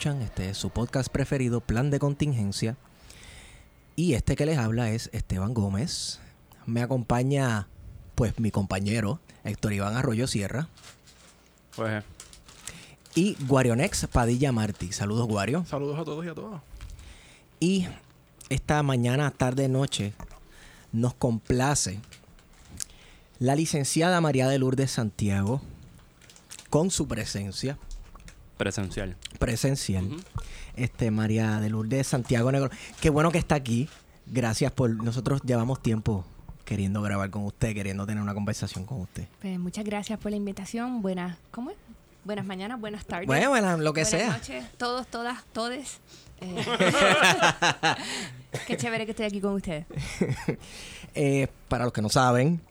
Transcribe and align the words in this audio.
escuchan. 0.00 0.22
Este 0.22 0.48
es 0.48 0.56
su 0.56 0.70
podcast 0.70 1.10
preferido, 1.10 1.60
Plan 1.60 1.90
de 1.90 1.98
Contingencia. 1.98 2.78
Y 3.96 4.14
este 4.14 4.34
que 4.34 4.46
les 4.46 4.56
habla 4.56 4.90
es 4.90 5.10
Esteban 5.12 5.52
Gómez. 5.52 6.20
Me 6.64 6.80
acompaña, 6.80 7.68
pues, 8.14 8.38
mi 8.38 8.50
compañero 8.50 9.20
Héctor 9.44 9.74
Iván 9.74 9.96
Arroyo 9.96 10.26
Sierra. 10.26 10.68
Pues, 11.76 12.02
Y 13.14 13.36
Guarionex 13.46 14.06
Padilla 14.06 14.52
Martí. 14.52 14.90
Saludos, 14.92 15.28
Guario. 15.28 15.66
saludos 15.66 15.98
a 15.98 16.04
todos 16.04 16.24
y 16.24 16.28
a 16.28 16.34
todas. 16.34 16.62
Y 17.58 17.86
esta 18.48 18.82
mañana, 18.82 19.30
tarde, 19.30 19.68
noche, 19.68 20.14
nos 20.92 21.12
complace 21.12 22.00
la 23.38 23.54
licenciada 23.54 24.22
María 24.22 24.48
de 24.48 24.58
Lourdes 24.58 24.92
Santiago 24.92 25.60
con 26.70 26.90
su 26.90 27.06
presencia 27.06 27.76
Presencial. 28.60 29.16
presencial. 29.38 30.06
Este 30.76 31.10
María 31.10 31.60
de 31.60 31.70
Lourdes 31.70 32.06
Santiago 32.06 32.52
Negro. 32.52 32.68
Qué 33.00 33.08
bueno 33.08 33.32
que 33.32 33.38
está 33.38 33.54
aquí. 33.54 33.88
Gracias 34.26 34.70
por 34.70 35.02
nosotros 35.02 35.40
llevamos 35.44 35.82
tiempo 35.82 36.26
queriendo 36.66 37.00
grabar 37.00 37.30
con 37.30 37.46
usted, 37.46 37.72
queriendo 37.72 38.04
tener 38.04 38.22
una 38.22 38.34
conversación 38.34 38.84
con 38.84 39.00
usted. 39.00 39.26
Pues 39.40 39.58
muchas 39.58 39.86
gracias 39.86 40.18
por 40.18 40.30
la 40.30 40.36
invitación. 40.36 41.00
Buenas, 41.00 41.38
¿cómo 41.50 41.70
es? 41.70 41.76
Buenas 42.24 42.44
mañanas, 42.44 42.78
buenas 42.78 43.06
tardes. 43.06 43.26
Bueno, 43.26 43.48
bueno, 43.48 43.78
lo 43.78 43.94
que 43.94 44.02
buenas 44.02 44.10
sea. 44.10 44.30
noches, 44.30 44.66
todos, 44.76 45.06
todas, 45.06 45.42
todes. 45.54 45.98
Eh, 46.42 46.64
qué 48.66 48.78
chévere 48.78 49.04
que 49.04 49.10
estoy 49.10 49.26
aquí 49.26 49.42
con 49.42 49.52
ustedes. 49.52 49.84
Eh, 51.14 51.48
para 51.68 51.84
los 51.84 51.92
que 51.92 52.00
no 52.00 52.08
saben, 52.08 52.62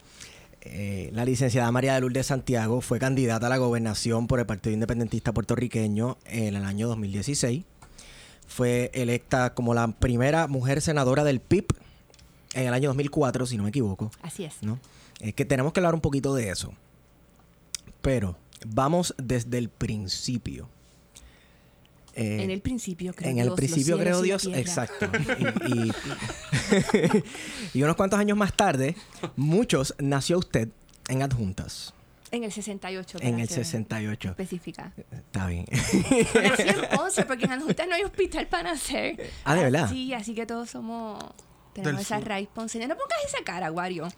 eh, 0.61 1.09
la 1.13 1.25
licenciada 1.25 1.71
María 1.71 1.93
de 1.93 2.01
Lourdes 2.01 2.27
Santiago 2.27 2.81
fue 2.81 2.99
candidata 2.99 3.47
a 3.47 3.49
la 3.49 3.57
gobernación 3.57 4.27
por 4.27 4.39
el 4.39 4.45
Partido 4.45 4.73
Independentista 4.73 5.33
Puertorriqueño 5.33 6.17
en 6.25 6.55
el 6.55 6.65
año 6.65 6.87
2016. 6.87 7.63
Fue 8.47 8.91
electa 8.93 9.53
como 9.53 9.73
la 9.73 9.87
primera 9.87 10.47
mujer 10.47 10.81
senadora 10.81 11.23
del 11.23 11.39
PIB 11.39 11.67
en 12.53 12.67
el 12.67 12.73
año 12.73 12.89
2004, 12.89 13.45
si 13.45 13.57
no 13.57 13.63
me 13.63 13.69
equivoco. 13.69 14.11
Así 14.21 14.43
es. 14.43 14.61
¿no? 14.61 14.79
Es 15.19 15.33
que 15.33 15.45
tenemos 15.45 15.71
que 15.71 15.79
hablar 15.79 15.93
un 15.93 16.01
poquito 16.01 16.33
de 16.35 16.49
eso. 16.49 16.73
Pero 18.01 18.37
vamos 18.65 19.13
desde 19.17 19.57
el 19.57 19.69
principio. 19.69 20.69
Eh, 22.21 22.43
en 22.43 22.51
el 22.51 22.61
principio 22.61 23.13
creo 23.13 23.31
en 23.31 23.37
el 23.37 23.45
Dios, 23.45 23.55
principio 23.55 23.97
la 23.97 24.21
Dios, 24.21 24.45
exacto. 24.53 25.09
Y, 25.67 25.89
y- 25.89 25.93
y 27.73 27.83
unos 27.83 27.95
cuantos 27.95 28.19
años 28.19 28.37
más 28.37 28.53
tarde, 28.53 28.95
muchos 29.37 29.95
nació 29.99 30.39
usted 30.39 30.67
en 31.07 31.21
adjuntas. 31.21 31.93
En 32.31 32.43
el 32.43 32.51
68. 32.51 33.19
En 33.21 33.39
el 33.39 33.47
ser 33.47 33.65
68. 33.65 34.29
Específica. 34.29 34.91
Está 35.11 35.47
bien. 35.47 35.65
Nací 35.71 36.67
en 36.67 36.75
Ponce 36.95 37.25
porque 37.25 37.45
en 37.45 37.53
Adjuntas 37.53 37.87
no 37.87 37.95
hay 37.95 38.03
hospital 38.03 38.45
para 38.47 38.71
nacer. 38.73 39.19
Ah, 39.45 39.55
¿de 39.55 39.63
verdad? 39.63 39.89
Sí, 39.89 40.13
así 40.13 40.35
que 40.35 40.45
todos 40.45 40.69
somos... 40.69 41.23
Tenemos 41.73 42.01
esa 42.01 42.19
sur. 42.19 42.27
raíz 42.27 42.49
ponceña. 42.53 42.87
No 42.87 42.95
pongas 42.97 43.17
esa 43.27 43.43
cara, 43.43 43.71
Wario. 43.71 44.09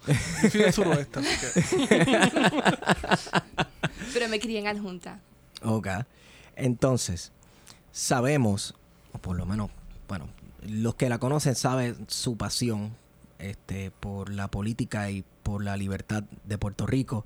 Yo 0.42 0.50
soy 0.50 0.60
del 0.62 0.72
suroeste. 0.72 1.20
Pero 4.12 4.28
me 4.28 4.40
crié 4.40 4.58
en 4.58 4.66
Adjunta. 4.66 5.20
Ok. 5.62 5.88
Entonces, 6.56 7.30
sabemos, 7.92 8.74
o 9.12 9.18
por 9.18 9.36
lo 9.36 9.46
menos, 9.46 9.70
bueno, 10.08 10.28
los 10.66 10.94
que 10.94 11.08
la 11.08 11.18
conocen 11.18 11.54
saben 11.54 12.06
su 12.08 12.36
pasión 12.36 12.96
este, 13.38 13.90
por 13.90 14.30
la 14.30 14.48
política 14.48 15.10
y 15.10 15.24
por 15.42 15.62
la 15.62 15.76
libertad 15.76 16.24
de 16.44 16.58
Puerto 16.58 16.86
Rico. 16.86 17.24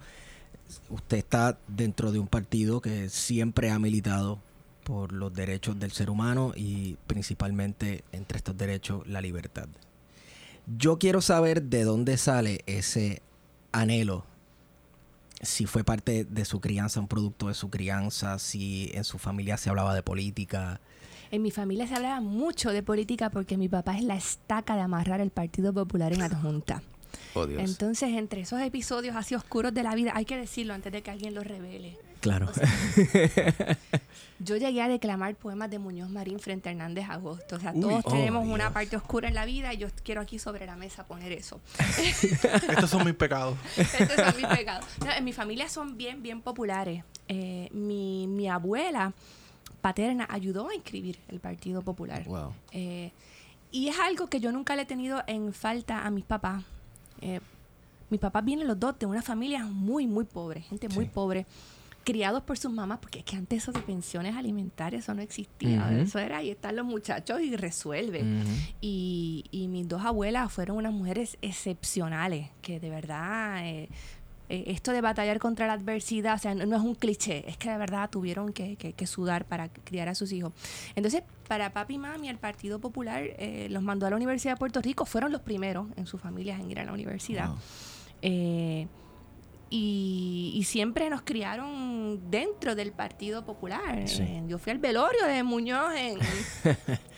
Usted 0.90 1.18
está 1.18 1.58
dentro 1.68 2.12
de 2.12 2.18
un 2.18 2.26
partido 2.26 2.80
que 2.80 3.08
siempre 3.08 3.70
ha 3.70 3.78
militado 3.78 4.38
por 4.84 5.12
los 5.12 5.32
derechos 5.32 5.78
del 5.78 5.92
ser 5.92 6.10
humano 6.10 6.52
y 6.56 6.96
principalmente 7.06 8.04
entre 8.12 8.38
estos 8.38 8.56
derechos 8.56 9.06
la 9.06 9.20
libertad. 9.20 9.68
Yo 10.78 10.98
quiero 10.98 11.20
saber 11.20 11.62
de 11.62 11.84
dónde 11.84 12.16
sale 12.16 12.62
ese 12.66 13.22
anhelo 13.72 14.24
si 15.42 15.66
fue 15.66 15.84
parte 15.84 16.24
de 16.24 16.44
su 16.44 16.60
crianza, 16.60 17.00
un 17.00 17.08
producto 17.08 17.48
de 17.48 17.54
su 17.54 17.70
crianza, 17.70 18.38
si 18.38 18.90
en 18.94 19.04
su 19.04 19.18
familia 19.18 19.56
se 19.56 19.70
hablaba 19.70 19.94
de 19.94 20.02
política. 20.02 20.80
En 21.30 21.42
mi 21.42 21.50
familia 21.50 21.86
se 21.86 21.94
hablaba 21.94 22.20
mucho 22.20 22.70
de 22.70 22.82
política 22.82 23.30
porque 23.30 23.56
mi 23.56 23.68
papá 23.68 23.96
es 23.96 24.04
la 24.04 24.16
estaca 24.16 24.76
de 24.76 24.82
amarrar 24.82 25.20
el 25.20 25.30
Partido 25.30 25.72
Popular 25.72 26.12
en 26.12 26.22
adjunta. 26.22 26.82
Oh, 27.34 27.46
Dios. 27.46 27.62
Entonces, 27.62 28.10
entre 28.10 28.42
esos 28.42 28.60
episodios 28.60 29.16
así 29.16 29.34
oscuros 29.34 29.74
de 29.74 29.82
la 29.82 29.94
vida, 29.94 30.12
hay 30.14 30.24
que 30.24 30.36
decirlo 30.36 30.74
antes 30.74 30.92
de 30.92 31.02
que 31.02 31.10
alguien 31.10 31.34
lo 31.34 31.42
revele. 31.42 31.98
Claro. 32.26 32.48
Yo 34.38 34.56
llegué 34.56 34.82
a 34.82 34.88
declamar 34.88 35.34
poemas 35.36 35.70
de 35.70 35.78
Muñoz 35.78 36.10
Marín 36.10 36.38
frente 36.40 36.68
a 36.68 36.72
Hernández 36.72 37.08
Agosto. 37.08 37.56
O 37.56 37.60
sea, 37.60 37.72
Uy. 37.72 37.80
todos 37.80 38.02
Oh, 38.04 38.10
tenemos 38.10 38.44
Dios. 38.44 38.54
una 38.54 38.72
parte 38.72 38.96
oscura 38.96 39.28
en 39.28 39.34
la 39.34 39.44
vida 39.46 39.72
y 39.72 39.78
yo 39.78 39.88
quiero 40.04 40.20
aquí 40.20 40.38
sobre 40.38 40.66
la 40.66 40.76
mesa 40.76 41.04
poner 41.06 41.32
eso. 41.32 41.60
Estos 42.68 42.90
son 42.90 43.04
mis 43.04 43.14
pecados. 43.14 43.56
Estos 43.76 44.12
son 44.16 44.36
mis 44.36 44.46
pecados. 44.46 44.84
No, 45.04 45.10
en 45.12 45.24
mi 45.24 45.32
familia 45.32 45.68
son 45.68 45.96
bien, 45.96 46.22
bien 46.22 46.42
populares. 46.42 47.02
Eh, 47.28 47.68
mi, 47.72 48.26
mi 48.26 48.48
abuela 48.48 49.12
paterna 49.80 50.26
ayudó 50.28 50.68
a 50.68 50.74
inscribir 50.74 51.18
el 51.28 51.40
Partido 51.40 51.80
Popular. 51.82 52.24
wow. 52.24 52.52
Eh, 52.72 53.12
y 53.72 53.88
es 53.88 53.98
algo 53.98 54.26
que 54.28 54.40
yo 54.40 54.52
nunca 54.52 54.74
le 54.76 54.82
he 54.82 54.86
tenido 54.86 55.22
en 55.26 55.52
falta 55.52 56.04
a 56.04 56.10
mis 56.10 56.24
papás. 56.24 56.62
Eh, 57.20 57.40
mis 58.10 58.20
papás 58.20 58.44
vienen 58.44 58.66
los 58.68 58.78
dos 58.78 58.98
de 58.98 59.06
una 59.06 59.22
familia 59.22 59.64
muy, 59.64 60.06
muy 60.06 60.24
pobre, 60.24 60.60
gente 60.62 60.88
muy 60.90 61.06
Sí. 61.06 61.10
pobre, 61.12 61.46
criados 62.06 62.44
por 62.44 62.56
sus 62.56 62.72
mamás, 62.72 63.00
porque 63.00 63.18
es 63.18 63.24
que 63.24 63.34
antes 63.36 63.64
eso 63.64 63.72
de 63.72 63.80
pensiones 63.80 64.36
alimentarias, 64.36 65.02
eso 65.02 65.12
no 65.12 65.22
existía. 65.22 65.90
Eso 66.02 66.20
era, 66.20 66.38
ahí 66.38 66.50
están 66.50 66.76
los 66.76 66.86
muchachos 66.86 67.40
y 67.40 67.56
resuelve. 67.56 68.22
Ujú. 68.22 68.48
Y, 68.80 69.44
y 69.50 69.66
mis 69.66 69.88
dos 69.88 70.04
abuelas 70.04 70.52
fueron 70.52 70.76
unas 70.76 70.92
mujeres 70.92 71.36
excepcionales, 71.42 72.48
que 72.62 72.78
de 72.78 72.90
verdad, 72.90 73.66
eh, 73.66 73.88
eh, 74.48 74.64
esto 74.68 74.92
de 74.92 75.00
batallar 75.00 75.40
contra 75.40 75.66
la 75.66 75.72
adversidad, 75.72 76.36
o 76.36 76.38
sea, 76.38 76.54
no, 76.54 76.64
no 76.64 76.76
es 76.76 76.82
un 76.82 76.94
cliché, 76.94 77.42
es 77.50 77.56
que 77.56 77.70
de 77.70 77.76
verdad 77.76 78.08
tuvieron 78.08 78.52
que, 78.52 78.76
que- 78.76 78.92
que 78.92 79.06
sudar 79.08 79.44
para 79.44 79.68
criar 79.68 80.08
a 80.08 80.14
sus 80.14 80.30
hijos. 80.30 80.52
Entonces, 80.94 81.24
para 81.48 81.70
papi 81.72 81.94
y 81.94 81.98
mami, 81.98 82.28
el 82.28 82.38
Partido 82.38 82.78
Popular 82.78 83.24
eh, 83.24 83.66
los 83.68 83.82
mandó 83.82 84.06
a 84.06 84.10
la 84.10 84.16
Universidad 84.16 84.54
de 84.54 84.58
Puerto 84.58 84.80
Rico, 84.80 85.04
fueron 85.06 85.32
los 85.32 85.40
primeros 85.42 85.88
en 85.96 86.06
sus 86.06 86.20
familias 86.20 86.60
en 86.60 86.70
ir 86.70 86.78
a 86.78 86.84
la 86.84 86.92
universidad. 86.92 87.48
Wow. 87.48 87.58
Y, 89.68 90.52
y 90.54 90.62
siempre 90.64 91.10
nos 91.10 91.22
criaron 91.22 92.30
dentro 92.30 92.76
del 92.76 92.92
Partido 92.92 93.44
Popular. 93.44 94.06
Sí. 94.08 94.22
Eh, 94.22 94.44
yo 94.46 94.58
fui 94.58 94.70
al 94.70 94.78
velorio 94.78 95.26
de 95.26 95.42
Muñoz 95.42 95.92
en, 95.96 96.18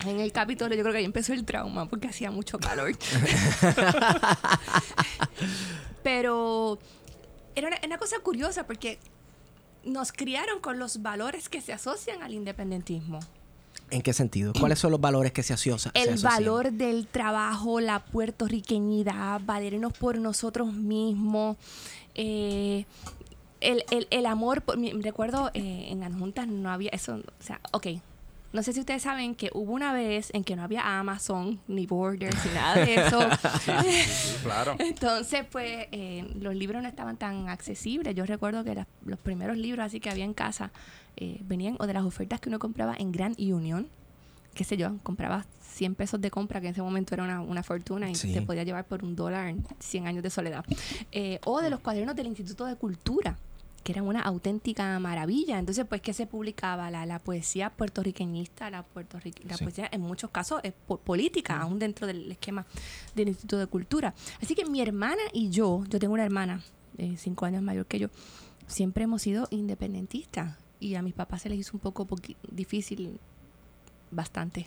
en 0.07 0.21
el 0.21 0.33
Capitolio. 0.33 0.77
Yo 0.77 0.83
creo 0.83 0.93
que 0.93 1.01
ahí 1.01 1.05
empezó 1.05 1.35
el 1.35 1.45
trauma 1.45 1.87
porque 1.89 2.09
hacía 2.09 2.31
mucho 2.31 2.59
calor. 2.59 2.93
Pero 6.03 6.79
era 7.55 7.69
una, 7.69 7.77
una 7.85 7.99
cosa 7.99 8.19
curiosa 8.21 8.67
porque 8.67 8.99
nos 9.85 10.13
criaron 10.13 10.61
con 10.61 10.79
los 10.79 11.03
valores 11.03 11.49
que 11.49 11.61
se 11.61 11.73
asocian 11.75 12.23
al 12.23 12.33
independentismo. 12.33 13.21
¿En 13.91 14.03
qué 14.03 14.13
sentido? 14.13 14.53
¿Cuáles 14.59 14.79
son 14.79 14.91
los 14.91 15.01
valores 15.01 15.33
que 15.33 15.43
se 15.43 15.55
asocian? 15.55 15.79
se 15.79 15.91
El 15.95 16.19
valor 16.19 16.73
del 16.73 17.07
trabajo, 17.07 17.81
la 17.81 18.05
puertorriqueñidad, 18.05 19.41
valernos 19.45 19.93
por 19.95 20.19
nosotros 20.19 20.73
mismos, 20.73 21.57
eh, 22.19 22.85
el, 23.61 23.85
el- 23.91 24.07
el 24.11 24.27
amor. 24.27 24.61
Por, 24.63 24.79
recuerdo 25.03 25.51
eh, 25.55 25.87
en 25.91 26.03
Adjuntas 26.05 26.47
no 26.49 26.71
había 26.71 26.91
eso, 26.91 27.17
o 27.17 27.43
sea, 27.43 27.61
ok. 27.73 27.87
No 28.51 28.63
sé 28.63 28.73
si 28.73 28.81
ustedes 28.81 29.03
saben 29.03 29.35
que 29.35 29.51
hubo 29.53 29.73
una 29.75 29.93
vez 29.93 30.31
en 30.33 30.43
que 30.43 30.57
no 30.57 30.63
había 30.63 30.99
Amazon, 30.99 31.61
ni 31.69 31.85
Borders, 31.87 32.47
ni 32.47 32.53
nada 32.55 32.75
de 32.83 32.95
eso. 32.95 33.21
Claro. 34.43 34.75
Entonces, 34.79 35.45
pues, 35.51 35.87
eh, 35.93 36.27
los 36.41 36.55
libros 36.55 36.83
no 36.83 36.89
estaban 36.89 37.19
tan 37.19 37.51
accesibles. 37.51 38.15
Yo 38.15 38.25
recuerdo 38.25 38.65
que 38.65 38.75
las- 38.75 38.87
los 39.05 39.19
primeros 39.19 39.59
libros 39.59 39.85
así 39.85 40.01
que 40.01 40.09
había 40.09 40.25
en 40.25 40.33
casa 40.35 40.71
eh, 41.19 41.41
venían 41.43 41.77
o 41.79 41.87
de 41.87 41.93
las 41.93 42.05
ofertas 42.05 42.41
que 42.41 42.49
uno 42.49 42.59
compraba 42.59 42.95
en 42.99 43.13
Grand 43.13 43.39
Union, 43.39 43.87
qué 44.55 44.65
sé 44.65 44.77
yo, 44.79 44.97
compraba 45.03 45.45
100 45.79 45.95
pesos 45.95 46.21
de 46.21 46.31
compra, 46.31 46.61
que 46.61 46.67
en 46.67 46.73
ese 46.73 46.83
momento 46.83 47.15
era 47.15 47.23
una, 47.25 47.41
una 47.41 47.63
fortuna 47.63 48.11
y 48.11 48.15
Sí. 48.15 48.33
te 48.33 48.43
podía 48.43 48.65
llevar 48.65 48.85
por 48.87 49.05
un 49.05 49.15
dólar 49.15 49.55
100 49.79 50.07
años 50.07 50.23
de 50.23 50.31
soledad. 50.31 50.65
Eh, 51.13 51.39
o 51.45 51.61
de 51.61 51.71
los 51.71 51.81
cuadernos 51.81 52.15
del 52.17 52.27
Instituto 52.27 52.65
de 52.67 52.77
Cultura 52.77 53.37
que 53.85 53.93
eran 53.93 54.07
una 54.07 54.21
auténtica 54.21 54.99
maravilla. 54.99 55.59
Entonces, 55.59 55.87
pues, 55.89 56.03
¿qué 56.03 56.13
se 56.13 56.27
publicaba? 56.27 56.91
La, 56.91 57.07
la 57.07 57.21
poesía 57.21 57.71
puertorriqueñista, 57.71 58.69
la, 58.69 58.83
puertorrique- 58.85 59.45
la 59.49 59.57
Sí. 59.57 59.65
poesía 59.65 59.89
en 59.91 60.03
muchos 60.03 60.31
casos 60.31 60.61
es 60.63 60.75
po- 60.87 60.99
política, 60.99 61.59
aún 61.61 61.79
dentro 61.79 62.07
del 62.07 62.31
esquema 62.31 62.67
del 63.15 63.29
Instituto 63.29 63.57
de 63.59 63.67
Cultura. 63.67 64.13
Así 64.43 64.55
que 64.55 64.67
mi 64.67 64.83
hermana 64.83 65.23
y 65.33 65.49
yo, 65.49 65.85
yo 65.89 65.99
tengo 65.99 66.13
una 66.13 66.25
hermana 66.25 66.61
eh, 66.99 67.15
cinco 67.17 67.47
años 67.47 67.63
mayor 67.63 67.87
que 67.87 67.99
yo, 68.01 68.09
siempre 68.67 69.05
hemos 69.05 69.23
sido 69.23 69.47
independentistas. 69.51 70.57
Y 70.81 70.97
a 70.97 71.01
mis 71.03 71.15
papás 71.15 71.43
se 71.43 71.49
les 71.49 71.59
hizo 71.61 71.71
un 71.75 71.81
poco 71.81 72.07
difícil, 72.51 73.19
bastante, 74.11 74.67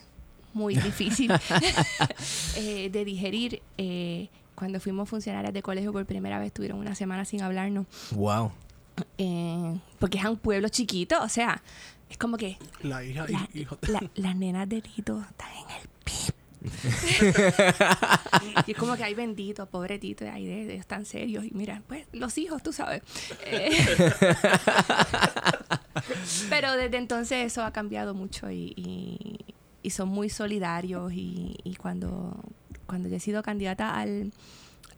muy 0.53 0.75
difícil 0.75 1.31
eh, 2.55 2.89
de 2.91 3.05
digerir. 3.05 3.61
eh, 3.77 4.29
cuando 4.55 4.79
fuimos 4.79 5.09
funcionarias 5.09 5.53
de 5.53 5.61
colegio 5.63 5.91
por 5.91 6.05
primera 6.05 6.37
vez, 6.39 6.53
tuvieron 6.53 6.77
una 6.79 6.93
semana 6.93 7.25
sin 7.25 7.41
hablarnos. 7.41 7.87
Wow. 8.11 8.51
eh, 9.17 9.79
porque 9.97 10.19
es 10.19 10.25
un 10.25 10.37
pueblo 10.37 10.69
chiquito, 10.69 11.19
o 11.21 11.29
sea, 11.29 11.63
es 12.09 12.17
como 12.17 12.37
que 12.37 12.57
La 12.83 13.03
hija 13.03 13.25
la- 13.27 13.49
y 13.53 13.61
hijo. 13.61 13.77
la- 13.87 14.07
las 14.15 14.35
nenas 14.35 14.69
de 14.69 14.81
Tito 14.83 15.19
están 15.27 15.49
en 15.53 15.69
el 15.81 15.87
PIB. 16.03 16.35
y 18.67 18.71
es 18.71 18.77
como 18.77 18.95
que 18.95 19.03
hay 19.03 19.15
bendito, 19.15 19.65
pobre 19.65 19.97
Tito, 19.97 20.25
y 20.25 20.27
ahí 20.27 20.45
de, 20.45 20.65
de- 20.65 20.75
están 20.75 21.05
serios. 21.05 21.43
Y 21.45 21.49
mira, 21.55 21.81
pues 21.87 22.05
los 22.11 22.37
hijos, 22.37 22.61
tú 22.61 22.71
sabes. 22.71 23.01
Eh, 23.45 23.71
Pero 26.49 26.73
desde 26.73 26.97
entonces 26.97 27.45
eso 27.45 27.63
ha 27.63 27.71
cambiado 27.71 28.13
mucho 28.13 28.49
y, 28.51 28.73
y- 28.75 29.50
y 29.83 29.91
son 29.91 30.09
muy 30.09 30.29
solidarios. 30.29 31.11
Y, 31.13 31.57
y 31.63 31.75
cuando, 31.75 32.37
cuando 32.85 33.09
yo 33.09 33.15
he 33.15 33.19
sido 33.19 33.43
candidata 33.43 33.99
al, 33.99 34.31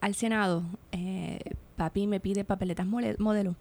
al 0.00 0.14
Senado, 0.14 0.62
eh, 0.92 1.40
papi 1.76 2.06
me 2.06 2.20
pide 2.20 2.44
papeletas 2.44 2.86
modelo 2.86 3.56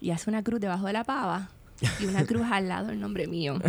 y 0.00 0.10
hace 0.10 0.28
una 0.28 0.42
cruz 0.42 0.60
debajo 0.60 0.86
de 0.86 0.92
la 0.92 1.04
pava 1.04 1.48
y 2.00 2.06
una 2.06 2.24
cruz 2.26 2.46
al 2.50 2.68
lado 2.68 2.90
el 2.90 3.00
nombre 3.00 3.26
mío 3.26 3.58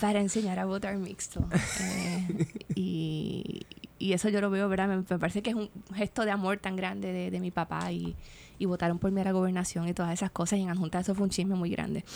para 0.00 0.20
enseñar 0.20 0.58
a 0.58 0.64
votar 0.64 0.96
mixto. 0.96 1.44
Eh, 1.80 2.46
y, 2.74 3.62
y 3.98 4.12
eso 4.14 4.28
yo 4.28 4.40
lo 4.40 4.50
veo, 4.50 4.68
¿verdad? 4.68 4.88
Me, 4.88 4.96
me 4.96 5.18
parece 5.18 5.42
que 5.42 5.50
es 5.50 5.56
un 5.56 5.70
gesto 5.94 6.24
de 6.24 6.30
amor 6.30 6.58
tan 6.58 6.76
grande 6.76 7.12
de, 7.12 7.30
de 7.30 7.40
mi 7.40 7.50
papá 7.50 7.92
y, 7.92 8.16
y 8.58 8.66
votaron 8.66 8.98
por 8.98 9.10
mí 9.10 9.20
a 9.20 9.24
la 9.24 9.32
gobernación 9.32 9.88
y 9.88 9.94
todas 9.94 10.12
esas 10.12 10.30
cosas. 10.30 10.58
Y 10.58 10.62
en 10.62 10.70
adjunta 10.70 11.00
eso 11.00 11.14
fue 11.14 11.24
un 11.24 11.30
chisme 11.30 11.54
muy 11.54 11.70
grande. 11.70 12.04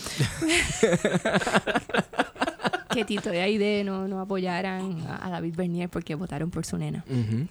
que 2.97 3.05
Tito 3.05 3.33
y 3.33 3.37
Aide 3.37 3.85
no, 3.85 4.09
no 4.09 4.21
apoyaran 4.21 5.01
a, 5.07 5.27
a 5.27 5.31
David 5.31 5.55
Bernier 5.55 5.89
porque 5.89 6.15
votaron 6.15 6.51
por 6.51 6.65
su 6.65 6.79
nena. 6.79 7.05
Ujú. 7.09 7.47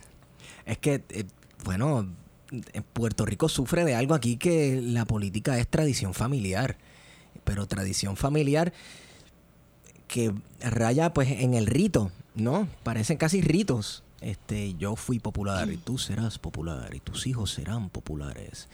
Es 0.66 0.78
que, 0.80 1.04
eh, 1.10 1.26
bueno, 1.64 2.08
en 2.52 2.84
Puerto 2.84 3.26
Rico 3.26 3.48
sufre 3.48 3.86
de 3.86 3.96
algo 3.96 4.14
aquí 4.14 4.38
que 4.38 4.82
la 4.82 5.06
política 5.06 5.58
es 5.58 5.68
tradición 5.68 6.14
familiar. 6.14 6.78
Pero 7.44 7.68
tradición 7.68 8.18
familiar 8.18 8.74
que 10.08 10.34
raya 10.62 11.14
pues 11.14 11.30
en 11.30 11.54
el 11.54 11.68
rito, 11.68 12.12
¿no? 12.34 12.68
Parecen 12.84 13.18
casi 13.18 13.42
ritos. 13.42 14.04
Este, 14.22 14.74
yo 14.76 14.96
fui 14.96 15.20
popular 15.20 15.72
y 15.72 15.78
tú 15.78 16.00
serás 16.00 16.40
popular 16.40 16.96
y 16.96 17.00
tus 17.00 17.28
hijos 17.28 17.52
serán 17.52 17.90
populares. 17.90 18.68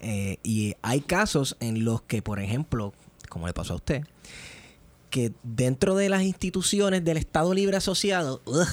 Eh, 0.00 0.38
y 0.42 0.74
hay 0.82 1.00
casos 1.02 1.56
en 1.60 1.84
los 1.84 2.02
que, 2.02 2.22
por 2.22 2.40
ejemplo, 2.40 2.92
como 3.28 3.46
le 3.46 3.52
pasó 3.52 3.74
a 3.74 3.76
usted, 3.76 4.04
que 5.10 5.32
dentro 5.42 5.94
de 5.94 6.08
las 6.08 6.22
instituciones 6.22 7.04
del 7.04 7.16
Estado 7.16 7.54
Libre 7.54 7.76
Asociado, 7.76 8.42
ugh, 8.44 8.66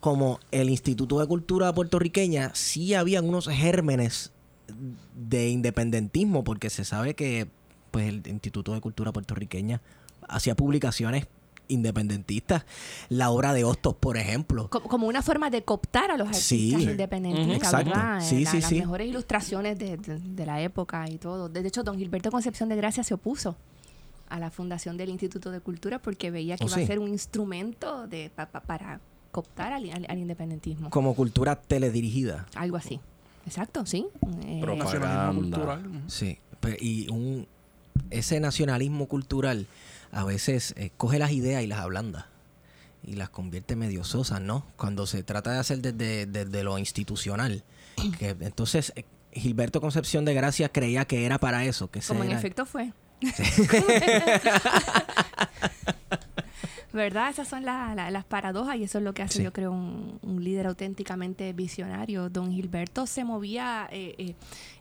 como 0.00 0.40
el 0.50 0.70
Instituto 0.70 1.18
de 1.20 1.26
Cultura 1.26 1.72
puertorriqueña, 1.74 2.52
sí 2.54 2.94
habían 2.94 3.28
unos 3.28 3.48
gérmenes 3.48 4.32
de 5.14 5.48
independentismo, 5.50 6.44
porque 6.44 6.70
se 6.70 6.84
sabe 6.84 7.14
que 7.14 7.48
pues, 7.90 8.08
el 8.08 8.22
Instituto 8.26 8.72
de 8.72 8.80
Cultura 8.80 9.12
puertorriqueña 9.12 9.80
hacía 10.28 10.54
publicaciones 10.54 11.26
independentistas. 11.68 12.64
La 13.08 13.30
obra 13.30 13.52
de 13.52 13.64
Hostos, 13.64 13.94
por 13.94 14.16
ejemplo. 14.16 14.68
Co- 14.70 14.82
Como 14.82 15.06
una 15.06 15.22
forma 15.22 15.50
de 15.50 15.62
cooptar 15.62 16.10
a 16.10 16.16
los 16.16 16.26
artistas 16.28 16.46
Sí. 16.48 16.72
independentistas, 16.82 17.56
Exacto. 17.56 17.90
¿verdad? 17.90 18.18
Eh, 18.18 18.20
Sí, 18.22 18.44
la- 18.44 18.50
sí, 18.50 18.60
las 18.60 18.72
mejores 18.72 19.08
ilustraciones 19.08 19.78
de, 19.78 19.96
de- 19.96 20.18
de 20.18 20.46
la 20.46 20.60
época 20.62 21.08
y 21.08 21.18
todo. 21.18 21.48
De 21.48 21.66
hecho, 21.66 21.82
don 21.82 21.96
Gilberto 21.96 22.30
Concepción 22.30 22.68
de 22.68 22.76
Gracia 22.76 23.04
se 23.04 23.14
opuso 23.14 23.56
a 24.30 24.38
la 24.38 24.50
fundación 24.50 24.96
del 24.96 25.10
Instituto 25.10 25.50
de 25.50 25.60
Cultura 25.60 25.98
porque 26.00 26.30
veía 26.30 26.56
que 26.56 26.64
Oh, 26.64 26.68
iba 26.68 26.76
sí. 26.76 26.82
a 26.84 26.86
ser 26.86 26.98
un 26.98 27.08
instrumento 27.08 28.06
de, 28.06 28.30
pa- 28.34 28.46
pa- 28.46 28.60
para 28.62 29.00
cooptar 29.32 29.72
al, 29.72 29.90
al- 29.90 30.06
al 30.08 30.18
independentismo. 30.18 30.90
Como 30.90 31.14
cultura 31.14 31.56
teledirigida. 31.56 32.46
Algo 32.54 32.76
así. 32.76 33.00
Exacto, 33.46 33.84
sí. 33.86 34.06
Eh, 34.44 34.60
Nacionalismo 34.64 34.64
Propaganda. 34.66 35.34
cultural. 35.34 36.02
Sí. 36.08 36.38
Pe- 36.60 36.76
Y 36.80 37.08
un, 37.10 37.46
ese 38.10 38.40
nacionalismo 38.40 39.06
cultural 39.06 39.66
a 40.12 40.24
veces 40.24 40.74
eh, 40.76 40.90
coge 40.96 41.18
las 41.18 41.32
ideas 41.32 41.62
y 41.62 41.66
las 41.66 41.80
ablanda. 41.80 42.28
Y 43.02 43.14
las 43.14 43.30
convierte 43.30 43.76
medio 43.76 44.04
sosas, 44.04 44.40
¿no? 44.42 44.66
Cuando 44.76 45.06
se 45.06 45.22
trata 45.22 45.52
de 45.52 45.58
hacer 45.58 45.78
desde, 45.80 46.26
desde 46.26 46.62
lo 46.64 46.76
institucional. 46.78 47.62
Que, 48.18 48.36
entonces, 48.40 48.92
eh, 48.96 49.04
Gilberto 49.32 49.80
Concepción 49.80 50.24
de 50.24 50.34
Gracia 50.34 50.68
creía 50.68 51.04
que 51.06 51.24
era 51.24 51.38
para 51.38 51.64
eso. 51.64 51.90
Que 51.90 52.00
como 52.00 52.22
en 52.24 52.30
era- 52.30 52.38
efecto 52.38 52.66
fue. 52.66 52.92
¿Verdad? 56.92 57.30
Esas 57.30 57.46
son 57.46 57.64
la- 57.64 57.94
la- 57.94 58.10
las 58.10 58.24
paradojas 58.24 58.74
y 58.76 58.82
eso 58.82 58.98
es 58.98 59.04
lo 59.04 59.14
que 59.14 59.22
hace, 59.22 59.38
Sí. 59.38 59.42
yo 59.44 59.52
creo, 59.52 59.70
un, 59.70 60.18
un 60.22 60.42
líder 60.42 60.66
auténticamente 60.66 61.52
visionario. 61.52 62.28
Don 62.30 62.50
Gilberto 62.50 63.06
se 63.06 63.22
movía 63.22 63.88
eh, 63.92 64.16
eh, 64.18 64.34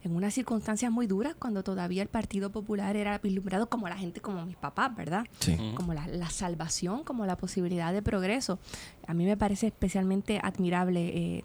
en 0.04 0.16
unas 0.16 0.34
circunstancias 0.34 0.92
muy 0.92 1.06
duras 1.06 1.36
cuando 1.38 1.62
todavía 1.64 2.02
el 2.02 2.08
Partido 2.08 2.50
Popular 2.50 2.96
era 2.96 3.20
vislumbrado 3.20 3.70
como 3.70 3.88
la 3.88 3.96
gente, 3.96 4.22
como 4.22 4.44
mis 4.44 4.56
papás, 4.56 4.96
¿verdad? 4.96 5.28
Sí. 5.40 5.56
Como 5.76 5.94
la, 5.94 6.08
la 6.08 6.32
salvación, 6.32 7.04
como 7.04 7.28
la 7.28 7.38
posibilidad 7.38 7.94
de 7.94 8.02
progreso. 8.02 8.58
A 9.06 9.14
mí 9.14 9.26
me 9.26 9.38
parece 9.38 9.68
especialmente 9.68 10.40
admirable 10.42 11.10
eh, 11.10 11.44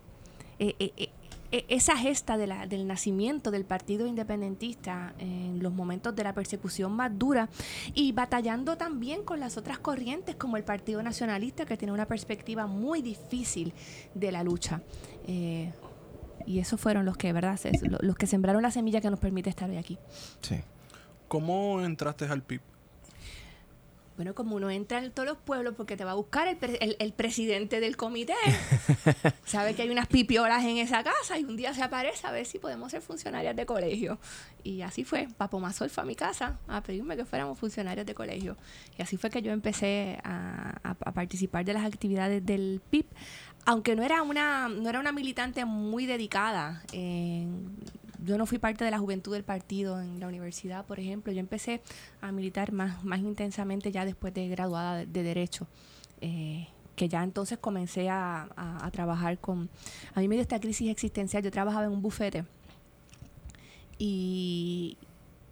eh, 0.58 0.74
eh, 0.78 0.92
eh, 0.96 1.10
eh, 1.22 1.23
esa 1.68 1.96
gesta 1.96 2.36
de 2.36 2.46
la- 2.46 2.66
del 2.66 2.86
nacimiento 2.86 3.50
del 3.50 3.64
Partido 3.64 4.06
Independentista 4.06 5.14
en 5.18 5.62
los 5.62 5.72
momentos 5.72 6.14
de 6.16 6.24
la 6.24 6.32
persecución 6.32 6.92
más 6.92 7.16
dura 7.18 7.48
y 7.94 8.12
batallando 8.12 8.76
también 8.76 9.22
con 9.24 9.40
las 9.40 9.56
otras 9.56 9.78
corrientes 9.78 10.36
como 10.36 10.56
el 10.56 10.64
Partido 10.64 11.02
Nacionalista 11.02 11.66
que 11.66 11.76
tiene 11.76 11.92
una 11.92 12.06
perspectiva 12.06 12.66
muy 12.66 13.02
difícil 13.02 13.72
de 14.14 14.32
la 14.32 14.42
lucha. 14.42 14.80
Eh, 15.26 15.72
y 16.46 16.58
esos 16.58 16.80
fueron 16.80 17.04
los 17.04 17.16
que, 17.16 17.32
¿verdad? 17.32 17.58
Los 18.00 18.16
que 18.16 18.26
sembraron 18.26 18.62
la 18.62 18.70
semilla 18.70 19.00
que 19.00 19.10
nos 19.10 19.20
permite 19.20 19.48
estar 19.50 19.68
hoy 19.70 19.76
aquí. 19.76 19.98
Sí. 20.42 20.56
¿Cómo 21.28 21.80
entraste 21.80 22.26
al 22.26 22.42
PIB? 22.42 22.60
Bueno, 24.16 24.32
como 24.34 24.54
uno 24.54 24.70
entra 24.70 24.98
en 25.02 25.10
todos 25.10 25.28
los 25.28 25.38
pueblos 25.38 25.74
porque 25.76 25.96
te 25.96 26.04
va 26.04 26.12
a 26.12 26.14
buscar 26.14 26.46
el, 26.46 26.56
pre- 26.56 26.76
el- 26.80 26.96
el 27.00 27.12
presidente 27.12 27.80
del 27.80 27.96
comité, 27.96 28.34
sabe 29.44 29.74
que 29.74 29.82
hay 29.82 29.90
unas 29.90 30.06
pipiolas 30.06 30.64
en 30.64 30.78
esa 30.78 31.02
casa 31.02 31.38
y 31.38 31.44
un 31.44 31.56
día 31.56 31.74
se 31.74 31.82
aparece 31.82 32.26
a 32.26 32.30
ver 32.30 32.46
si 32.46 32.58
podemos 32.58 32.90
ser 32.92 33.02
funcionarias 33.02 33.56
de 33.56 33.66
colegio. 33.66 34.18
Y 34.62 34.82
así 34.82 35.04
fue, 35.04 35.28
Papo 35.36 35.58
Mazol 35.60 35.90
fue 35.90 36.02
a 36.04 36.06
mi 36.06 36.14
casa 36.14 36.58
a 36.68 36.80
pedirme 36.82 37.16
que 37.16 37.24
fuéramos 37.24 37.58
funcionarios 37.58 38.06
de 38.06 38.14
colegio. 38.14 38.56
Y 38.98 39.02
así 39.02 39.16
fue 39.16 39.30
que 39.30 39.42
yo 39.42 39.52
empecé 39.52 40.18
a, 40.22 40.78
a- 40.84 40.90
a 41.04 41.12
participar 41.12 41.64
de 41.64 41.72
las 41.74 41.84
actividades 41.84 42.44
del 42.46 42.80
PIB, 42.90 43.06
aunque 43.66 43.96
no 43.96 44.02
era 44.04 44.22
una, 44.22 44.68
no 44.68 44.88
era 44.88 45.00
una 45.00 45.10
militante 45.12 45.64
muy 45.64 46.06
dedicada. 46.06 46.82
en- 46.92 47.76
yo 48.24 48.38
no 48.38 48.46
fui 48.46 48.58
parte 48.58 48.84
de 48.84 48.90
la 48.90 48.98
juventud 48.98 49.32
del 49.32 49.44
partido 49.44 50.00
en 50.00 50.20
la 50.20 50.28
universidad, 50.28 50.84
por 50.84 51.00
ejemplo. 51.00 51.32
Yo 51.32 51.40
empecé 51.40 51.80
a 52.20 52.30
militar 52.32 52.72
más, 52.72 53.02
más 53.04 53.20
intensamente 53.20 53.90
ya 53.92 54.04
después 54.04 54.32
de 54.34 54.48
graduada 54.48 54.96
de, 54.98 55.06
de 55.06 55.22
Derecho. 55.22 55.66
Eh, 56.20 56.68
que 56.96 57.08
ya 57.08 57.24
entonces 57.24 57.58
comencé 57.58 58.08
a, 58.08 58.48
a- 58.56 58.86
a 58.86 58.90
trabajar 58.92 59.38
con... 59.38 59.68
A 60.14 60.20
mí 60.20 60.28
me 60.28 60.36
dio 60.36 60.42
esta 60.42 60.60
crisis 60.60 60.88
existencial. 60.90 61.42
Yo 61.42 61.50
trabajaba 61.50 61.86
en 61.86 61.90
un 61.92 62.02
bufete 62.02 62.44
y, 63.98 64.96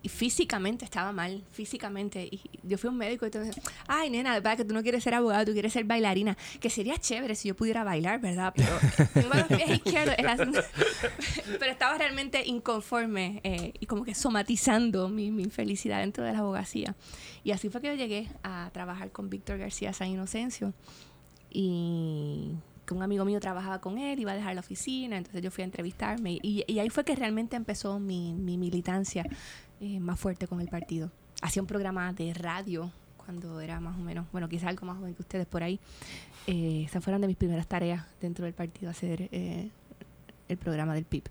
y 0.02 0.08
físicamente 0.08 0.84
estaba 0.84 1.12
mal, 1.12 1.44
físicamente. 1.52 2.24
Y 2.24 2.40
yo 2.64 2.76
fui 2.76 2.88
a 2.88 2.90
un 2.90 2.98
médico 2.98 3.24
y 3.26 3.30
todo 3.30 3.44
ay, 3.86 4.10
nena, 4.10 4.32
verdad 4.34 4.56
que 4.56 4.64
tú 4.64 4.74
no 4.74 4.82
quieres 4.82 5.04
ser 5.04 5.14
abogada, 5.14 5.44
tú 5.44 5.52
quieres 5.52 5.72
ser 5.72 5.84
bailarina. 5.84 6.36
Que 6.60 6.70
sería 6.70 6.98
chévere 6.98 7.34
si 7.36 7.48
yo 7.48 7.54
pudiera 7.54 7.84
bailar, 7.84 8.20
¿verdad? 8.20 8.52
Pero 8.56 8.78
tengo 9.14 9.34
los 9.34 9.46
pies 9.46 9.70
izquierdos. 9.70 10.16
Pero 11.58 11.72
estaba 11.72 11.96
realmente 11.98 12.42
inconforme 12.44 13.40
eh, 13.44 13.72
y 13.78 13.86
como 13.86 14.04
que 14.04 14.14
somatizando 14.14 15.08
mi, 15.08 15.30
mi 15.30 15.44
infelicidad 15.44 16.00
dentro 16.00 16.24
de 16.24 16.32
la 16.32 16.40
abogacía. 16.40 16.96
Y 17.44 17.52
así 17.52 17.68
fue 17.68 17.80
que 17.80 17.88
yo 17.88 17.94
llegué 17.94 18.28
a 18.42 18.70
trabajar 18.72 19.12
con 19.12 19.30
Víctor 19.30 19.58
García 19.58 19.92
San 19.92 20.08
Inocencio. 20.08 20.74
Y 21.48 22.54
que 22.86 22.94
un 22.94 23.02
amigo 23.02 23.24
mío 23.24 23.38
trabajaba 23.38 23.80
con 23.80 23.98
él, 23.98 24.18
iba 24.18 24.32
a 24.32 24.34
dejar 24.34 24.54
la 24.54 24.60
oficina, 24.60 25.16
entonces 25.16 25.40
yo 25.42 25.52
fui 25.52 25.62
a 25.62 25.66
entrevistarme 25.66 26.40
y, 26.42 26.64
y 26.66 26.78
ahí 26.80 26.90
fue 26.90 27.04
que 27.04 27.14
realmente 27.14 27.54
empezó 27.54 28.00
mi, 28.00 28.32
mi 28.34 28.58
militancia 28.58 29.24
eh, 29.82 29.98
más 29.98 30.20
fuerte 30.20 30.46
con 30.46 30.60
el 30.60 30.68
partido. 30.68 31.10
Hacía 31.40 31.60
un 31.60 31.66
programa 31.66 32.12
de 32.12 32.32
radio 32.34 32.92
cuando 33.16 33.60
era 33.60 33.80
más 33.80 33.96
o 33.98 34.00
menos, 34.00 34.26
bueno, 34.30 34.48
quizás 34.48 34.68
algo 34.68 34.86
más 34.86 34.96
joven 34.96 35.12
que 35.12 35.22
ustedes 35.22 35.44
por 35.44 35.64
ahí. 35.64 35.80
Eh, 36.46 36.84
esas 36.86 37.02
fueron 37.02 37.20
de 37.20 37.26
mis 37.26 37.36
primeras 37.36 37.66
tareas 37.66 38.06
dentro 38.20 38.44
del 38.44 38.54
partido, 38.54 38.92
hacer 38.92 39.28
eh, 39.32 39.70
el 40.48 40.56
programa 40.56 40.94
del 40.94 41.04
PIB. 41.04 41.24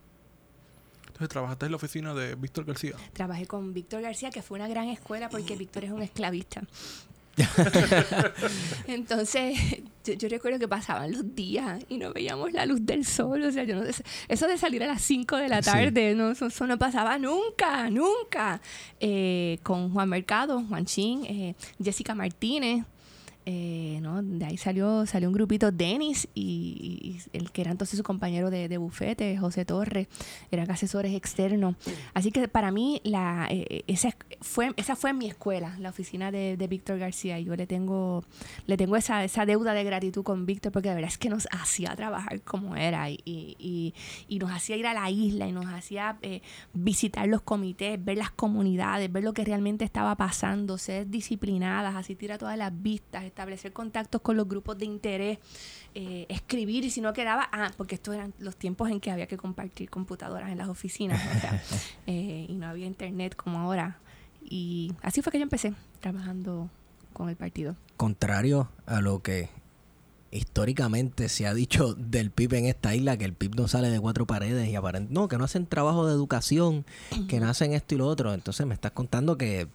Entonces 1.07 1.29
trabajaste 1.29 1.65
en 1.65 1.71
la 1.71 1.75
oficina 1.77 2.13
de 2.13 2.35
Víctor 2.35 2.65
García. 2.65 2.95
Trabajé 3.13 3.47
con 3.47 3.73
Víctor 3.73 4.01
García, 4.01 4.31
que 4.31 4.41
fue 4.41 4.59
una 4.59 4.67
gran 4.67 4.89
escuela 4.89 5.29
porque 5.29 5.55
Víctor 5.57 5.85
es 5.85 5.91
un 5.91 6.01
esclavista. 6.01 6.61
Entonces, 8.87 9.57
yo, 10.03 10.13
yo 10.13 10.29
recuerdo 10.29 10.59
que 10.59 10.67
pasaban 10.67 11.11
los 11.11 11.35
días 11.35 11.83
y 11.89 11.97
no 11.97 12.13
veíamos 12.13 12.51
la 12.53 12.65
luz 12.65 12.85
del 12.85 13.05
sol. 13.05 13.43
O 13.43 13.51
sea, 13.51 13.63
yo 13.63 13.75
no, 13.75 13.83
eso 14.27 14.47
de 14.47 14.57
salir 14.57 14.83
a 14.83 14.87
las 14.87 15.01
5 15.01 15.37
de 15.37 15.49
la 15.49 15.61
Sí. 15.61 15.69
tarde, 15.71 16.15
no, 16.15 16.31
eso, 16.31 16.47
eso 16.47 16.67
no 16.67 16.77
pasaba 16.77 17.17
nunca, 17.17 17.89
nunca. 17.89 18.61
Eh, 18.99 19.59
con 19.63 19.91
Juan 19.93 20.09
Mercado, 20.09 20.63
Juan 20.67 20.85
Chin, 20.85 21.25
eh, 21.25 21.55
Jessica 21.83 22.15
Martínez. 22.15 22.85
Eh, 23.45 23.99
¿no? 24.01 24.21
De 24.21 24.45
ahí 24.45 24.57
salió, 24.57 25.05
salió 25.05 25.27
un 25.29 25.33
grupito, 25.33 25.71
Denis 25.71 26.27
y, 26.33 27.19
y 27.33 27.37
el 27.37 27.51
que 27.51 27.61
era 27.61 27.71
entonces 27.71 27.97
su 27.97 28.03
compañero 28.03 28.49
de, 28.49 28.77
bufete, 28.77 29.37
José 29.37 29.65
Torres, 29.65 30.07
eran 30.51 30.69
asesores 30.69 31.13
externos. 31.13 31.75
Así 32.13 32.31
que 32.31 32.47
para 32.47 32.71
mí 32.71 33.01
la, 33.03 33.47
eh, 33.49 33.83
esa, 33.87 34.09
fue, 34.41 34.71
esa 34.77 34.95
fue 34.95 35.13
mi 35.13 35.27
escuela, 35.27 35.75
la 35.79 35.89
oficina 35.89 36.31
de, 36.31 36.55
Víctor 36.69 36.99
García. 36.99 37.39
Y 37.39 37.45
yo 37.45 37.55
le 37.55 37.67
tengo, 37.67 38.23
le 38.67 38.77
tengo 38.77 38.95
esa, 38.95 39.23
esa 39.23 39.45
deuda 39.45 39.73
de 39.73 39.83
gratitud 39.83 40.23
con 40.23 40.45
Víctor 40.45 40.71
porque 40.71 40.89
de 40.89 40.95
verdad 40.95 41.09
es 41.11 41.17
que 41.17 41.29
nos 41.29 41.47
hacía 41.51 41.95
trabajar 41.95 42.41
como 42.41 42.75
era 42.75 43.09
y, 43.09 43.19
y, 43.25 43.55
y- 43.59 43.93
y 44.27 44.39
nos 44.39 44.51
hacía 44.51 44.75
ir 44.77 44.87
a 44.87 44.93
la 44.93 45.09
isla 45.09 45.47
y 45.47 45.51
nos 45.51 45.65
hacía 45.65 46.17
eh, 46.21 46.41
visitar 46.73 47.27
los 47.27 47.41
comités, 47.41 48.03
ver 48.03 48.17
las 48.17 48.31
comunidades, 48.31 49.11
ver 49.11 49.23
lo 49.23 49.33
que 49.33 49.43
realmente 49.43 49.83
estaba 49.85 50.15
pasando, 50.15 50.77
ser 50.77 51.09
disciplinadas, 51.09 51.95
asistir 51.95 52.31
a 52.31 52.37
todas 52.37 52.57
las 52.57 52.71
vistas, 52.81 53.23
establecer 53.31 53.73
contactos 53.73 54.21
con 54.21 54.37
los 54.37 54.47
grupos 54.47 54.77
de 54.77 54.85
interés, 54.85 55.39
eh, 55.95 56.25
escribir 56.29 56.85
y 56.85 56.89
si 56.91 57.01
no 57.01 57.13
quedaba, 57.13 57.49
ah, 57.51 57.71
porque 57.77 57.95
estos 57.95 58.13
eran 58.13 58.33
los 58.39 58.55
tiempos 58.55 58.89
en 58.89 58.99
que 58.99 59.09
había 59.09 59.27
que 59.27 59.37
compartir 59.37 59.89
computadoras 59.89 60.51
en 60.51 60.57
las 60.57 60.69
oficinas, 60.69 61.19
o 61.19 61.39
sea, 61.39 61.63
eh, 62.07 62.45
y 62.47 62.53
no 62.55 62.67
había 62.67 62.85
internet 62.85 63.35
como 63.35 63.59
ahora. 63.59 63.97
Y 64.43 64.93
así 65.01 65.21
fue 65.21 65.31
que 65.31 65.39
yo 65.39 65.43
empecé 65.43 65.73
trabajando 65.99 66.69
con 67.13 67.29
el 67.29 67.35
partido. 67.35 67.75
Contrario 67.97 68.69
a 68.85 69.01
lo 69.01 69.21
que 69.21 69.49
históricamente 70.31 71.29
se 71.29 71.45
ha 71.45 71.53
dicho 71.53 71.93
del 71.93 72.31
PIB 72.31 72.53
en 72.55 72.65
esta 72.65 72.95
isla, 72.95 73.17
que 73.17 73.25
el 73.25 73.33
PIB 73.33 73.55
no 73.55 73.67
sale 73.67 73.89
de 73.89 73.99
cuatro 73.99 74.25
paredes 74.25 74.67
y 74.69 74.75
aparent 74.75 75.09
no, 75.09 75.27
que 75.27 75.37
no 75.37 75.43
hacen 75.43 75.67
trabajo 75.67 76.07
de 76.07 76.13
educación, 76.13 76.85
que 77.27 77.39
no 77.39 77.49
hacen 77.49 77.73
esto 77.73 77.95
y 77.95 77.97
lo 77.97 78.07
otro. 78.07 78.33
Entonces 78.33 78.65
me 78.65 78.73
estás 78.73 78.91
contando 78.91 79.37
que, 79.37 79.67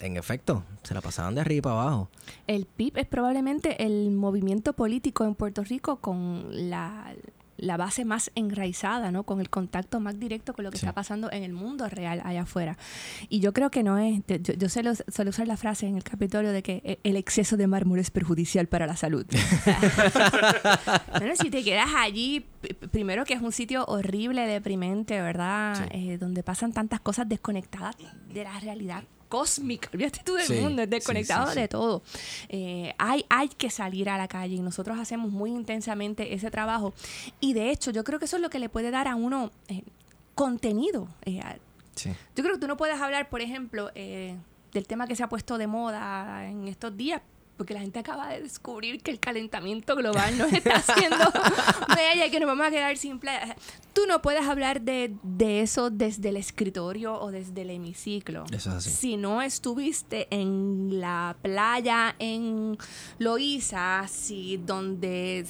en 0.00 0.16
efecto, 0.16 0.64
se 0.82 0.94
la 0.94 1.00
pasaban 1.00 1.34
de 1.34 1.40
arriba 1.42 1.62
para 1.70 1.82
abajo. 1.82 2.08
El 2.46 2.66
PIB 2.66 2.98
es 2.98 3.06
probablemente 3.06 3.84
el 3.84 4.10
movimiento 4.10 4.72
político 4.72 5.24
en 5.24 5.34
Puerto 5.34 5.62
Rico 5.64 5.96
con 5.96 6.46
la, 6.70 7.14
la 7.56 7.76
base 7.76 8.04
más 8.04 8.32
enraizada, 8.34 9.12
¿no? 9.12 9.22
Con 9.22 9.40
el 9.40 9.48
contacto 9.48 10.00
más 10.00 10.18
directo 10.18 10.52
con 10.52 10.64
lo 10.64 10.70
que 10.72 10.78
Sí. 10.78 10.84
está 10.86 10.92
pasando 10.94 11.30
en 11.30 11.44
el 11.44 11.52
mundo 11.52 11.88
real 11.88 12.20
allá 12.24 12.42
afuera. 12.42 12.76
Y 13.28 13.38
yo 13.40 13.52
creo 13.52 13.70
que 13.70 13.84
no 13.84 13.96
es, 13.98 14.20
yo, 14.26 14.54
yo 14.54 14.68
suelo, 14.68 14.92
suelo 15.08 15.30
usar 15.30 15.46
la 15.46 15.56
frase 15.56 15.86
en 15.86 15.96
el 15.96 16.02
Capitolio 16.02 16.50
de 16.50 16.62
que 16.64 16.82
e- 16.84 16.98
el 17.04 17.16
exceso 17.16 17.56
de 17.56 17.66
mármol 17.68 18.00
es 18.00 18.10
perjudicial 18.10 18.66
para 18.66 18.86
la 18.88 18.96
salud. 18.96 19.24
bueno, 21.18 21.36
si 21.36 21.50
te 21.50 21.62
quedas 21.62 21.88
allí, 21.96 22.44
primero 22.90 23.24
que 23.24 23.34
es 23.34 23.40
un 23.42 23.52
sitio 23.52 23.84
horrible, 23.86 24.46
deprimente, 24.46 25.20
¿verdad? 25.20 25.76
Sí. 25.92 26.10
Eh, 26.10 26.18
donde 26.18 26.42
pasan 26.42 26.72
tantas 26.72 27.00
cosas 27.00 27.28
desconectadas 27.28 27.96
de 28.32 28.44
la 28.44 28.58
realidad 28.60 29.04
cósmica. 29.28 29.88
Olvídate 29.92 30.20
tú 30.24 30.34
del 30.34 30.46
Sí, 30.46 30.54
mundo, 30.54 30.86
desconectado 30.86 31.46
sí, 31.48 31.54
sí. 31.54 31.60
de 31.60 31.68
todo. 31.68 32.02
Eh, 32.48 32.94
hay, 32.98 33.24
hay 33.28 33.48
que 33.48 33.70
salir 33.70 34.08
a 34.08 34.16
la 34.18 34.28
calle 34.28 34.54
y 34.54 34.60
nosotros 34.60 34.98
hacemos 34.98 35.30
muy 35.30 35.50
intensamente 35.50 36.34
ese 36.34 36.50
trabajo. 36.50 36.94
Y 37.40 37.52
de 37.52 37.70
hecho, 37.70 37.90
yo 37.90 38.04
creo 38.04 38.18
que 38.18 38.24
eso 38.26 38.36
es 38.36 38.42
lo 38.42 38.50
que 38.50 38.58
le 38.58 38.68
puede 38.68 38.90
dar 38.90 39.08
a 39.08 39.14
uno 39.16 39.50
eh, 39.68 39.82
contenido. 40.34 41.08
Eh, 41.24 41.40
yo 42.04 42.42
creo 42.42 42.54
que 42.54 42.60
tú 42.60 42.66
no 42.66 42.76
puedes 42.76 43.00
hablar, 43.00 43.28
por 43.28 43.40
ejemplo, 43.40 43.90
eh, 43.94 44.36
del 44.72 44.86
tema 44.86 45.06
que 45.06 45.14
se 45.16 45.22
ha 45.22 45.28
puesto 45.28 45.58
de 45.58 45.66
moda 45.66 46.48
en 46.48 46.66
estos 46.66 46.96
días, 46.96 47.22
porque 47.56 47.72
la 47.74 47.80
gente 47.80 47.98
acaba 48.00 48.28
de 48.28 48.42
descubrir 48.42 49.00
que 49.02 49.10
el 49.10 49.20
calentamiento 49.20 49.94
global 49.96 50.36
nos 50.38 50.52
está 50.52 50.76
haciendo 50.76 51.16
bella 51.96 52.26
y 52.26 52.30
que 52.30 52.40
nos 52.40 52.46
vamos 52.48 52.66
a 52.66 52.70
quedar 52.70 52.96
sin 52.96 53.18
playa. 53.18 53.54
Tú 53.92 54.02
no 54.08 54.20
puedes 54.22 54.44
hablar 54.46 54.80
de, 54.82 55.14
de 55.22 55.60
eso 55.60 55.90
desde 55.90 56.30
el 56.30 56.36
escritorio 56.36 57.20
o 57.20 57.30
desde 57.30 57.62
el 57.62 57.70
hemiciclo. 57.70 58.44
Eso 58.52 58.70
es 58.70 58.76
así. 58.76 58.90
Si 58.90 59.16
no 59.16 59.40
estuviste 59.40 60.26
en 60.30 61.00
la 61.00 61.36
playa 61.42 62.16
en 62.18 62.76
Loíza, 63.18 64.06
si 64.08 64.56
donde 64.56 65.46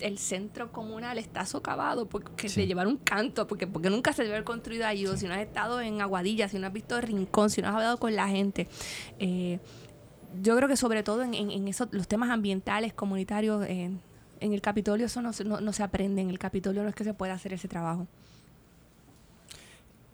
el 0.00 0.18
centro 0.18 0.72
comunal 0.72 1.16
está 1.18 1.46
socavado 1.46 2.06
porque 2.06 2.48
Sí. 2.50 2.60
de 2.60 2.66
llevar 2.66 2.86
un 2.86 2.96
canto, 2.98 3.46
porque, 3.46 3.66
porque 3.66 3.88
nunca 3.88 4.12
se 4.12 4.22
debe 4.22 4.34
haber 4.34 4.44
construido 4.44 4.86
allí, 4.86 5.06
o 5.06 5.16
si 5.16 5.26
no 5.26 5.32
has 5.34 5.40
estado 5.40 5.80
en 5.80 6.00
Aguadilla, 6.02 6.48
si 6.48 6.58
no 6.58 6.66
has 6.66 6.72
visto 6.72 7.00
Rincón, 7.00 7.48
si 7.48 7.62
no 7.62 7.68
has 7.68 7.74
hablado 7.74 7.96
con 7.98 8.14
la 8.14 8.28
gente. 8.28 8.68
Eh, 9.18 9.58
yo 10.42 10.56
creo 10.56 10.68
que 10.68 10.76
sobre 10.76 11.02
todo 11.02 11.22
en, 11.22 11.34
en, 11.34 11.50
en 11.50 11.68
esos, 11.68 11.88
los 11.92 12.06
temas 12.08 12.30
ambientales, 12.30 12.92
comunitarios, 12.92 13.64
eh, 13.66 13.90
en 14.40 14.52
el 14.52 14.60
Capitolio 14.60 15.06
eso 15.06 15.22
no, 15.22 15.32
se- 15.32 15.44
no, 15.44 15.60
no 15.60 15.72
se 15.72 15.82
aprende, 15.82 16.20
en 16.22 16.30
el 16.30 16.38
Capitolio 16.38 16.82
no 16.82 16.88
es 16.88 16.94
que 16.94 17.04
se 17.04 17.14
pueda 17.14 17.34
hacer 17.34 17.52
ese 17.52 17.68
trabajo. 17.68 18.06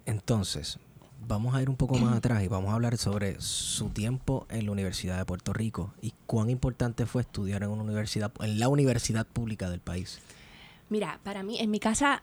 Entonces, 0.06 0.78
vamos 1.26 1.54
a 1.54 1.62
ir 1.62 1.68
un 1.70 1.76
poco 1.76 1.96
más 1.98 2.16
atrás 2.16 2.42
y 2.42 2.48
vamos 2.48 2.70
a 2.70 2.74
hablar 2.74 2.96
sobre 2.98 3.40
su 3.40 3.90
tiempo 3.90 4.46
en 4.48 4.66
la 4.66 4.72
Universidad 4.72 5.16
de 5.18 5.24
Puerto 5.24 5.52
Rico 5.52 5.92
y 6.02 6.12
cuán 6.26 6.50
importante 6.50 7.06
fue 7.06 7.22
estudiar 7.22 7.62
en 7.62 7.70
una 7.70 7.82
universidad, 7.82 8.32
en 8.40 8.58
la 8.58 8.68
universidad 8.68 9.26
pública 9.26 9.70
del 9.70 9.80
país. 9.80 10.20
Mira, 10.88 11.20
para 11.22 11.42
mí, 11.42 11.58
en 11.60 11.70
mi 11.70 11.78
casa 11.78 12.22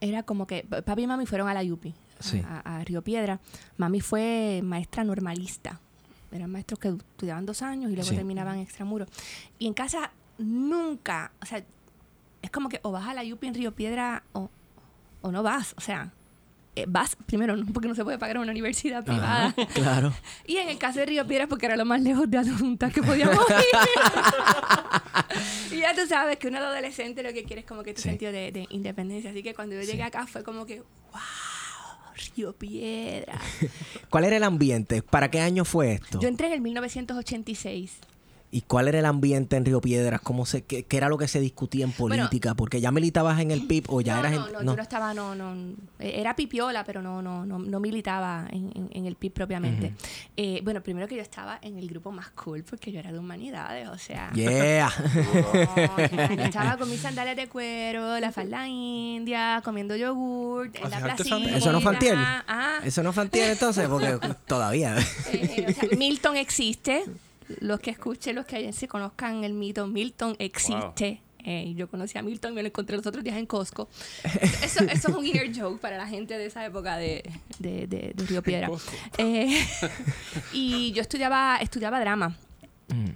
era 0.00 0.22
como 0.22 0.46
que 0.46 0.64
pa- 0.68 0.82
papi 0.82 1.02
y 1.02 1.06
mami 1.06 1.26
fueron 1.26 1.48
a 1.48 1.54
la 1.54 1.62
Yupi, 1.62 1.94
Sí. 2.20 2.42
a, 2.46 2.78
a 2.80 2.84
Río 2.84 3.02
Piedra. 3.02 3.40
Mami 3.78 4.00
fue 4.00 4.60
maestra 4.62 5.04
normalista. 5.04 5.80
Eran 6.32 6.50
maestros 6.50 6.78
que 6.78 6.88
estudiaban 6.88 7.46
dos 7.46 7.62
años 7.62 7.90
y 7.90 7.94
luego 7.94 8.08
Sí. 8.10 8.16
terminaban 8.16 8.58
extramuros. 8.58 9.08
Y 9.58 9.66
en 9.66 9.74
casa 9.74 10.12
nunca, 10.38 11.32
o 11.42 11.46
sea, 11.46 11.62
es 12.42 12.50
como 12.50 12.68
que 12.68 12.78
o 12.82 12.92
vas 12.92 13.08
a 13.08 13.14
la 13.14 13.24
Yupi 13.24 13.46
en 13.48 13.54
Río 13.54 13.72
Piedra 13.74 14.22
o, 14.32 14.48
o 15.22 15.32
no 15.32 15.42
vas. 15.42 15.74
O 15.76 15.80
sea, 15.80 16.12
eh, 16.76 16.84
vas 16.88 17.16
primero 17.26 17.56
porque 17.74 17.88
no 17.88 17.94
se 17.96 18.04
puede 18.04 18.16
pagar 18.18 18.38
una 18.38 18.52
universidad 18.52 19.04
privada. 19.04 19.46
Ajá, 19.46 19.66
claro. 19.74 20.12
Y 20.46 20.56
en 20.58 20.68
el 20.68 20.78
caso 20.78 21.00
de 21.00 21.06
Río 21.06 21.26
Piedras, 21.26 21.48
porque 21.48 21.66
era 21.66 21.76
lo 21.76 21.84
más 21.84 22.00
lejos 22.00 22.30
de 22.30 22.38
Adjunta 22.38 22.90
que 22.90 23.02
podíamos 23.02 23.36
ir. 23.50 23.56
y 25.76 25.80
ya 25.80 25.94
tú 25.94 26.06
sabes 26.08 26.38
que 26.38 26.48
un 26.48 26.56
adolescente 26.56 27.22
lo 27.22 27.32
que 27.32 27.44
quiere 27.44 27.60
es 27.62 27.66
como 27.66 27.82
que 27.82 27.94
tu 27.94 28.02
Sí. 28.02 28.08
sentido 28.08 28.32
de, 28.32 28.52
de 28.52 28.66
independencia. 28.70 29.30
Así 29.30 29.42
que 29.42 29.54
cuando 29.54 29.74
yo 29.74 29.82
Sí. 29.82 29.88
llegué 29.88 30.02
acá 30.04 30.26
fue 30.26 30.42
como 30.44 30.64
que, 30.66 30.80
wow, 30.80 31.20
Río 32.36 32.52
Piedras. 32.52 33.42
¿Cuál 34.10 34.24
era 34.24 34.36
el 34.36 34.44
ambiente? 34.44 35.02
¿Para 35.02 35.30
qué 35.30 35.40
año 35.40 35.64
fue 35.64 35.94
esto? 35.94 36.20
Yo 36.20 36.28
entré 36.28 36.48
en 36.48 36.52
el 36.54 36.60
1986. 36.60 37.98
¿Y 38.52 38.62
cuál 38.62 38.88
era 38.88 38.98
el 38.98 39.04
ambiente 39.06 39.56
en 39.56 39.64
Río 39.64 39.80
Piedras? 39.80 40.20
¿Cómo 40.22 40.44
se, 40.44 40.62
qué, 40.64 40.82
qué 40.82 40.96
era 40.96 41.08
lo 41.08 41.16
que 41.18 41.28
se 41.28 41.38
discutía 41.38 41.84
en 41.84 41.94
Bueno, 41.96 42.16
política? 42.16 42.54
Porque 42.56 42.80
ya 42.80 42.90
militabas 42.90 43.38
en 43.38 43.52
el 43.52 43.62
PIB 43.68 43.84
o 43.88 44.00
ya 44.00 44.14
no, 44.14 44.20
eras 44.20 44.32
no, 44.32 44.46
en... 44.48 44.52
no, 44.52 44.60
yo 44.72 44.76
no 44.76 44.82
estaba, 44.82 45.14
no, 45.14 45.34
no, 45.36 45.54
era 46.00 46.34
pipiola, 46.34 46.82
pero 46.82 47.00
no, 47.00 47.22
no, 47.22 47.46
no, 47.46 47.60
no 47.60 47.78
militaba 47.78 48.48
en, 48.50 48.72
en- 48.74 48.90
en 48.92 49.06
el 49.06 49.14
PIB 49.14 49.32
propiamente. 49.32 49.92
Eh, 50.36 50.60
bueno, 50.64 50.82
primero 50.82 51.06
que 51.06 51.14
yo 51.14 51.22
estaba 51.22 51.60
en 51.62 51.78
el 51.78 51.86
grupo 51.88 52.10
más 52.10 52.30
cool 52.30 52.64
porque 52.64 52.90
yo 52.90 52.98
era 52.98 53.12
de 53.12 53.20
humanidades, 53.20 53.88
o 53.88 53.98
sea, 53.98 54.32
Yeah. 54.34 54.92
no, 55.14 55.50
o 55.94 56.36
yo 56.36 56.42
estaba 56.42 56.76
con 56.76 56.90
mis 56.90 57.00
sandalias 57.02 57.36
de 57.36 57.48
cuero, 57.48 58.18
la 58.18 58.32
falda 58.32 58.66
india, 58.66 59.60
comiendo 59.64 59.94
yogurt, 59.94 60.74
en 60.74 60.90
la 60.90 60.96
¿Hacías 60.96 61.14
placita. 61.14 61.56
¿Eso 61.56 61.70
no 61.70 61.80
fue 61.80 61.92
antier? 61.92 62.16
Ah, 62.18 62.80
Eso 62.84 63.02
no 63.04 63.12
fue 63.12 63.22
antier 63.22 63.50
entonces, 63.50 63.86
porque 63.88 64.18
todavía. 64.48 64.96
eh, 65.32 65.66
o 65.68 65.72
sea, 65.72 65.88
Milton 65.96 66.36
existe. 66.36 67.04
Los 67.60 67.80
que 67.80 67.90
escuchen, 67.90 68.36
los 68.36 68.46
que 68.46 68.72
se 68.72 68.86
conozcan 68.88 69.42
el 69.44 69.52
mito, 69.54 69.86
Milton 69.86 70.36
existe. 70.38 71.20
Eh, 71.42 71.72
yo 71.74 71.88
conocí 71.88 72.18
a 72.18 72.22
Milton, 72.22 72.52
me 72.54 72.62
lo 72.62 72.68
encontré 72.68 72.96
los 72.96 73.06
otros 73.06 73.24
días 73.24 73.36
en 73.38 73.46
Costco. 73.46 73.88
Eso, 74.62 74.84
eso 74.84 75.08
es 75.08 75.14
un 75.16 75.24
inner 75.26 75.50
joke 75.58 75.80
para 75.80 75.96
la 75.96 76.06
gente 76.06 76.36
de 76.36 76.44
esa 76.46 76.64
época 76.66 76.98
de, 76.98 77.22
de, 77.58 77.86
de- 77.86 78.12
de 78.14 78.26
Río 78.26 78.42
Piedra. 78.42 78.68
Eh, 79.16 79.58
y 80.52 80.92
yo 80.92 81.00
estudiaba, 81.02 81.56
estudiaba 81.62 81.98
drama. 82.00 82.36
Mm. 82.88 83.10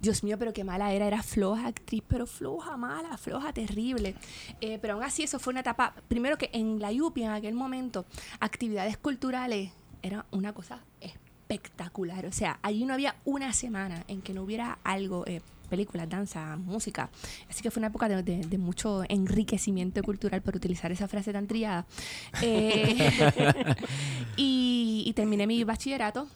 Dios 0.00 0.24
mío, 0.24 0.36
pero 0.38 0.52
qué 0.52 0.64
mala 0.64 0.92
era. 0.92 1.06
Era 1.06 1.22
floja 1.22 1.68
actriz, 1.68 2.02
pero 2.08 2.26
floja, 2.26 2.76
mala, 2.76 3.16
floja, 3.18 3.52
terrible. 3.52 4.14
Eh, 4.60 4.78
pero 4.80 4.94
aún 4.94 5.02
así, 5.04 5.22
eso 5.22 5.38
fue 5.38 5.52
una 5.52 5.60
etapa. 5.60 5.94
Primero 6.08 6.38
que 6.38 6.50
en 6.52 6.80
la 6.80 6.90
UPI, 6.90 7.24
en 7.24 7.30
aquel 7.30 7.54
momento, 7.54 8.04
actividades 8.40 8.96
culturales 8.96 9.70
era 10.02 10.24
una 10.32 10.52
cosa 10.54 10.80
espectacular. 11.00 11.29
O 11.58 12.32
sea, 12.32 12.58
allí 12.62 12.84
no 12.84 12.94
había 12.94 13.16
una 13.24 13.52
semana 13.52 14.04
en 14.08 14.22
que 14.22 14.32
no 14.34 14.42
hubiera 14.42 14.78
algo. 14.84 15.24
eh, 15.26 15.40
películas, 15.70 16.08
danza, 16.08 16.56
música. 16.56 17.10
Así 17.48 17.62
que 17.62 17.70
fue 17.70 17.78
una 17.78 17.86
época 17.86 18.08
de, 18.08 18.24
de- 18.24 18.38
de 18.44 18.58
mucho 18.58 19.04
enriquecimiento 19.08 20.02
cultural, 20.02 20.42
por 20.42 20.56
utilizar 20.56 20.90
esa 20.90 21.06
frase 21.06 21.32
tan 21.32 21.46
trillada. 21.46 21.86
Eh, 22.42 23.76
y, 24.36 25.04
y 25.06 25.12
terminé 25.12 25.46
mi 25.46 25.62
bachillerato 25.62 26.26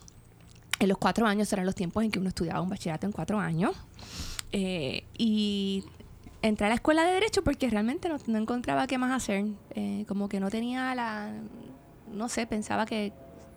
en 0.79 0.87
los 0.89 0.97
cuatro 0.97 1.25
años 1.27 1.51
eran 1.53 1.65
los 1.65 1.75
tiempos 1.75 2.03
en 2.03 2.11
que 2.11 2.19
uno 2.19 2.29
estudiaba 2.29 2.61
un 2.61 2.69
bachillerato 2.69 3.05
en 3.07 3.11
cuatro 3.11 3.37
años. 3.39 3.75
Eh, 4.53 5.03
y 5.17 5.83
entré 6.41 6.67
a 6.67 6.69
la 6.69 6.75
escuela 6.75 7.03
de 7.03 7.11
Derecho 7.13 7.43
porque 7.43 7.69
realmente 7.69 8.07
no, 8.07 8.15
no 8.27 8.37
encontraba 8.37 8.87
qué 8.87 8.97
más 8.97 9.11
hacer. 9.11 9.45
Eh, 9.71 10.05
como 10.07 10.29
que 10.29 10.39
no 10.39 10.49
tenía 10.49 10.95
la... 10.95 11.33
No 12.13 12.29
sé, 12.29 12.45
pensaba 12.47 12.85
que 12.85 13.11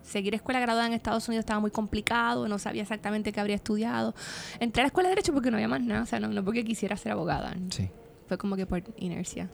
seguir 0.08 0.34
escuela 0.34 0.58
graduada 0.60 0.86
en 0.86 0.92
Estados 0.94 1.28
Unidos 1.28 1.42
estaba 1.42 1.60
muy 1.60 1.70
complicado, 1.70 2.48
no 2.48 2.58
sabía 2.58 2.82
exactamente 2.82 3.32
qué 3.32 3.40
habría 3.40 3.56
estudiado. 3.56 4.14
Entré 4.60 4.82
a 4.82 4.84
la 4.84 4.88
escuela 4.88 5.08
de 5.08 5.14
Derecho 5.16 5.32
porque 5.32 5.50
no 5.50 5.56
había 5.56 5.68
más 5.68 5.82
nada, 5.82 6.02
o 6.02 6.06
sea, 6.06 6.18
no, 6.20 6.28
no 6.28 6.44
porque 6.44 6.64
quisiera 6.64 6.96
ser 6.96 7.12
abogada. 7.12 7.54
Sí. 7.70 7.88
Fue 8.26 8.36
como 8.38 8.56
que 8.56 8.66
por 8.66 8.82
inercia. 8.96 9.50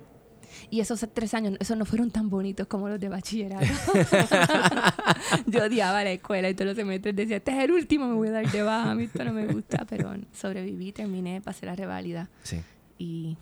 Y 0.70 0.78
esos 0.80 1.04
tres 1.12 1.34
años, 1.34 1.54
esos 1.58 1.76
no 1.76 1.84
fueron 1.84 2.10
tan 2.12 2.30
bonitos 2.30 2.66
como 2.68 2.88
los 2.88 3.00
de 3.00 3.08
bachillerato. 3.08 3.64
Yo 5.46 5.64
odiaba 5.64 6.04
la 6.04 6.12
escuela 6.12 6.48
y 6.48 6.54
todos 6.54 6.68
los 6.68 6.76
semestres 6.76 7.14
decía, 7.16 7.36
este 7.38 7.50
es 7.56 7.64
el 7.64 7.72
último, 7.72 8.06
me 8.06 8.14
voy 8.14 8.28
a 8.28 8.32
dar 8.32 8.50
de 8.50 8.62
baja, 8.62 8.92
a 8.92 8.94
mí 8.94 9.04
esto 9.04 9.24
no 9.24 9.32
me 9.32 9.46
gusta. 9.46 9.84
Pero 9.88 10.14
sobreviví, 10.32 10.92
terminé, 10.92 11.40
pasé 11.40 11.66
la 11.66 11.74
reválida 11.74 12.28
Sí. 12.42 12.60
y, 12.98 13.36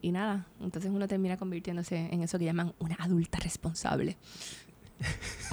y 0.00 0.12
nada. 0.12 0.46
Entonces 0.60 0.90
uno 0.90 1.06
termina 1.06 1.36
convirtiéndose 1.36 1.96
en 1.96 2.22
eso 2.22 2.38
que 2.38 2.44
llaman 2.46 2.72
una 2.78 2.96
adulta 2.98 3.38
responsable. 3.38 4.16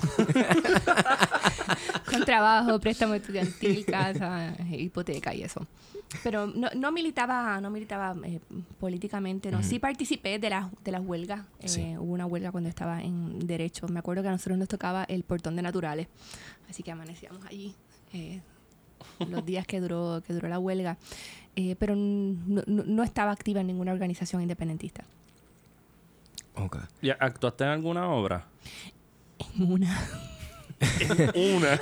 Con 2.09 2.25
trabajo, 2.25 2.79
préstamo 2.79 3.13
estudiantil, 3.13 3.85
casa, 3.97 4.53
hipoteca 4.71 5.33
y 5.33 5.43
eso. 5.43 5.65
Pero 6.23 6.47
no, 6.47 6.69
no 6.75 6.91
militaba, 6.91 7.61
no 7.61 7.69
militaba 7.69 8.15
eh, 8.25 8.39
políticamente, 8.79 9.49
no. 9.51 9.63
Sí 9.63 9.79
participé 9.79 10.39
de 10.39 10.49
las 10.49 10.65
de 10.83 10.91
las 10.91 11.01
huelgas. 11.01 11.41
Eh, 11.61 11.69
Sí. 11.69 11.95
Hubo 11.97 12.13
una 12.13 12.25
huelga 12.25 12.51
cuando 12.51 12.69
estaba 12.69 13.01
en 13.01 13.39
derecho. 13.47 13.87
Me 13.87 13.99
acuerdo 13.99 14.21
que 14.21 14.27
a 14.27 14.31
nosotros 14.31 14.57
nos 14.57 14.67
tocaba 14.67 15.03
el 15.05 15.23
portón 15.23 15.55
de 15.55 15.61
naturales, 15.61 16.07
así 16.69 16.83
que 16.83 16.91
amanecíamos 16.91 17.45
allí 17.45 17.73
eh, 18.13 18.41
los 19.29 19.45
días 19.45 19.65
que 19.65 19.79
duró 19.79 20.21
que 20.25 20.33
duró 20.33 20.49
la 20.49 20.59
huelga. 20.59 20.97
Eh, 21.55 21.75
pero 21.79 21.95
no, 21.95 22.63
no- 22.65 22.83
no 22.85 23.03
estaba 23.03 23.31
activa 23.31 23.61
en 23.61 23.67
ninguna 23.67 23.91
organización 23.93 24.41
independentista. 24.41 25.03
Ok. 26.55 26.77
¿Y 27.01 27.09
actuaste 27.09 27.63
en 27.63 27.69
alguna 27.71 28.09
obra? 28.09 28.45
En 29.57 29.71
una, 29.71 30.07
Una. 31.55 31.79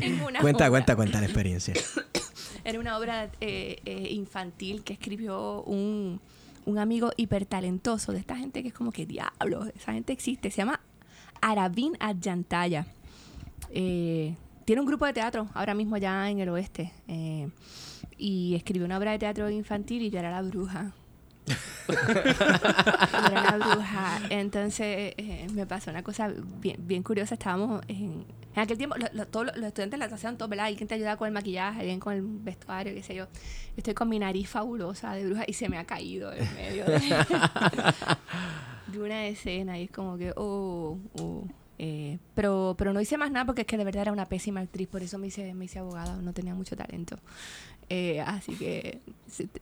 en 0.00 0.20
una 0.22 0.40
Cuenta, 0.40 0.64
obra. 0.64 0.70
cuenta, 0.70 0.96
cuenta 0.96 1.20
la 1.20 1.26
experiencia. 1.26 1.74
Era 2.64 2.80
una 2.80 2.98
obra 2.98 3.30
eh, 3.40 3.78
eh, 3.84 4.08
infantil 4.12 4.82
que 4.82 4.92
escribió 4.94 5.62
un, 5.62 6.20
un 6.64 6.78
amigo 6.78 7.12
hipertalentoso 7.16 8.12
de 8.12 8.18
esta 8.18 8.36
gente 8.36 8.62
que 8.62 8.68
es 8.68 8.74
como 8.74 8.90
que 8.92 9.06
diablo, 9.06 9.66
esa 9.76 9.92
gente 9.92 10.12
existe. 10.12 10.50
Se 10.50 10.58
llama 10.58 10.80
Arabin 11.40 11.96
Adjantaya. 12.00 12.86
Eh, 13.70 14.34
tiene 14.64 14.80
un 14.80 14.86
grupo 14.86 15.06
de 15.06 15.12
teatro 15.12 15.48
ahora 15.54 15.74
mismo 15.74 15.94
allá 15.96 16.28
en 16.30 16.40
el 16.40 16.48
oeste. 16.48 16.92
eh, 17.08 17.48
y 18.18 18.54
escribió 18.54 18.86
una 18.86 18.96
obra 18.98 19.12
de 19.12 19.18
teatro 19.18 19.50
infantil 19.50 20.00
y 20.02 20.10
yo 20.10 20.18
era 20.18 20.30
la 20.30 20.40
bruja. 20.42 20.92
Era 21.88 23.56
la 23.56 23.56
bruja. 23.58 24.20
Entonces 24.30 25.14
eh, 25.16 25.46
me 25.52 25.66
pasó 25.66 25.90
una 25.90 26.02
cosa 26.02 26.32
bien, 26.60 26.76
bien 26.80 27.02
curiosa. 27.02 27.34
Estábamos 27.34 27.82
en, 27.88 28.24
en 28.54 28.62
aquel 28.62 28.78
tiempo, 28.78 28.96
todos 29.30 29.46
los, 29.46 29.64
estudiantes 29.64 29.98
la 29.98 30.06
hacían 30.06 30.36
todo, 30.38 30.48
¿verdad? 30.48 30.66
Alguien 30.66 30.88
te 30.88 30.94
ayudaba 30.94 31.16
con 31.16 31.28
el 31.28 31.34
maquillaje, 31.34 31.80
alguien 31.80 32.00
con 32.00 32.14
el 32.14 32.22
vestuario, 32.22 32.94
qué 32.94 33.02
sé 33.02 33.14
yo. 33.14 33.26
Estoy 33.76 33.94
con 33.94 34.08
mi 34.08 34.18
nariz 34.18 34.48
fabulosa 34.48 35.14
de 35.14 35.26
bruja 35.26 35.44
y 35.46 35.52
se 35.52 35.68
me 35.68 35.78
ha 35.78 35.84
caído 35.84 36.32
en 36.32 36.54
medio 36.54 36.84
de, 36.86 36.98
de 38.86 38.98
una 38.98 39.26
escena 39.26 39.78
y 39.78 39.84
es 39.84 39.90
como 39.90 40.16
que, 40.16 40.32
oh, 40.36 40.98
oh. 41.20 41.44
Eh, 41.78 42.18
pero, 42.34 42.74
pero 42.78 42.94
no 42.94 43.00
hice 43.02 43.18
más 43.18 43.30
nada 43.30 43.44
porque 43.44 43.62
es 43.62 43.66
que 43.66 43.76
de 43.76 43.84
verdad 43.84 44.02
era 44.02 44.12
una 44.12 44.26
pésima 44.26 44.60
actriz, 44.60 44.88
por 44.88 45.02
eso 45.02 45.18
me 45.18 45.26
hice, 45.26 45.52
me 45.52 45.66
hice 45.66 45.78
abogada, 45.78 46.16
no 46.16 46.32
tenía 46.32 46.54
mucho 46.54 46.76
talento. 46.76 47.18
Eh, 47.88 48.20
así 48.20 48.54
que 48.56 49.00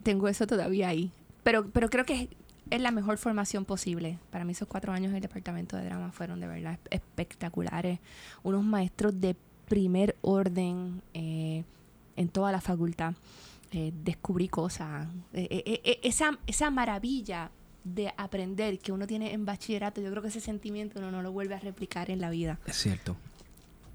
tengo 0.03 0.27
eso 0.27 0.47
todavía 0.47 0.87
ahí. 0.87 1.11
Pero, 1.45 1.69
pero 1.69 1.89
creo 1.89 2.05
que 2.05 2.27
es, 2.71 2.81
la 2.81 2.89
mejor 2.89 3.19
formación 3.19 3.65
posible. 3.65 4.17
Para 4.31 4.43
mí 4.45 4.53
esos 4.53 4.67
cuatro 4.67 4.91
años 4.91 5.11
en 5.11 5.15
el 5.17 5.21
departamento 5.21 5.77
de 5.77 5.85
drama 5.85 6.11
fueron 6.11 6.39
de 6.39 6.47
verdad 6.47 6.73
esp- 6.73 6.87
espectaculares. 6.89 7.99
Unos 8.41 8.63
maestros 8.63 9.21
de 9.21 9.35
primer 9.69 10.15
orden 10.21 11.01
eh, 11.13 11.63
en 12.15 12.29
toda 12.29 12.51
la 12.51 12.61
facultad. 12.61 13.13
Eh, 13.71 13.93
descubrí 14.03 14.47
cosas. 14.47 15.07
Eh, 15.33 15.47
eh, 15.51 15.81
eh, 15.83 15.99
esa, 16.01 16.39
esa 16.47 16.71
maravilla 16.71 17.51
de 17.83 18.11
aprender 18.17 18.79
que 18.79 18.91
uno 18.91 19.05
tiene 19.05 19.33
en 19.33 19.45
bachillerato, 19.45 20.01
yo 20.01 20.09
creo 20.09 20.23
que 20.23 20.29
ese 20.29 20.39
sentimiento 20.41 20.97
uno 20.97 21.11
no 21.11 21.21
lo 21.21 21.31
vuelve 21.31 21.53
a 21.53 21.59
replicar 21.59 22.09
en 22.09 22.21
la 22.21 22.31
vida. 22.31 22.59
Es 22.65 22.77
cierto. 22.77 23.15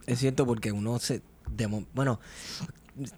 Es 0.06 0.20
cierto 0.20 0.46
porque 0.46 0.70
uno 0.70 0.98
se... 1.00 1.22
bueno, 1.94 2.20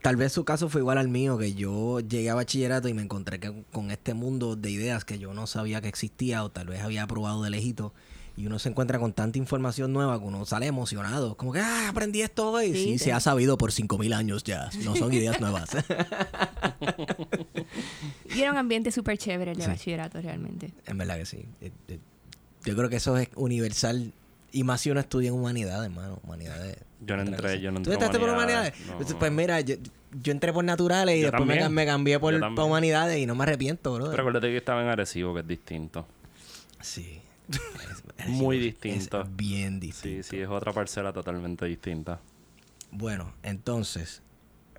tal 0.02 0.16
vez 0.16 0.32
su 0.32 0.44
caso 0.44 0.68
fue 0.68 0.80
igual 0.80 0.98
al 0.98 1.08
mío, 1.08 1.38
que 1.38 1.54
yo 1.54 2.00
llegué 2.00 2.30
a 2.30 2.34
bachillerato 2.34 2.88
y 2.88 2.94
me 2.94 3.02
encontré 3.02 3.40
que- 3.40 3.64
con 3.72 3.90
este 3.90 4.14
mundo 4.14 4.56
de 4.56 4.70
ideas 4.70 5.04
que 5.04 5.18
yo 5.18 5.34
no 5.34 5.46
sabía 5.46 5.80
que 5.80 5.88
existía 5.88 6.44
o 6.44 6.50
tal 6.50 6.66
vez 6.68 6.82
había 6.82 7.06
probado 7.06 7.42
de 7.42 7.50
lejito. 7.50 7.92
Y 8.34 8.46
uno 8.46 8.58
se 8.58 8.70
encuentra 8.70 8.98
con 8.98 9.12
tanta 9.12 9.36
información 9.36 9.92
nueva 9.92 10.18
que 10.18 10.24
uno 10.24 10.46
sale 10.46 10.66
emocionado. 10.66 11.36
Como 11.36 11.52
que, 11.52 11.60
ah, 11.60 11.90
aprendí 11.90 12.22
esto 12.22 12.50
hoy. 12.50 12.72
Sí, 12.72 12.84
Sí, 12.84 12.92
sí. 12.98 13.04
se 13.04 13.12
ha 13.12 13.20
sabido 13.20 13.58
por 13.58 13.72
5.000 13.72 14.14
años 14.14 14.42
ya. 14.42 14.70
No 14.84 14.96
son 14.96 15.12
ideas 15.12 15.38
nuevas. 15.40 15.68
Y 18.34 18.40
era 18.40 18.50
un 18.50 18.56
ambiente 18.58 18.90
súper 18.90 19.18
chévere 19.18 19.52
el 19.52 19.58
de 19.58 19.64
Sí. 19.64 19.70
bachillerato 19.70 20.20
realmente. 20.20 20.72
en 20.86 20.98
verdad 20.98 21.18
que 21.18 21.26
sí. 21.26 21.44
Eh, 21.60 21.70
eh, 21.88 21.98
Yo 22.64 22.76
creo 22.76 22.88
que 22.88 22.96
eso 22.96 23.16
es 23.18 23.28
universal. 23.34 24.12
Y 24.52 24.64
más 24.64 24.80
si 24.82 24.90
uno 24.90 25.00
estudia 25.00 25.28
en 25.28 25.34
humanidades, 25.34 25.90
hermano. 25.90 26.20
Humanidades. 26.22 26.76
Yo 27.00 27.16
no 27.16 27.22
entré, 27.22 27.60
yo 27.60 27.70
no 27.72 27.76
¿Tú 27.76 27.90
entré 27.90 27.94
entraste 27.94 28.18
por 28.18 28.28
humanidades, 28.30 28.74
no. 28.86 28.98
Pues 29.18 29.32
mira, 29.32 29.60
yo, 29.62 29.76
yo 30.12 30.30
entré 30.32 30.52
por 30.52 30.62
naturales 30.64 31.16
y 31.16 31.20
Yo 31.22 31.30
después 31.30 31.46
me, 31.48 31.68
me 31.68 31.86
cambié 31.86 32.18
por, 32.20 32.34
humanidades 32.34 33.18
y 33.18 33.26
no 33.26 33.34
me 33.34 33.42
arrepiento, 33.44 33.94
bro. 33.94 34.10
Pero 34.10 34.22
acuérdate 34.22 34.48
que 34.48 34.58
estaba 34.58 34.82
en 34.82 34.88
Arecibo, 34.88 35.34
que 35.34 35.40
es 35.40 35.48
distinto. 35.48 36.06
Sí. 36.80 37.20
Es- 38.18 38.26
Muy 38.28 38.58
es- 38.58 38.62
distinto. 38.64 39.22
Es 39.22 39.36
bien 39.36 39.74
Sí, 39.80 39.86
distinto. 39.86 40.28
sí, 40.28 40.38
es 40.40 40.48
otra 40.48 40.72
parcela 40.72 41.12
totalmente 41.12 41.64
distinta. 41.64 42.20
Bueno, 42.90 43.32
entonces, 43.42 44.22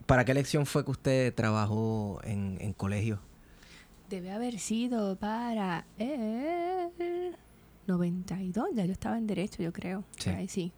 ¿para 0.05 0.23
qué 0.23 0.33
lección 0.35 0.65
fue 0.67 0.85
que 0.85 0.91
usted 0.91 1.33
trabajó 1.33 2.21
en, 2.23 2.57
en 2.61 2.73
colegio? 2.73 3.19
Debe 4.09 4.31
haber 4.31 4.59
sido 4.59 5.15
para 5.17 5.85
el 5.97 7.35
92. 7.87 8.69
Ya 8.73 8.85
yo 8.85 8.91
estaba 8.91 9.17
en 9.17 9.27
derecho, 9.27 9.61
yo 9.63 9.73
creo. 9.73 10.03
Sí. 10.17 10.29
Ahí 10.29 10.47
sí. 10.47 10.71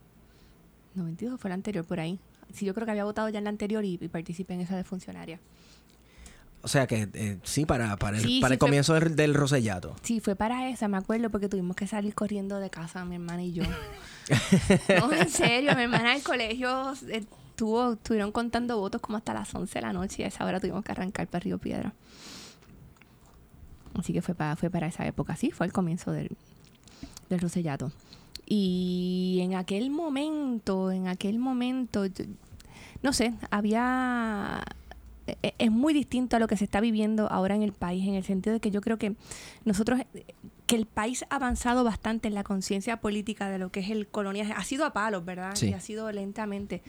92 0.96 1.40
fue 1.40 1.50
la 1.50 1.56
anterior, 1.56 1.86
por 1.86 2.00
ahí. 2.00 2.20
Sí, 2.54 2.66
yo 2.66 2.74
creo 2.74 2.86
que 2.86 2.92
había 2.92 3.04
votado 3.04 3.28
ya 3.30 3.40
en 3.40 3.44
la 3.46 3.50
anterior 3.50 3.84
y, 3.84 3.98
y 4.02 4.08
participé 4.08 4.54
en 4.54 4.62
esa 4.62 4.76
de 4.78 4.84
funcionaria. 4.84 5.40
O 6.62 6.68
sea 6.68 6.88
que 6.88 7.08
eh, 7.14 7.38
sí, 7.44 7.66
para, 7.66 7.96
para 7.98 8.18
el, 8.18 8.24
Sí, 8.24 8.40
para 8.42 8.50
sí 8.50 8.54
el 8.54 8.60
fue- 8.60 8.68
comienzo 8.68 8.94
del, 8.96 9.16
del 9.16 9.34
Rosellato. 9.36 9.96
Sí, 10.02 10.20
fue 10.20 10.36
para 10.36 10.70
esa, 10.70 10.88
me 10.88 10.98
acuerdo, 10.98 11.30
porque 11.30 11.48
tuvimos 11.50 11.76
que 11.76 11.86
salir 11.86 12.16
corriendo 12.16 12.60
de 12.60 12.70
casa, 12.72 13.06
mi 13.06 13.16
hermana 13.16 13.44
y 13.44 13.54
yo. 13.54 13.64
no, 15.00 15.12
en 15.12 15.30
serio, 15.30 15.76
mi 15.76 15.84
hermana 15.84 16.14
del 16.14 16.24
colegio 16.24 16.94
eh, 17.10 17.24
estuvo, 17.50 17.94
estuvieron 17.94 18.32
contando 18.32 18.80
votos 18.80 19.00
como 19.02 19.18
hasta 19.18 19.34
las 19.34 19.54
11 19.54 19.74
de 19.76 19.82
la 19.82 19.94
noche 19.94 20.22
y 20.22 20.26
a 20.26 20.28
esa 20.30 20.44
hora 20.46 20.60
tuvimos 20.60 20.84
que 20.84 20.92
arrancar 20.92 21.28
para 21.28 21.42
Río 21.42 21.60
Piedra. 21.60 21.94
Así 24.00 24.12
que 24.14 24.22
fue 24.22 24.34
para, 24.36 24.56
fue 24.56 24.70
para 24.70 24.88
esa 24.88 25.06
época, 25.06 25.36
sí, 25.36 25.52
fue 25.52 25.66
el 25.68 25.72
comienzo 25.74 26.12
del, 26.12 26.36
del 27.30 27.40
Rosellato. 27.40 27.92
Y 28.46 29.40
en 29.42 29.56
aquel 29.56 29.90
momento, 29.90 30.92
en 30.92 31.08
aquel 31.08 31.40
momento, 31.40 32.06
no 33.02 33.14
sé, 33.14 33.34
había... 33.50 34.64
e- 35.28 35.56
Es 35.58 35.72
muy 35.72 35.94
distinto 35.94 36.36
a 36.36 36.40
lo 36.40 36.48
que 36.48 36.56
se 36.58 36.66
está 36.66 36.80
viviendo 36.80 37.28
ahora 37.32 37.56
en 37.56 37.64
el 37.64 37.74
país, 37.74 38.08
en 38.08 38.14
el 38.14 38.24
sentido 38.24 38.54
de 38.54 38.60
que 38.60 38.70
yo 38.72 38.82
creo 38.82 38.98
que 38.98 39.16
nosotros, 39.64 40.00
que 40.68 40.76
el 40.76 40.86
país 40.86 41.26
ha 41.30 41.38
avanzado 41.38 41.84
bastante 41.84 42.28
en 42.28 42.36
la 42.36 42.44
conciencia 42.44 42.98
política 42.98 43.50
de 43.50 43.58
lo 43.58 43.72
que 43.72 43.80
es 43.80 43.90
el 43.90 44.08
coloniaje. 44.08 44.54
Ha 44.54 44.64
sido 44.64 44.86
a 44.86 44.94
palos, 44.94 45.26
¿verdad? 45.26 45.56
Sí. 45.56 45.70
Y 45.70 45.74
ha 45.74 45.80
sido 45.80 46.12
lentamente. 46.12 46.84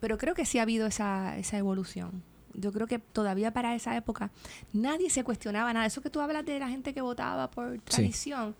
Pero 0.00 0.16
creo 0.18 0.34
que 0.34 0.44
sí 0.44 0.58
ha 0.58 0.62
habido 0.62 0.86
esa, 0.86 1.36
esa 1.38 1.58
evolución. 1.58 2.22
Yo 2.56 2.70
creo 2.72 2.86
que 2.86 3.00
todavía 3.00 3.52
para 3.52 3.74
esa 3.74 3.96
época 3.96 4.30
nadie 4.72 5.10
se 5.10 5.24
cuestionaba 5.24 5.72
nada. 5.72 5.86
Eso 5.86 6.02
que 6.02 6.10
tú 6.10 6.20
hablas 6.20 6.44
de 6.46 6.58
la 6.60 6.68
gente 6.68 6.94
que 6.94 7.00
votaba 7.00 7.50
por 7.50 7.80
tradición, 7.80 8.50
eh, 8.50 8.52
eh, 8.52 8.54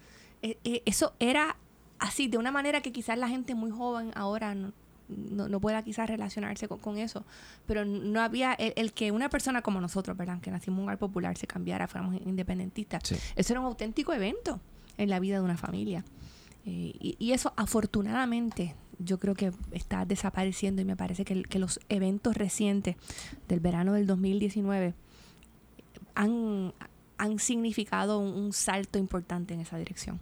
eso 0.62 1.14
era 1.18 1.56
así, 1.98 2.28
de 2.28 2.38
una 2.38 2.50
manera 2.50 2.80
que 2.80 2.92
quizás 2.92 3.18
la 3.18 3.28
gente 3.28 3.54
muy 3.54 3.70
joven 3.70 4.10
ahora 4.14 4.54
no, 4.54 4.72
no, 5.08 5.48
no 5.48 5.60
pueda 5.60 5.82
quizás 5.82 6.08
relacionarse 6.08 6.68
con, 6.68 6.78
con 6.78 6.98
eso. 6.98 7.24
Pero 7.66 7.84
no 7.84 8.20
había 8.20 8.54
el, 8.54 8.72
el 8.76 8.92
que 8.92 9.12
una 9.12 9.28
persona 9.28 9.62
como 9.62 9.80
nosotros, 9.80 10.16
¿verdad? 10.16 10.40
Que 10.40 10.50
nacimos 10.50 10.76
en 10.76 10.80
un 10.80 10.86
lugar 10.86 10.98
popular, 10.98 11.36
se 11.36 11.46
cambiara, 11.46 11.88
fuéramos 11.88 12.20
independentistas. 12.24 13.02
Sí. 13.04 13.16
Eso 13.36 13.52
era 13.52 13.60
un 13.60 13.66
auténtico 13.66 14.12
evento 14.12 14.60
en 14.96 15.10
la 15.10 15.20
vida 15.20 15.36
de 15.36 15.42
una 15.42 15.56
familia. 15.56 16.04
Eh, 16.66 16.92
y, 16.98 17.16
y 17.18 17.32
eso 17.32 17.52
afortunadamente 17.56 18.74
yo 18.98 19.18
creo 19.18 19.34
que 19.34 19.52
está 19.72 20.04
desapareciendo 20.04 20.80
y 20.80 20.84
me 20.84 20.96
parece 20.96 21.24
que, 21.24 21.42
que 21.42 21.58
los 21.58 21.80
eventos 21.88 22.36
recientes 22.36 22.96
del 23.48 23.60
verano 23.60 23.92
del 23.94 24.06
2019 24.06 24.94
han, 26.14 26.72
han 27.18 27.38
significado 27.38 28.18
un, 28.18 28.34
un 28.34 28.52
salto 28.52 28.98
importante 28.98 29.54
en 29.54 29.60
esa 29.60 29.76
dirección. 29.78 30.20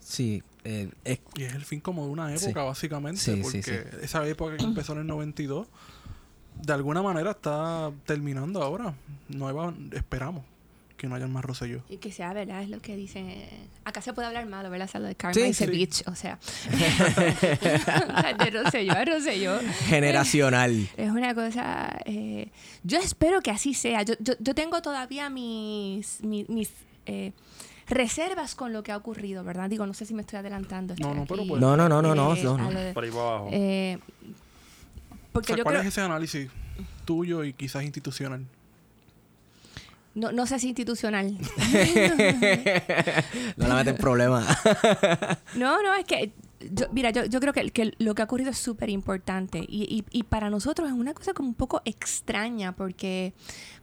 Sí, 0.00 0.42
eh, 0.64 0.90
es- 1.04 1.20
Y 1.36 1.42
es 1.44 1.54
el 1.54 1.64
fin 1.64 1.80
como 1.80 2.04
de 2.06 2.10
una 2.10 2.36
Sí. 2.38 2.44
época, 2.46 2.62
básicamente. 2.64 3.20
Sí, 3.20 3.36
sí, 3.36 3.42
porque 3.42 3.62
sí. 3.62 3.72
esa 4.02 4.26
época 4.26 4.56
que 4.56 4.64
empezó 4.64 4.92
en 4.92 5.00
el 5.00 5.06
92, 5.06 5.66
de 6.62 6.72
alguna 6.72 7.02
manera 7.02 7.32
está 7.32 7.90
terminando 8.04 8.62
ahora. 8.62 8.94
Nueva, 9.28 9.74
esperamos 9.92 10.44
que 10.96 11.06
no 11.08 11.14
haya 11.14 11.26
más 11.26 11.44
Rosselló. 11.44 11.82
Y 11.88 11.98
que 11.98 12.10
sea 12.10 12.32
verdad, 12.32 12.62
es 12.62 12.70
lo 12.70 12.80
que 12.80 12.96
dicen. 12.96 13.32
Acá 13.84 14.00
se 14.00 14.12
puede 14.12 14.28
hablar 14.28 14.46
malo, 14.46 14.70
¿verdad? 14.70 14.88
O 14.88 14.90
sea, 14.90 15.00
lo 15.00 15.06
de 15.08 15.14
Karma 15.14 15.34
Sí, 15.52 15.66
bitch, 15.66 16.02
o 16.08 16.14
sea. 16.14 16.38
De 18.38 18.50
Rosselló 18.50 18.92
a 18.92 19.04
Rosselló. 19.04 19.58
generacional. 19.88 20.88
Es 20.96 21.10
una 21.10 21.34
cosa. 21.34 21.98
eh, 22.04 22.48
yo 22.82 22.98
espero 22.98 23.40
que 23.42 23.50
así 23.50 23.74
sea. 23.74 24.02
Yo, 24.02 24.14
yo, 24.20 24.34
yo 24.40 24.54
tengo 24.54 24.80
todavía 24.82 25.28
mis, 25.30 26.22
mis, 26.22 26.48
mis, 26.48 26.70
eh, 27.06 27.32
reservas 27.88 28.54
con 28.54 28.72
lo 28.72 28.82
que 28.82 28.90
ha 28.92 28.96
ocurrido, 28.96 29.44
¿verdad? 29.44 29.68
Digo, 29.70 29.86
no 29.86 29.94
sé 29.94 30.06
si 30.06 30.14
me 30.14 30.22
estoy 30.22 30.38
adelantando. 30.38 30.94
No, 30.98 31.08
estoy 31.08 31.20
no, 31.20 31.26
pero 31.26 31.46
pues- 31.46 31.60
No, 31.60 31.76
no, 31.76 31.88
no, 31.88 32.02
no, 32.02 32.14
no, 32.14 32.34
eh, 32.34 32.42
no, 32.42 32.56
no. 32.58 32.70
de- 32.70 32.92
Por 32.92 33.04
ahí 33.04 33.10
para 33.10 33.22
abajo. 33.22 33.48
eh, 33.52 33.98
O 35.12 35.16
porque 35.32 35.48
sea, 35.48 35.56
yo 35.58 35.62
¿Cuál 35.62 35.74
creo. 35.74 35.82
es 35.82 35.88
ese 35.88 36.00
análisis 36.00 36.48
tuyo 37.04 37.44
y 37.44 37.52
quizás 37.52 37.84
institucional? 37.84 38.44
No, 40.16 40.32
no 40.32 40.46
si 40.46 40.54
institucional. 40.68 41.36
No 43.56 43.68
la 43.68 43.74
meten 43.76 43.94
en 43.94 44.00
problemas. 44.00 44.44
No, 45.56 45.82
no, 45.82 45.94
es 45.94 46.04
que, 46.04 46.32
yo, 46.72 46.86
mira, 46.92 47.10
yo, 47.10 47.24
yo 47.26 47.40
creo 47.40 47.52
que, 47.52 47.70
que 47.70 47.92
lo 47.98 48.14
que 48.14 48.22
ha 48.22 48.24
ocurrido 48.24 48.50
es 48.50 48.58
súper 48.58 48.90
importante 48.90 49.58
y, 49.58 50.04
y, 50.10 50.18
y 50.18 50.22
para 50.24 50.50
nosotros 50.50 50.88
es 50.88 50.94
una 50.94 51.14
cosa 51.14 51.32
como 51.34 51.48
un 51.48 51.54
poco 51.54 51.82
extraña 51.84 52.72
porque 52.72 53.34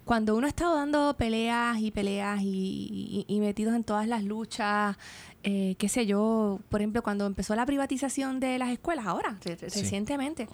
cuando 0.05 0.35
uno 0.35 0.47
ha 0.47 0.49
estado 0.49 0.75
dando 0.75 1.15
peleas 1.17 1.79
y 1.79 1.91
peleas 1.91 2.41
y, 2.41 3.25
y- 3.27 3.33
y 3.33 3.39
metidos 3.39 3.75
en 3.75 3.83
todas 3.83 4.07
las 4.07 4.23
luchas, 4.23 4.97
eh, 5.43 5.75
qué 5.77 5.89
sé 5.89 6.05
yo, 6.05 6.59
por 6.69 6.81
ejemplo, 6.81 7.03
cuando 7.03 7.25
empezó 7.25 7.55
la 7.55 7.65
privatización 7.65 8.39
de 8.39 8.57
las 8.57 8.69
escuelas, 8.69 9.05
ahora, 9.05 9.37
Sí. 9.43 9.55
recientemente, 9.55 10.47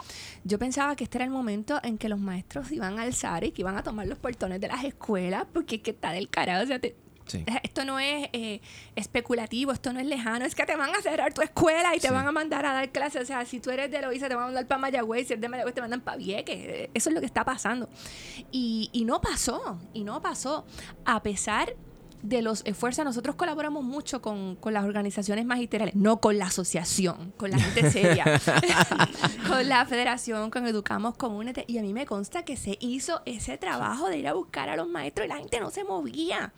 yo 0.43 0.57
pensaba 0.59 0.95
que 0.95 1.03
este 1.03 1.17
era 1.19 1.25
el 1.25 1.31
momento 1.31 1.79
en 1.83 1.97
que 1.97 2.09
los 2.09 2.19
maestros 2.19 2.71
iban 2.71 2.97
a 2.99 3.03
alzar 3.03 3.43
y 3.43 3.51
que 3.51 3.61
iban 3.61 3.77
a 3.77 3.83
tomar 3.83 4.07
los 4.07 4.17
portones 4.19 4.59
de 4.59 4.67
las 4.67 4.83
escuelas 4.83 5.45
porque 5.53 5.75
es 5.77 5.81
que 5.83 5.91
está 5.91 6.11
del 6.11 6.29
carajo, 6.29 6.63
o 6.63 6.67
sea, 6.67 6.79
te- 6.79 6.95
Sí. 7.27 7.45
Esto 7.61 7.85
no 7.85 7.99
es 7.99 8.27
eh, 8.33 8.59
especulativo, 8.95 9.71
esto 9.71 9.93
no 9.93 9.99
es 9.99 10.07
lejano, 10.07 10.45
es 10.45 10.55
que 10.55 10.65
te 10.65 10.75
van 10.75 10.89
a 10.95 10.99
cerrar 10.99 11.31
tu 11.31 11.43
escuela 11.43 11.95
y 11.95 11.99
te 11.99 12.07
Sí. 12.07 12.13
van 12.13 12.27
a 12.27 12.31
mandar 12.31 12.65
a 12.65 12.73
dar 12.73 12.91
clases. 12.91 13.21
O 13.21 13.25
sea, 13.27 13.45
si 13.45 13.59
tú 13.59 13.69
eres 13.69 13.91
de 13.91 14.01
Loíza, 14.01 14.27
te 14.27 14.33
van 14.33 14.45
a 14.45 14.47
mandar 14.47 14.65
para 14.65 14.81
Mayagüez, 14.81 15.27
si 15.27 15.33
eres 15.33 15.41
de 15.41 15.47
Mayagüez, 15.47 15.75
te 15.75 15.81
mandan 15.81 16.01
para 16.01 16.17
Vieques. 16.17 16.57
Eh, 16.57 16.89
Eso 16.91 17.09
es 17.09 17.13
lo 17.13 17.19
que 17.19 17.27
está 17.27 17.45
pasando. 17.45 17.87
Y, 18.51 18.89
y 18.93 19.05
no 19.05 19.21
pasó, 19.21 19.79
y 19.93 20.03
no 20.05 20.23
pasó. 20.23 20.65
A 21.05 21.21
pesar 21.21 21.75
de 22.21 22.41
los 22.41 22.61
esfuerzos, 22.65 23.05
nosotros 23.05 23.35
colaboramos 23.35 23.83
mucho 23.83 24.21
con, 24.21 24.55
con 24.55 24.73
las 24.73 24.83
organizaciones 24.83 25.45
magisteriales, 25.45 25.95
no 25.95 26.19
con 26.19 26.37
la 26.37 26.47
asociación, 26.47 27.33
con 27.37 27.51
la 27.51 27.59
gente 27.59 27.89
seria, 27.91 28.25
con 29.47 29.67
la 29.67 29.85
federación, 29.85 30.51
con 30.51 30.67
Educamos 30.67 31.15
Comunity. 31.15 31.63
Y 31.67 31.77
a 31.77 31.81
mí 31.81 31.93
me 31.93 32.05
consta 32.05 32.43
que 32.43 32.57
se 32.57 32.77
hizo 32.81 33.21
ese 33.25 33.57
trabajo 33.57 34.09
de 34.09 34.17
ir 34.17 34.27
a 34.27 34.33
buscar 34.33 34.69
a 34.69 34.75
los 34.75 34.87
maestros 34.87 35.25
y 35.25 35.29
la 35.29 35.37
gente 35.37 35.59
no 35.59 35.69
se 35.69 35.83
movía. 35.83 36.51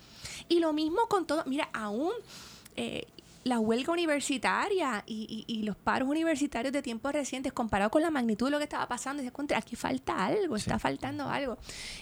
Y 0.50 0.60
lo 0.60 0.74
mismo 0.74 1.08
con 1.08 1.26
todo, 1.26 1.44
mira, 1.46 1.70
aún 1.74 2.12
eh, 2.76 3.08
la 3.44 3.60
huelga 3.60 3.92
universitaria 3.94 5.04
y, 5.08 5.46
y- 5.48 5.52
y 5.52 5.64
los 5.64 5.76
paros 5.76 6.08
universitarios 6.10 6.72
de 6.72 6.82
tiempos 6.82 7.12
recientes 7.12 7.52
comparado 7.54 7.90
con 7.90 8.02
la 8.04 8.12
magnitud 8.12 8.46
de 8.48 8.52
lo 8.52 8.58
que 8.60 8.66
estaba 8.66 8.88
pasando, 8.88 9.22
dices, 9.22 9.34
contra, 9.34 9.58
aquí 9.58 9.76
falta 9.76 10.26
algo, 10.26 10.56
está 10.56 10.78
faltando 10.78 11.28
algo. 11.30 11.58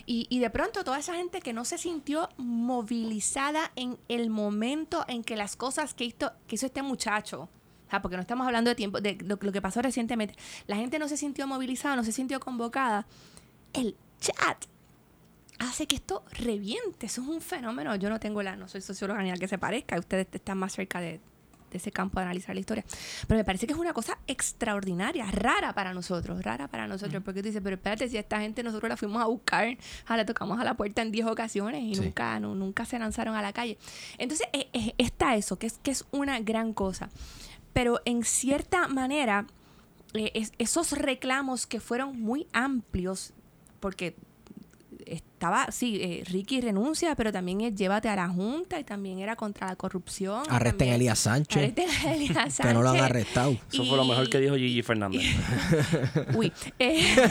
Y, 0.06 0.28
y 0.30 0.39
de 0.39 0.49
pronto 0.49 0.84
toda 0.84 0.99
esa 0.99 1.15
gente 1.15 1.39
que 1.41 1.54
no 1.54 1.63
se 1.63 1.78
sintió 1.78 2.28
movilizada 2.38 3.71
en 3.75 3.97
el 4.08 4.30
momento 4.30 5.06
en 5.08 5.23
que 5.23 5.36
las 5.36 5.56
cosas 5.56 5.93
que 5.93 6.06
hizo, 6.06 6.32
que 6.47 6.56
hizo 6.56 6.65
este 6.65 6.82
muchacho, 6.82 7.47
sea, 7.89 8.02
porque 8.02 8.17
no 8.17 8.21
estamos 8.21 8.45
hablando 8.45 8.69
de 8.69 8.75
tiempo, 8.75 8.99
de 9.02 9.17
lo, 9.25 9.38
lo 9.41 9.52
que 9.52 9.62
pasó 9.62 9.82
recientemente, 9.82 10.36
la 10.67 10.75
gente 10.75 10.99
no 10.99 11.08
se 11.08 11.17
sintió 11.17 11.47
movilizada, 11.47 11.95
no 11.95 12.04
se 12.04 12.12
sintió 12.12 12.39
convocada. 12.39 13.08
El 13.73 13.95
chat 14.19 14.65
hace 15.59 15.87
que 15.87 15.95
esto 15.97 16.23
reviente. 16.31 17.05
Eso 17.05 17.21
es 17.21 17.27
un 17.27 17.41
fenómeno. 17.41 17.95
Yo 17.95 18.09
no 18.09 18.19
tengo 18.19 18.41
la, 18.41 18.55
no 18.55 18.67
soy 18.67 18.81
socióloga 18.81 19.21
ni 19.21 19.31
al 19.31 19.39
que 19.39 19.47
se 19.47 19.57
parezca. 19.57 19.97
Ustedes 19.99 20.27
están 20.31 20.57
más 20.57 20.73
cerca 20.73 20.99
de, 21.01 21.19
de 21.71 21.77
ese 21.77 21.91
campo 21.91 22.19
de 22.19 22.25
analizar 22.25 22.55
la 22.55 22.61
historia. 22.61 22.83
Pero 23.27 23.37
me 23.37 23.43
parece 23.43 23.67
que 23.67 23.73
es 23.73 23.79
una 23.79 23.93
cosa 23.93 24.17
extraordinaria, 24.27 25.25
rara 25.31 25.73
para 25.73 25.93
nosotros, 25.93 26.41
rara 26.43 26.67
para 26.67 26.87
nosotros. 26.87 27.21
Porque 27.23 27.41
tú 27.41 27.47
dices, 27.47 27.61
pero 27.63 27.75
espérate, 27.75 28.09
si 28.09 28.17
esta 28.17 28.39
gente 28.41 28.63
nosotros 28.63 28.89
la 28.89 28.97
fuimos 28.97 29.21
a 29.21 29.25
buscar, 29.27 29.77
a 30.07 30.17
la 30.17 30.25
tocamos 30.25 30.59
a 30.59 30.63
la 30.63 30.75
puerta 30.75 31.01
en 31.01 31.11
10 31.11 31.27
ocasiones 31.27 31.83
y 31.83 31.95
Sí. 31.95 32.01
nunca, 32.01 32.39
no- 32.39 32.55
nunca 32.55 32.85
se 32.85 32.97
lanzaron 32.97 33.35
a 33.35 33.41
la 33.41 33.53
calle. 33.53 33.77
Entonces, 34.17 34.47
eh, 34.53 34.69
eh, 34.73 34.93
está 34.97 35.35
eso, 35.35 35.59
que 35.59 35.67
es, 35.67 35.77
que 35.83 35.91
es 35.91 36.05
una 36.11 36.39
gran 36.39 36.73
cosa. 36.73 37.09
Pero 37.73 38.01
en 38.05 38.23
cierta 38.23 38.87
manera, 38.87 39.45
eh, 40.13 40.31
es- 40.33 40.53
esos 40.57 40.91
reclamos 40.93 41.67
que 41.67 41.79
fueron 41.79 42.19
muy 42.19 42.47
amplios, 42.51 43.33
porque 43.79 44.15
estaba, 45.11 45.71
sí, 45.71 45.99
eh, 46.01 46.23
Ricky 46.29 46.61
renuncia, 46.61 47.15
pero 47.15 47.31
también 47.31 47.61
es 47.61 47.75
llévate 47.75 48.09
a 48.09 48.15
la 48.15 48.29
Junta 48.29 48.79
y 48.79 48.83
también 48.83 49.19
era 49.19 49.35
contra 49.35 49.67
la 49.67 49.75
corrupción. 49.75 50.43
Arresten 50.49 50.89
a 50.89 50.95
Elías 50.95 51.19
Sánchez. 51.19 51.57
Arresten 51.57 51.89
a 51.89 52.13
Elías 52.13 52.35
Sánchez. 52.53 52.59
Que 52.67 52.73
no 52.73 52.81
lo 52.81 52.89
han 52.89 52.99
arrestado. 52.99 53.57
Eso 53.71 53.85
fue 53.85 53.97
lo 53.97 54.05
mejor 54.05 54.29
que 54.29 54.39
dijo 54.39 54.55
Gigi 54.55 54.83
Fernández. 54.83 55.23
Uy. 56.35 56.51
eh, 56.77 57.15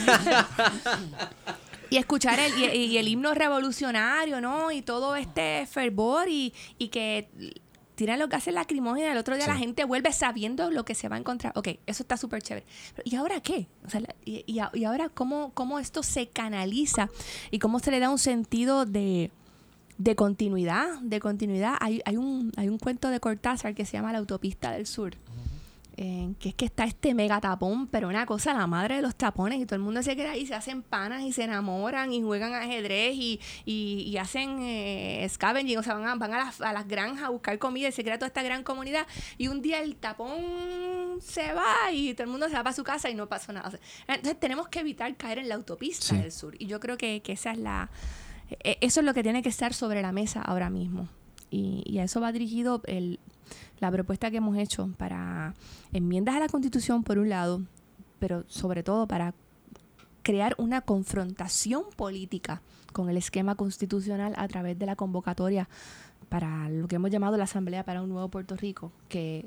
y 1.90 1.96
escuchar 1.96 2.38
el, 2.38 2.52
y, 2.58 2.84
y 2.84 2.98
el 2.98 3.08
himno 3.08 3.34
revolucionario, 3.34 4.40
¿no? 4.40 4.70
Y 4.70 4.82
todo 4.82 5.16
este 5.16 5.66
fervor 5.70 6.28
y, 6.28 6.52
y 6.78 6.88
que 6.88 7.28
tiran 7.98 8.18
los 8.20 8.28
gases 8.28 8.54
lacrimógenos 8.54 9.08
y 9.08 9.12
el 9.12 9.18
otro 9.18 9.34
día 9.34 9.44
Sí. 9.46 9.50
la 9.50 9.56
gente 9.58 9.84
vuelve 9.84 10.12
sabiendo 10.12 10.70
lo 10.70 10.84
que 10.84 10.94
se 10.94 11.08
va 11.08 11.16
a 11.16 11.18
encontrar. 11.18 11.52
Ok, 11.56 11.68
eso 11.86 12.02
está 12.04 12.16
súper 12.16 12.40
chévere. 12.42 12.64
Pero, 12.94 13.02
¿Y 13.04 13.16
ahora 13.16 13.40
qué? 13.40 13.66
O 13.84 13.90
sea, 13.90 14.00
la- 14.00 14.14
y, 14.24 14.44
y 14.46 14.60
y 14.72 14.84
ahora 14.84 15.08
cómo, 15.08 15.50
cómo 15.52 15.78
esto 15.80 16.02
se 16.04 16.28
canaliza 16.28 17.08
y 17.50 17.58
cómo 17.58 17.80
se 17.80 17.90
le 17.90 17.98
da 17.98 18.08
un 18.10 18.18
sentido 18.18 18.86
de, 18.86 19.32
de 19.98 20.14
continuidad, 20.14 21.00
de 21.00 21.18
continuidad. 21.18 21.74
Hay, 21.80 22.00
hay, 22.04 22.16
un, 22.16 22.52
hay 22.56 22.68
un 22.68 22.78
cuento 22.78 23.08
de 23.10 23.18
Cortázar 23.18 23.74
que 23.74 23.84
se 23.84 23.94
llama 23.94 24.12
La 24.12 24.18
autopista 24.18 24.70
del 24.70 24.86
sur. 24.86 25.14
Eh, 26.00 26.32
que 26.38 26.50
es 26.50 26.54
que 26.54 26.64
está 26.64 26.84
este 26.84 27.12
mega 27.12 27.40
tapón, 27.40 27.88
pero 27.88 28.06
una 28.06 28.24
cosa, 28.24 28.54
la 28.54 28.68
madre 28.68 28.94
de 28.96 29.02
los 29.02 29.16
tapones, 29.16 29.58
y 29.60 29.66
todo 29.66 29.74
el 29.74 29.82
mundo 29.82 30.00
se 30.04 30.14
queda 30.14 30.30
ahí, 30.30 30.46
se 30.46 30.54
hacen 30.54 30.82
panas 30.82 31.22
y 31.24 31.32
se 31.32 31.42
enamoran 31.42 32.12
y 32.12 32.22
juegan 32.22 32.54
ajedrez 32.54 33.16
y, 33.16 33.40
y, 33.64 34.02
y 34.06 34.16
hacen 34.16 34.60
eh, 34.62 35.26
scavenging, 35.28 35.76
o 35.76 35.82
sea, 35.82 35.94
van, 35.94 36.06
a, 36.06 36.14
van 36.14 36.32
a, 36.34 36.38
las, 36.44 36.60
a 36.60 36.72
las 36.72 36.86
granjas 36.86 37.24
a 37.24 37.30
buscar 37.30 37.58
comida 37.58 37.88
y 37.88 37.92
se 37.92 38.04
crea 38.04 38.16
toda 38.16 38.28
esta 38.28 38.42
gran 38.44 38.62
comunidad. 38.62 39.08
Y 39.38 39.48
un 39.48 39.60
día 39.60 39.80
el 39.80 39.96
tapón 39.96 40.38
se 41.20 41.52
va 41.52 41.90
y 41.92 42.14
todo 42.14 42.24
el 42.24 42.30
mundo 42.30 42.48
se 42.48 42.54
va 42.54 42.62
para 42.62 42.76
su 42.76 42.84
casa 42.84 43.10
y 43.10 43.14
no 43.16 43.28
pasó 43.28 43.52
nada. 43.52 43.66
O 43.66 43.70
sea, 43.72 43.80
entonces 44.06 44.38
tenemos 44.38 44.68
que 44.68 44.78
evitar 44.78 45.14
caer 45.16 45.38
en 45.40 45.48
la 45.48 45.56
autopista 45.56 46.06
Sí. 46.06 46.16
del 46.16 46.30
sur. 46.30 46.54
Y 46.60 46.66
yo 46.66 46.78
creo 46.78 46.96
que, 46.96 47.22
que 47.22 47.32
esa 47.32 47.50
es 47.50 47.58
la, 47.58 47.90
e- 48.62 48.78
eso 48.80 49.00
es 49.00 49.06
lo 49.06 49.14
que 49.14 49.24
tiene 49.24 49.42
que 49.42 49.48
estar 49.48 49.74
sobre 49.74 50.00
la 50.00 50.12
mesa 50.12 50.42
ahora 50.42 50.70
mismo. 50.70 51.08
Y, 51.50 51.82
y 51.86 51.98
a 51.98 52.04
eso 52.04 52.20
va 52.20 52.30
dirigido 52.30 52.82
el, 52.86 53.18
la 53.78 53.90
propuesta 53.90 54.30
que 54.30 54.38
hemos 54.38 54.56
hecho 54.56 54.90
para 54.96 55.54
enmiendas 55.92 56.36
a 56.36 56.40
la 56.40 56.48
Constitución, 56.48 57.04
por 57.04 57.18
un 57.18 57.28
lado, 57.28 57.62
pero 58.18 58.44
sobre 58.48 58.82
todo 58.82 59.06
para 59.06 59.34
crear 60.22 60.54
una 60.58 60.80
confrontación 60.80 61.84
política 61.96 62.60
con 62.92 63.08
el 63.08 63.16
esquema 63.16 63.54
constitucional 63.54 64.34
a 64.36 64.48
través 64.48 64.78
de 64.78 64.86
la 64.86 64.96
convocatoria 64.96 65.68
para 66.28 66.68
lo 66.68 66.88
que 66.88 66.96
hemos 66.96 67.10
llamado 67.10 67.36
la 67.36 67.44
Asamblea 67.44 67.84
para 67.84 68.02
un 68.02 68.10
Nuevo 68.10 68.28
Puerto 68.28 68.56
Rico, 68.56 68.92
que 69.08 69.46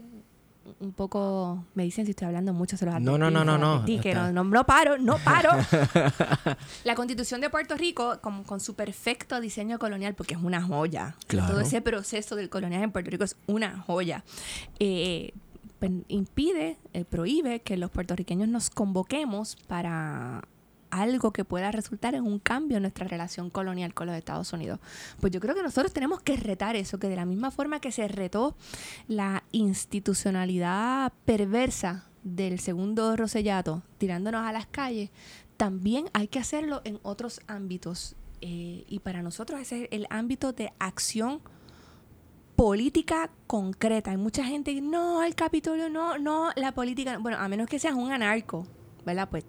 un 0.80 0.94
poco 0.94 1.66
me 1.74 1.84
dicen 1.84 2.06
si 2.06 2.12
estoy 2.12 2.28
hablando 2.28 2.54
mucho 2.54 2.78
se 2.78 2.86
los 2.86 3.00
No, 3.02 3.18
no, 3.18 3.32
no, 3.32 3.44
no, 3.44 3.58
no, 3.58 3.84
que 3.86 3.96
está- 3.96 4.32
no, 4.32 4.44
no, 4.44 4.50
no 4.50 4.64
paro 4.66 4.98
no 4.98 5.18
paro. 5.18 5.50
La 6.84 6.96
constitución 6.96 7.42
de 7.42 7.50
Puerto 7.50 7.76
Rico 7.76 8.20
con, 8.22 8.44
con 8.44 8.60
su 8.60 8.76
perfecto 8.76 9.40
diseño 9.42 9.80
colonial 9.80 10.14
porque 10.16 10.36
es 10.36 10.40
una 10.42 10.62
joya. 10.62 11.16
Claro. 11.28 11.52
todo 11.54 11.62
ese 11.62 11.82
proceso 11.82 12.36
del 12.36 12.50
colonial 12.50 12.84
en 12.84 12.92
Puerto 12.92 13.10
Rico 13.10 13.24
es 13.24 13.36
una 13.48 13.80
joya. 13.80 14.24
Eh, 14.80 15.34
impide 16.10 16.78
eh, 16.94 17.06
prohíbe 17.06 17.62
que 17.62 17.76
los 17.78 17.90
puertorriqueños 17.90 18.48
nos 18.48 18.70
convoquemos 18.70 19.56
para 19.68 20.44
algo 20.92 21.32
que 21.32 21.46
pueda 21.46 21.72
resultar 21.72 22.16
en 22.16 22.24
un 22.24 22.40
cambio 22.40 22.78
en 22.78 22.84
nuestra 22.84 23.08
relación 23.08 23.50
colonial 23.50 23.94
con 23.94 24.08
los 24.08 24.16
Estados 24.16 24.54
Unidos. 24.54 24.80
Pues 25.20 25.34
yo 25.34 25.40
creo 25.40 25.56
que 25.56 25.64
nosotros 25.64 25.94
tenemos 25.94 26.22
que 26.22 26.36
retar 26.38 26.76
eso, 26.76 27.00
que 27.00 27.08
de 27.08 27.16
la 27.16 27.26
misma 27.26 27.52
forma 27.52 27.80
que 27.80 27.92
se 27.92 28.08
retó 28.08 28.56
la 29.08 29.44
institucionalidad 29.52 31.14
perversa 31.26 32.06
del 32.24 32.60
segundo 32.60 33.16
Rosellato 33.16 33.82
tirándonos 33.98 34.46
a 34.46 34.52
las 34.52 34.68
calles, 34.68 35.10
también 35.58 36.10
hay 36.14 36.28
que 36.28 36.40
hacerlo 36.40 36.82
en 36.84 37.00
otros 37.04 37.42
ámbitos. 37.48 38.16
Eh, 38.42 38.86
y 38.88 39.00
para 39.00 39.22
nosotros 39.22 39.60
ese 39.60 39.84
es 39.84 39.90
el 39.92 40.08
ámbito 40.10 40.52
de 40.52 40.74
acción 40.80 41.42
política 42.56 43.30
concreta. 43.48 44.12
Hay 44.12 44.18
mucha 44.18 44.44
gente 44.44 44.74
que 44.74 44.82
no, 44.82 45.24
el 45.24 45.36
Capitolio 45.36 45.90
no, 45.90 46.18
no, 46.18 46.50
la 46.56 46.74
política, 46.74 47.18
bueno, 47.18 47.38
a 47.40 47.48
menos 47.48 47.68
que 47.68 47.80
seas 47.80 47.94
un 47.96 48.12
anarco, 48.12 48.66
¿verdad? 49.06 49.30
Pues 49.30 49.46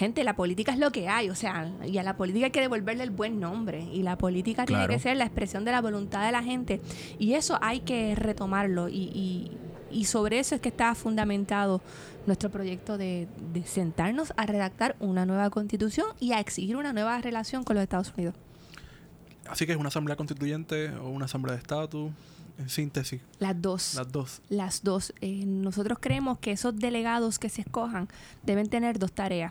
Gente, 0.00 0.24
la 0.24 0.34
política 0.34 0.72
es 0.72 0.78
lo 0.78 0.90
que 0.92 1.08
hay, 1.10 1.28
o 1.28 1.34
sea, 1.34 1.70
y 1.86 1.98
a 1.98 2.02
la 2.02 2.16
política 2.16 2.46
hay 2.46 2.52
que 2.52 2.62
devolverle 2.62 3.04
el 3.04 3.10
buen 3.10 3.38
nombre. 3.38 3.82
Y 3.92 4.02
la 4.02 4.16
política 4.16 4.64
tiene 4.64 4.88
que 4.88 4.98
ser 4.98 5.18
la 5.18 5.26
expresión 5.26 5.62
de 5.66 5.72
la 5.72 5.82
voluntad 5.82 6.24
de 6.24 6.32
la 6.32 6.42
gente. 6.42 6.80
Y 7.18 7.34
eso 7.34 7.58
hay 7.60 7.80
que 7.80 8.14
retomarlo. 8.14 8.88
Y, 8.88 8.94
y- 9.14 9.50
y 9.92 10.04
sobre 10.06 10.38
eso 10.38 10.54
es 10.54 10.60
que 10.62 10.70
está 10.70 10.94
fundamentado 10.94 11.82
nuestro 12.26 12.48
proyecto 12.48 12.96
de, 12.96 13.28
de 13.52 13.66
sentarnos 13.66 14.32
a 14.38 14.46
redactar 14.46 14.96
una 15.00 15.26
nueva 15.26 15.50
constitución 15.50 16.06
y 16.18 16.32
a 16.32 16.40
exigir 16.40 16.76
una 16.76 16.92
nueva 16.94 17.20
relación 17.20 17.62
con 17.64 17.74
los 17.76 17.82
Estados 17.82 18.10
Unidos. 18.16 18.34
Así 19.50 19.66
que 19.66 19.72
es 19.72 19.78
una 19.78 19.88
asamblea 19.88 20.16
constituyente 20.16 20.90
o 20.94 21.08
una 21.10 21.26
asamblea 21.26 21.56
de 21.56 21.60
estatus. 21.60 22.10
En 22.58 22.68
síntesis, 22.68 23.22
Las 23.38 23.60
dos. 23.62 23.94
las 23.94 24.12
dos. 24.12 24.42
Las 24.50 24.82
dos. 24.82 25.14
Eh, 25.22 25.44
nosotros 25.46 25.96
creemos 25.98 26.38
que 26.40 26.50
esos 26.52 26.76
delegados 26.76 27.38
que 27.38 27.48
se 27.48 27.62
escojan 27.62 28.06
deben 28.42 28.68
tener 28.68 28.98
dos 28.98 29.12
tareas. 29.12 29.50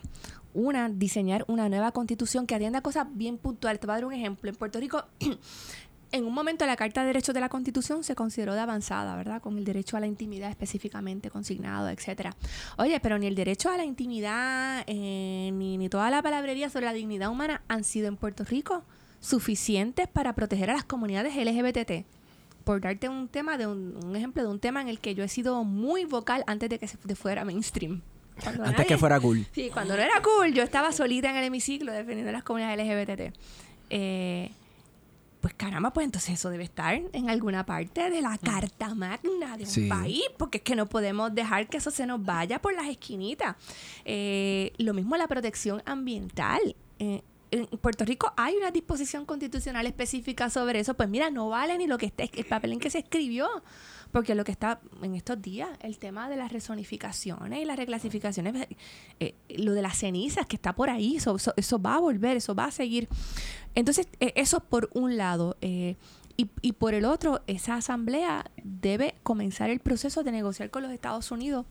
Una, 0.53 0.89
diseñar 0.89 1.45
una 1.47 1.69
nueva 1.69 1.91
constitución 1.91 2.47
que 2.47 2.55
atienda 2.55 2.81
cosas 2.81 3.07
bien 3.11 3.37
puntuales. 3.37 3.79
Te 3.79 3.87
voy 3.87 3.93
a 3.93 3.95
dar 3.97 4.05
un 4.05 4.13
ejemplo. 4.13 4.49
En 4.49 4.55
Puerto 4.55 4.79
Rico, 4.79 5.05
en 6.11 6.25
un 6.25 6.33
momento 6.33 6.65
la 6.65 6.75
Carta 6.75 7.01
de 7.01 7.07
Derechos 7.07 7.33
de 7.33 7.41
la 7.41 7.49
Constitución 7.49 8.03
se 8.03 8.15
consideró 8.15 8.53
de 8.55 8.61
avanzada, 8.61 9.15
¿verdad? 9.15 9.41
Con 9.41 9.57
el 9.57 9.65
derecho 9.65 9.97
a 9.97 9.99
la 9.99 10.07
intimidad 10.07 10.49
específicamente 10.49 11.29
consignado, 11.29 11.89
etcétera. 11.89 12.35
Oye, 12.77 12.99
pero 12.99 13.19
ni 13.19 13.27
el 13.27 13.35
derecho 13.35 13.69
a 13.69 13.77
la 13.77 13.85
intimidad, 13.85 14.83
eh, 14.87 15.51
ni, 15.53 15.77
ni 15.77 15.89
toda 15.89 16.09
la 16.09 16.21
palabrería 16.21 16.69
sobre 16.69 16.85
la 16.85 16.93
dignidad 16.93 17.29
humana 17.29 17.61
han 17.67 17.83
sido 17.83 18.07
en 18.07 18.17
Puerto 18.17 18.43
Rico 18.43 18.83
suficientes 19.19 20.07
para 20.07 20.33
proteger 20.33 20.69
a 20.71 20.73
las 20.73 20.85
comunidades 20.85 21.35
LGBT 21.35 22.05
por 22.63 22.81
darte 22.81 23.09
un 23.09 23.27
tema 23.27 23.57
de 23.57 23.67
un, 23.67 23.97
un 24.03 24.15
ejemplo 24.15 24.43
de 24.43 24.49
un 24.49 24.59
tema 24.59 24.81
en 24.81 24.89
el 24.89 24.99
que 24.99 25.15
yo 25.15 25.23
he 25.23 25.27
sido 25.27 25.63
muy 25.63 26.05
vocal 26.05 26.43
antes 26.47 26.69
de 26.69 26.79
que 26.79 26.87
se 26.87 26.97
fuera 27.15 27.43
mainstream. 27.43 28.01
Cuando 28.43 28.63
Antes 28.63 28.77
nadie- 28.79 28.87
que 28.87 28.97
fuera 28.97 29.19
cool. 29.19 29.45
Sí, 29.51 29.69
cuando 29.71 29.95
no 29.95 30.01
era 30.01 30.21
cool, 30.21 30.53
yo 30.53 30.63
estaba 30.63 30.91
solita 30.91 31.29
en 31.29 31.35
el 31.37 31.43
hemiciclo 31.45 31.91
defendiendo 31.91 32.31
las 32.31 32.43
comunidades 32.43 32.77
LGBT. 32.79 33.33
Eh, 33.89 34.51
pues 35.41 35.53
caramba, 35.53 35.91
pues 35.93 36.03
entonces 36.05 36.31
eso 36.33 36.49
debe 36.49 36.65
estar 36.65 36.93
en 37.13 37.29
alguna 37.29 37.65
parte 37.65 38.09
de 38.09 38.21
la 38.21 38.37
carta 38.37 38.93
magna 38.93 39.55
de 39.57 39.63
un 39.63 39.69
Sí. 39.69 39.87
país, 39.87 40.23
porque 40.37 40.57
es 40.57 40.63
que 40.63 40.75
no 40.75 40.85
podemos 40.87 41.33
dejar 41.33 41.67
que 41.67 41.77
eso 41.77 41.91
se 41.91 42.05
nos 42.05 42.23
vaya 42.23 42.59
por 42.61 42.73
las 42.73 42.87
esquinitas. 42.87 43.55
Eh, 44.03 44.73
lo 44.77 44.93
mismo 44.93 45.15
la 45.15 45.27
protección 45.29 45.81
ambiental. 45.85 46.75
Eh, 46.99 47.21
en 47.51 47.65
Puerto 47.67 48.03
Rico 48.05 48.31
hay 48.37 48.55
una 48.57 48.69
disposición 48.69 49.25
constitucional 49.25 49.87
específica 49.87 50.49
sobre 50.49 50.81
eso, 50.81 50.93
pues 50.93 51.07
mira, 51.09 51.31
no 51.31 51.49
vale 51.49 51.77
ni 51.77 51.87
lo 51.87 51.97
que 51.97 52.05
está, 52.07 52.23
el 52.25 52.45
papel 52.45 52.73
en 52.73 52.79
que 52.79 52.89
se 52.89 52.99
escribió, 52.99 53.47
porque 54.11 54.35
lo 54.35 54.43
que 54.43 54.51
está 54.51 54.79
en 55.01 55.15
estos 55.15 55.41
días, 55.41 55.69
el 55.81 55.97
tema 55.97 56.29
de 56.29 56.35
las 56.35 56.51
resonificaciones 56.51 57.61
y 57.61 57.65
las 57.65 57.77
reclasificaciones, 57.77 58.67
eh, 59.19 59.35
lo 59.49 59.73
de 59.73 59.81
las 59.81 59.97
cenizas 59.97 60.45
que 60.45 60.55
está 60.55 60.73
por 60.73 60.89
ahí, 60.89 61.17
eso, 61.17 61.37
eso, 61.55 61.81
va 61.81 61.95
a 61.95 61.99
volver, 61.99 62.37
eso 62.37 62.55
va 62.55 62.65
a 62.65 62.71
seguir. 62.71 63.07
Entonces, 63.75 64.07
eh, 64.19 64.33
eso 64.35 64.61
por 64.61 64.89
un 64.93 65.17
lado. 65.17 65.57
eh, 65.61 65.95
y, 66.37 66.49
y 66.61 66.71
por 66.71 66.93
el 66.93 67.03
otro, 67.03 67.41
esa 67.47 67.75
asamblea 67.75 68.49
debe 68.63 69.15
comenzar 69.23 69.69
el 69.69 69.79
proceso 69.79 70.23
de 70.23 70.31
negociar 70.31 70.69
con 70.69 70.83
los 70.83 70.93
Estados 70.93 71.31
Unidos 71.31 71.65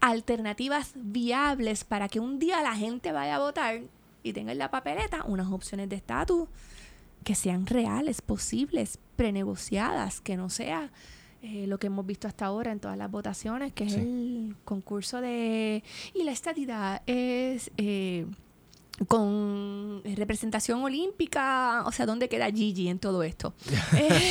alternativas 0.00 0.94
viables 0.96 1.84
para 1.84 2.08
que 2.08 2.18
un 2.18 2.40
día 2.40 2.60
la 2.62 2.74
gente 2.74 3.12
vaya 3.12 3.36
a 3.36 3.38
votar 3.38 3.82
y 4.24 4.32
tenga 4.32 4.50
en 4.50 4.58
la 4.58 4.72
papeleta 4.72 5.22
unas 5.24 5.46
opciones 5.52 5.88
de 5.88 5.94
estatus 5.94 6.48
que 7.22 7.36
sean 7.36 7.66
reales, 7.66 8.20
posibles, 8.20 8.98
prenegociadas, 9.14 10.20
que 10.20 10.36
no 10.36 10.50
sea 10.50 10.90
eh, 11.42 11.66
lo 11.66 11.78
que 11.78 11.88
hemos 11.88 12.06
visto 12.06 12.28
hasta 12.28 12.46
ahora 12.46 12.72
en 12.72 12.80
todas 12.80 12.96
las 12.96 13.10
votaciones, 13.10 13.72
que 13.72 13.84
es 13.84 13.92
Sí. 13.94 13.98
el 14.00 14.56
concurso 14.64 15.20
de... 15.20 15.82
Y 16.14 16.22
la 16.24 16.32
estadidad 16.32 17.02
es... 17.06 17.70
eh, 17.76 18.26
con 19.08 20.02
representación 20.04 20.84
olímpica, 20.84 21.82
o 21.86 21.92
sea, 21.92 22.06
¿dónde 22.06 22.28
queda 22.28 22.50
Gigi 22.50 22.88
en 22.88 22.98
todo 23.00 23.22
esto? 23.24 23.54
Eh, 23.96 24.30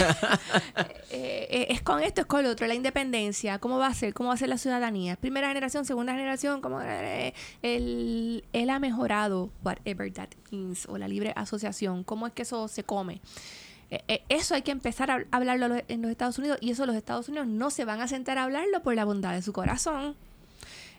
eh, 1.09 1.47
eh, 1.51 1.65
es 1.69 1.81
con 1.81 2.01
esto, 2.01 2.21
es 2.21 2.27
con 2.27 2.43
lo 2.43 2.49
otro, 2.51 2.65
la 2.67 2.73
independencia, 2.75 3.59
¿cómo 3.59 3.77
va 3.79 3.87
a 3.87 3.93
ser? 3.93 4.13
¿Cómo 4.13 4.29
va 4.29 4.35
a 4.35 4.37
ser 4.37 4.47
la 4.47 4.57
ciudadanía? 4.57 5.17
Primera 5.17 5.49
generación, 5.49 5.83
segunda 5.83 6.13
generación, 6.13 6.61
¿cómo 6.61 6.79
eh, 6.81 7.33
él, 7.61 8.45
él 8.53 8.69
ha 8.69 8.79
mejorado, 8.79 9.49
whatever 9.63 10.11
that 10.13 10.29
means, 10.51 10.85
o 10.87 10.97
la 10.97 11.07
libre 11.09 11.33
asociación, 11.35 12.03
¿cómo 12.05 12.27
es 12.27 12.33
que 12.33 12.43
eso 12.43 12.67
se 12.69 12.83
come? 12.83 13.19
Eh, 13.91 14.03
eh, 14.07 14.23
eso 14.29 14.55
hay 14.55 14.61
que 14.61 14.71
empezar 14.71 15.11
a 15.11 15.25
hablarlo 15.31 15.83
en 15.87 16.01
los 16.01 16.09
Estados 16.09 16.39
Unidos 16.39 16.57
y 16.61 16.71
eso 16.71 16.85
los 16.85 16.95
Estados 16.95 17.27
Unidos 17.27 17.47
no 17.47 17.69
se 17.69 17.83
van 17.85 17.99
a 18.01 18.07
sentar 18.07 18.37
a 18.37 18.43
hablarlo 18.43 18.81
por 18.81 18.95
la 18.95 19.05
bondad 19.05 19.33
de 19.33 19.41
su 19.41 19.51
corazón. 19.51 20.15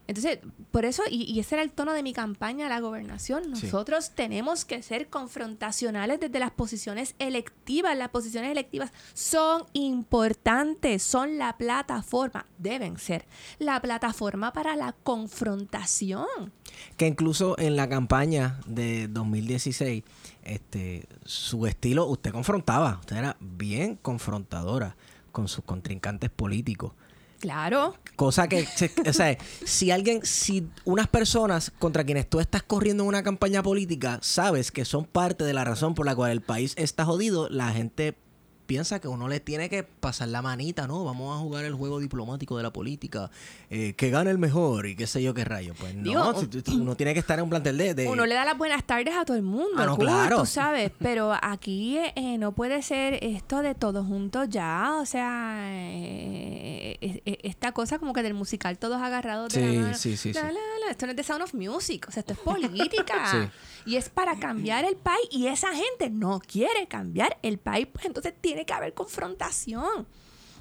Entonces, 0.09 0.41
por 0.73 0.85
eso, 0.85 1.03
y, 1.09 1.23
y 1.31 1.39
ese 1.41 1.55
era 1.55 1.63
el 1.63 1.71
tono 1.71 1.93
de 1.93 2.03
mi 2.03 2.13
campaña 2.13 2.67
a 2.67 2.69
la 2.69 2.81
gobernación, 2.81 3.45
Sí. 3.45 3.51
nosotros 3.67 4.11
tenemos 4.15 4.65
que 4.65 4.83
ser 4.83 5.09
confrontacionales 5.09 6.19
desde 6.21 6.39
las 6.41 6.51
posiciones 6.51 7.15
electivas. 7.19 7.97
Las 7.97 8.09
posiciones 8.11 8.51
electivas 8.51 8.91
son 9.15 9.65
importantes, 9.75 11.03
son 11.03 11.39
la 11.39 11.57
plataforma, 11.57 12.47
deben 12.59 12.99
ser 12.99 13.27
la 13.59 13.81
plataforma 13.81 14.53
para 14.53 14.77
la 14.77 14.93
confrontación. 15.03 16.27
Que 16.97 17.07
incluso 17.07 17.57
en 17.59 17.77
la 17.77 17.89
campaña 17.89 18.59
de 18.67 19.07
2016, 19.09 20.03
este, 20.43 21.07
su 21.25 21.67
estilo, 21.67 22.07
usted 22.07 22.33
confrontaba, 22.33 22.99
usted 23.01 23.17
era 23.17 23.37
bien 23.41 23.97
confrontadora 23.97 24.97
con 25.31 25.49
sus 25.49 25.65
contrincantes 25.65 26.31
políticos. 26.31 26.93
Claro, 27.43 27.97
Cosa 28.15 28.47
que, 28.47 28.69
o 29.07 29.13
sea, 29.13 29.37
si 29.65 29.91
alguien, 29.91 30.21
si 30.25 30.69
unas 30.85 31.09
personas 31.09 31.73
contra 31.79 32.05
quienes 32.05 32.29
tú 32.29 32.41
estás 32.41 32.63
corriendo 32.63 33.03
en 33.03 33.09
una 33.09 33.23
campaña 33.23 33.63
política, 33.63 34.19
sabes 34.23 34.71
que 34.71 34.85
son 34.85 35.07
parte 35.07 35.45
de 35.45 35.55
la 35.55 35.65
razón 35.65 35.95
por 35.95 36.07
la 36.07 36.15
cual 36.15 36.31
el 36.31 36.43
país 36.43 36.75
está 36.77 37.05
jodido, 37.05 37.49
la 37.49 37.73
gente 37.73 38.15
piensa 38.73 39.01
que 39.03 39.09
uno 39.09 39.29
le 39.29 39.39
tiene 39.39 39.69
que 39.69 39.83
pasar 39.83 40.29
la 40.29 40.41
manita, 40.41 40.87
¿no? 40.87 41.05
Vamos 41.05 41.37
a 41.37 41.41
jugar 41.41 41.67
el 41.67 41.75
juego 41.75 42.01
diplomático 42.01 42.57
de 42.57 42.63
la 42.63 42.73
política, 42.73 43.31
eh, 43.69 43.93
que 43.99 44.09
gane 44.09 44.31
el 44.31 44.39
mejor 44.39 44.87
y 44.87 44.97
qué 44.97 45.07
sé 45.07 45.23
yo 45.23 45.35
qué 45.35 45.45
rayo. 45.45 45.75
Pues 45.79 45.95
no, 45.95 46.03
Digo, 46.05 46.41
si 46.41 46.47
tú- 46.47 46.63
uno 46.81 46.95
tiene 46.97 47.13
que 47.13 47.21
estar 47.21 47.39
en 47.39 47.43
un 47.45 47.51
plantel 47.51 47.77
de... 47.77 47.93
de- 47.93 48.09
uno 48.09 48.25
le 48.25 48.35
da 48.35 48.47
las 48.47 48.57
buenas 48.57 48.83
tardes 48.85 49.15
a 49.15 49.27
todo 49.27 49.37
el 49.37 49.43
mundo, 49.43 49.75
Ah, 49.77 49.85
no, 49.85 49.97
cool, 49.97 50.07
claro. 50.07 50.39
tú 50.41 50.47
sabes, 50.47 50.91
pero 50.99 51.35
aquí 51.43 51.99
eh, 52.17 52.39
no 52.39 52.53
puede 52.53 52.81
ser 52.81 53.19
esto 53.23 53.61
de 53.61 53.75
todos 53.75 54.07
juntos 54.07 54.49
ya, 54.49 54.97
o 55.01 55.05
sea, 55.05 55.59
eh, 55.71 57.39
esta 57.43 57.73
cosa 57.73 57.99
como 57.99 58.15
que 58.15 58.23
del 58.23 58.33
musical 58.35 58.79
todos 58.79 59.03
agarrados 59.03 59.53
de 59.53 59.61
Sí, 59.61 59.77
la 59.77 59.83
mano. 59.83 59.95
sí, 59.99 60.17
sí, 60.17 60.33
La, 60.33 60.41
sí. 60.41 60.47
la, 60.47 60.87
la, 60.87 60.91
esto 60.91 61.05
no 61.07 61.11
es 61.13 61.17
de 61.17 61.23
Sound 61.25 61.43
of 61.43 61.53
Music, 61.55 62.07
o 62.09 62.11
sea, 62.11 62.21
esto 62.21 62.33
es 62.33 62.39
política. 62.39 63.51
Y 63.85 63.97
es 63.97 64.09
para 64.11 64.39
cambiar 64.39 64.85
el 64.85 64.95
país 64.95 65.27
y 65.33 65.49
esa 65.49 65.75
gente 65.75 66.09
no 66.09 66.39
quiere 66.39 66.87
cambiar 66.87 67.37
el 67.43 67.59
país, 67.59 67.89
pues 67.93 68.05
entonces 68.05 68.33
tiene 68.41 68.62
que 68.65 68.73
haber 68.73 68.95
confrontación 68.95 70.07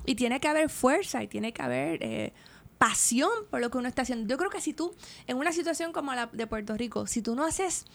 y 0.06 0.16
tiene 0.16 0.40
que 0.40 0.48
haber 0.48 0.70
fuerza 0.70 1.24
y 1.24 1.28
tiene 1.28 1.54
que 1.54 1.62
haber 1.62 2.04
eh, 2.04 2.34
pasión 2.78 3.32
por 3.50 3.62
lo 3.62 3.70
que 3.70 3.78
uno 3.78 3.88
está 3.88 4.02
haciendo. 4.02 4.28
Yo 4.28 4.38
creo 4.38 4.50
que 4.50 4.62
si 4.62 4.74
tú, 4.74 4.94
en 5.28 5.38
una 5.38 5.52
situación 5.52 5.92
como 5.92 6.14
la 6.14 6.28
de 6.28 6.48
Puerto 6.48 6.76
Rico, 6.76 7.08
si 7.08 7.22
tú 7.22 7.36
no 7.36 7.46
haces 7.46 7.86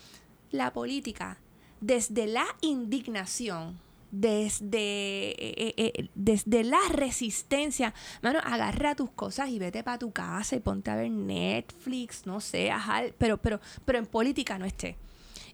la 0.50 0.72
política 0.72 1.38
desde 1.80 2.26
la 2.26 2.46
indignación, 2.60 3.80
desde, 4.12 5.30
eh, 5.32 5.74
eh, 5.76 6.08
desde 6.14 6.62
la 6.64 6.78
resistencia, 6.90 7.92
mano, 8.22 8.38
agarra 8.42 8.94
tus 8.94 9.10
cosas 9.10 9.50
y 9.50 9.58
vete 9.58 9.82
para 9.82 9.98
tu 9.98 10.12
casa 10.12 10.56
y 10.56 10.60
ponte 10.60 10.90
a 10.90 10.96
ver 10.96 11.10
Netflix, 11.10 12.24
no 12.24 12.40
sé, 12.40 12.70
ajá, 12.70 13.02
pero, 13.18 13.38
pero, 13.38 13.60
pero 13.84 13.98
en 13.98 14.06
política 14.06 14.58
no 14.58 14.64
esté. 14.64 14.96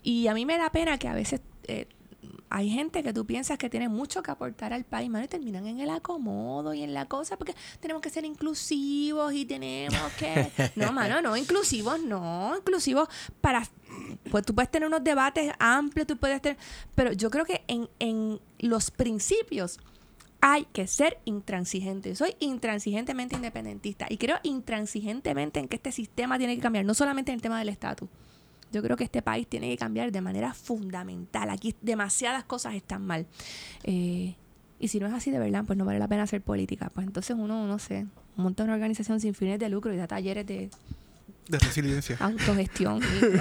Y 0.03 0.27
a 0.27 0.35
mí 0.35 0.45
me 0.45 0.59
da 0.59 0.71
pena 0.71 0.99
que 0.99 1.09
a 1.09 1.15
veces 1.15 1.41
hay 2.51 2.71
gente 2.71 3.03
que 3.03 3.13
tú 3.13 3.25
piensas 3.25 3.59
que 3.59 3.71
tiene 3.71 3.89
mucho 3.89 4.23
que 4.23 4.31
aportar 4.31 4.73
al 4.73 4.85
país, 4.85 5.09
mano, 5.09 5.25
y 5.25 5.29
terminan 5.29 5.67
en 5.67 5.81
el 5.81 5.91
acomodo 5.91 6.75
y 6.75 6.83
en 6.83 6.95
la 6.95 7.07
cosa, 7.07 7.37
porque 7.37 7.55
tenemos 7.81 8.03
que 8.03 8.11
ser 8.11 8.25
inclusivos 8.25 9.33
y 9.33 9.45
tenemos 9.45 10.01
que... 10.19 10.51
No, 10.77 10.93
mano, 10.93 11.23
no, 11.23 11.37
inclusivos 11.37 12.01
no, 12.03 12.55
inclusivos 12.57 13.09
para... 13.41 13.63
Pues 14.31 14.45
tú 14.45 14.55
puedes 14.55 14.71
tener 14.71 14.87
unos 14.87 15.05
debates 15.05 15.53
amplios, 15.59 16.07
tú 16.07 16.17
puedes 16.17 16.41
tener... 16.41 16.59
Pero 16.95 17.13
yo 17.13 17.31
creo 17.31 17.45
que 17.45 17.65
en, 17.69 17.89
en 17.99 18.41
los 18.59 18.91
principios 18.91 19.79
hay 20.41 20.65
que 20.73 20.87
ser 20.87 21.19
intransigente. 21.25 22.15
Soy 22.17 22.35
intransigentemente 22.41 23.37
independentista 23.37 24.07
y 24.09 24.19
creo 24.19 24.39
intransigentemente 24.43 25.61
en 25.61 25.69
que 25.69 25.77
este 25.77 25.93
sistema 25.93 26.37
tiene 26.37 26.57
que 26.57 26.63
cambiar, 26.63 26.85
no 26.85 26.95
solamente 26.95 27.31
en 27.31 27.37
el 27.37 27.43
tema 27.43 27.59
del 27.59 27.69
estatus. 27.69 28.09
Yo 28.73 28.83
creo 28.83 28.97
que 28.97 29.05
este 29.05 29.23
país 29.23 29.47
tiene 29.47 29.69
que 29.69 29.77
cambiar 29.77 30.11
de 30.11 30.21
manera 30.21 30.55
fundamental. 30.55 31.51
Aquí 31.51 31.75
demasiadas 31.81 32.45
cosas 32.45 32.75
están 32.75 33.07
mal. 33.07 33.27
Eh, 33.85 34.35
y 34.81 34.89
si 34.89 34.99
no 34.99 35.07
es 35.07 35.13
así 35.13 35.31
de 35.31 35.39
verdad, 35.39 35.65
pues 35.65 35.79
no 35.79 35.85
vale 35.85 35.99
la 35.99 36.09
pena 36.09 36.25
hacer 36.25 36.43
política. 36.43 36.91
Pues 36.93 37.07
entonces 37.07 37.37
uno, 37.39 37.67
no 37.67 37.79
sé, 37.79 38.07
monta 38.37 38.65
una 38.65 38.75
organización 38.75 39.21
sin 39.21 39.35
fines 39.35 39.59
de 39.59 39.69
lucro 39.69 39.93
y 39.93 39.97
da 39.97 40.07
talleres 40.07 40.47
de 40.47 40.71
De 41.49 41.59
resiliencia. 41.59 42.17
autogestión 42.21 43.01
y 43.03 43.39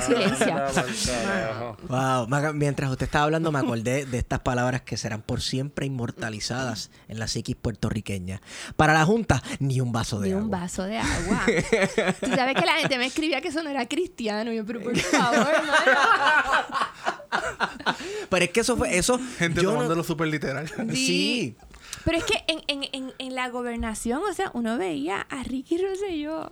carajo. 1.07 1.77
Wow, 1.87 2.53
mientras 2.53 2.89
usted 2.91 3.05
estaba 3.05 3.25
hablando 3.25 3.51
me 3.51 3.59
acordé 3.59 4.05
de 4.05 4.17
estas 4.17 4.39
palabras 4.39 4.81
que 4.81 4.97
serán 4.97 5.21
por 5.21 5.39
siempre 5.41 5.85
inmortalizadas 5.85 6.89
en 7.07 7.19
la 7.19 7.27
psiquis 7.27 7.55
puertorriqueña. 7.55 8.41
Para 8.75 8.93
la 8.93 9.05
Junta, 9.05 9.41
ni 9.59 9.79
un 9.81 9.91
vaso 9.91 10.19
de 10.19 10.27
Ni 10.29 10.33
agua. 10.33 10.43
un 10.45 10.51
vaso 10.51 10.83
de 10.83 10.97
agua. 10.97 11.43
Tú 12.19 12.27
sabes 12.35 12.55
que 12.55 12.65
la 12.65 12.73
gente 12.79 12.97
me 12.97 13.05
escribía 13.05 13.39
que 13.39 13.49
eso 13.49 13.61
no 13.63 13.69
era 13.69 13.87
cristiano. 13.87 14.51
Y 14.51 14.57
yo, 14.57 14.65
pero 14.65 14.81
por 14.81 14.97
favor, 14.97 15.47
hermano. 15.53 15.99
Pero 18.29 18.45
es 18.45 18.51
que 18.51 18.59
eso 18.61 18.77
fue 18.77 18.97
eso 18.97 19.19
Gente 19.37 19.61
yo 19.61 19.67
no- 19.69 19.73
tomándolo 19.73 20.03
súper 20.03 20.27
literal. 20.27 20.67
Sí. 20.93 21.55
Pero 22.03 22.17
es 22.17 22.23
que 22.23 22.43
en, 22.47 22.61
en, 22.67 22.83
en, 22.93 23.13
en 23.19 23.35
la 23.35 23.49
gobernación, 23.49 24.21
o 24.29 24.33
sea, 24.33 24.49
uno 24.53 24.77
veía 24.77 25.21
a 25.29 25.43
Ricky 25.43 25.77
Rosselló 25.77 26.49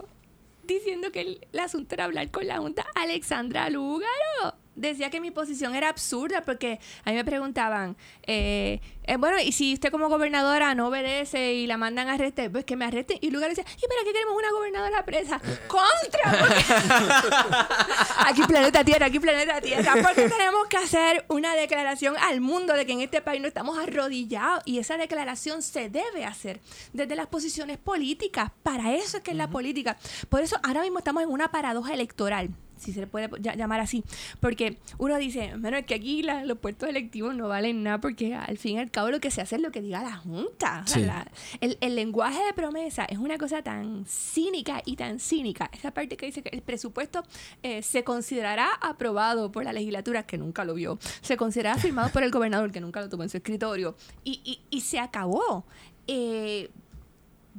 diciendo 0.73 1.11
que 1.11 1.21
el, 1.21 1.59
asunto 1.59 1.95
era 1.95 2.05
hablar 2.05 2.31
con 2.31 2.47
la 2.47 2.57
Junta. 2.57 2.85
Alexandra 2.95 3.69
Lúgaro 3.69 4.55
decía 4.79 5.09
que 5.09 5.21
mi 5.21 5.31
posición 5.31 5.75
era 5.75 5.89
absurda 5.89 6.41
porque 6.41 6.79
a 7.03 7.11
mí 7.11 7.15
me 7.15 7.25
preguntaban, 7.25 7.97
eh, 8.23 8.79
eh, 9.03 9.17
bueno, 9.17 9.39
y 9.39 9.51
si 9.51 9.73
usted 9.73 9.91
como 9.91 10.07
gobernadora 10.07 10.73
no 10.75 10.87
obedece 10.87 11.53
y 11.53 11.67
la 11.67 11.77
mandan 11.77 12.09
a 12.09 12.13
arrestar, 12.13 12.51
pues 12.51 12.63
que 12.63 12.75
me 12.75 12.85
arresten. 12.85 13.17
Y 13.21 13.31
Lúgaro 13.31 13.49
decía, 13.49 13.65
¿y 13.75 13.87
para 13.87 14.03
qué 14.03 14.13
queremos 14.13 14.35
una 14.37 14.51
gobernadora 14.51 15.03
presa? 15.03 15.41
¡Contra! 15.67 16.47
Aquí 18.27 18.43
planeta 18.43 18.83
Tierra, 18.83 19.07
aquí 19.07 19.19
planeta 19.19 19.59
Tierra. 19.61 19.93
Porque 20.03 20.29
tenemos 20.29 20.67
que 20.67 20.77
hacer 20.77 21.25
una 21.27 21.55
declaración 21.55 22.15
al 22.17 22.39
mundo 22.39 22.73
de 22.73 22.85
que 22.85 22.91
en 22.91 23.01
este 23.01 23.21
país 23.21 23.41
no 23.41 23.47
estamos 23.47 23.77
arrodillados. 23.77 24.61
Y 24.65 24.77
esa 24.77 24.97
declaración 24.97 25.63
se 25.63 25.89
debe 25.89 26.25
hacer 26.25 26.59
desde 26.93 27.15
las 27.15 27.27
posiciones 27.27 27.77
políticas. 27.77 28.51
Para 28.61 28.93
eso 28.93 29.17
es 29.17 29.23
que 29.23 29.31
es 29.31 29.37
la 29.37 29.49
política. 29.49 29.97
Por 30.29 30.41
eso 30.41 30.57
ahora 30.61 30.83
mismo 30.83 30.99
estamos 30.99 31.23
en 31.23 31.29
una 31.29 31.49
paradoja 31.49 31.93
electoral. 31.93 32.49
Si 32.79 32.93
se 32.93 33.01
le 33.01 33.07
puede 33.07 33.29
ll- 33.29 33.55
llamar 33.55 33.79
así. 33.79 34.03
Porque 34.39 34.77
uno 34.97 35.17
dice, 35.17 35.53
bueno, 35.57 35.77
es 35.77 35.85
que 35.85 35.95
aquí 35.95 36.23
la- 36.23 36.45
los 36.45 36.57
puestos 36.57 36.89
electivos 36.89 37.35
no 37.35 37.47
valen 37.47 37.83
nada 37.83 37.99
porque 37.99 38.33
al 38.33 38.57
fin 38.57 38.77
y 38.77 38.79
al 38.79 38.89
cabo 38.89 39.09
lo 39.11 39.19
que 39.19 39.29
se 39.31 39.41
hace 39.41 39.57
es 39.57 39.61
lo 39.61 39.71
que 39.71 39.81
diga 39.81 40.01
la 40.01 40.15
Junta. 40.17 40.83
O 40.85 40.87
sea, 40.87 40.97
Sí. 40.99 41.05
la- 41.05 41.27
el, 41.61 41.77
el 41.81 41.95
lenguaje 41.95 42.43
de 42.45 42.53
promesa 42.53 43.05
es 43.05 43.17
una 43.17 43.37
cosa 43.37 43.61
tan 43.61 44.05
cínica 44.07 44.81
y 44.85 44.95
tan 44.95 45.19
cínica. 45.19 45.69
Esa 45.73 45.91
parte 45.91 46.17
que 46.17 46.25
dice 46.25 46.41
que 46.41 46.49
el 46.49 46.61
presupuesto 46.61 47.23
eh, 47.63 47.81
se 47.83 48.03
considerará 48.03 48.69
aprobado 48.81 49.51
por 49.51 49.63
la 49.63 49.73
legislatura, 49.73 50.23
que 50.23 50.37
nunca 50.37 50.63
lo 50.65 50.73
vio. 50.73 50.97
Se 51.21 51.37
considerará 51.37 51.77
firmado 51.79 52.09
por 52.09 52.23
el 52.23 52.31
gobernador, 52.31 52.71
que 52.71 52.79
nunca 52.79 53.01
lo 53.01 53.09
tuvo 53.09 53.23
en 53.23 53.29
su 53.29 53.37
escritorio. 53.37 53.95
Y, 54.23 54.41
y- 54.43 54.61
y 54.69 54.81
se 54.81 54.99
acabó. 54.99 55.65
Eh, 56.07 56.69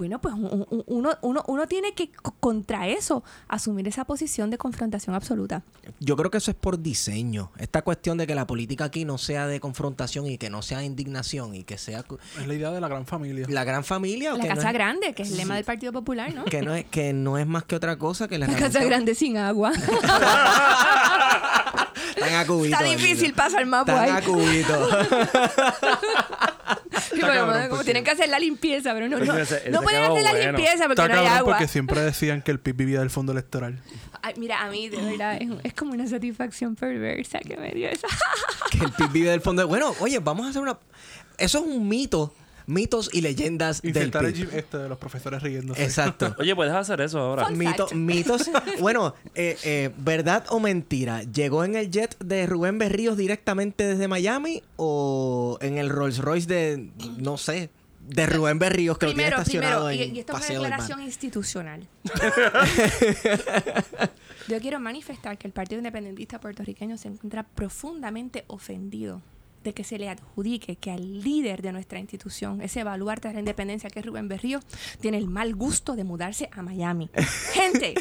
bueno, 0.01 0.19
pues 0.19 0.33
un- 0.33 0.67
un- 0.71 0.83
uno, 0.87 1.11
uno, 1.21 1.45
uno 1.47 1.67
tiene 1.67 1.93
que 1.93 2.11
co- 2.11 2.35
contra 2.41 2.89
eso 2.89 3.23
asumir 3.49 3.87
esa 3.87 4.07
posición 4.07 4.49
de 4.49 4.57
confrontación 4.57 5.15
absoluta. 5.15 5.63
Yo 5.99 6.17
creo 6.17 6.31
que 6.31 6.39
eso 6.39 6.51
es 6.51 6.57
por 6.57 6.81
diseño. 6.81 7.51
Esta 7.59 7.83
cuestión 7.83 8.17
de 8.17 8.27
que 8.27 8.35
la 8.35 8.47
política 8.47 8.85
aquí 8.85 9.05
no 9.05 9.19
sea 9.19 9.47
de 9.47 9.61
confrontación 9.61 10.27
y 10.27 10.39
que 10.39 10.49
no 10.49 10.63
sea 10.63 10.79
de 10.79 10.87
indignación 10.87 11.55
y 11.55 11.65
que 11.65 11.77
sea 11.77 12.03
Es 12.41 12.47
la 12.47 12.55
idea 12.55 12.71
de 12.71 12.81
la 12.81 12.89
gran 12.89 13.05
familia. 13.05 13.45
la 13.51 13.65
gran 13.65 13.85
familia 13.85 14.33
o 14.33 14.39
La 14.39 14.43
que 14.45 14.49
Casa 14.49 14.63
no 14.63 14.69
es, 14.69 14.75
Grande, 14.75 15.13
que 15.13 15.23
es 15.25 15.31
el 15.33 15.37
lema 15.37 15.55
del 15.57 15.65
Partido 15.67 15.93
Popular, 15.93 16.33
¿no? 16.35 16.47
que 16.47 16.63
no 16.63 16.75
es 16.75 16.87
que 16.87 17.13
no 17.13 17.37
es 17.37 17.47
más 17.47 17.65
que 17.65 17.77
otra 17.77 17.99
cosa 17.99 18.27
que 18.27 18.39
la, 18.39 18.47
La 18.47 18.57
Casa 18.57 18.83
Grande 18.83 19.15
sin 19.15 19.37
agua. 19.37 19.73
Están 22.17 22.35
a 22.35 22.47
cubito, 22.47 22.75
Está 22.77 22.85
difícil 22.85 23.35
pasar 23.35 23.65
mapa 23.67 24.07
Están 24.07 24.17
ahí. 24.17 24.63
a 24.63 26.50
cubito. 26.91 27.07
Pero, 27.11 27.27
cabrón, 27.27 27.47
bueno, 27.47 27.61
como 27.63 27.69
porque- 27.71 27.85
tienen 27.85 28.05
que 28.05 28.11
hacer 28.11 28.29
la 28.29 28.39
limpieza, 28.39 28.93
pero 28.95 29.09
no, 29.09 29.19
no, 29.19 29.37
Ese- 29.37 29.57
ese 29.59 29.71
no 29.71 29.83
pueden 29.83 30.03
hacer 30.03 30.23
la 30.23 30.31
bueno. 30.33 30.47
limpieza 30.53 30.87
porque 30.87 30.93
Está 31.03 31.09
no 31.09 31.13
hay 31.15 31.19
cabrón 31.27 31.39
agua. 31.39 31.53
porque 31.55 31.69
siempre 31.69 32.01
decían 32.01 32.43
que 32.43 32.51
el 32.51 32.61
PIB 32.61 32.77
vivía 32.77 32.99
del 33.01 33.11
fondo 33.11 33.33
electoral. 33.33 33.81
Ay, 34.23 34.35
mira, 34.37 34.61
a 34.63 34.71
mí 34.71 34.89
de 34.89 34.97
verdad 35.03 35.39
es, 35.41 35.49
es 35.65 35.75
como 35.75 35.93
una 35.93 36.07
satisfacción 36.07 36.77
perversa 36.77 37.39
que 37.41 37.57
me 37.57 37.71
dio 37.73 37.89
esa. 37.89 38.09
que 38.71 38.79
el 38.85 38.93
PIB 38.93 39.09
vive 39.13 39.31
del 39.31 39.41
fondo. 39.41 39.67
Bueno, 39.67 39.95
oye, 40.01 40.19
vamos 40.19 40.47
a 40.47 40.51
hacer 40.51 40.63
una. 40.63 40.79
Eso 41.39 41.59
es 41.59 41.65
un 41.65 41.89
mito. 41.89 42.35
Mitos 42.71 43.11
y 43.13 43.21
leyendas 43.21 43.83
del 43.83 43.89
Insertar 43.91 44.25
el 44.27 44.49
este 44.55 44.79
de 44.79 44.89
los 44.89 44.97
profesores 44.97 45.43
riéndose. 45.43 45.83
Exacto. 45.83 46.37
Oye, 46.39 46.55
puedes 46.55 46.73
hacer 46.73 47.01
eso 47.01 47.19
ahora. 47.19 47.49
Mito- 47.49 47.93
mitos. 47.93 48.49
Bueno, 48.81 49.15
eh, 49.35 49.59
eh, 49.65 49.91
¿verdad 49.99 50.45
o 50.51 50.61
mentira? 50.61 51.25
¿Llegó 51.25 51.65
en 51.65 51.75
el 51.75 51.91
jet 51.91 52.17
de 52.21 52.47
Rubén 52.47 52.79
Berríos 52.79 53.17
directamente 53.17 53.85
desde 53.85 54.07
Miami 54.07 54.63
o 54.77 55.59
en 55.61 55.79
el 55.79 55.89
Rolls 55.89 56.19
Royce 56.19 56.47
de, 56.47 56.91
no 57.19 57.37
sé, 57.37 57.71
de 58.07 58.27
Rubén 58.27 58.61
Berríos 58.61 58.99
que 58.99 59.07
primero, 59.07 59.39
lo 59.39 59.45
tiene 59.45 59.67
estacionado 59.67 59.87
primero, 59.89 60.07
y, 60.07 60.11
en 60.11 60.17
y 60.17 60.21
esto 60.21 60.33
es 60.33 60.39
una 60.39 60.47
del 60.49 60.63
declaración 60.63 61.03
institucional. 61.03 61.89
Yo 64.49 64.61
quiero 64.61 64.81
manifestar 64.81 65.39
que 65.39 65.47
el 65.47 65.53
Partido 65.53 65.79
Independentista 65.79 66.41
puertorriqueño 66.41 66.97
se 66.97 67.09
encuentra 67.09 67.43
profundamente 67.43 68.45
ofendido 68.47 69.21
de 69.63 69.75
que 69.75 69.85
se 69.85 69.99
le 69.99 70.09
adjudique 70.09 70.77
que 70.77 70.91
al 70.91 71.23
líder 71.23 71.61
de 71.63 71.73
nuestra 71.73 71.99
institución, 71.99 72.63
ese 72.63 72.83
baluarte 72.85 73.29
de 73.29 73.35
la 73.35 73.41
independencia 73.41 73.91
que 73.91 74.01
es 74.01 74.07
Rubén 74.07 74.27
Berrío, 74.29 74.61
tiene 75.01 75.19
el 75.19 75.27
mal 75.29 75.55
gusto 75.55 75.97
de 75.97 76.05
mudarse 76.05 76.49
a 76.53 76.63
Miami. 76.63 77.11
Gente, 77.53 77.95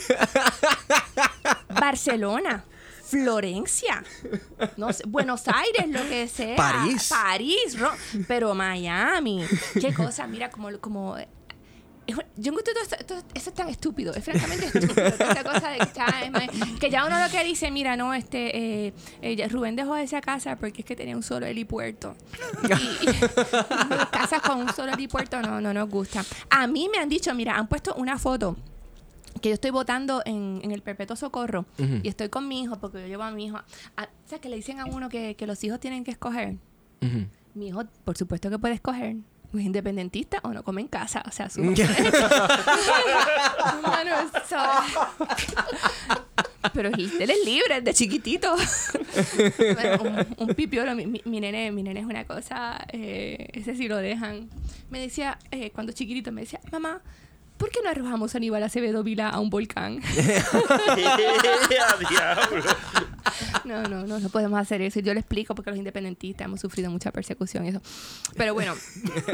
Barcelona, 1.80 2.64
Florencia, 3.04 4.04
no 4.78 4.94
sé, 4.94 5.04
Buenos 5.08 5.44
Aires, 5.48 5.88
lo 5.90 6.08
que 6.10 6.28
sea. 6.28 6.56
París. 6.56 7.10
París, 7.10 7.80
Ro- 7.80 7.92
pero 8.28 8.54
Miami. 8.56 9.44
Qué 9.80 9.94
cosa, 9.94 10.28
mira, 10.28 10.50
como... 10.50 10.78
como 10.80 11.16
es 12.10 12.16
yo 12.38 12.52
encuentro 12.52 12.74
todo 12.74 12.84
esto, 12.84 12.96
todo- 13.06 13.24
eso 13.34 13.50
es 13.50 13.56
tan 13.56 13.70
estúpido, 13.70 14.14
es 14.14 14.24
francamente 14.24 14.66
estúpido. 14.66 14.94
toda 15.12 15.32
esa 15.32 15.44
cosa 15.54 15.70
de 15.70 15.80
que, 15.80 16.80
que 16.80 16.90
ya 16.90 17.06
uno 17.06 17.20
lo 17.24 17.30
que 17.32 17.44
dice, 17.44 17.72
mira, 17.72 17.96
no, 17.96 18.14
este, 18.14 18.88
eh, 18.88 18.94
eh, 19.22 19.48
Rubén 19.48 19.76
dejó 19.76 19.96
esa 19.98 20.22
casa 20.22 20.56
porque 20.56 20.82
es 20.82 20.86
que 20.86 20.96
tenía 20.96 21.16
un 21.16 21.24
solo 21.24 21.46
helipuerto. 21.46 22.16
Y, 22.64 23.10
y 23.10 23.14
las 23.96 24.08
casas 24.12 24.42
con 24.42 24.60
un 24.60 24.70
solo 24.74 24.94
helipuerto 24.94 25.42
no, 25.42 25.60
no 25.62 25.74
nos 25.74 25.90
gusta. 25.90 26.24
A 26.50 26.68
mí 26.68 26.90
me 26.92 26.98
han 27.00 27.10
dicho, 27.10 27.34
mira, 27.34 27.58
han 27.58 27.68
puesto 27.68 27.94
una 27.96 28.18
foto 28.20 28.56
que 29.42 29.50
yo 29.50 29.54
estoy 29.54 29.72
votando 29.72 30.22
en, 30.26 30.60
en 30.64 30.72
el 30.72 30.82
Perpetuo 30.82 31.16
Socorro 31.16 31.66
Ujú. 31.78 32.00
y 32.04 32.10
estoy 32.10 32.28
con 32.30 32.48
mi 32.48 32.62
hijo 32.62 32.78
porque 32.80 33.00
yo 33.02 33.08
llevo 33.08 33.24
a 33.24 33.32
mi 33.32 33.46
hijo. 33.46 33.58
a- 33.96 34.04
o 34.04 34.30
sea, 34.30 34.40
que 34.40 34.50
le 34.50 34.56
dicen 34.58 34.80
a 34.80 34.86
uno 34.86 35.08
que, 35.10 35.36
que 35.36 35.48
los 35.48 35.64
hijos 35.64 35.80
tienen 35.80 36.04
que 36.04 36.12
escoger. 36.12 36.56
Ujú. 37.02 37.26
Mi 37.54 37.68
hijo, 37.70 37.84
por 38.04 38.18
supuesto 38.18 38.50
que 38.50 38.60
puede 38.60 38.74
escoger. 38.74 39.16
¿Es 39.54 39.62
independentista 39.62 40.40
o 40.44 40.50
no 40.54 40.64
come 40.64 40.82
en 40.82 40.88
casa? 40.88 41.24
O 41.28 41.32
sea, 41.32 41.50
su... 41.50 41.62
Mano, 41.64 41.76
Pero 46.74 46.90
él 46.90 47.30
es 47.30 47.46
libre 47.46 47.82
de 47.82 47.94
chiquitito. 47.94 48.56
Bueno, 49.58 50.04
un, 50.38 50.48
un 50.50 50.56
pipiolo. 50.56 50.94
Mi, 50.96 51.06
mi- 51.08 51.22
mi 51.26 51.40
nene, 51.40 51.72
mi 51.72 51.82
nene 51.84 52.02
es 52.02 52.06
una 52.06 52.26
cosa... 52.26 52.86
eh, 52.92 53.48
ese 53.54 53.76
sí 53.76 53.88
lo 53.88 53.98
dejan. 53.98 54.50
Me 54.90 55.00
decía, 55.00 55.38
eh, 55.52 55.72
cuando 55.72 55.94
chiquitito, 55.94 56.32
me 56.32 56.42
decía, 56.42 56.60
mamá, 56.72 57.02
¿por 57.60 57.70
qué 57.70 57.80
no 57.84 57.92
arrojamos 57.92 58.34
a 58.34 58.40
Aníbal 58.40 58.64
Acevedo 58.64 59.04
Vila 59.04 59.30
a 59.30 59.40
un 59.40 59.52
volcán? 59.52 60.00
No, 63.66 63.84
no, 63.84 64.06
no, 64.08 64.20
no 64.20 64.30
podemos 64.30 64.60
hacer 64.60 64.82
eso. 64.82 65.00
Yo 65.00 65.14
le 65.14 65.20
explico 65.20 65.54
porque 65.54 65.70
los 65.70 65.78
independentistas 65.78 66.46
hemos 66.46 66.60
sufrido 66.60 66.90
mucha 66.90 67.12
persecución 67.12 67.66
y 67.66 67.70
eso. 67.70 67.82
Pero 68.36 68.54
bueno, 68.54 68.74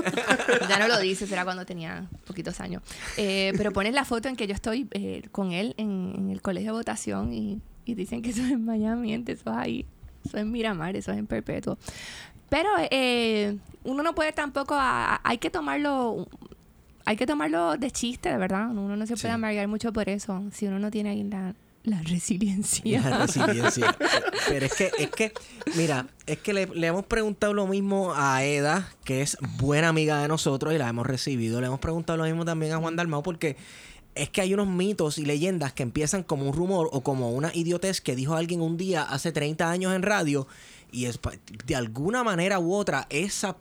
ya 0.69 0.79
no 0.79 0.87
lo 0.87 0.99
dice, 0.99 1.25
será 1.27 1.43
cuando 1.45 1.65
tenía 1.65 2.05
poquitos 2.27 2.59
años. 2.59 2.81
Eh, 3.17 3.53
pero 3.55 3.71
pones 3.71 3.93
la 3.93 4.03
foto 4.03 4.27
en 4.27 4.35
que 4.35 4.47
yo 4.47 4.53
estoy 4.53 4.87
eh, 4.91 5.23
con 5.31 5.51
él 5.53 5.73
en, 5.77 6.13
en 6.17 6.29
el 6.31 6.41
colegio 6.41 6.71
de 6.71 6.77
votación 6.79 7.33
y, 7.33 7.61
y 7.85 7.93
dicen 7.93 8.21
que 8.21 8.31
eso 8.31 8.41
es 8.43 8.51
en 8.51 8.65
Miami, 8.65 9.13
eso 9.13 9.31
es 9.31 9.47
ahí. 9.47 9.85
Eso 10.25 10.37
es 10.37 10.45
Miramar, 10.45 10.95
eso 10.95 11.11
es 11.11 11.17
en 11.17 11.27
perpetuo. 11.27 11.77
Pero 12.49 12.69
eh, 12.91 13.57
uno 13.83 14.03
no 14.03 14.13
puede 14.15 14.33
tampoco, 14.33 14.73
a- 14.75 15.15
a- 15.15 15.21
hay 15.23 15.37
que 15.37 15.49
tomarlo, 15.49 16.27
hay 17.05 17.15
que 17.15 17.25
tomarlo 17.25 17.77
de 17.77 17.91
chiste, 17.91 18.29
de 18.29 18.37
verdad. 18.37 18.69
Uno 18.71 18.95
no 18.95 19.05
se 19.05 19.13
puede 19.13 19.27
Sí. 19.29 19.33
amargar 19.33 19.67
mucho 19.67 19.93
por 19.93 20.09
eso, 20.09 20.43
si 20.51 20.67
uno 20.67 20.79
no 20.79 20.91
tiene 20.91 21.11
ahí 21.11 21.23
la, 21.23 21.53
la 21.83 22.01
resiliencia. 22.01 23.01
La 23.01 23.17
resiliencia. 23.27 23.95
Pero 24.47 24.65
es 24.65 24.73
que, 24.73 24.91
es 24.97 25.09
que, 25.11 25.31
mira, 25.75 26.07
es 26.25 26.39
que 26.39 26.53
le, 26.53 26.65
le 26.67 26.87
hemos 26.87 27.05
preguntado 27.05 27.53
lo 27.53 27.67
mismo 27.67 28.13
a 28.15 28.43
Eda, 28.43 28.89
que 29.03 29.21
es 29.21 29.37
buena 29.57 29.89
amiga 29.89 30.21
de 30.21 30.27
nosotros 30.27 30.73
y 30.73 30.77
la 30.77 30.89
hemos 30.89 31.05
recibido. 31.05 31.61
Le 31.61 31.67
hemos 31.67 31.79
preguntado 31.79 32.17
lo 32.17 32.23
mismo 32.25 32.43
también 32.43 32.73
a 32.73 32.77
Juan 32.77 32.95
Dalmau 32.95 33.21
porque 33.23 33.55
es 34.15 34.29
que 34.29 34.41
hay 34.41 34.53
unos 34.53 34.67
mitos 34.67 35.17
y 35.17 35.25
leyendas 35.25 35.73
que 35.73 35.83
empiezan 35.83 36.23
como 36.23 36.47
un 36.49 36.53
rumor 36.53 36.89
o 36.93 37.01
como 37.01 37.31
una 37.31 37.51
idiotez 37.53 37.99
que 38.01 38.15
dijo 38.15 38.35
alguien 38.35 38.61
un 38.61 38.77
día 38.77 39.03
hace 39.03 39.31
30 39.33 39.69
años 39.69 39.93
en 39.93 40.03
radio 40.03 40.47
y 40.91 41.05
es 41.07 41.19
de 41.65 41.75
alguna 41.75 42.23
manera 42.23 42.57
u 42.59 42.73
otra 42.73 43.07
esa 43.09 43.57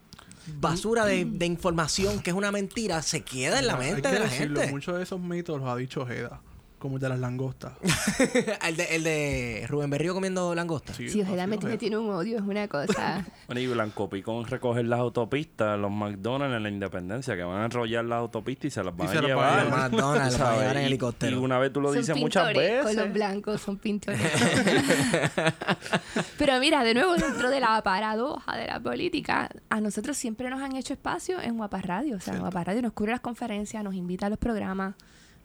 basura 0.46 1.04
de, 1.04 1.24
de 1.24 1.46
información 1.46 2.20
que 2.20 2.30
es 2.30 2.36
una 2.36 2.50
mentira 2.50 3.02
se 3.02 3.22
queda 3.22 3.58
en 3.58 3.66
la 3.66 3.76
Hay 3.76 3.92
mente 3.92 4.02
que 4.02 4.08
de 4.14 4.18
la 4.20 4.24
decirlo, 4.26 4.60
gente. 4.60 4.72
Muchos 4.72 4.96
de 4.96 5.02
esos 5.02 5.20
mitos 5.20 5.60
los 5.60 5.68
ha 5.68 5.76
dicho 5.76 6.06
Jeda, 6.06 6.40
como 6.84 6.96
el 6.96 7.00
de 7.00 7.08
las 7.08 7.18
langostas. 7.18 7.72
el, 8.68 8.76
de, 8.76 8.84
el 8.94 9.04
de 9.04 9.64
Rubén 9.70 9.88
Berrío 9.88 10.12
comiendo 10.12 10.54
langosta. 10.54 10.92
Sí, 10.92 11.22
Ojeda 11.22 11.46
me, 11.46 11.56
tiene 11.56 11.96
un 11.96 12.10
odio, 12.10 12.36
es 12.36 12.42
una 12.42 12.68
cosa. 12.68 13.24
Bueno, 13.46 13.60
y 13.60 13.66
Blanco 13.66 14.08
Picón 14.10 14.44
recoger 14.46 14.84
las 14.84 15.00
autopistas, 15.00 15.78
los 15.78 15.90
McDonald's 15.90 16.56
en 16.56 16.62
la 16.62 16.68
Independencia, 16.68 17.36
que 17.36 17.42
van 17.42 17.62
a 17.62 17.64
enrollar 17.64 18.04
las 18.04 18.18
autopistas 18.18 18.66
y 18.66 18.70
se 18.70 18.84
las 18.84 18.94
van 18.94 19.08
a 19.08 19.14
las 19.14 19.22
van 19.22 19.24
a 19.24 19.28
llevar. 19.28 19.70
McDonald's, 19.70 20.32
los 20.32 20.40
van 20.40 20.52
a 20.54 20.58
llevar 20.58 20.76
en 20.76 20.82
Y- 20.82 20.86
helicóptero. 20.86 21.36
Y 21.36 21.38
una 21.40 21.58
vez 21.58 21.72
tú 21.72 21.80
lo 21.80 21.88
son 21.88 21.98
dices 21.98 22.16
muchas 22.18 22.52
veces. 22.52 22.96
los 22.96 23.12
blancos, 23.14 23.60
son 23.62 23.78
pintorescos. 23.78 24.40
Pero 26.38 26.60
mira, 26.60 26.84
de 26.84 26.92
nuevo, 26.92 27.14
dentro 27.16 27.48
de 27.48 27.60
la 27.60 27.82
paradoja 27.82 28.56
de 28.58 28.66
la 28.66 28.78
política, 28.78 29.48
a 29.70 29.80
nosotros 29.80 30.18
siempre 30.18 30.50
nos 30.50 30.60
han 30.60 30.76
hecho 30.76 30.92
espacio 30.92 31.40
en 31.40 31.56
Guapa 31.56 31.80
Radio. 31.80 32.16
O 32.16 32.20
sea, 32.20 32.36
Guapa 32.38 32.62
Radio 32.64 32.82
nos 32.82 32.92
cubre 32.92 33.12
las 33.12 33.20
conferencias, 33.20 33.82
nos 33.82 33.94
invita 33.94 34.26
a 34.26 34.30
los 34.30 34.38
programas. 34.38 34.94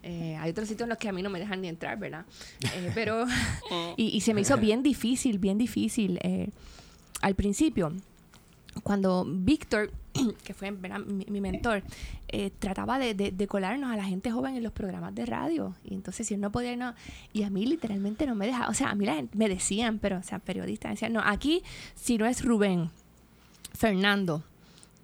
Eh, 0.04 0.38
hay 0.39 0.52
otros 0.52 0.68
sitios 0.68 0.86
en 0.86 0.89
los 0.89 0.97
que 0.97 1.10
a 1.10 1.12
mí 1.12 1.22
no 1.22 1.30
me 1.30 1.39
dejan 1.39 1.62
ni 1.62 1.68
entrar, 1.68 1.97
¿verdad? 2.00 2.26
Eh, 2.74 2.91
pero, 2.95 3.26
y, 3.97 4.08
y 4.16 4.22
se 4.22 4.34
me 4.34 4.41
hizo 4.41 4.58
bien 4.62 4.82
difícil, 4.84 5.39
bien 5.39 5.58
difícil. 5.58 6.20
eh, 6.24 6.50
al 7.22 7.36
principio, 7.36 7.91
cuando 8.84 9.26
Víctor, 9.28 9.91
que 10.45 10.54
fue 10.54 10.72
¿verdad? 10.72 11.00
Mi, 11.00 11.26
mi 11.30 11.41
mentor, 11.41 11.84
eh, 12.30 12.50
trataba 12.60 12.97
de, 12.97 13.14
de- 13.14 13.32
de 13.32 13.47
colarnos 13.47 13.91
a 13.91 13.97
la 13.97 14.06
gente 14.06 14.32
joven 14.32 14.56
en 14.56 14.64
los 14.64 14.72
programas 14.72 15.14
de 15.16 15.26
radio. 15.26 15.76
Y 15.84 15.95
entonces, 15.95 16.26
si 16.28 16.36
él 16.36 16.39
no 16.39 16.50
podía, 16.52 16.76
no. 16.78 16.93
Y 17.34 17.43
a 17.43 17.50
mí 17.50 17.66
literalmente 17.66 18.26
no 18.26 18.36
me 18.36 18.45
dejaba. 18.45 18.70
O 18.70 18.74
sea, 18.74 18.91
a 18.91 18.95
mí 18.95 19.06
la 19.06 19.16
gente- 19.16 19.38
me 19.38 19.50
decían, 19.50 20.00
pero, 20.00 20.20
o 20.20 20.24
sea, 20.24 20.39
periodistas 20.39 20.91
decían, 20.91 21.12
no, 21.12 21.20
aquí, 21.20 21.62
si 21.95 22.18
no 22.18 22.26
es 22.26 22.45
Rubén, 22.45 22.89
Fernando, 23.74 24.43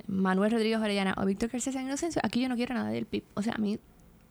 Manuel 0.07 0.51
Rodríguez 0.51 0.79
Orellana 0.79 1.15
o 1.17 1.25
Víctor 1.25 1.49
García 1.49 1.73
San 1.73 1.83
Inocencio, 1.85 2.21
aquí 2.23 2.41
yo 2.41 2.47
no 2.49 2.55
quiero 2.55 2.75
nada 2.75 2.89
del 2.89 3.05
PIB. 3.05 3.23
O 3.33 3.41
sea, 3.41 3.53
a 3.55 3.57
mí 3.57 3.79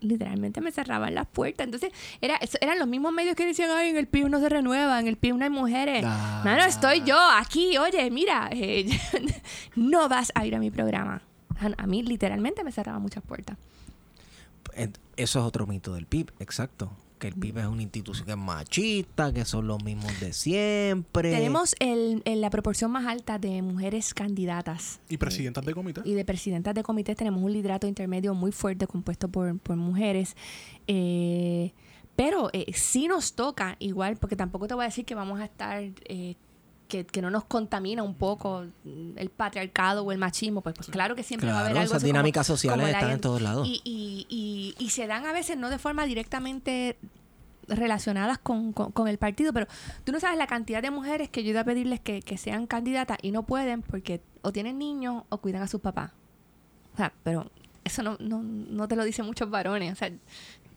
literalmente 0.01 0.61
me 0.61 0.73
cerraban 0.73 1.15
las 1.15 1.27
puertas. 1.27 1.65
Entonces, 1.65 1.93
era, 2.21 2.39
eran 2.61 2.79
los 2.79 2.89
mismos 2.89 3.13
medios 3.13 3.37
que 3.37 3.47
decían, 3.47 3.71
ay, 3.71 3.91
en 3.91 3.97
el 3.97 4.07
PIB 4.07 4.29
no 4.29 4.41
se 4.41 4.49
renueva, 4.49 5.01
en 5.01 5.07
el 5.07 5.17
PIB 5.17 5.37
no 5.37 5.45
hay 5.45 5.51
mujeres. 5.51 6.05
Ah. 6.07 6.43
Mano, 6.45 6.65
estoy 6.65 7.03
yo 7.05 7.19
aquí, 7.19 7.77
oye, 7.79 8.11
mira, 8.11 8.49
eh, 8.53 8.87
no 9.77 10.09
vas 10.09 10.33
a 10.35 10.47
ir 10.47 10.55
a 10.55 10.59
mi 10.59 10.71
programa. 10.71 11.23
A, 11.59 11.83
a 11.83 11.87
mí 11.87 12.03
literalmente 12.03 12.65
me 12.65 12.73
cerraban 12.73 13.03
muchas 13.03 13.23
puertas. 13.23 13.57
Eso 14.75 14.93
es 15.17 15.37
otro 15.37 15.67
mito 15.67 15.95
del 15.95 16.07
PIB, 16.07 16.33
exacto. 16.41 16.91
Que 17.25 17.29
el 17.29 17.37
PIB 17.37 17.57
es 17.61 17.67
una 17.67 17.81
institución 17.81 18.27
que 18.27 18.33
es 18.33 18.37
machista, 18.37 19.33
que 19.33 19.47
son 19.47 19.67
los 19.67 19.83
mismos 19.83 20.21
de 20.21 20.35
siempre. 20.35 21.31
Tenemos 21.33 21.75
el, 21.81 22.21
el- 22.27 22.43
la 22.43 22.51
proporción 22.51 22.91
más 22.91 23.07
alta 23.07 23.39
de 23.39 23.63
mujeres 23.63 24.13
candidatas. 24.13 25.01
Y 25.09 25.17
presidentas 25.17 25.65
de 25.65 25.73
comité. 25.73 26.03
y 26.05 26.13
de 26.13 26.25
presidentas 26.27 26.75
de 26.75 26.83
comités 26.83 27.17
tenemos 27.17 27.43
un 27.43 27.51
liderato 27.51 27.87
intermedio 27.87 28.35
muy 28.35 28.53
fuerte 28.53 28.87
compuesto 28.87 29.29
por, 29.29 29.59
por 29.59 29.77
mujeres. 29.77 30.37
Eh, 30.87 31.73
pero 32.15 32.51
eh, 32.53 32.67
sí 32.75 33.09
nos 33.09 33.33
toca 33.33 33.77
igual, 33.79 34.19
porque 34.19 34.37
tampoco 34.37 34.69
te 34.69 34.75
voy 34.75 34.83
a 34.85 34.89
decir 34.89 35.07
que 35.07 35.15
vamos 35.15 35.41
a 35.41 35.47
estar, 35.47 35.83
eh, 36.05 36.35
que, 36.89 37.05
que 37.07 37.23
no 37.23 37.31
nos 37.31 37.45
contamina 37.45 38.03
un 38.03 38.15
poco 38.15 38.65
el 38.85 39.31
patriarcado 39.31 40.03
o 40.05 40.13
el 40.13 40.19
machismo, 40.19 40.61
pues, 40.61 40.75
pues 40.77 40.89
claro 40.89 41.15
que 41.17 41.23
siempre 41.23 41.49
va 41.51 41.57
a 41.57 41.61
haber 41.61 41.73
Claro, 41.73 41.83
algo 41.83 41.93
esas 41.93 42.03
como- 42.03 42.07
dinámicas 42.13 42.47
sociales 42.47 42.85
como 42.85 42.93
están 42.97 43.11
en 43.11 43.21
todos 43.21 43.41
lados. 43.43 43.67
Y, 43.67 43.81
y, 43.85 44.27
y, 44.29 44.75
y 44.85 44.91
se 44.91 45.07
dan 45.07 45.25
a 45.27 45.33
veces 45.33 45.57
no 45.57 45.71
de 45.71 45.79
forma 45.79 46.05
directamente 46.07 46.97
relacionadas 47.67 48.39
con, 48.39 48.73
con- 48.75 48.93
con 48.93 49.09
el 49.09 49.17
partido, 49.19 49.53
pero 49.55 49.67
tú 50.05 50.13
no 50.13 50.21
sabes 50.21 50.37
la 50.37 50.47
cantidad 50.47 50.83
de 50.83 50.91
mujeres 50.91 51.31
que 51.31 51.43
yo 51.43 51.51
ido 51.51 51.61
a 51.61 51.65
pedirles 51.65 52.01
que, 52.01 52.21
que 52.21 52.37
sean 52.37 52.67
candidatas 52.67 53.17
y 53.23 53.31
no 53.31 53.45
pueden 53.45 53.81
porque 53.83 54.21
o 54.43 54.53
tienen 54.53 54.79
niños 54.79 55.23
o 55.31 55.39
cuidan 55.39 55.63
a 55.63 55.67
sus 55.69 55.81
papás. 55.81 56.11
O 56.93 56.97
sea, 56.99 57.13
pero 57.23 57.51
eso 57.83 58.03
no, 58.03 58.17
no, 58.21 58.43
no 58.43 58.87
te 58.89 58.97
lo 58.97 59.05
dicen 59.05 59.25
muchos 59.25 59.49
varones. 59.49 59.93
O 59.93 59.97
sea, 59.97 60.11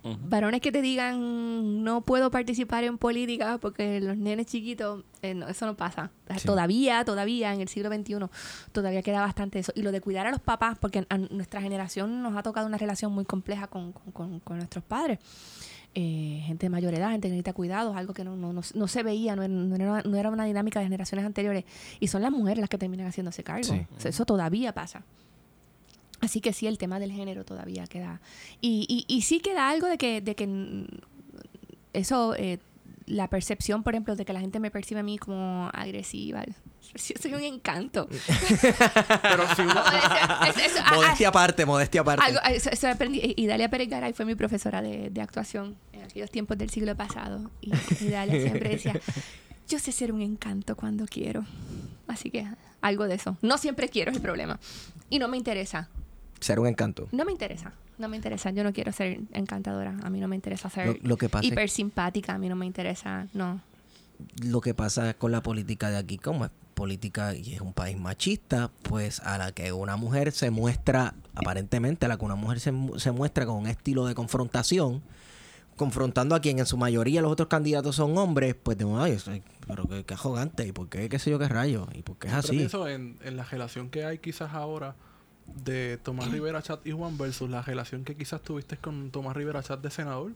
Varones 0.03 0.61
que 0.61 0.71
te 0.71 0.81
digan 0.81 1.83
no 1.83 2.01
puedo 2.01 2.31
participar 2.31 2.83
en 2.85 2.97
política 2.97 3.57
porque 3.57 3.99
los 3.99 4.15
nenes 4.17 4.45
chiquitos, 4.45 5.03
eh, 5.21 5.33
no, 5.33 5.47
eso 5.49 5.65
no 5.65 5.75
pasa. 5.75 6.11
Sí. 6.37 6.45
Todavía, 6.45 7.03
todavía 7.03 7.53
en 7.53 7.59
el 7.61 7.67
siglo 7.67 7.89
XXI, 7.93 8.15
todavía 8.71 9.01
queda 9.01 9.19
bastante 9.21 9.59
eso. 9.59 9.73
Y 9.75 9.81
lo 9.81 9.91
de 9.91 9.99
cuidar 9.99 10.25
a 10.27 10.31
los 10.31 10.39
papás, 10.39 10.77
porque 10.79 11.05
a 11.09 11.17
nuestra 11.17 11.61
generación 11.61 12.21
nos 12.23 12.37
ha 12.37 12.43
tocado 12.43 12.67
una 12.67 12.77
relación 12.77 13.11
muy 13.11 13.25
compleja 13.25 13.67
con, 13.67 13.91
con- 13.91 14.11
con- 14.13 14.39
con 14.39 14.57
nuestros 14.57 14.83
padres. 14.83 15.19
Eh, 15.99 16.43
gente 16.45 16.67
de 16.67 16.69
mayor 16.69 16.93
edad, 16.93 17.09
gente 17.09 17.27
que 17.27 17.31
necesita 17.31 17.53
cuidados, 17.53 17.97
algo 17.97 18.13
que 18.13 18.23
no, 18.23 18.35
no, 18.35 18.53
no, 18.53 18.61
no 18.73 18.87
se 18.87 19.03
veía, 19.03 19.35
no 19.35 19.41
era, 19.43 19.53
no 19.53 19.75
era- 19.75 20.01
no 20.03 20.15
era 20.17 20.29
una 20.29 20.45
dinámica 20.45 20.79
de 20.79 20.85
generaciones 20.85 21.25
anteriores. 21.25 21.65
Y 21.99 22.07
son 22.07 22.21
las 22.21 22.31
mujeres 22.31 22.59
las 22.59 22.69
que 22.69 22.77
terminan 22.77 23.07
haciéndose 23.07 23.43
cargo. 23.43 23.63
Sí. 23.63 23.81
O 23.97 23.99
sea, 23.99 24.09
eso 24.09 24.23
todavía 24.25 24.73
pasa. 24.73 25.03
Así 26.27 26.41
que 26.41 26.51
sí, 26.51 26.67
el 26.67 26.77
tema 26.77 26.99
del 26.99 27.13
género 27.13 27.45
todavía 27.45 27.87
queda. 27.87 28.19
Y, 28.59 28.85
y, 28.89 29.05
y 29.15 29.21
sí 29.21 29.39
queda 29.39 29.69
algo 29.69 29.87
de 29.87 29.97
que, 29.97 30.19
de 30.19 30.35
que 30.35 30.85
eso, 31.93 32.35
eh, 32.35 32.59
la 33.05 33.29
percepción, 33.29 33.81
por 33.83 33.93
ejemplo, 33.93 34.17
de 34.17 34.25
que 34.25 34.33
la 34.33 34.41
gente 34.41 34.59
me 34.59 34.69
percibe 34.71 34.99
a 34.99 35.03
mí 35.03 35.17
como 35.17 35.69
agresiva. 35.73 36.43
Yo 36.95 37.15
soy 37.21 37.33
un 37.33 37.43
encanto. 37.43 38.07
Pero 39.21 39.55
si 39.55 39.61
uno... 39.61 39.71
Eso- 40.49 40.59
eso- 40.59 40.79
ah, 40.79 40.89
ah, 40.91 40.95
Modestia 40.95 41.29
aparte, 41.29 41.65
modestia 41.65 42.01
aparte. 42.01 42.25
algo- 42.25 42.39
eso, 42.53 42.69
eso 42.71 42.87
aprendí. 42.89 43.19
Y 43.23 43.41
y 43.43 43.47
Dalia 43.47 43.69
Pérez 43.69 43.87
Garay 43.89 44.11
fue 44.13 44.25
mi 44.25 44.35
profesora 44.35 44.81
de, 44.81 45.09
de 45.09 45.21
actuación 45.21 45.77
en 45.93 46.03
aquellos 46.03 46.29
tiempos 46.29 46.57
del 46.57 46.69
siglo 46.69 46.93
pasado. 46.97 47.49
Y, 47.61 47.71
y 48.01 48.09
Dalia 48.09 48.41
siempre 48.41 48.69
decía, 48.69 48.99
yo 49.69 49.79
sé 49.79 49.91
ser 49.93 50.11
un 50.11 50.21
encanto 50.21 50.75
cuando 50.75 51.05
quiero. 51.05 51.45
Así 52.07 52.29
que 52.31 52.45
algo 52.81 53.07
de 53.07 53.15
eso. 53.15 53.37
No 53.41 53.57
siempre 53.57 53.87
quiero 53.89 54.11
es 54.11 54.17
el 54.17 54.23
problema. 54.23 54.59
Y 55.09 55.19
no 55.19 55.27
me 55.29 55.37
interesa. 55.37 55.89
Ser 56.39 56.59
un 56.59 56.67
encanto. 56.67 57.07
No 57.11 57.25
me 57.25 57.31
interesa. 57.31 57.73
No 57.97 58.07
me 58.09 58.15
interesa. 58.15 58.51
Yo 58.51 58.63
no 58.63 58.73
quiero 58.73 58.91
ser 58.91 59.19
encantadora. 59.33 59.95
A 60.03 60.09
mí 60.09 60.19
no 60.19 60.27
me 60.27 60.35
interesa 60.35 60.69
ser 60.69 60.87
Lo, 60.87 60.95
lo 61.01 61.17
que 61.17 61.29
pasa 61.29 61.45
hiper 61.45 61.69
simpática. 61.69 62.33
A 62.33 62.37
mí 62.37 62.47
no 62.47 62.55
me 62.55 62.65
interesa. 62.65 63.27
No. 63.33 63.59
lo 64.43 64.61
que 64.61 64.73
pasa 64.73 65.13
con 65.15 65.31
la 65.31 65.41
política 65.41 65.89
de 65.89 65.97
aquí, 65.97 66.17
como 66.17 66.45
es 66.45 66.51
política 66.73 67.33
y 67.35 67.55
es 67.55 67.61
un 67.61 67.73
país 67.73 67.97
machista, 67.97 68.69
pues 68.83 69.19
a 69.21 69.39
la 69.39 69.51
que 69.51 69.71
una 69.73 69.95
mujer 69.95 70.31
se 70.31 70.51
muestra, 70.51 71.15
aparentemente 71.33 72.05
a 72.05 72.09
la 72.09 72.17
que 72.17 72.25
una 72.25 72.35
mujer 72.35 72.59
se, 72.59 72.71
se 72.97 73.11
muestra 73.11 73.47
con 73.47 73.55
un 73.55 73.67
estilo 73.67 74.05
de 74.05 74.13
confrontación, 74.13 75.01
confrontando 75.75 76.35
a 76.35 76.39
quien 76.39 76.59
en 76.59 76.67
su 76.67 76.77
mayoría 76.77 77.21
los 77.23 77.31
otros 77.31 77.47
candidatos 77.47 77.95
son 77.95 78.15
hombres, 78.17 78.55
pues 78.61 78.77
de 78.77 78.85
ay, 78.95 79.41
pero 79.67 79.87
qué, 79.87 80.03
qué 80.05 80.13
arrogante, 80.13 80.67
y 80.67 80.71
por 80.71 80.87
qué, 80.87 81.09
qué 81.09 81.17
sé 81.17 81.31
yo 81.31 81.39
qué 81.39 81.47
rayo, 81.47 81.87
y 81.95 82.03
por 82.03 82.17
qué 82.17 82.27
es 82.27 82.33
así. 82.33 82.57
pienso 82.57 82.87
en, 82.87 83.17
en 83.23 83.37
la 83.37 83.43
relación 83.43 83.89
que 83.89 84.05
hay 84.05 84.19
quizás 84.19 84.53
ahora 84.53 84.95
de 85.55 85.97
Tomás 85.97 86.29
Rivera 86.31 86.61
Chat 86.61 86.85
y 86.85 86.91
Juan 86.91 87.17
versus 87.17 87.49
la 87.49 87.61
relación 87.61 88.03
que 88.03 88.15
quizás 88.15 88.41
tuviste 88.41 88.77
con 88.77 89.09
Tomás 89.11 89.35
Rivera 89.35 89.63
Chat 89.63 89.81
de 89.81 89.89
senador, 89.89 90.31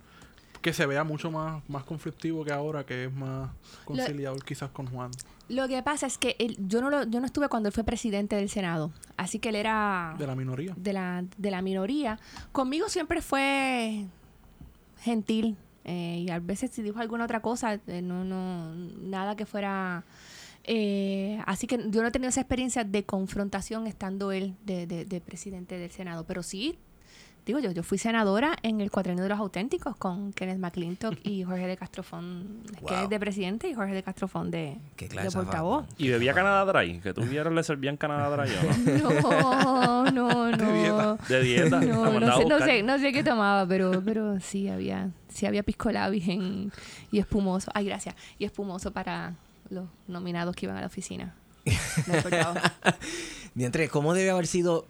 que 0.62 0.74
se 0.74 0.86
vea 0.86 1.04
mucho 1.04 1.32
más, 1.32 1.62
más 1.70 1.84
conflictivo 1.84 2.44
que 2.46 2.52
ahora, 2.52 2.86
que 2.86 3.06
es 3.06 3.14
más 3.14 3.50
conciliador 3.86 4.44
quizás 4.44 4.70
con 4.72 4.88
Juan. 4.88 5.12
Lo 5.50 5.68
que 5.68 5.82
pasa 5.84 6.06
es 6.08 6.18
que 6.18 6.36
él- 6.40 6.56
yo, 6.68 6.82
no 6.82 6.90
lo- 6.90 7.04
yo 7.04 7.20
no 7.20 7.26
estuve 7.26 7.50
cuando 7.50 7.68
él 7.68 7.74
fue 7.74 7.84
presidente 7.84 8.36
del 8.36 8.48
Senado. 8.50 8.92
Así 9.18 9.40
que 9.40 9.50
él 9.50 9.56
era 9.56 10.16
De 10.18 10.26
la 10.28 10.36
minoría. 10.36 10.74
de 10.78 10.94
la, 10.94 11.24
de 11.38 11.52
la 11.52 11.62
minoría. 11.62 12.20
Conmigo 12.52 12.88
siempre 12.90 13.22
fue 13.22 14.06
gentil. 15.00 15.58
eh, 15.84 16.26
y 16.28 16.30
a 16.30 16.38
veces 16.40 16.70
si 16.72 16.84
dijo 16.84 17.00
alguna 17.00 17.24
otra 17.26 17.42
cosa, 17.42 17.74
eh, 17.88 18.02
no, 18.04 18.24
no, 18.24 18.72
nada 19.02 19.36
que 19.36 19.48
fuera... 19.48 20.04
eh, 20.64 21.40
así 21.46 21.68
que 21.68 21.78
yo 21.90 22.02
no 22.02 22.08
he 22.08 22.12
tenido 22.12 22.30
esa 22.30 22.42
experiencia 22.42 22.84
de 22.84 23.04
confrontación 23.04 23.88
estando 23.88 24.32
él 24.32 24.56
de, 24.64 24.86
de- 24.88 25.06
de 25.06 25.22
presidente 25.22 25.78
del 25.78 25.90
Senado. 25.92 26.24
Pero 26.26 26.44
sí, 26.44 26.78
digo 27.46 27.58
yo, 27.60 27.72
yo 27.72 27.82
fui 27.82 27.98
senadora 27.98 28.56
en 28.62 28.80
el 28.82 28.92
cuatrenio 28.92 29.24
de 29.24 29.30
los 29.30 29.40
auténticos 29.40 29.96
con 29.98 30.32
Kenneth 30.34 30.60
McClintock 30.60 31.18
y 31.24 31.44
Jorge 31.46 31.66
de 31.66 31.78
Castrofón. 31.78 32.62
Wow. 32.82 32.90
Kenneth 32.90 33.10
de 33.10 33.20
presidente 33.20 33.68
y 33.70 33.74
Jorge 33.74 33.94
de 33.96 34.04
Castrofón 34.04 34.52
de, 34.52 34.78
Qué 34.96 35.06
de 35.06 35.10
clase 35.10 35.30
de 35.30 35.34
portavoz. 35.34 35.86
Y 35.98 36.10
bebía 36.10 36.34
Canadá 36.36 36.72
Dry, 36.72 37.00
que 37.00 37.14
tú 37.14 37.22
vieras 37.22 37.52
le 37.54 37.64
servían 37.64 37.98
Canadá 37.98 38.30
Dry 38.36 38.52
no. 39.02 40.04
No, 40.12 40.12
no, 40.12 40.52
no. 40.52 40.74
dieta. 40.74 41.18
De 41.28 41.44
dieta. 41.44 41.82
No, 41.82 42.20
no 42.20 42.38
sé, 42.38 42.46
no 42.46 42.60
sé, 42.60 42.84
no 42.84 43.00
sé 43.00 43.12
qué 43.12 43.24
tomaba, 43.24 43.66
pero, 43.68 44.04
pero 44.06 44.40
sí 44.40 44.68
había, 44.68 45.10
sí 45.30 45.48
había 45.48 45.64
pisco 45.64 45.92
labis 45.92 46.28
en- 46.28 46.72
y 47.12 47.18
espumoso. 47.20 47.72
Ay, 47.74 47.86
gracias. 47.86 48.14
Y 48.38 48.46
espumoso 48.46 48.92
para, 48.92 49.34
los 49.72 49.90
nominados 50.08 50.56
que 50.56 50.68
iban 50.68 50.78
a 50.78 50.82
la 50.82 50.88
oficina. 50.88 51.36
Mientras, 53.56 53.90
¿cómo 53.90 54.14
debe 54.14 54.30
haber 54.32 54.48
sido 54.48 54.88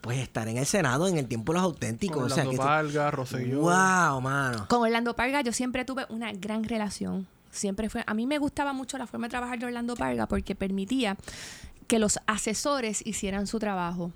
pues 0.00 0.18
estar 0.18 0.48
en 0.48 0.56
el 0.56 0.66
Senado 0.66 1.06
en 1.06 1.18
el 1.18 1.26
tiempo 1.28 1.52
de 1.52 1.58
los 1.58 1.64
auténticos? 1.64 2.16
Con 2.16 2.26
o 2.26 2.34
sea, 2.34 2.44
Orlando 2.44 2.62
que 2.62 2.66
Parga, 2.66 3.10
Rosselló. 3.10 3.60
Wow, 3.60 4.20
mano. 4.20 4.66
Con 4.68 4.82
Orlando 4.82 5.14
Parga 5.14 5.40
yo 5.42 5.52
siempre 5.52 5.84
tuve 5.84 6.06
una 6.08 6.32
gran 6.32 6.64
relación. 6.64 7.26
Siempre 7.50 7.90
fue, 7.90 8.02
a 8.06 8.14
mí 8.14 8.26
me 8.26 8.38
gustaba 8.38 8.72
mucho 8.72 8.96
la 8.98 9.06
forma 9.06 9.26
de 9.26 9.30
trabajar 9.30 9.58
de 9.58 9.66
Orlando 9.66 9.94
Parga 9.94 10.26
porque 10.26 10.54
permitía 10.54 11.16
que 11.86 11.98
los 11.98 12.18
asesores 12.26 13.06
hicieran 13.06 13.46
su 13.46 13.58
trabajo. 13.58 14.12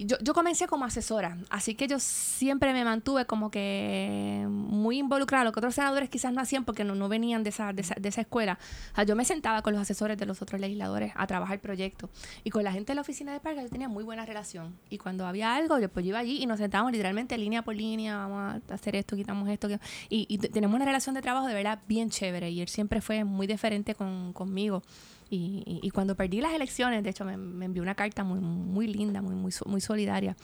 Yo, 0.00 0.16
yo 0.22 0.32
comencé 0.32 0.68
como 0.68 0.84
asesora, 0.84 1.36
así 1.50 1.74
que 1.74 1.88
yo 1.88 1.98
siempre 1.98 2.72
me 2.72 2.84
mantuve 2.84 3.24
como 3.26 3.50
que 3.50 4.46
muy 4.48 4.98
involucrada, 4.98 5.42
lo 5.42 5.50
que 5.50 5.58
otros 5.58 5.74
senadores 5.74 6.08
quizás 6.08 6.32
no 6.32 6.40
hacían 6.40 6.64
porque 6.64 6.84
no, 6.84 6.94
no 6.94 7.08
venían 7.08 7.42
de 7.42 7.50
esa, 7.50 7.72
de, 7.72 7.82
esa, 7.82 8.20
escuela. 8.20 8.58
O 8.92 8.94
sea, 8.94 9.02
yo 9.04 9.16
me 9.16 9.24
sentaba 9.24 9.60
con 9.62 9.72
los 9.72 9.82
asesores 9.82 10.16
de 10.16 10.24
los 10.24 10.40
otros 10.40 10.60
legisladores 10.60 11.12
a 11.16 11.26
trabajar 11.26 11.58
proyectos. 11.58 12.10
Y 12.44 12.50
con 12.50 12.62
la 12.62 12.70
gente 12.70 12.92
de 12.92 12.94
la 12.94 13.00
oficina 13.00 13.32
de 13.32 13.40
Parga 13.40 13.62
yo 13.62 13.68
tenía 13.68 13.88
muy 13.88 14.04
buena 14.04 14.24
relación. 14.24 14.76
Y 14.88 14.98
cuando 14.98 15.26
había 15.26 15.56
algo, 15.56 15.80
yo, 15.80 15.88
pues 15.88 16.06
iba 16.06 16.20
allí 16.20 16.42
y 16.42 16.46
nos 16.46 16.58
sentábamos 16.60 16.92
literalmente 16.92 17.36
línea 17.36 17.62
por 17.62 17.74
línea, 17.74 18.18
vamos 18.18 18.62
a 18.68 18.74
hacer 18.74 18.94
esto, 18.94 19.16
quitamos 19.16 19.48
esto. 19.48 19.68
Y, 20.08 20.26
y 20.28 20.38
te- 20.38 20.48
tenemos 20.48 20.76
una 20.76 20.84
relación 20.84 21.16
de 21.16 21.22
trabajo 21.22 21.48
de 21.48 21.54
verdad 21.54 21.80
bien 21.88 22.08
chévere. 22.08 22.50
Y 22.50 22.60
él 22.60 22.68
siempre 22.68 23.00
fue 23.00 23.24
muy 23.24 23.48
diferente 23.48 23.96
con, 23.96 24.32
conmigo. 24.32 24.84
Y, 25.30 25.62
y- 25.66 25.80
y 25.86 25.90
cuando 25.90 26.14
perdí 26.14 26.40
las 26.40 26.52
elecciones, 26.54 27.02
de 27.04 27.10
hecho, 27.10 27.24
me, 27.24 27.36
me 27.36 27.66
envió 27.66 27.82
una 27.82 27.94
carta 27.94 28.24
muy, 28.24 28.40
muy 28.40 28.86
linda, 28.86 29.20
muy, 29.22 29.34
muy, 29.34 29.52
so- 29.52 29.64
muy 29.66 29.80
solidaria. 29.80 30.36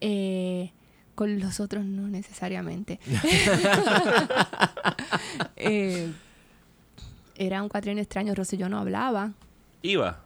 Eh, 0.00 0.72
con 1.14 1.40
los 1.40 1.58
otros 1.58 1.84
no 1.84 2.06
necesariamente. 2.08 3.00
Eh, 5.56 6.12
era 7.36 7.62
un 7.62 7.68
cuatrienio 7.68 8.02
extraño. 8.02 8.34
Rosselló 8.34 8.68
no 8.68 8.78
hablaba. 8.78 9.32
Iba. 9.82 10.20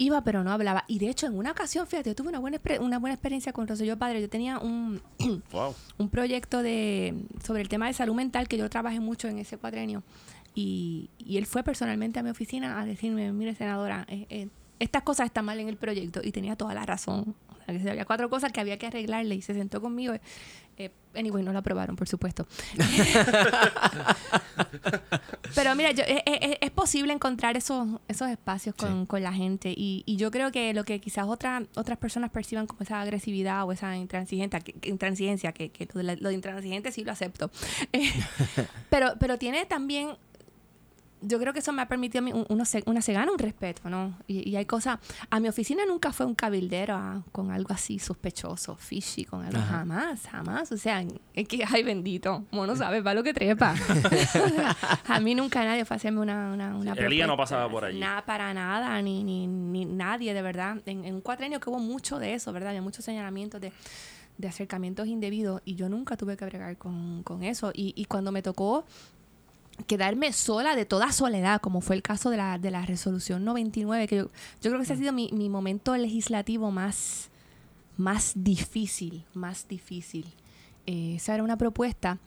Iba, 0.00 0.22
pero 0.22 0.44
no 0.44 0.52
hablaba. 0.52 0.84
Y 0.86 1.00
de 1.00 1.08
hecho, 1.08 1.26
en 1.26 1.36
una 1.36 1.50
ocasión, 1.50 1.86
fíjate, 1.86 2.10
yo 2.10 2.14
tuve 2.14 2.28
una 2.28 2.38
buena, 2.38 2.60
una 2.80 2.98
buena 3.00 3.14
experiencia 3.14 3.52
con 3.52 3.66
Rosselló 3.66 3.98
Padre. 3.98 4.20
Yo 4.20 4.28
tenía 4.28 4.58
un, 4.58 5.00
Wow. 5.50 5.74
un 5.98 6.08
proyecto 6.08 6.62
de 6.62 7.14
sobre 7.44 7.62
el 7.62 7.68
tema 7.68 7.86
de 7.88 7.94
salud 7.94 8.14
mental 8.14 8.46
que 8.46 8.56
yo 8.56 8.68
trabajé 8.70 9.00
mucho 9.00 9.26
en 9.28 9.38
ese 9.38 9.58
cuatrenio 9.58 10.02
y, 10.54 11.10
y 11.18 11.36
él 11.38 11.46
fue 11.46 11.62
personalmente 11.62 12.18
a 12.18 12.22
mi 12.22 12.30
oficina 12.30 12.80
a 12.80 12.84
decirme, 12.86 13.30
mire 13.32 13.54
senadora, 13.54 14.04
eh, 14.08 14.26
eh, 14.30 14.48
estas 14.80 15.02
cosas 15.02 15.26
están 15.26 15.44
mal 15.44 15.58
en 15.60 15.68
el 15.68 15.76
proyecto 15.76 16.20
y 16.22 16.30
tenía 16.32 16.56
toda 16.56 16.74
la 16.74 16.84
razón. 16.86 17.34
O 17.50 17.64
sea, 17.72 17.78
que 17.82 17.90
había 17.90 18.04
cuatro 18.06 18.30
cosas 18.30 18.50
que 18.52 18.60
había 18.60 18.78
que 18.78 18.86
arreglarle 18.86 19.34
y 19.34 19.42
se 19.42 19.52
sentó 19.54 19.80
conmigo. 19.80 20.14
Eh, 20.78 20.90
anyway, 21.14 21.42
no 21.42 21.52
lo 21.52 21.58
aprobaron, 21.58 21.96
por 21.96 22.08
supuesto. 22.08 22.46
Pero 25.54 25.74
mira, 25.74 25.90
yo, 25.92 26.04
es, 26.06 26.22
es- 26.26 26.56
es 26.60 26.70
posible 26.70 27.12
encontrar 27.12 27.56
esos, 27.56 27.86
esos 28.06 28.28
espacios 28.28 28.74
con, 28.74 29.00
Sí. 29.02 29.06
con 29.06 29.22
la 29.22 29.32
gente 29.32 29.72
y, 29.76 30.02
y 30.06 30.16
yo 30.16 30.30
creo 30.30 30.52
que 30.52 30.72
lo 30.74 30.84
que 30.84 31.00
quizás 31.00 31.26
otra- 31.26 31.62
otras 31.74 31.98
personas 31.98 32.30
perciban 32.30 32.66
como 32.66 32.82
esa 32.82 33.00
agresividad 33.00 33.64
o 33.66 33.72
esa 33.72 33.96
intransigencia, 33.96 34.60
que, 34.60 34.72
que- 34.74 34.88
intransigencia, 34.88 35.52
que, 35.52 35.70
que 35.70 35.88
lo, 35.92 35.98
de 35.98 36.04
la- 36.04 36.16
lo 36.16 36.28
de 36.28 36.34
intransigente 36.34 36.92
sí 36.92 37.04
lo 37.04 37.12
acepto. 37.12 37.50
Eh, 37.92 38.12
pero, 38.90 39.14
pero 39.18 39.38
tiene 39.38 39.64
también 39.66 40.10
yo 41.20 41.38
creo 41.38 41.52
que 41.52 41.58
eso 41.58 41.72
me 41.72 41.82
ha 41.82 41.88
permitido 41.88 42.20
a 42.20 42.22
mí, 42.24 42.32
un- 42.32 42.46
uno 42.48 42.64
se, 42.64 42.82
una 42.86 43.02
se 43.02 43.12
gana 43.12 43.32
un 43.32 43.38
respeto, 43.38 43.88
¿no? 43.90 44.16
Y, 44.26 44.48
y 44.48 44.56
hay 44.56 44.64
cosas, 44.66 44.98
a 45.30 45.40
mi 45.40 45.48
oficina 45.48 45.84
nunca 45.86 46.12
fue 46.12 46.26
un 46.26 46.34
cabildero 46.34 46.94
ah, 46.94 47.22
con 47.32 47.50
algo 47.50 47.72
así 47.74 47.98
sospechoso, 47.98 48.76
fishy, 48.76 49.24
con 49.24 49.44
algo, 49.44 49.58
Ajá. 49.58 49.78
jamás, 49.78 50.22
jamás, 50.30 50.72
o 50.72 50.76
sea, 50.76 51.04
es 51.34 51.48
que, 51.48 51.64
ay 51.68 51.82
bendito, 51.82 52.44
uno 52.52 52.76
sabe 52.76 53.02
para 53.02 53.14
lo 53.14 53.22
que 53.22 53.34
trepa. 53.34 53.74
a 55.08 55.20
mí 55.20 55.34
nunca 55.34 55.64
nadie 55.64 55.84
fue 55.84 55.94
a 55.94 55.98
hacerme 55.98 56.20
una, 56.20 56.52
una, 56.52 56.76
una 56.76 56.92
Elía 56.92 57.26
no 57.26 57.32
propuesta, 57.34 57.56
pasaba 57.56 57.70
por 57.70 57.84
allí. 57.84 57.98
Nada, 57.98 58.24
para 58.24 58.52
nada, 58.54 59.00
ni, 59.02 59.24
ni, 59.24 59.46
ni 59.46 59.84
nadie, 59.84 60.34
de 60.34 60.42
verdad. 60.42 60.78
En, 60.86 61.04
en 61.04 61.14
un 61.16 61.20
cuatrenio 61.20 61.60
que 61.60 61.70
hubo 61.70 61.78
mucho 61.78 62.18
de 62.18 62.34
eso, 62.34 62.52
¿verdad? 62.52 62.70
Había 62.70 62.82
muchos 62.82 63.04
señalamientos 63.04 63.60
de, 63.60 63.72
de 64.36 64.48
acercamientos 64.48 65.06
indebidos 65.08 65.62
y 65.64 65.74
yo 65.74 65.88
nunca 65.88 66.16
tuve 66.16 66.36
que 66.36 66.44
bregar 66.44 66.76
con, 66.76 67.22
con 67.22 67.42
eso. 67.42 67.70
Y, 67.74 67.92
y 67.96 68.04
cuando 68.06 68.32
me 68.32 68.42
tocó 68.42 68.84
quedarme 69.86 70.32
sola 70.32 70.74
de 70.76 70.84
toda 70.84 71.12
soledad, 71.12 71.60
como 71.60 71.80
fue 71.80 71.96
el 71.96 72.02
caso 72.02 72.30
de 72.30 72.36
la, 72.36 72.58
de 72.58 72.70
la 72.70 72.84
resolución 72.84 73.44
99, 73.44 74.06
que 74.08 74.16
yo, 74.16 74.24
yo 74.24 74.30
creo 74.70 74.76
que 74.78 74.82
ese 74.84 74.92
ha 74.94 74.96
sido 74.96 75.12
mi, 75.12 75.30
mi 75.32 75.48
momento 75.48 75.96
legislativo 75.96 76.70
más, 76.70 77.30
más 77.96 78.32
difícil, 78.36 79.24
más 79.34 79.66
difícil. 79.68 80.26
Eh, 80.86 81.14
esa 81.16 81.34
era 81.34 81.42
una 81.42 81.56
propuesta 81.56 82.18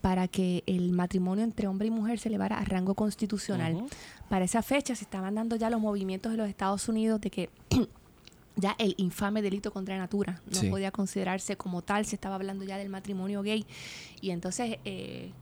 para 0.00 0.28
que 0.28 0.62
el 0.66 0.92
matrimonio 0.92 1.42
entre 1.44 1.66
hombre 1.66 1.88
y 1.88 1.90
mujer 1.90 2.18
se 2.18 2.28
elevara 2.28 2.58
a 2.58 2.64
rango 2.64 2.94
constitucional. 2.94 3.84
Para 4.28 4.44
esa 4.44 4.62
fecha 4.62 4.94
se 4.94 5.04
estaban 5.04 5.34
dando 5.34 5.56
ya 5.56 5.70
los 5.70 5.80
movimientos 5.80 6.30
de 6.32 6.38
los 6.38 6.48
Estados 6.48 6.88
Unidos 6.88 7.20
de 7.20 7.30
que 7.30 7.50
ya 8.56 8.76
el 8.78 8.94
infame 8.98 9.42
delito 9.42 9.72
contra 9.72 9.96
la 9.96 10.02
natura 10.02 10.40
no 10.52 10.60
Sí. 10.60 10.68
podía 10.68 10.90
considerarse 10.92 11.56
como 11.56 11.82
tal, 11.82 12.04
se 12.06 12.14
estaba 12.16 12.36
hablando 12.36 12.64
ya 12.64 12.76
del 12.78 12.88
matrimonio 12.90 13.42
gay 13.42 13.66
y 14.20 14.30
entonces 14.30 14.78
eh, 14.84 15.32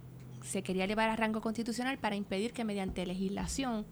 se 0.47 0.63
quería 0.63 0.85
elevar 0.85 1.11
a 1.11 1.17
rango 1.17 1.41
constitucional 1.41 1.99
para 1.99 2.15
impedir 2.17 2.53
que 2.53 2.65
mediante 2.65 3.05
legislación 3.05 3.85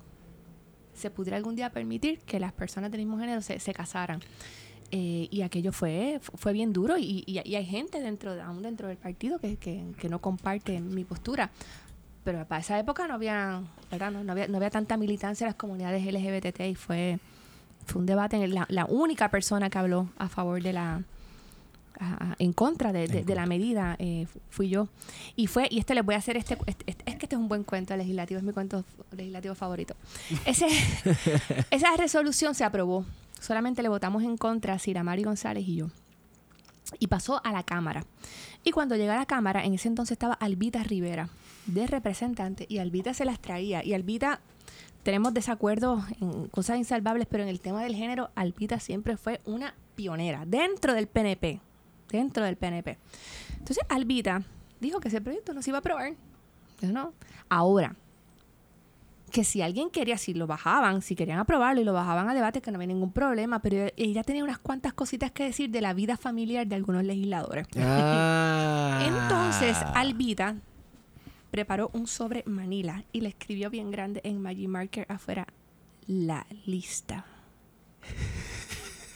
se 0.95 1.11
pudiera 1.11 1.37
algún 1.37 1.57
día 1.57 1.71
permitir 1.71 2.21
que 2.21 2.39
las 2.39 2.53
personas 2.53 2.91
del 2.91 3.01
mismo 3.01 3.19
género 3.19 3.43
se, 3.43 3.75
casaran. 3.75 4.21
Eh, 4.93 5.27
y 5.31 5.43
aquello 5.43 5.73
fue, 5.73 6.21
fue 6.23 6.53
bien 6.53 6.73
duro 6.73 6.97
y, 6.97 7.25
hay 7.39 7.65
gente 7.67 8.01
dentro, 8.01 8.35
de- 8.35 8.43
aún 8.43 8.63
dentro 8.63 8.87
del 8.87 8.97
partido 8.97 9.39
que, 9.41 9.57
que, 9.57 10.09
no 10.09 10.21
comparte 10.21 10.81
mi 10.81 11.05
postura. 11.05 11.51
Pero 12.23 12.47
para 12.47 12.61
esa 12.61 12.79
época 12.79 13.09
no 13.09 13.15
había, 13.15 13.63
¿verdad? 13.91 14.13
No, 14.13 14.31
había, 14.31 14.47
no 14.47 14.57
había 14.59 14.71
tanta 14.71 14.97
militancia 14.97 15.45
en 15.45 15.49
las 15.49 15.57
comunidades 15.57 16.07
LGBT 16.07 16.61
y 16.61 16.75
fue, 16.77 17.19
fue 17.87 18.01
un 18.01 18.07
debate. 18.07 18.37
En 18.37 18.43
el- 18.43 18.61
la 18.69 18.87
única 18.87 19.29
persona 19.31 19.69
que 19.69 19.79
habló 19.79 20.11
a 20.17 20.29
favor 20.29 20.63
de 20.63 20.73
la, 20.73 21.03
a- 21.99 22.33
a- 22.33 22.37
en 22.39 22.53
contra 22.53 22.93
de, 22.93 23.07
de- 23.09 23.25
de 23.25 23.35
la 23.35 23.47
medida 23.47 23.97
eh, 23.99 24.27
fu- 24.27 24.41
fui 24.51 24.69
yo. 24.69 24.89
Y 25.37 25.47
fue, 25.47 25.69
y 25.71 25.79
este 25.79 25.95
les 25.95 26.05
voy 26.05 26.15
a 26.15 26.19
hacer 26.19 26.37
este, 26.37 26.57
este- 26.67 26.85
este- 26.91 27.11
es 27.11 27.17
que 27.17 27.27
este 27.27 27.37
es 27.37 27.41
un 27.41 27.49
buen 27.49 27.65
cuento 27.65 27.97
legislativo, 27.97 28.39
es 28.39 28.45
mi 28.45 28.53
cuento 28.53 28.85
legislativo 29.13 29.55
favorito. 29.55 29.95
Ese, 30.47 30.67
esa 31.71 31.97
resolución 31.97 32.55
se 32.55 32.65
aprobó. 32.65 33.05
Solamente 33.41 33.83
le 33.83 33.89
votamos 33.89 34.23
en 34.23 34.37
contra 34.37 34.79
Sira 34.79 35.03
Mari 35.03 35.23
González 35.25 35.65
y 35.69 35.77
yo. 35.77 35.87
Y 36.99 37.07
pasó 37.09 37.41
a 37.45 37.53
la 37.53 37.63
Cámara. 37.63 38.05
Y 38.63 38.71
cuando 38.71 38.97
llega 38.97 39.15
a 39.15 39.19
la 39.19 39.27
Cámara, 39.27 39.65
en 39.65 39.75
ese 39.75 39.89
entonces 39.89 40.13
estaba 40.13 40.35
Albita 40.35 40.83
Rivera, 40.83 41.29
de 41.67 41.87
representante, 41.87 42.67
y 42.69 42.79
Albita 42.79 43.13
se 43.15 43.25
las 43.25 43.39
traía. 43.41 43.85
Y 43.85 43.93
Albita, 43.95 44.41
tenemos 45.03 45.35
desacuerdos 45.35 46.03
en 46.21 46.49
cosas 46.49 46.79
insalvables, 46.79 47.27
pero 47.31 47.43
en 47.43 47.49
el 47.49 47.61
tema 47.61 47.83
del 47.83 47.95
género, 47.95 48.31
Albita 48.35 48.81
siempre 48.81 49.17
fue 49.17 49.41
una 49.45 49.75
pionera 49.95 50.45
dentro 50.47 50.95
del 50.95 51.07
PNP. 51.07 51.61
Dentro 52.09 52.45
del 52.45 52.57
PNP. 52.57 52.99
Entonces, 53.53 53.85
Albita 53.89 54.43
dijo 54.81 55.01
que 55.01 55.09
ese 55.09 55.21
proyecto 55.21 55.53
no 55.55 55.63
se 55.63 55.71
iba 55.71 55.79
a 55.79 55.81
aprobar. 55.81 56.13
Yo 56.81 56.93
no. 56.93 57.13
Ahora, 57.49 57.97
que 59.35 59.43
si 59.43 59.63
alguien 59.63 59.91
quería, 59.91 60.17
si 60.17 60.33
lo 60.33 60.47
bajaban, 60.47 61.03
si 61.03 61.17
querían 61.17 61.41
aprobarlo 61.41 61.81
y 61.81 61.85
lo 61.85 61.93
bajaban 61.93 62.29
a 62.29 62.35
debate, 62.35 62.63
que 62.63 62.71
no 62.71 62.77
había 62.77 62.87
ningún 62.87 63.11
problema, 63.11 63.59
pero 63.59 63.91
ella 63.97 64.23
tenía 64.23 64.45
unas 64.45 64.59
cuantas 64.59 64.93
cositas 64.93 65.33
que 65.33 65.43
decir 65.43 65.71
de 65.71 65.81
la 65.81 65.93
vida 65.93 66.17
familiar 66.17 66.67
de 66.69 66.77
algunos 66.77 67.03
legisladores. 67.03 67.67
Ah. 67.79 69.05
Entonces, 69.09 69.77
Albita 69.95 70.55
preparó 71.51 71.91
un 71.95 72.07
sobre 72.07 72.45
Manila 72.47 73.05
y 73.11 73.23
le 73.23 73.29
escribió 73.31 73.71
bien 73.71 73.91
grande 73.91 74.21
en 74.23 74.41
Magic 74.41 74.69
Marker 74.69 75.07
afuera 75.09 75.49
la 76.07 76.47
lista. 76.65 77.25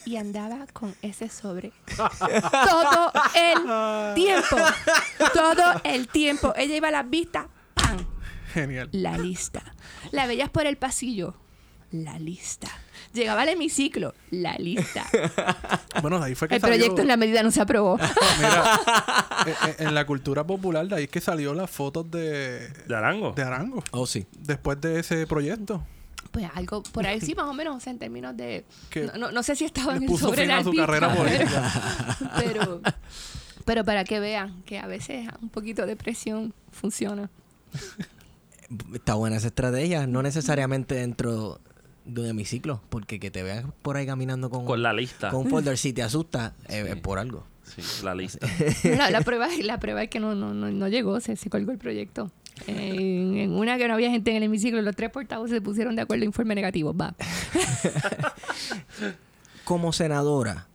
Y 0.08 0.16
andaba 0.16 0.66
con 0.72 0.94
ese 1.02 1.28
sobre 1.28 1.70
todo 1.98 3.12
el 3.34 4.14
tiempo. 4.14 4.56
Todo 5.34 5.82
el 5.84 6.08
tiempo. 6.08 6.54
Ella 6.56 6.76
iba 6.76 6.88
a 6.88 6.92
las 6.92 7.10
vistas, 7.10 7.44
¡pam! 7.74 7.98
Genial. 8.54 8.88
La 8.92 9.18
lista. 9.18 9.62
La 10.10 10.26
veías 10.26 10.48
por 10.48 10.64
el 10.64 10.78
pasillo, 10.78 11.34
la 11.90 12.18
lista. 12.18 12.68
Llegaba 13.12 13.42
al 13.42 13.50
hemiciclo, 13.50 14.14
la 14.30 14.56
lista. 14.56 15.04
Bueno, 16.00 16.20
de 16.20 16.26
ahí 16.26 16.34
fue 16.36 16.48
que 16.48 16.54
El 16.54 16.60
salió... 16.62 16.76
proyecto 16.76 17.02
en 17.02 17.08
la 17.08 17.16
medida 17.18 17.42
no 17.42 17.50
se 17.50 17.60
aprobó. 17.60 17.98
Mira, 18.38 18.80
eh, 19.46 19.54
eh, 19.66 19.76
en 19.80 19.94
la 19.94 20.06
cultura 20.06 20.46
popular 20.46 20.86
de 20.86 20.94
ahí 20.96 21.04
es 21.04 21.10
que 21.10 21.20
salió 21.20 21.52
las 21.52 21.68
fotos 21.70 22.10
de, 22.10 22.68
¿De 22.86 22.96
Arango? 22.96 23.32
de 23.32 23.42
Arango. 23.42 23.82
Oh, 23.90 24.06
sí. 24.06 24.26
Después 24.38 24.80
de 24.80 25.00
ese 25.00 25.26
proyecto. 25.26 25.84
Pues 26.30 26.46
algo 26.54 26.82
por 26.82 27.06
ahí 27.06 27.20
sí, 27.20 27.34
más 27.36 27.46
o 27.46 27.54
menos, 27.54 27.76
o 27.76 27.80
sea, 27.80 27.92
en 27.92 27.98
términos 27.98 28.36
de... 28.36 28.64
Que 28.90 29.04
No, 29.06 29.12
no, 29.18 29.30
no 29.32 29.42
sé 29.42 29.56
si 29.56 29.64
estaba 29.64 29.96
en 29.96 30.02
el 30.02 30.08
puso 30.08 30.26
sobre 30.26 30.40
fin 30.42 30.48
de 30.48 30.54
a 30.54 30.64
su 30.64 30.72
carrera 30.74 31.08
pero- 31.14 31.22
política. 31.24 31.72
Pero, 32.38 32.80
pero 33.64 33.84
para 33.84 34.04
que 34.04 34.20
vean 34.20 34.62
que 34.64 34.78
a 34.78 34.86
veces 34.86 35.28
un 35.42 35.48
poquito 35.48 35.86
de 35.86 35.96
presión 35.96 36.52
funciona. 36.72 37.30
Está 38.94 39.14
buena 39.14 39.36
esa 39.36 39.46
estrategia. 39.48 40.06
No 40.06 40.22
necesariamente 40.22 40.94
dentro 40.96 41.60
de 42.04 42.20
un 42.22 42.26
hemiciclo. 42.28 42.80
Porque 42.90 43.18
que 43.20 43.30
te 43.30 43.42
veas 43.42 43.64
por 43.82 43.96
ahí 43.96 44.06
caminando 44.06 44.50
con, 44.50 44.64
Con 44.66 44.82
la 44.82 44.92
lista. 44.92 45.30
con 45.30 45.40
un 45.46 45.50
folder 45.50 45.78
si 45.78 45.92
te 45.92 46.02
asusta, 46.02 46.54
eh, 46.68 46.82
Sí. 46.84 46.92
es 46.92 46.96
por 47.00 47.18
algo. 47.18 47.46
Sí, 47.74 47.82
la 48.04 48.14
lista. 48.14 48.46
La, 48.84 49.10
la 49.10 49.20
prueba, 49.20 49.48
la 49.62 49.78
prueba 49.78 50.02
es 50.02 50.08
que 50.10 50.20
no, 50.20 50.34
no, 50.34 50.54
no, 50.54 50.70
no 50.70 50.88
llegó, 50.88 51.20
se, 51.20 51.36
se 51.36 51.50
colgó 51.50 51.70
el 51.72 51.78
proyecto. 51.78 52.30
En, 52.66 53.36
en 53.36 53.52
una 53.52 53.78
que 53.78 53.86
no 53.86 53.94
había 53.94 54.10
gente 54.10 54.30
en 54.32 54.38
el 54.38 54.42
hemiciclo, 54.44 54.82
los 54.82 54.96
tres 54.96 55.10
portavoces 55.10 55.54
se 55.56 55.60
pusieron 55.60 55.94
de 55.94 56.02
acuerdo, 56.02 56.24
informe 56.24 56.54
negativo, 56.56 56.92
va. 56.94 57.14
Como 59.64 59.92
senadora, 59.92 60.66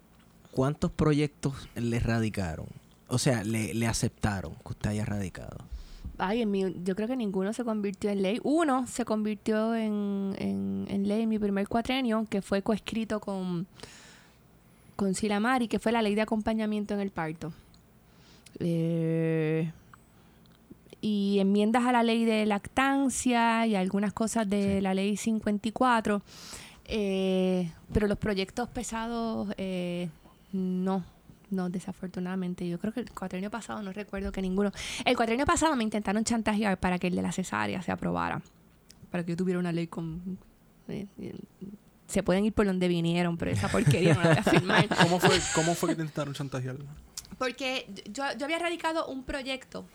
¿cuántos 0.52 0.92
proyectos 0.92 1.54
le 1.76 2.00
radicaron? 2.00 2.68
O 3.08 3.18
sea, 3.18 3.44
le, 3.44 3.74
le 3.74 3.88
aceptaron 3.88 4.54
que 4.56 4.70
usted 4.70 4.90
haya 4.92 5.06
radicado. 5.06 5.58
Ay, 6.18 6.42
en 6.44 6.52
mi- 6.52 6.76
yo 6.84 6.96
creo 6.96 7.08
que 7.08 7.16
ninguno 7.18 7.54
se 7.54 7.64
convirtió 7.64 8.10
en 8.12 8.22
ley. 8.22 8.40
Uno 8.44 8.86
se 8.88 9.04
convirtió 9.04 9.76
en, 9.76 10.36
en- 10.38 10.86
en 10.90 11.08
ley 11.08 11.24
en 11.24 11.30
mi 11.30 11.40
primer 11.40 11.68
cuatrenio, 11.68 12.26
que 12.30 12.42
fue 12.42 12.62
coescrito 12.62 13.20
con, 13.20 13.68
con 14.96 15.16
Silamari, 15.16 15.68
que 15.68 15.80
fue 15.80 15.92
la 15.92 16.02
ley 16.02 16.16
de 16.16 16.22
acompañamiento 16.22 16.94
en 16.94 17.00
el 17.00 17.12
parto. 17.12 17.54
Eh, 18.60 19.72
y 21.02 21.40
enmiendas 21.40 21.84
a 21.86 21.92
la 21.92 22.02
ley 22.02 22.24
de 22.24 22.46
lactancia 22.46 23.68
y 23.68 23.76
algunas 23.76 24.14
cosas 24.14 24.50
de 24.50 24.82
la 24.82 24.94
ley 24.94 25.18
54. 25.18 26.22
Eh, 26.86 27.72
pero 27.92 28.08
los 28.08 28.18
proyectos 28.18 28.70
pesados, 28.70 29.54
eh, 29.58 30.10
no, 30.54 31.04
no, 31.50 31.70
desafortunadamente. 31.70 32.68
Yo 32.68 32.80
creo 32.80 32.94
que 32.94 33.02
el 33.02 33.12
cuatrenio 33.12 33.52
pasado 33.52 33.82
no 33.82 33.92
recuerdo 33.92 34.32
que 34.32 34.42
ninguno. 34.42 34.72
El 35.04 35.18
cuatrenio 35.18 35.46
pasado 35.46 35.76
me 35.76 35.84
intentaron 35.84 36.24
chantajear 36.24 36.80
para 36.80 37.00
que 37.00 37.08
el 37.08 37.16
de 37.16 37.22
la 37.22 37.32
cesárea 37.32 37.82
se 37.82 37.92
aprobara. 37.92 38.42
Para 39.12 39.26
que 39.26 39.32
yo 39.32 39.38
tuviera 39.38 39.60
una 39.60 39.72
ley 39.72 39.88
con. 39.88 40.38
Se 42.08 42.24
pueden 42.24 42.46
ir 42.46 42.54
por 42.54 42.66
donde 42.66 42.88
vinieron, 42.88 43.38
pero 43.38 43.52
esa 43.52 43.70
porquería 43.70 44.14
no 44.14 44.22
la 44.22 44.30
voy 44.30 44.38
a 44.38 44.44
firmar. 44.44 44.88
¿Cómo 45.02 45.20
fue, 45.20 45.40
¿Cómo 45.56 45.76
fue 45.76 45.90
que 45.90 45.96
te 45.96 46.02
intentaron 46.02 46.34
chantajear? 46.34 46.78
Porque 47.38 47.88
yo, 48.12 48.24
yo 48.38 48.46
había 48.46 48.60
radicado 48.60 49.08
un 49.08 49.24
proyecto 49.24 49.86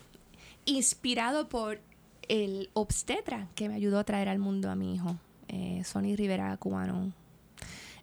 inspirado 0.65 1.49
por 1.49 1.81
el 2.29 2.71
obstetra 2.75 3.49
que 3.55 3.69
me 3.69 3.75
ayudó 3.75 3.99
a 3.99 4.05
traer 4.05 4.29
al 4.29 4.39
mundo 4.39 4.71
a 4.71 4.75
mi 4.75 4.95
hijo, 4.95 5.17
eh, 5.49 5.83
Sonny 5.85 6.15
Rivera, 6.15 6.57
cubano, 6.59 7.13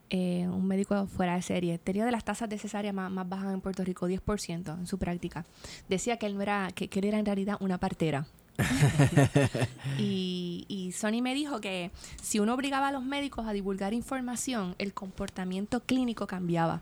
eh, 0.10 0.48
un 0.48 0.68
médico 0.68 1.08
fuera 1.08 1.36
de 1.36 1.42
serie. 1.42 1.78
Tenía 1.78 2.06
de 2.06 2.12
las 2.12 2.24
tasas 2.24 2.50
de 2.50 2.58
cesárea 2.58 2.94
más, 2.94 3.12
más 3.12 3.28
bajas 3.28 3.54
en 3.54 3.62
Puerto 3.62 3.84
Rico, 3.84 4.08
10% 4.08 4.80
en 4.80 4.88
su 4.88 4.98
práctica. 4.98 5.46
Decía 5.90 6.18
que 6.18 6.26
él, 6.26 6.36
no 6.36 6.42
era, 6.42 6.72
que, 6.74 6.88
que 6.88 7.00
él 7.00 7.06
era 7.06 7.20
en 7.20 7.26
realidad 7.26 7.58
una 7.60 7.78
partera. 7.78 8.26
y, 9.98 10.66
y 10.68 10.92
Sony 10.92 11.22
me 11.22 11.34
dijo 11.34 11.60
que 11.60 11.92
si 12.22 12.40
uno 12.40 12.54
obligaba 12.54 12.90
a 12.90 12.92
los 12.92 13.04
médicos 13.04 13.48
a 13.48 13.54
divulgar 13.54 13.94
información, 13.94 14.76
el 14.78 14.94
comportamiento 14.94 15.82
clínico 15.82 16.28
cambiaba. 16.28 16.82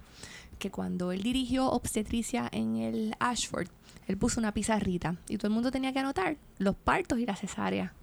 Que 0.59 0.71
cuando 0.71 1.11
él 1.11 1.23
dirigió 1.23 1.69
obstetricia 1.69 2.47
en 2.51 2.77
el 2.77 3.15
Ashford, 3.19 3.67
él 4.07 4.17
puso 4.17 4.39
una 4.39 4.53
pizarrita 4.53 5.15
y 5.27 5.37
todo 5.37 5.47
el 5.47 5.53
mundo 5.53 5.71
tenía 5.71 5.93
que 5.93 5.99
anotar 5.99 6.37
los 6.57 6.75
partos 6.75 7.19
y 7.19 7.25
la 7.25 7.35
cesárea. 7.35 7.93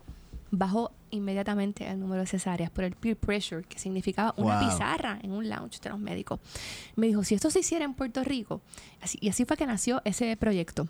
Bajó 0.51 0.91
inmediatamente 1.11 1.89
el 1.89 2.01
número 2.01 2.23
de 2.23 2.27
cesáreas 2.27 2.71
por 2.71 2.85
el 2.85 2.97
peer 2.97 3.17
pressure, 3.17 3.63
que 3.65 3.79
significaba 3.79 4.35
una 4.37 4.59
pizarra 4.59 5.19
en 5.23 5.31
un 5.31 5.49
lounge 5.49 5.81
de 5.81 5.91
los 5.91 5.99
médicos. 5.99 6.41
Me 6.97 7.07
dijo, 7.07 7.23
si 7.23 7.37
esto 7.37 7.51
se 7.51 7.61
hiciera 7.61 7.85
en 7.85 7.95
Puerto 7.95 8.25
Rico, 8.25 8.61
así, 9.01 9.17
y 9.21 9.29
así 9.29 9.45
fue 9.45 9.57
que 9.57 9.67
nació 9.67 10.03
ese 10.05 10.37
proyecto 10.37 10.89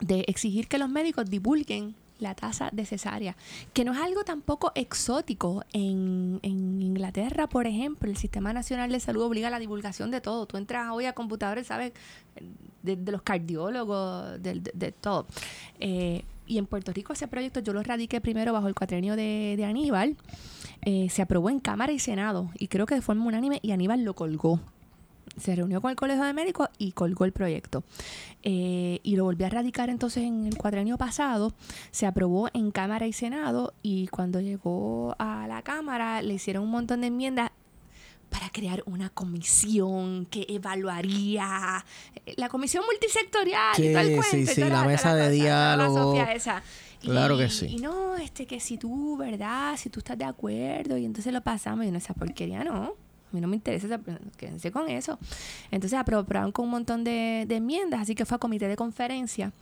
de 0.00 0.24
exigir 0.28 0.68
que 0.68 0.78
los 0.78 0.88
médicos 0.88 1.28
divulguen 1.30 1.94
la 2.18 2.34
tasa 2.34 2.70
de 2.72 2.86
cesárea, 2.86 3.36
que 3.74 3.84
no 3.84 3.92
es 3.92 3.98
algo 4.00 4.24
tampoco 4.24 4.72
exótico. 4.74 5.64
En, 5.74 6.38
en 6.42 6.80
Inglaterra, 6.80 7.46
por 7.46 7.66
ejemplo, 7.66 8.10
el 8.10 8.16
Sistema 8.16 8.52
Nacional 8.54 8.90
de 8.90 9.00
Salud 9.00 9.22
obliga 9.24 9.48
a 9.48 9.50
la 9.50 9.58
divulgación 9.58 10.10
de 10.10 10.22
todo. 10.22 10.46
Tú 10.46 10.56
entras 10.56 10.90
hoy 10.92 11.04
a 11.04 11.12
computadores, 11.12 11.66
sabes, 11.66 11.92
de, 12.82 12.96
de 12.96 13.12
los 13.12 13.20
cardiólogos, 13.22 14.42
de, 14.42 14.60
de- 14.60 14.72
de 14.72 14.92
todo. 14.92 15.26
Eh, 15.78 16.22
y 16.46 16.58
en 16.58 16.66
Puerto 16.66 16.92
Rico 16.92 17.12
ese 17.12 17.26
proyecto 17.28 17.60
yo 17.60 17.72
lo 17.72 17.82
radiqué 17.82 18.20
primero 18.20 18.52
bajo 18.52 18.68
el 18.68 18.74
cuatrenio 18.74 19.14
de, 19.16 19.54
de 19.56 19.64
Aníbal. 19.64 20.16
Eh, 20.82 21.08
se 21.10 21.20
aprobó 21.20 21.50
en 21.50 21.58
Cámara 21.60 21.92
y 21.92 21.98
Senado 21.98 22.50
y 22.58 22.68
creo 22.68 22.86
que 22.86 22.94
de 22.94 23.02
forma 23.02 23.24
unánime 23.26 23.58
y 23.62 23.72
Aníbal 23.72 24.04
lo 24.04 24.14
colgó 24.14 24.60
se 25.36 25.54
reunió 25.54 25.80
con 25.80 25.90
el 25.90 25.96
Colegio 25.96 26.24
de 26.24 26.32
Médicos 26.32 26.68
y 26.78 26.92
colgó 26.92 27.24
el 27.24 27.32
proyecto. 27.32 27.84
Eh, 28.42 29.00
y 29.02 29.16
lo 29.16 29.24
volvió 29.24 29.46
a 29.46 29.50
radicar 29.50 29.90
entonces 29.90 30.24
en 30.24 30.46
el 30.46 30.56
cuadrenio 30.56 30.96
pasado. 30.98 31.52
Se 31.90 32.06
aprobó 32.06 32.48
en 32.54 32.70
Cámara 32.70 33.06
y 33.06 33.12
Senado 33.12 33.74
y 33.82 34.06
cuando 34.08 34.40
llegó 34.40 35.14
a 35.18 35.46
la 35.48 35.62
Cámara 35.62 36.22
le 36.22 36.34
hicieron 36.34 36.62
un 36.64 36.70
montón 36.70 37.00
de 37.00 37.08
enmiendas 37.08 37.50
para 38.30 38.50
crear 38.50 38.82
una 38.86 39.08
comisión 39.10 40.26
que 40.26 40.46
evaluaría 40.48 41.84
eh, 42.26 42.34
la 42.36 42.48
comisión 42.48 42.84
multisectorial 42.84 43.72
y 43.78 43.82
Sí, 43.82 43.92
todo 43.92 44.00
el 44.02 44.16
cuento, 44.16 44.30
sí, 44.30 44.38
y 44.38 44.46
sí, 44.46 44.60
la 44.62 44.84
mesa 44.84 45.14
de 45.14 45.22
cosa, 45.22 45.24
la 45.24 45.30
diálogo. 45.30 46.20
esa. 46.22 46.62
Y- 47.02 47.06
Claro 47.08 47.38
que 47.38 47.48
sí. 47.50 47.66
Y 47.66 47.76
no, 47.78 48.16
este, 48.16 48.46
que 48.46 48.58
si 48.58 48.78
tú, 48.78 49.16
¿verdad? 49.16 49.76
Si 49.76 49.90
tú 49.90 50.00
estás 50.00 50.18
de 50.18 50.24
acuerdo 50.24 50.96
y 50.96 51.04
entonces 51.04 51.32
lo 51.32 51.40
pasamos 51.40 51.84
y 51.86 51.90
no, 51.90 51.98
esa 51.98 52.14
porquería 52.14 52.64
no. 52.64 52.94
A 53.32 53.34
mí 53.34 53.40
no 53.40 53.48
me 53.48 53.56
interesa, 53.56 53.86
esa- 53.86 54.00
quédense 54.36 54.70
con 54.70 54.88
eso. 54.88 55.18
Entonces 55.70 55.98
aprobaron 55.98 56.52
con 56.52 56.64
un 56.66 56.70
montón 56.70 57.04
de, 57.04 57.44
de 57.48 57.56
enmiendas, 57.56 58.00
así 58.00 58.14
que 58.14 58.24
fue 58.24 58.36
a 58.36 58.38
comité 58.38 58.68
de 58.68 58.76
conferencia. 58.76 59.52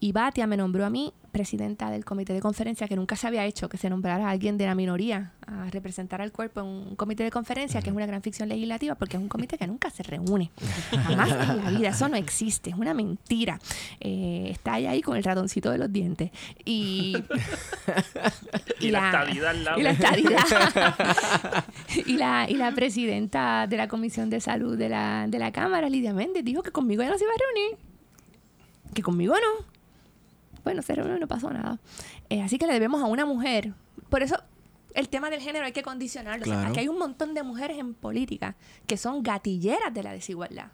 Y 0.00 0.12
Batia 0.12 0.46
me 0.46 0.56
nombró 0.56 0.86
a 0.86 0.90
mí 0.90 1.12
presidenta 1.30 1.90
del 1.90 2.04
comité 2.04 2.32
de 2.32 2.40
conferencia, 2.40 2.88
que 2.88 2.96
nunca 2.96 3.16
se 3.16 3.26
había 3.26 3.44
hecho, 3.44 3.68
que 3.68 3.76
se 3.76 3.88
nombrara 3.88 4.26
a 4.26 4.30
alguien 4.30 4.58
de 4.58 4.66
la 4.66 4.74
minoría 4.74 5.32
a 5.46 5.70
representar 5.70 6.20
al 6.20 6.32
cuerpo 6.32 6.60
en 6.60 6.66
un 6.66 6.96
comité 6.96 7.22
de 7.22 7.30
conferencia, 7.30 7.80
que 7.82 7.90
es 7.90 7.96
una 7.96 8.06
gran 8.06 8.22
ficción 8.22 8.48
legislativa, 8.48 8.94
porque 8.94 9.16
es 9.16 9.22
un 9.22 9.28
comité 9.28 9.56
que 9.56 9.66
nunca 9.66 9.90
se 9.90 10.02
reúne. 10.02 10.50
Jamás 10.90 11.30
en 11.30 11.64
la 11.64 11.70
vida, 11.70 11.88
eso 11.90 12.08
no 12.08 12.16
existe, 12.16 12.70
es 12.70 12.76
una 12.76 12.94
mentira. 12.94 13.60
Eh, 14.00 14.48
está 14.50 14.74
ahí, 14.74 14.86
ahí 14.86 15.02
con 15.02 15.16
el 15.16 15.22
ratoncito 15.24 15.70
de 15.70 15.78
los 15.78 15.92
dientes. 15.92 16.30
Y, 16.64 17.16
Y 18.80 18.90
la 18.90 19.06
estadidad 19.06 19.50
al 19.50 19.64
lado. 19.64 19.80
y 19.80 19.82
la 19.82 19.90
estadidad. 19.90 20.44
y, 22.06 22.16
la, 22.16 22.48
y 22.48 22.54
la 22.54 22.72
presidenta 22.72 23.66
de 23.66 23.76
la 23.76 23.88
Comisión 23.88 24.30
de 24.30 24.40
Salud 24.40 24.76
de 24.76 24.88
la, 24.88 25.26
de 25.28 25.38
la 25.38 25.52
Cámara, 25.52 25.88
Lidia 25.88 26.12
Méndez, 26.12 26.44
dijo 26.44 26.62
que 26.62 26.72
conmigo 26.72 27.02
ya 27.02 27.10
no 27.10 27.18
se 27.18 27.24
iba 27.24 27.32
a 27.32 27.36
reunir. 27.36 27.78
Que 28.94 29.02
conmigo 29.02 29.34
no. 29.34 29.69
Bueno, 30.64 30.82
se 30.82 30.94
reunió 30.94 31.16
y 31.16 31.20
no 31.20 31.26
pasó 31.28 31.50
nada. 31.50 31.78
Eh, 32.28 32.42
así 32.42 32.58
que 32.58 32.66
le 32.66 32.72
debemos 32.72 33.02
a 33.02 33.06
una 33.06 33.24
mujer. 33.26 33.72
Por 34.08 34.22
eso 34.22 34.36
el 34.94 35.08
tema 35.08 35.30
del 35.30 35.40
género 35.40 35.64
hay 35.66 35.72
que 35.72 35.82
condicionarlo. 35.82 36.42
O 36.42 36.46
sea, 36.46 36.54
aquí 36.68 36.80
hay 36.80 36.88
un 36.88 36.98
montón 36.98 37.34
de 37.34 37.42
mujeres 37.42 37.78
en 37.78 37.94
política 37.94 38.56
que 38.86 38.96
son 38.96 39.22
gatilleras 39.22 39.92
de 39.94 40.02
la 40.02 40.12
desigualdad. 40.12 40.68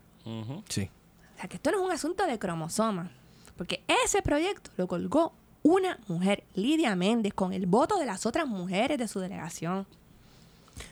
Sí. 0.68 0.88
O 1.34 1.38
sea, 1.38 1.48
que 1.48 1.56
esto 1.56 1.70
no 1.70 1.78
es 1.78 1.84
un 1.84 1.92
asunto 1.92 2.26
de 2.26 2.38
cromosomas. 2.38 3.08
Porque 3.56 3.82
ese 4.04 4.22
proyecto 4.22 4.70
lo 4.76 4.86
colgó 4.88 5.32
una 5.62 5.98
mujer, 6.08 6.44
Lidia 6.54 6.94
Méndez, 6.96 7.32
con 7.34 7.52
el 7.52 7.66
voto 7.66 7.98
de 7.98 8.06
las 8.06 8.26
otras 8.26 8.46
mujeres 8.46 8.98
de 8.98 9.08
su 9.08 9.20
delegación. 9.20 9.86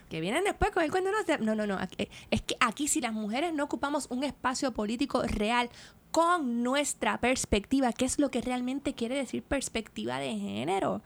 Que 0.09 0.20
vienen 0.20 0.45
después 0.45 0.70
con 0.70 0.82
el 0.82 0.90
cuento. 0.90 1.11
No, 1.40 1.45
no, 1.45 1.55
no, 1.55 1.66
no. 1.66 1.78
aquí- 1.78 2.09
Es 2.30 2.40
que 2.42 2.57
aquí 2.61 2.88
si 2.88 3.01
las 3.01 3.12
mujeres 3.12 3.53
no 3.53 3.64
ocupamos 3.64 4.07
un 4.11 4.24
espacio 4.24 4.72
político 4.72 5.22
real 5.24 5.68
con 6.15 6.62
nuestra 6.62 7.19
perspectiva, 7.19 7.93
¿qué 7.93 8.05
es 8.05 8.21
lo 8.21 8.31
que 8.31 8.41
realmente 8.41 8.95
quiere 8.95 9.17
decir 9.17 9.43
perspectiva 9.43 10.21
de 10.21 10.39
género? 10.39 11.03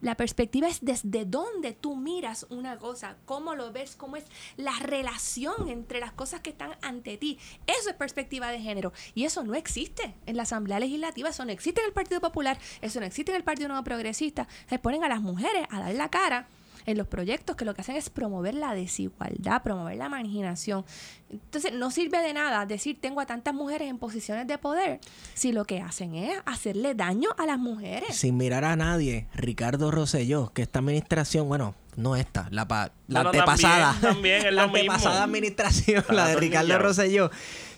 La 0.00 0.16
perspectiva 0.16 0.68
es 0.68 0.78
desde 0.82 1.24
dónde 1.24 1.72
tú 1.72 1.96
miras 1.96 2.46
una 2.48 2.78
cosa, 2.78 3.16
cómo 3.24 3.56
lo 3.56 3.72
ves, 3.72 3.96
cómo 3.96 4.14
es 4.14 4.24
la 4.56 4.78
relación 4.78 5.68
entre 5.68 5.98
las 5.98 6.12
cosas 6.12 6.42
que 6.42 6.50
están 6.50 6.76
ante 6.80 7.16
ti. 7.16 7.40
Eso 7.66 7.90
es 7.90 7.96
perspectiva 7.96 8.52
de 8.52 8.60
género. 8.60 8.92
Y 9.16 9.24
eso 9.24 9.42
no 9.42 9.56
existe 9.56 10.14
en 10.26 10.36
la 10.36 10.44
Asamblea 10.44 10.78
Legislativa, 10.78 11.30
eso 11.30 11.44
no 11.44 11.50
existe 11.50 11.80
en 11.80 11.88
el 11.88 11.92
Partido 11.92 12.20
Popular, 12.20 12.56
eso 12.82 13.00
no 13.00 13.06
existe 13.06 13.32
en 13.32 13.38
el 13.38 13.44
Partido 13.44 13.66
Nuevo 13.66 13.82
Progresista. 13.82 14.46
Se 14.68 14.78
ponen 14.78 15.02
a 15.02 15.08
las 15.08 15.22
mujeres 15.22 15.66
a 15.70 15.80
dar 15.80 15.94
la 15.96 16.08
cara 16.08 16.46
en 16.86 16.98
los 16.98 17.06
proyectos 17.06 17.56
que 17.56 17.64
lo 17.64 17.74
que 17.74 17.82
hacen 17.82 17.96
es 17.96 18.10
promover 18.10 18.54
la 18.54 18.74
desigualdad, 18.74 19.62
promover 19.62 19.96
la 19.96 20.08
marginación. 20.08 20.84
Entonces, 21.30 21.72
no 21.72 21.90
sirve 21.90 22.18
de 22.18 22.32
nada 22.32 22.66
decir 22.66 23.00
tengo 23.00 23.20
a 23.20 23.26
tantas 23.26 23.54
mujeres 23.54 23.88
en 23.88 23.98
posiciones 23.98 24.46
de 24.46 24.58
poder 24.58 25.00
si 25.34 25.52
lo 25.52 25.64
que 25.64 25.80
hacen 25.80 26.14
es 26.14 26.38
hacerle 26.44 26.94
daño 26.94 27.30
a 27.38 27.46
las 27.46 27.58
mujeres. 27.58 28.16
Sin 28.16 28.36
mirar 28.36 28.64
a 28.64 28.76
nadie, 28.76 29.26
Ricardo 29.34 29.90
Rosselló, 29.90 30.52
que 30.52 30.62
esta 30.62 30.80
administración, 30.80 31.48
bueno, 31.48 31.74
no 31.96 32.16
esta, 32.16 32.48
la, 32.50 32.66
pa- 32.66 32.92
la 33.08 33.22
Bueno, 33.22 33.30
antepasada. 33.30 33.92
también, 34.00 34.12
también 34.14 34.46
es 34.46 34.52
la 34.54 34.66
mismo. 34.66 34.76
antepasada 34.78 35.22
administración, 35.24 36.04
la 36.10 36.28
de 36.28 36.36
Ricardo. 36.36 36.78
Rosselló, 36.78 37.30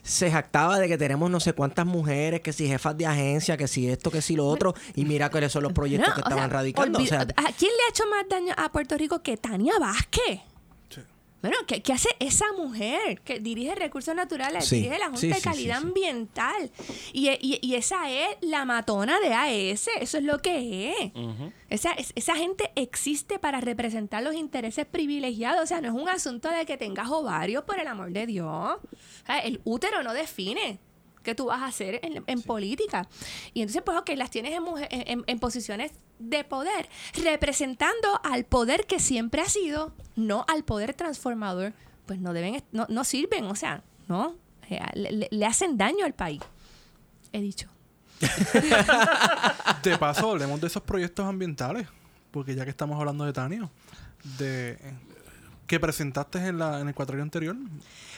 se 0.02 0.30
jactaba 0.30 0.78
de 0.78 0.86
que 0.88 0.98
tenemos 0.98 1.30
no 1.30 1.40
sé 1.40 1.52
cuántas 1.54 1.86
mujeres, 1.86 2.40
que 2.42 2.52
si 2.52 2.66
jefas 2.68 2.96
de 2.96 3.06
agencia, 3.06 3.56
que 3.56 3.66
si 3.66 3.88
esto, 3.88 4.10
que 4.10 4.20
si 4.22 4.36
lo 4.36 4.46
otro, 4.46 4.74
y 4.94 5.04
mira 5.04 5.30
cuáles 5.30 5.50
son 5.50 5.62
los 5.62 5.72
proyectos 5.72 6.08
No, 6.10 6.14
que 6.14 6.20
estaban 6.20 6.50
sea, 6.50 6.58
radicando. 6.58 6.98
O 6.98 7.02
olvi- 7.02 7.08
sea, 7.08 7.20
¿A 7.22 7.24
quién 7.24 7.72
le 7.72 7.84
ha 7.86 7.90
hecho 7.90 8.04
más 8.10 8.24
daño 8.28 8.54
a 8.56 8.70
Puerto 8.70 8.96
Rico 8.98 9.22
que 9.22 9.36
Tania 9.36 9.74
Vázquez? 9.80 10.40
Bueno, 11.44 11.58
¿qué, 11.66 11.82
qué 11.82 11.92
hace 11.92 12.08
esa 12.20 12.46
mujer 12.56 13.20
que 13.20 13.38
dirige 13.38 13.74
recursos 13.74 14.14
naturales, 14.14 14.64
Sí, 14.64 14.76
dirige 14.76 14.98
la 14.98 15.04
Junta 15.06 15.20
sí, 15.20 15.28
de 15.28 15.34
sí, 15.34 15.40
Calidad 15.42 15.76
sí, 15.76 15.80
sí. 15.82 15.86
Ambiental? 15.88 16.70
Y, 17.12 17.28
y- 17.40 17.58
y 17.60 17.74
esa 17.74 18.10
es 18.10 18.28
la 18.40 18.64
matona 18.64 19.20
de 19.20 19.34
AES, 19.34 19.88
eso 20.00 20.18
es 20.18 20.24
lo 20.24 20.38
que 20.40 20.92
es. 20.92 21.12
Esa, 21.68 21.92
es- 21.92 22.12
esa 22.14 22.34
gente 22.36 22.70
existe 22.76 23.38
para 23.38 23.60
representar 23.60 24.22
los 24.22 24.34
intereses 24.34 24.86
privilegiados. 24.86 25.62
O 25.62 25.66
sea, 25.66 25.80
no 25.80 25.88
es 25.88 25.94
un 26.02 26.08
asunto 26.08 26.48
de 26.48 26.64
que 26.64 26.76
tengas 26.76 27.08
ovarios, 27.10 27.64
por 27.64 27.78
el 27.78 27.86
amor 27.88 28.10
de 28.10 28.26
Dios. 28.26 28.46
O 28.46 29.26
sea, 29.26 29.38
el 29.40 29.60
útero 29.64 30.02
no 30.02 30.14
define 30.14 30.78
qué 31.22 31.34
tú 31.34 31.46
vas 31.46 31.62
a 31.62 31.66
hacer 31.66 32.00
en, 32.02 32.22
en 32.26 32.42
política. 32.42 33.08
Y 33.54 33.62
entonces, 33.62 33.82
pues, 33.84 33.96
ok, 33.98 34.10
las 34.16 34.30
tienes 34.30 34.52
en, 34.52 34.62
mujer- 34.62 34.88
en, 34.90 35.02
en- 35.08 35.24
en 35.26 35.38
posiciones 35.40 35.92
de 36.18 36.44
poder, 36.44 36.88
representando 37.22 38.20
al 38.22 38.44
poder 38.44 38.86
que 38.86 39.00
siempre 39.00 39.42
ha 39.42 39.48
sido, 39.48 39.92
no 40.16 40.44
al 40.48 40.64
poder 40.64 40.94
transformador, 40.94 41.72
pues 42.06 42.20
no 42.20 42.32
deben, 42.32 42.62
no, 42.72 42.86
no 42.88 43.04
sirven, 43.04 43.44
o 43.44 43.54
sea, 43.54 43.82
no, 44.08 44.36
eh, 44.68 44.80
le, 44.94 45.28
le 45.30 45.46
hacen 45.46 45.76
daño 45.76 46.04
al 46.04 46.14
país. 46.14 46.40
He 47.32 47.40
dicho. 47.40 47.68
De 49.82 49.98
paso, 49.98 50.30
hablemos 50.30 50.60
de 50.60 50.68
esos 50.68 50.82
proyectos 50.82 51.26
ambientales, 51.26 51.86
porque 52.30 52.54
ya 52.54 52.64
que 52.64 52.70
estamos 52.70 52.98
hablando 52.98 53.24
de 53.24 53.32
Tania, 53.32 53.68
de 54.38 54.78
que 55.66 55.80
presentaste 55.80 56.38
en, 56.38 56.58
la, 56.58 56.80
en 56.80 56.88
el 56.88 56.94
cuatrillo 56.94 57.22
anterior. 57.22 57.56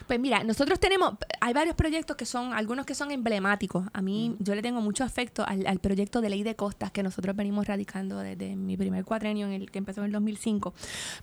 Pues 0.07 0.19
mira, 0.19 0.43
nosotros 0.43 0.81
tenemos, 0.81 1.15
hay 1.41 1.53
varios 1.53 1.77
proyectos 1.77 2.17
que 2.17 2.27
son, 2.27 2.53
algunos 2.53 2.87
que 2.87 2.95
son 2.95 3.11
emblemáticos. 3.11 3.87
A 3.93 4.03
mí, 4.03 4.37
yo 4.41 4.55
le 4.55 4.63
tengo 4.63 4.81
mucho 4.81 5.05
afecto 5.05 5.45
al, 5.47 5.67
al, 5.67 5.79
proyecto 5.79 6.21
de 6.21 6.31
ley 6.31 6.43
de 6.43 6.57
costas 6.57 6.91
que 6.91 7.03
nosotros 7.03 7.37
venimos 7.37 7.67
radicando 7.67 8.19
desde 8.19 8.57
mi 8.57 8.77
primer 8.77 9.05
cuatrenio, 9.05 9.47
en 9.47 9.53
el 9.53 9.71
que 9.71 9.79
empezó 9.79 10.01
en 10.01 10.07
el 10.07 10.13
2005. 10.13 10.75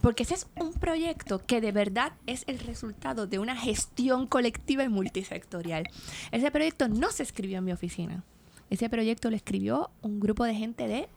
Porque 0.02 0.24
ese 0.24 0.36
es 0.36 0.48
un 0.60 0.74
proyecto 0.74 1.42
que 1.46 1.60
de 1.60 1.72
verdad 1.72 2.14
es 2.26 2.44
el 2.48 2.60
resultado 2.60 3.28
de 3.28 3.40
una 3.40 3.56
gestión 3.56 4.28
colectiva 4.28 4.84
y 4.84 4.90
multisectorial. 4.90 5.90
Ese 6.32 6.52
proyecto 6.52 6.88
no 6.88 7.12
se 7.12 7.24
escribió 7.24 7.58
en 7.58 7.66
mi 7.66 7.74
oficina. 7.74 8.24
Ese 8.70 8.90
proyecto 8.90 9.30
lo 9.30 9.36
escribió 9.36 9.92
un 10.02 10.20
grupo 10.20 10.46
de 10.46 10.56
gente 10.56 10.88
de 10.88 11.08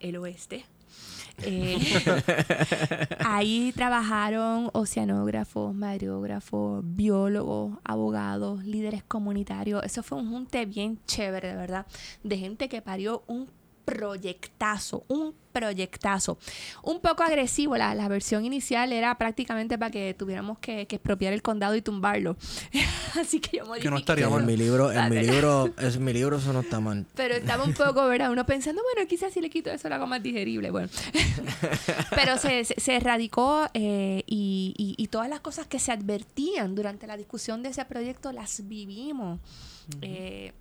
el 0.00 0.16
oeste, 0.16 0.66
eh, 1.42 1.78
ahí 3.24 3.72
trabajaron 3.74 4.70
oceanógrafos, 4.72 5.74
mareógrafos, 5.74 6.82
biólogos, 6.84 7.78
abogados, 7.84 8.64
líderes 8.64 9.02
comunitarios. 9.02 9.82
Eso 9.84 10.02
fue 10.02 10.18
un 10.18 10.30
junte 10.30 10.64
bien 10.66 10.98
chévere, 11.06 11.48
de 11.48 11.56
verdad, 11.56 11.86
de 12.22 12.38
gente 12.38 12.68
que 12.68 12.82
parió 12.82 13.22
un 13.26 13.48
proyectazo, 13.84 15.04
un 15.08 15.34
proyectazo. 15.52 16.36
Un 16.82 17.00
poco 17.00 17.22
agresivo, 17.22 17.76
la, 17.76 17.94
la 17.94 18.08
versión 18.08 18.44
inicial 18.44 18.92
era 18.92 19.16
prácticamente 19.16 19.78
para 19.78 19.90
que 19.90 20.12
tuviéramos 20.12 20.58
que, 20.58 20.86
que 20.86 20.96
expropiar 20.96 21.32
el 21.32 21.42
condado 21.42 21.76
y 21.76 21.82
tumbarlo. 21.82 22.36
Así 23.20 23.40
que 23.40 23.58
yo 23.58 23.72
Que 23.74 23.88
no 23.88 23.98
estaría 23.98 24.28
mal. 24.28 24.40
En 24.40 24.46
mi 24.46 24.56
libro, 24.56 24.90
en 24.90 25.08
mi 25.08 25.20
libro, 25.20 25.72
es 25.78 25.98
mi 25.98 26.12
libro 26.12 26.38
eso 26.38 26.52
no 26.52 26.60
está 26.60 26.80
mal. 26.80 27.06
Pero 27.14 27.34
estaba 27.34 27.64
un 27.64 27.72
poco, 27.74 28.06
¿verdad? 28.06 28.32
Uno 28.32 28.44
pensando, 28.44 28.82
bueno, 28.82 29.08
quizás 29.08 29.32
si 29.32 29.40
le 29.40 29.48
quito 29.48 29.70
eso 29.70 29.88
lo 29.88 29.94
hago 29.94 30.06
más 30.06 30.22
digerible. 30.22 30.70
Bueno. 30.70 30.88
Pero 32.10 32.36
se, 32.38 32.64
se, 32.64 32.80
se 32.80 32.96
erradicó 32.96 33.68
eh, 33.74 34.24
y, 34.26 34.74
y, 34.76 34.94
y, 35.02 35.06
todas 35.08 35.28
las 35.28 35.40
cosas 35.40 35.68
que 35.68 35.78
se 35.78 35.92
advertían 35.92 36.74
durante 36.74 37.06
la 37.06 37.16
discusión 37.16 37.62
de 37.62 37.68
ese 37.68 37.84
proyecto 37.84 38.32
las 38.32 38.66
vivimos. 38.66 39.38
Uh 39.38 39.92
-huh. 39.92 39.98
eh, 40.02 40.52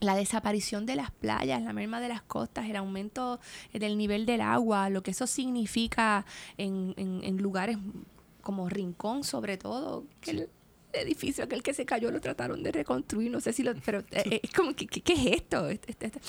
la 0.00 0.14
desaparición 0.14 0.86
de 0.86 0.96
las 0.96 1.10
playas, 1.10 1.62
la 1.62 1.72
merma 1.72 2.00
de 2.00 2.08
las 2.08 2.22
costas, 2.22 2.68
el 2.68 2.76
aumento 2.76 3.40
del 3.72 3.96
nivel 3.96 4.26
del 4.26 4.40
agua, 4.40 4.90
lo 4.90 5.02
que 5.02 5.12
eso 5.12 5.26
significa 5.26 6.24
en, 6.58 6.94
en, 6.96 7.20
en 7.22 7.36
lugares 7.38 7.78
como 8.42 8.68
Rincón 8.68 9.24
sobre 9.24 9.56
todo, 9.56 10.04
que 10.20 10.30
el 10.30 10.48
edificio 10.92 11.44
aquel 11.44 11.62
que 11.62 11.74
se 11.74 11.84
cayó 11.84 12.10
lo 12.10 12.20
trataron 12.20 12.62
de 12.62 12.72
reconstruir, 12.72 13.30
no 13.30 13.40
sé 13.40 13.52
si 13.52 13.62
lo, 13.62 13.74
pero 13.84 14.00
eh, 14.10 14.40
es 14.42 14.50
como, 14.52 14.74
¿qué, 14.74 14.86
qué, 14.86 15.12
es 15.12 15.26
esto? 15.26 15.68
Este, 15.68 15.92
este, 15.92 16.06
este. 16.06 16.20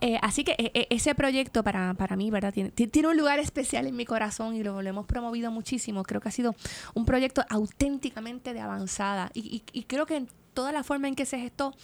Eh, 0.00 0.18
así 0.22 0.44
que 0.44 0.54
eh, 0.58 0.86
ese 0.90 1.14
proyecto 1.14 1.62
para, 1.62 1.94
para 1.94 2.16
mí, 2.16 2.30
¿verdad? 2.30 2.52
Tiene, 2.52 2.70
tiene 2.70 3.08
un 3.08 3.16
lugar 3.16 3.38
especial 3.38 3.86
en 3.86 3.96
mi 3.96 4.04
corazón 4.04 4.54
y 4.54 4.62
lo, 4.62 4.82
lo, 4.82 4.88
hemos 4.88 5.06
promovido 5.06 5.50
muchísimo, 5.50 6.02
creo 6.02 6.20
que 6.20 6.28
ha 6.28 6.32
sido 6.32 6.54
un 6.94 7.04
proyecto 7.04 7.44
auténticamente 7.48 8.52
de 8.52 8.60
avanzada 8.60 9.30
y, 9.34 9.40
y, 9.40 9.78
y 9.78 9.84
creo 9.84 10.06
que 10.06 10.26
toda 10.54 10.72
la 10.72 10.82
forma 10.82 11.08
en 11.08 11.14
que 11.14 11.26
se 11.26 11.38
gestó, 11.38 11.74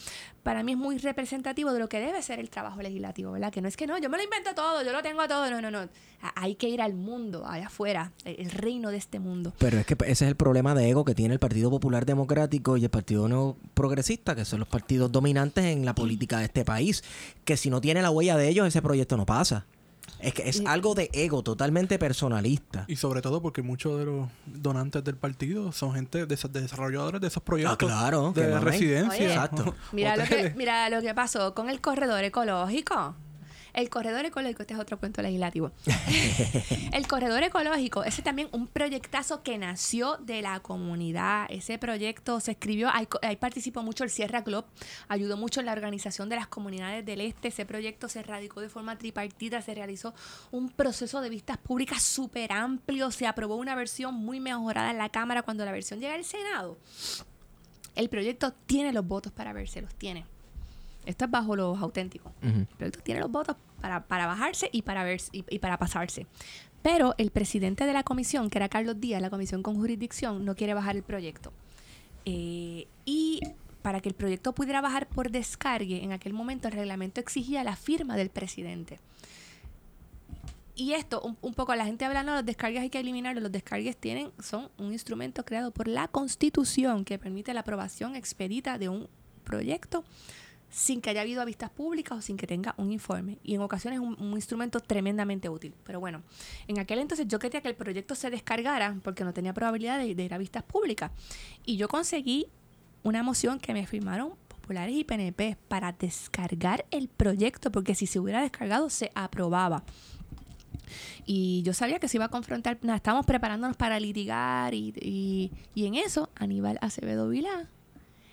para 0.42 0.62
mí 0.62 0.72
es 0.72 0.78
muy 0.78 0.98
representativo 0.98 1.72
de 1.72 1.80
lo 1.80 1.88
que 1.88 1.98
debe 1.98 2.22
ser 2.22 2.38
el 2.38 2.50
trabajo 2.50 2.80
legislativo, 2.82 3.32
¿verdad? 3.32 3.52
Que 3.52 3.60
no 3.60 3.68
es 3.68 3.76
que 3.76 3.86
no, 3.86 3.98
yo 3.98 4.08
me 4.08 4.16
lo 4.16 4.22
invento 4.22 4.54
todo, 4.54 4.82
yo 4.82 4.92
lo 4.92 5.02
tengo 5.02 5.26
todo, 5.26 5.50
no, 5.50 5.60
no, 5.60 5.70
no. 5.70 5.88
Hay 6.34 6.54
que 6.54 6.68
ir 6.68 6.80
al 6.80 6.94
mundo, 6.94 7.46
allá 7.46 7.66
afuera, 7.66 8.12
el 8.24 8.50
reino 8.50 8.90
de 8.90 8.96
este 8.96 9.18
mundo. 9.18 9.52
Pero 9.58 9.78
es 9.78 9.86
que 9.86 9.94
ese 10.00 10.24
es 10.24 10.28
el 10.28 10.36
problema 10.36 10.74
de 10.74 10.88
ego 10.88 11.04
que 11.04 11.14
tiene 11.14 11.34
el 11.34 11.40
Partido 11.40 11.70
Popular 11.70 12.06
Democrático 12.06 12.76
y 12.76 12.84
el 12.84 12.90
Partido 12.90 13.28
No 13.28 13.56
Progresista, 13.74 14.34
que 14.34 14.44
son 14.44 14.60
los 14.60 14.68
partidos 14.68 15.10
dominantes 15.12 15.64
en 15.64 15.84
la 15.84 15.94
política 15.94 16.38
de 16.38 16.46
este 16.46 16.64
país, 16.64 17.02
que 17.44 17.56
si 17.56 17.70
no 17.70 17.80
tiene 17.80 18.02
la 18.02 18.10
huella 18.10 18.36
de 18.36 18.48
ellos, 18.48 18.66
ese 18.66 18.82
proyecto 18.82 19.16
no 19.16 19.26
pasa. 19.26 19.66
Es 20.20 20.34
que 20.34 20.48
es 20.48 20.62
algo 20.66 20.94
de 20.94 21.10
ego 21.12 21.42
totalmente 21.42 21.98
personalista. 21.98 22.84
Y 22.88 22.96
sobre 22.96 23.22
todo 23.22 23.42
porque 23.42 23.62
muchos 23.62 23.98
de 23.98 24.06
los 24.06 24.28
donantes 24.46 25.04
del 25.04 25.16
partido 25.16 25.72
son 25.72 25.94
gente 25.94 26.26
de, 26.26 26.36
de 26.36 26.60
desarrolladores 26.60 27.20
de 27.20 27.26
esos 27.26 27.42
proyectos 27.42 27.90
ah, 27.90 27.98
claro, 27.98 28.32
de 28.32 28.58
residencia. 28.60 29.18
Oye, 29.18 29.26
Exacto. 29.26 29.74
Mira 29.92 30.16
lo, 30.16 30.24
que, 30.24 30.54
mira 30.56 30.88
lo 30.90 31.02
que 31.02 31.14
pasó 31.14 31.54
con 31.54 31.68
el 31.68 31.80
corredor 31.80 32.24
ecológico. 32.24 33.14
El 33.76 33.90
corredor 33.90 34.24
ecológico, 34.24 34.62
este 34.62 34.72
es 34.72 34.80
otro 34.80 34.98
cuento 34.98 35.20
legislativo. 35.20 35.70
el 36.92 37.06
corredor 37.06 37.42
ecológico, 37.42 38.04
ese 38.04 38.22
también 38.22 38.48
un 38.52 38.68
proyectazo 38.68 39.42
que 39.42 39.58
nació 39.58 40.16
de 40.16 40.40
la 40.40 40.60
comunidad. 40.60 41.44
Ese 41.50 41.78
proyecto 41.78 42.40
se 42.40 42.52
escribió, 42.52 42.88
ahí, 42.88 43.06
ahí 43.20 43.36
participó 43.36 43.82
mucho 43.82 44.02
el 44.02 44.08
Sierra 44.08 44.42
Club, 44.42 44.64
ayudó 45.08 45.36
mucho 45.36 45.60
en 45.60 45.66
la 45.66 45.72
organización 45.72 46.30
de 46.30 46.36
las 46.36 46.46
comunidades 46.46 47.04
del 47.04 47.20
este. 47.20 47.48
Ese 47.48 47.66
proyecto 47.66 48.08
se 48.08 48.22
radicó 48.22 48.62
de 48.62 48.70
forma 48.70 48.96
tripartita, 48.96 49.60
se 49.60 49.74
realizó 49.74 50.14
un 50.52 50.70
proceso 50.70 51.20
de 51.20 51.28
vistas 51.28 51.58
públicas 51.58 52.02
súper 52.02 52.52
amplio, 52.52 53.10
se 53.10 53.26
aprobó 53.26 53.56
una 53.56 53.74
versión 53.74 54.14
muy 54.14 54.40
mejorada 54.40 54.90
en 54.90 54.96
la 54.96 55.10
Cámara 55.10 55.42
cuando 55.42 55.66
la 55.66 55.72
versión 55.72 56.00
llega 56.00 56.14
al 56.14 56.24
Senado. 56.24 56.78
El 57.94 58.08
proyecto 58.08 58.54
tiene 58.64 58.94
los 58.94 59.06
votos 59.06 59.32
para 59.32 59.52
verse, 59.52 59.82
los 59.82 59.94
tiene. 59.94 60.24
Esto 61.06 61.24
es 61.24 61.30
bajo 61.30 61.56
los 61.56 61.78
auténticos. 61.80 62.32
Uh 62.42 62.46
-huh. 62.46 62.60
El 62.60 62.76
proyecto 62.76 63.00
tiene 63.02 63.20
los 63.20 63.30
votos 63.30 63.56
para, 63.80 64.06
para 64.06 64.26
bajarse 64.26 64.68
y 64.72 64.82
para, 64.82 65.04
ver, 65.04 65.20
y, 65.32 65.44
y, 65.48 65.58
para 65.58 65.78
pasarse. 65.78 66.26
Pero 66.82 67.14
el 67.18 67.30
presidente 67.30 67.86
de 67.86 67.92
la 67.92 68.02
comisión, 68.02 68.50
que 68.50 68.58
era 68.58 68.68
Carlos 68.68 69.00
Díaz, 69.00 69.22
la 69.22 69.30
comisión 69.30 69.62
con 69.62 69.76
jurisdicción, 69.76 70.44
no 70.44 70.54
quiere 70.54 70.74
bajar 70.74 70.96
el 70.96 71.02
proyecto. 71.02 71.52
Eh, 72.24 72.86
y 73.04 73.40
para 73.82 74.00
que 74.00 74.08
el 74.08 74.14
proyecto 74.14 74.52
pudiera 74.52 74.80
bajar 74.80 75.08
por 75.08 75.30
descargue, 75.30 76.02
en 76.02 76.12
aquel 76.12 76.32
momento 76.32 76.68
el 76.68 76.74
reglamento 76.74 77.20
exigía 77.20 77.62
la 77.64 77.76
firma 77.76 78.16
del 78.16 78.30
presidente. 78.30 78.98
Y 80.74 80.92
esto, 80.92 81.22
un, 81.22 81.38
un, 81.40 81.54
poco, 81.54 81.74
la 81.74 81.86
gente 81.86 82.04
habla, 82.04 82.22
no, 82.22 82.34
los 82.34 82.44
descargues 82.44 82.82
hay 82.82 82.90
que 82.90 83.00
eliminarlos. 83.00 83.42
Los 83.42 83.52
descargues 83.52 83.96
tienen, 83.96 84.30
son 84.40 84.70
un 84.76 84.92
instrumento 84.92 85.44
creado 85.44 85.70
por 85.70 85.88
la 85.88 86.08
Constitución 86.08 87.04
que 87.04 87.18
permite 87.18 87.54
la 87.54 87.60
aprobación 87.60 88.14
expedita 88.14 88.76
de 88.76 88.88
un 88.90 89.08
proyecto 89.44 90.04
sin 90.70 91.00
que 91.00 91.10
haya 91.10 91.22
habido 91.22 91.44
vistas 91.44 91.70
públicas 91.70 92.18
o 92.18 92.22
sin 92.22 92.36
que 92.36 92.46
tenga 92.46 92.74
un 92.76 92.92
informe. 92.92 93.38
Y 93.42 93.54
en 93.54 93.60
ocasiones 93.60 94.00
es 94.00 94.06
un, 94.06 94.20
un, 94.20 94.32
instrumento 94.32 94.80
tremendamente 94.80 95.48
útil. 95.48 95.74
Pero 95.84 96.00
bueno, 96.00 96.22
en 96.68 96.78
aquel 96.78 96.98
entonces 96.98 97.26
yo 97.28 97.38
quería 97.38 97.60
que 97.60 97.68
el 97.68 97.74
proyecto 97.74 98.14
se 98.14 98.30
descargara 98.30 98.96
porque 99.02 99.24
no 99.24 99.32
tenía 99.32 99.54
probabilidad 99.54 99.98
de, 99.98 100.14
de 100.14 100.24
ir 100.24 100.34
a 100.34 100.38
vistas 100.38 100.62
públicas. 100.62 101.10
Y 101.64 101.76
yo 101.76 101.88
conseguí 101.88 102.46
una 103.02 103.22
moción 103.22 103.58
que 103.58 103.72
me 103.72 103.86
firmaron 103.86 104.34
populares 104.48 104.96
y 104.96 105.04
PNP 105.04 105.56
para 105.68 105.92
descargar 105.92 106.84
el 106.90 107.08
proyecto, 107.08 107.70
porque 107.70 107.94
si 107.94 108.06
se 108.06 108.18
hubiera 108.18 108.42
descargado 108.42 108.90
se 108.90 109.12
aprobaba. 109.14 109.84
Y 111.24 111.62
yo 111.62 111.72
sabía 111.72 111.98
que 111.98 112.08
se 112.08 112.16
iba 112.16 112.26
a 112.26 112.30
confrontar, 112.30 112.78
nada, 112.82 112.96
estábamos 112.96 113.26
preparándonos 113.26 113.76
para 113.76 113.98
litigar 113.98 114.74
y, 114.74 114.92
y, 115.00 115.52
y 115.74 115.86
en 115.86 115.94
eso 115.94 116.30
Aníbal 116.36 116.78
Acevedo 116.80 117.28
Vilá 117.28 117.68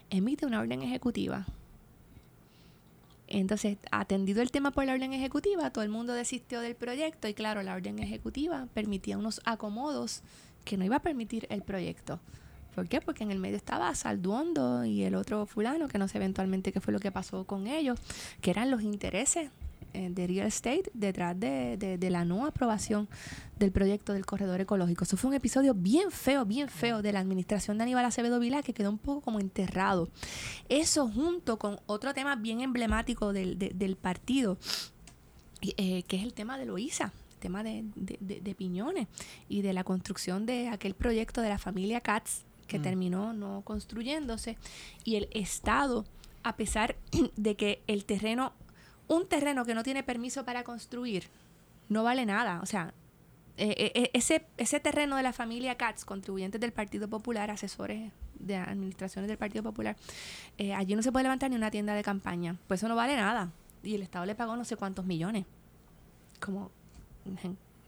emite 0.09 0.45
una 0.45 0.59
orden 0.59 0.83
ejecutiva 0.83 1.45
entonces, 3.39 3.77
atendido 3.91 4.41
el 4.41 4.51
tema 4.51 4.71
por 4.71 4.85
la 4.85 4.93
orden 4.93 5.13
ejecutiva, 5.13 5.71
todo 5.71 5.83
el 5.83 5.89
mundo 5.89 6.13
desistió 6.13 6.61
del 6.61 6.75
proyecto 6.75 7.27
y 7.27 7.33
claro, 7.33 7.63
la 7.63 7.73
orden 7.73 7.99
ejecutiva 7.99 8.67
permitía 8.73 9.17
unos 9.17 9.41
acomodos 9.43 10.21
que 10.65 10.77
no 10.77 10.85
iba 10.85 10.97
a 10.97 11.01
permitir 11.01 11.47
el 11.49 11.63
proyecto. 11.63 12.19
¿Por 12.75 12.87
qué? 12.87 13.01
Porque 13.01 13.23
en 13.23 13.31
el 13.31 13.39
medio 13.39 13.57
estaba 13.57 13.93
Salduondo 13.95 14.85
y 14.85 15.03
el 15.03 15.15
otro 15.15 15.45
fulano, 15.45 15.87
que 15.87 15.97
no 15.97 16.07
sé 16.07 16.17
eventualmente 16.17 16.71
qué 16.71 16.79
fue 16.79 16.93
lo 16.93 16.99
que 16.99 17.11
pasó 17.11 17.45
con 17.45 17.67
ellos, 17.67 17.99
que 18.41 18.51
eran 18.51 18.71
los 18.71 18.81
intereses 18.81 19.49
de 19.93 20.27
real 20.27 20.47
estate 20.47 20.89
detrás 20.93 21.39
de, 21.39 21.77
de, 21.77 21.97
de, 21.97 22.09
la 22.09 22.25
no 22.25 22.45
aprobación 22.45 23.07
del 23.59 23.71
proyecto 23.71 24.13
del 24.13 24.25
corredor 24.25 24.61
ecológico. 24.61 25.03
Eso 25.03 25.17
fue 25.17 25.29
un 25.29 25.35
episodio 25.35 25.73
bien 25.73 26.11
feo, 26.11 26.45
bien 26.45 26.69
feo 26.69 27.01
de 27.01 27.13
la 27.13 27.19
administración 27.19 27.77
de 27.77 27.83
Aníbal 27.83 28.05
Acevedo 28.05 28.39
Vilá 28.39 28.63
que 28.63 28.73
quedó 28.73 28.89
un 28.89 28.97
poco 28.97 29.21
como 29.21 29.39
enterrado. 29.39 30.09
Eso 30.69 31.07
junto 31.07 31.57
con 31.57 31.79
otro 31.85 32.13
tema 32.13 32.35
bien 32.35 32.61
emblemático 32.61 33.33
del, 33.33 33.57
de, 33.57 33.69
del 33.69 33.95
partido, 33.95 34.57
eh, 35.61 36.03
que 36.03 36.17
es 36.17 36.23
el 36.23 36.33
tema 36.33 36.57
de 36.57 36.65
Loíza 36.65 37.13
tema 37.39 37.61
de, 37.61 37.83
de, 37.95 38.39
de, 38.39 38.55
Piñones 38.55 39.09
y 39.49 39.63
de 39.63 39.73
la 39.73 39.83
construcción 39.83 40.45
de 40.45 40.69
aquel 40.69 40.93
proyecto 40.93 41.41
de 41.41 41.49
la 41.49 41.57
familia 41.57 41.99
Katz 41.99 42.43
que 42.67 42.79
mm. 42.79 42.81
terminó 42.81 43.33
no 43.33 43.61
construyéndose 43.65 44.57
y 45.03 45.15
el 45.15 45.27
Estado, 45.31 46.05
a 46.43 46.55
pesar 46.55 46.95
de 47.35 47.55
que 47.55 47.81
el 47.87 48.05
terreno 48.05 48.53
un 49.07 49.27
terreno 49.27 49.65
que 49.65 49.75
no 49.75 49.83
tiene 49.83 50.03
permiso 50.03 50.45
para 50.45 50.63
construir 50.63 51.29
no 51.89 52.03
vale 52.03 52.25
nada. 52.25 52.59
O 52.61 52.65
sea, 52.65 52.93
eh, 53.57 53.91
eh, 53.95 54.09
ese, 54.13 54.45
ese 54.57 54.79
terreno 54.79 55.15
de 55.15 55.23
la 55.23 55.33
familia 55.33 55.75
Katz, 55.75 56.05
contribuyentes 56.05 56.59
del 56.59 56.71
Partido 56.71 57.07
Popular, 57.07 57.51
asesores 57.51 58.11
de 58.39 58.55
administraciones 58.57 59.27
del 59.27 59.37
Partido 59.37 59.63
Popular, 59.63 59.95
eh, 60.57 60.73
allí 60.73 60.95
no 60.95 61.03
se 61.03 61.11
puede 61.11 61.23
levantar 61.23 61.49
ni 61.49 61.55
una 61.55 61.71
tienda 61.71 61.93
de 61.93 62.03
campaña. 62.03 62.57
Pues 62.67 62.79
eso 62.79 62.87
no 62.87 62.95
vale 62.95 63.15
nada. 63.15 63.51
Y 63.83 63.95
el 63.95 64.01
Estado 64.01 64.25
le 64.25 64.35
pagó 64.35 64.55
no 64.55 64.65
sé 64.65 64.75
cuántos 64.75 65.05
millones. 65.05 65.45
como, 66.39 66.71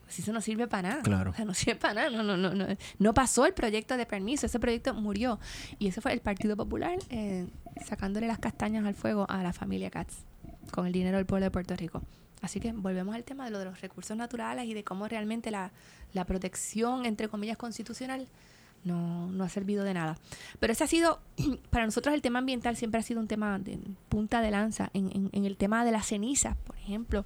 si 0.07 0.21
eso 0.21 0.31
no 0.31 0.39
sirve 0.39 0.67
para 0.67 0.89
nada. 0.89 1.01
Claro. 1.01 1.31
O 1.31 1.33
sea, 1.33 1.45
no 1.45 1.53
sirve 1.53 1.77
para 1.77 1.93
nada. 1.95 2.09
No, 2.09 2.23
no, 2.23 2.37
no, 2.37 2.53
no, 2.53 2.67
no 2.99 3.13
pasó 3.13 3.45
el 3.45 3.53
proyecto 3.53 3.97
de 3.97 4.05
permiso. 4.05 4.45
Ese 4.45 4.59
proyecto 4.59 4.93
murió. 4.93 5.39
Y 5.79 5.87
ese 5.87 5.99
fue 5.99 6.13
el 6.13 6.21
Partido 6.21 6.55
Popular 6.55 6.99
eh, 7.09 7.47
sacándole 7.85 8.27
las 8.27 8.37
castañas 8.37 8.85
al 8.85 8.93
fuego 8.93 9.25
a 9.29 9.41
la 9.41 9.51
familia 9.51 9.89
Katz 9.89 10.25
con 10.71 10.85
el 10.87 10.93
dinero 10.93 11.17
del 11.17 11.25
pueblo 11.25 11.45
de 11.45 11.51
Puerto 11.51 11.75
Rico. 11.75 12.01
Así 12.41 12.59
que 12.59 12.71
volvemos 12.73 13.15
al 13.15 13.23
tema 13.23 13.45
de 13.45 13.51
lo 13.51 13.59
de 13.59 13.65
los 13.65 13.81
recursos 13.81 14.15
naturales 14.15 14.65
y 14.67 14.73
de 14.73 14.83
cómo 14.83 15.07
realmente 15.07 15.49
la, 15.51 15.71
la 16.13 16.25
protección, 16.25 17.05
entre 17.05 17.27
comillas, 17.27 17.57
constitucional 17.57 18.27
no, 18.83 19.27
no 19.31 19.43
ha 19.43 19.49
servido 19.49 19.83
de 19.83 19.95
nada. 19.95 20.17
Pero 20.59 20.71
ese 20.73 20.83
ha 20.83 20.87
sido, 20.87 21.19
para 21.71 21.85
nosotros 21.85 22.13
el 22.13 22.21
tema 22.21 22.39
ambiental 22.39 22.75
siempre 22.75 22.99
ha 22.99 23.03
sido 23.03 23.19
un 23.19 23.27
tema 23.27 23.57
de 23.57 23.79
punta 24.09 24.41
de 24.41 24.51
lanza. 24.51 24.91
En, 24.93 25.09
en, 25.15 25.29
en 25.31 25.45
el 25.45 25.57
tema 25.57 25.83
de 25.85 25.91
las 25.91 26.05
cenizas, 26.07 26.55
por 26.57 26.75
ejemplo, 26.77 27.25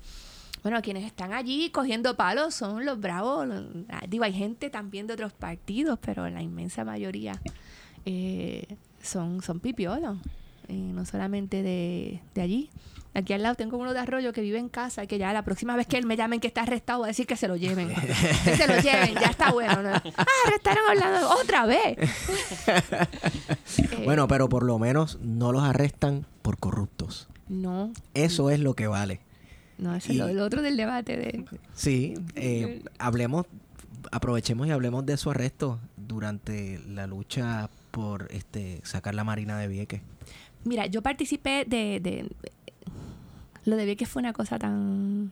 bueno, 0.63 0.81
quienes 0.81 1.03
están 1.05 1.33
allí 1.33 1.69
cogiendo 1.69 2.15
palos 2.15 2.55
son 2.55 2.85
los 2.85 2.99
bravos. 2.99 3.45
los- 3.47 3.65
ah, 3.89 4.03
digo, 4.07 4.23
hay 4.23 4.33
gente 4.33 4.69
también 4.69 5.05
de 5.07 5.13
otros 5.15 5.33
partidos, 5.33 5.99
pero 6.01 6.29
la 6.29 6.41
inmensa 6.41 6.85
mayoría 6.85 7.41
eh, 8.05 8.77
son, 9.01 9.41
son 9.41 9.59
pipiolos. 9.59 10.17
eh, 10.69 10.73
no 10.93 11.05
solamente 11.05 11.61
de, 11.63 12.21
de 12.35 12.41
allí. 12.41 12.69
Aquí 13.15 13.33
al 13.33 13.41
lado 13.41 13.55
tengo 13.55 13.77
uno 13.77 13.93
de 13.93 13.99
Arroyo 13.99 14.31
que 14.33 14.41
vive 14.41 14.59
en 14.59 14.69
casa 14.69 15.03
y 15.03 15.07
que 15.07 15.17
ya 15.17 15.33
la 15.33 15.43
próxima 15.43 15.75
vez 15.75 15.87
que 15.87 15.97
él 15.97 16.05
me 16.05 16.15
llamen 16.15 16.39
que 16.39 16.47
está 16.47 16.61
arrestado, 16.61 16.99
voy 16.99 17.07
a 17.07 17.09
decir 17.09 17.25
que 17.25 17.35
se 17.35 17.47
lo 17.47 17.55
lleven. 17.55 17.89
que 18.43 18.55
se 18.55 18.67
lo 18.67 18.79
lleven, 18.79 19.15
ya 19.15 19.27
está 19.31 19.51
bueno. 19.51 19.81
¿no? 19.81 19.89
Ah, 19.89 20.25
arrestaron 20.47 20.85
a 20.87 20.91
Orlando 20.91 21.29
otra 21.41 21.65
vez. 21.65 21.97
Eh, 22.67 24.01
Bueno, 24.05 24.27
pero 24.27 24.47
por 24.49 24.63
lo 24.63 24.79
menos 24.79 25.17
no 25.21 25.51
los 25.51 25.63
arrestan 25.63 26.25
por 26.41 26.57
corruptos. 26.57 27.27
No, 27.47 27.91
Eso 28.13 28.49
es 28.51 28.59
lo 28.59 28.75
que 28.75 28.87
vale. 28.87 29.19
no, 29.77 29.95
eso 29.95 30.11
es 30.11 30.17
lo, 30.17 30.27
lo 30.27 30.45
otro 30.45 30.61
del 30.61 30.77
debate 30.77 31.17
de... 31.17 31.45
Sí, 31.73 32.13
eh, 32.35 32.83
hablemos, 32.99 33.45
aprovechemos 34.11 34.67
y 34.67 34.71
hablemos 34.71 35.05
de 35.05 35.17
su 35.17 35.31
arresto 35.31 35.79
durante 35.97 36.79
la 36.87 37.07
lucha 37.07 37.69
por 37.91 38.27
este 38.31 38.81
sacar 38.83 39.15
la 39.15 39.23
Marina 39.23 39.57
de 39.57 39.67
Vieques. 39.67 40.01
Mira, 40.63 40.85
yo 40.87 41.01
participé 41.01 41.65
de, 41.65 41.99
de- 42.01 42.29
Lo 43.65 43.75
de 43.75 43.95
que 43.95 44.05
fue 44.05 44.21
una 44.21 44.33
cosa 44.33 44.57
tan... 44.59 45.31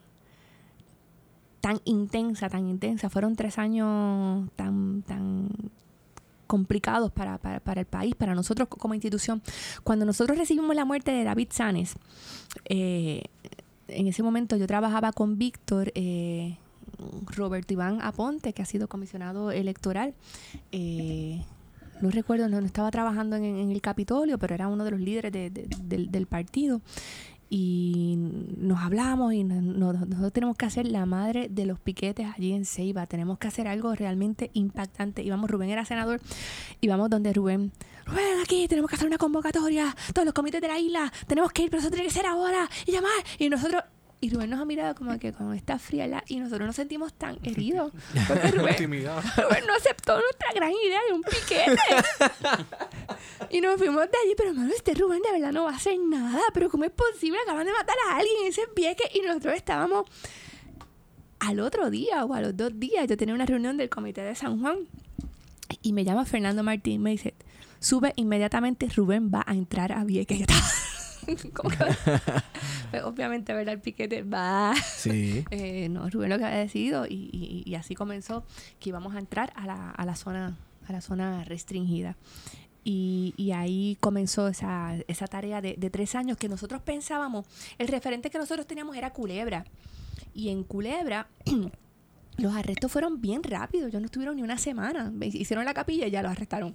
tan 1.61 1.79
intensa, 1.85 2.49
tan 2.49 2.67
intensa. 2.67 3.09
Fueron 3.09 3.35
tres 3.35 3.57
años 3.57 4.49
tan... 4.55 5.01
tan 5.03 5.49
complicados 6.47 7.11
para, 7.11 7.37
para, 7.39 7.59
para 7.59 7.81
el 7.81 7.85
país, 7.87 8.15
para 8.15 8.33
nosotros 8.33 8.69
co- 8.69 8.77
como 8.77 8.93
institución. 8.93 9.41
Cuando 9.83 10.05
nosotros 10.05 10.37
recibimos 10.37 10.73
la 10.77 10.85
muerte 10.85 11.11
de 11.11 11.25
David 11.25 11.49
Sanes, 11.51 11.95
eh, 12.69 13.23
en 13.89 14.07
ese 14.07 14.23
momento 14.23 14.55
yo 14.55 14.65
trabajaba 14.65 15.11
con 15.11 15.37
Víctor, 15.37 15.91
eh, 15.93 16.55
Roberto 17.35 17.73
Iván 17.73 17.99
Aponte, 18.01 18.53
que 18.53 18.61
ha 18.61 18.65
sido 18.65 18.87
comisionado 18.87 19.51
electoral. 19.51 20.13
eh, 20.71 21.43
no 21.99 22.11
recuerdo, 22.11 22.47
no, 22.47 22.59
estaba 22.59 22.91
trabajando 22.91 23.35
en, 23.35 23.71
el 23.71 23.81
Capitolio, 23.81 24.37
pero 24.37 24.53
era 24.55 24.67
uno 24.69 24.85
de 24.85 24.91
los 24.91 24.99
líderes 25.01 25.33
de- 25.33 25.49
de- 25.49 25.67
del, 25.83 26.11
del 26.11 26.27
partido. 26.27 26.79
Y 27.49 28.15
nos 28.57 28.79
hablamos 28.81 29.33
y 29.33 29.43
no- 29.43 29.61
no- 29.61 29.93
nosotros 29.93 30.33
tenemos 30.33 30.57
que 30.57 30.65
hacer 30.65 30.87
la 30.87 31.05
madre 31.05 31.47
de 31.49 31.65
los 31.65 31.79
piquetes 31.79 32.27
allí 32.35 32.51
en 32.51 32.65
Ceiba. 32.65 33.07
Tenemos 33.07 33.37
que 33.37 33.47
hacer 33.47 33.67
algo 33.67 33.95
realmente 33.95 34.49
impactante. 34.53 35.23
Íbamos, 35.23 35.49
Rubén 35.49 35.69
era 35.69 35.85
senador, 35.85 36.19
íbamos 36.81 37.09
donde 37.09 37.31
Rubén. 37.33 37.71
Rubén, 38.05 38.39
aquí 38.43 38.67
tenemos 38.67 38.89
que 38.89 38.95
hacer 38.95 39.07
una 39.07 39.17
convocatoria. 39.17 39.95
Todos 40.13 40.25
los 40.25 40.33
comités 40.33 40.61
de 40.61 40.67
la 40.67 40.77
isla, 40.79 41.11
tenemos 41.27 41.51
que 41.51 41.63
ir, 41.63 41.69
pero 41.69 41.79
eso 41.81 41.89
tiene 41.89 42.05
que 42.05 42.13
ser 42.13 42.25
ahora. 42.25 42.69
Y 42.85 42.91
llamar. 42.91 43.11
Y 43.39 43.49
nosotros, 43.49 43.81
y 44.19 44.31
Rubén 44.31 44.49
nos 44.49 44.59
ha 44.59 44.65
mirado 44.65 44.95
como 44.95 45.17
que 45.19 45.31
con 45.31 45.53
esta 45.53 45.77
frialdad 45.77 46.23
y 46.27 46.39
nosotros 46.39 46.65
nos 46.65 46.75
sentimos 46.75 47.13
tan 47.13 47.37
heridos. 47.43 47.91
Porque 48.27 48.51
Rubén. 48.51 48.75
Rubén 48.77 49.63
no 49.67 49.75
aceptó 49.75 50.19
nuestra 50.19 50.51
gran 50.55 50.71
idea 50.71 50.99
de 51.07 51.13
un 51.13 51.21
piquete. 51.21 51.77
y 53.51 53.61
nos 53.61 53.77
fuimos 53.77 54.01
de 54.01 54.17
allí, 54.23 54.33
pero 54.35 54.49
hermano, 54.49 54.73
este 54.73 54.95
Rubén 54.95 55.21
de 55.21 55.31
verdad 55.31 55.51
no 55.51 55.65
va 55.65 55.71
a 55.71 55.75
hacer 55.75 55.97
nada. 55.99 56.41
Pero 56.53 56.69
¿cómo 56.69 56.85
es 56.85 56.91
posible? 56.91 57.37
Acaban 57.43 57.65
de 57.65 57.73
matar 57.73 57.95
a 58.09 58.17
alguien 58.17 58.37
en 58.41 58.47
ese 58.47 58.67
pieque 58.75 59.03
y 59.13 59.21
nosotros 59.21 59.53
estábamos 59.53 60.05
al 61.39 61.59
otro 61.59 61.91
día 61.91 62.25
o 62.25 62.33
a 62.33 62.41
los 62.41 62.57
dos 62.57 62.79
días. 62.79 63.07
Yo 63.07 63.17
tenía 63.17 63.35
una 63.35 63.45
reunión 63.45 63.77
del 63.77 63.89
comité 63.89 64.21
de 64.21 64.33
San 64.33 64.59
Juan 64.59 64.87
y 65.81 65.93
me 65.93 66.03
llama 66.03 66.25
Fernando 66.25 66.63
Martín 66.63 67.03
me 67.03 67.11
dice, 67.11 67.35
sube 67.79 68.13
inmediatamente, 68.15 68.87
Rubén 68.95 69.29
va 69.33 69.43
a 69.45 69.53
entrar 69.53 69.91
a 69.91 70.03
Vieques. 70.03 70.47
Como 71.53 71.69
que- 71.69 71.77
Pues, 72.91 73.03
obviamente, 73.03 73.53
¿verdad? 73.53 73.73
El 73.75 73.81
piquete 73.81 74.23
va. 74.23 74.73
Sí. 74.95 75.43
Eh, 75.51 75.89
no, 75.89 76.09
Rubén 76.09 76.29
lo 76.29 76.37
que 76.37 76.45
había 76.45 76.59
decidido 76.59 77.05
y, 77.05 77.29
y- 77.33 77.63
y 77.65 77.75
así 77.75 77.95
comenzó 77.95 78.45
que 78.79 78.89
íbamos 78.89 79.15
a 79.15 79.19
entrar 79.19 79.51
a 79.55 79.65
la, 79.65 79.91
a 79.91 80.05
la 80.05 80.15
zona 80.15 80.57
a 80.87 80.93
la 80.93 81.01
zona 81.01 81.43
restringida. 81.43 82.15
Y, 82.85 83.33
y 83.35 83.51
ahí 83.51 83.97
comenzó 83.99 84.47
esa, 84.47 84.95
esa 85.09 85.27
tarea 85.27 85.59
de, 85.59 85.75
de 85.77 85.89
tres 85.89 86.15
años 86.15 86.37
que 86.37 86.47
nosotros 86.47 86.81
pensábamos, 86.81 87.45
el 87.77 87.89
referente 87.89 88.29
que 88.29 88.37
nosotros 88.37 88.65
teníamos 88.65 88.95
era 88.95 89.11
Culebra. 89.11 89.65
Y 90.33 90.47
en 90.47 90.63
Culebra 90.63 91.27
los 92.37 92.55
arrestos 92.55 92.91
fueron 92.91 93.19
bien 93.21 93.43
rápidos, 93.43 93.89
ellos 93.89 94.01
no 94.01 94.05
estuvieron 94.05 94.35
ni 94.35 94.43
una 94.43 94.57
semana. 94.57 95.09
Ve- 95.13 95.27
Hicieron 95.27 95.65
la 95.65 95.73
capilla 95.73 96.07
y 96.07 96.11
ya 96.11 96.21
los 96.21 96.31
arrestaron. 96.31 96.73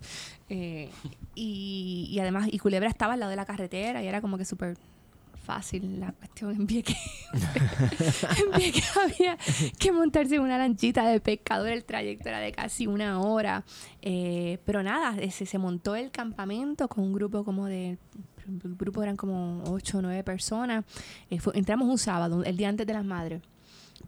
Eh, 0.48 0.90
y, 1.34 2.18
además, 2.20 2.48
y 2.50 2.58
Culebra 2.58 2.88
estaba 2.88 3.14
al 3.14 3.20
lado 3.20 3.30
de 3.30 3.36
la 3.36 3.44
carretera 3.46 4.02
y 4.02 4.06
era 4.06 4.20
como 4.20 4.36
que 4.38 4.44
súper 4.44 4.76
fácil 5.44 5.98
la 5.98 6.12
cuestión 6.12 6.52
en 6.52 6.66
Vieques. 6.66 6.96
había 9.04 9.36
que 9.78 9.92
montarse 9.92 10.36
en 10.36 10.42
una 10.42 10.58
lanchita 10.58 11.06
de 11.08 11.20
pescador, 11.20 11.68
el 11.68 11.84
trayecto 11.84 12.28
era 12.28 12.38
de 12.38 12.52
casi 12.52 12.86
una 12.86 13.20
hora. 13.20 13.64
Eh, 14.02 14.58
pero 14.64 14.82
nada, 14.82 15.20
ese, 15.20 15.46
se 15.46 15.58
montó 15.58 15.94
el 15.96 16.10
campamento 16.10 16.88
con 16.88 17.04
un 17.04 17.12
grupo 17.12 17.44
como 17.44 17.66
de... 17.66 17.98
El 18.64 18.74
grupo 18.76 19.02
eran 19.04 19.16
como 19.16 19.62
ocho 19.66 19.98
o 19.98 20.02
nueve 20.02 20.24
personas. 20.24 20.84
Eh, 21.30 21.38
entramos 21.54 21.88
un 21.88 21.98
sábado, 21.98 22.42
el 22.44 22.56
día 22.56 22.68
antes 22.68 22.86
de 22.86 22.92
las 22.92 23.04
madres. 23.04 23.40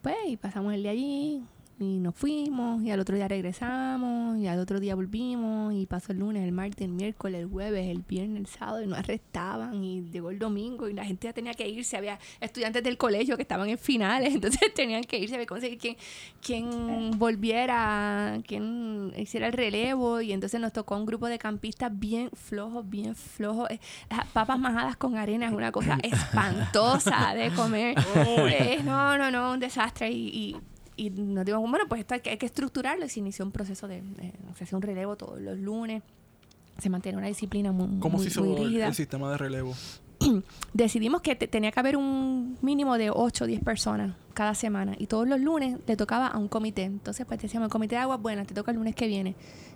Pues, 0.03 0.17
y 0.27 0.37
pasamos 0.37 0.75
el 0.75 0.83
día 0.83 0.93
allí 0.93 1.43
y 1.79 1.99
nos 1.99 2.15
fuimos 2.15 2.83
y 2.83 2.91
al 2.91 3.01
otro 3.01 3.17
día 3.17 3.27
regresamos 3.27 4.39
y 4.39 4.47
al 4.47 4.61
otro 4.61 4.79
día 4.79 4.95
volvimos 4.95 5.75
y 5.75 5.87
pasó 5.87 6.13
el 6.13 6.19
lunes, 6.19 6.45
el 6.45 6.53
martes, 6.53 6.83
el 6.83 6.93
miércoles, 6.93 7.41
el 7.41 7.49
jueves, 7.49 7.89
el 7.89 8.03
viernes, 8.03 8.41
el 8.41 8.47
sábado 8.47 8.83
y 8.83 8.87
nos 8.87 8.99
arrestaban 8.99 9.83
y 9.83 10.03
llegó 10.11 10.31
el 10.31 10.39
domingo 10.39 10.89
y 10.89 10.93
la 10.93 11.05
gente 11.05 11.27
ya 11.27 11.33
tenía 11.33 11.53
que 11.55 11.69
irse, 11.69 11.97
había 11.97 12.19
estudiantes 12.41 12.83
del 12.85 12.97
colegio 12.97 13.37
que 13.37 13.43
estaban 13.43 13.69
en 13.69 13.79
finales, 13.79 14.35
entonces 14.35 14.73
tenían 14.75 15.03
que 15.03 15.19
irse, 15.19 15.35
había 15.35 15.45
que 15.45 15.49
conseguir 15.49 15.79
quien, 15.79 15.97
quien 16.41 17.19
volviera, 17.19 18.41
quien 18.47 19.13
hiciera 19.17 19.49
el 19.49 19.53
relevo 19.53 20.21
y 20.21 20.33
entonces 20.33 20.61
nos 20.61 20.73
tocó 20.73 20.97
un 20.97 21.07
grupo 21.07 21.27
de 21.27 21.39
campistas 21.39 21.91
bien 21.93 22.31
flojos, 22.33 22.89
bien 22.89 23.17
flojos, 23.17 23.69
Eh, 23.71 23.81
las 24.11 24.27
papas 24.29 24.59
majadas 24.59 24.97
con 24.97 25.17
arena 25.17 25.47
es 25.47 25.53
una 25.53 25.73
cosa 25.73 25.99
espantosa 26.03 27.35
de 27.35 27.51
comer, 27.53 27.97
no, 28.85 29.19
no, 29.19 29.31
no, 29.31 29.53
un 29.53 29.61
desastre 29.61 30.11
y, 30.11 30.29
y 30.29 30.57
y 30.97 31.11
nos 31.11 31.45
digo, 31.45 31.59
bueno, 31.61 31.85
pues 31.89 32.01
esto 32.01 32.15
hay 32.15 32.21
que, 32.21 32.31
hay 32.31 32.37
que 32.39 32.47
estructurarlo 32.47 33.05
y 33.05 33.09
se 33.09 33.21
inició 33.21 33.45
un 33.45 33.53
proceso 33.53 33.89
de, 33.89 34.03
se 34.57 34.65
hacía 34.65 34.77
un 34.77 34.83
relevo 34.83 35.17
todos 35.17 35.41
los 35.41 35.59
lunes, 35.59 36.03
se 36.79 36.91
mantiene 36.91 37.19
una 37.19 37.29
disciplina 37.29 37.73
muy, 37.73 37.99
¿Cómo 38.01 38.17
muy, 38.17 38.25
se 38.25 38.31
hizo 38.31 38.45
muy 38.45 38.81
el, 38.81 38.95
sistema 38.95 39.31
de 39.31 39.39
relevo? 39.39 39.75
Decidimos 40.73 41.21
que 41.21 41.35
te- 41.37 41.49
tenía 41.49 41.71
que 41.73 41.81
haber 41.81 41.97
un 41.97 42.57
mínimo 42.63 42.97
de 42.99 43.11
8 43.11 43.45
o 43.45 43.47
10 43.47 43.63
personas 43.63 44.15
cada 44.33 44.55
semana 44.55 44.95
y 44.99 45.07
todos 45.07 45.29
los 45.29 45.41
lunes 45.41 45.79
le 45.87 45.97
tocaba 45.97 46.29
a 46.29 46.39
un 46.39 46.49
comité. 46.49 46.83
Entonces, 46.85 47.27
pues 47.27 47.41
decíamos, 47.41 47.67
el 47.67 47.73
comité 47.73 47.97
de 47.97 48.01
aguas 48.03 48.21
buenas, 48.21 48.47
te 48.47 48.55
toca 48.55 48.71
el 48.73 48.77
lunes 48.79 48.95
que 48.95 49.07
viene. 49.07 49.35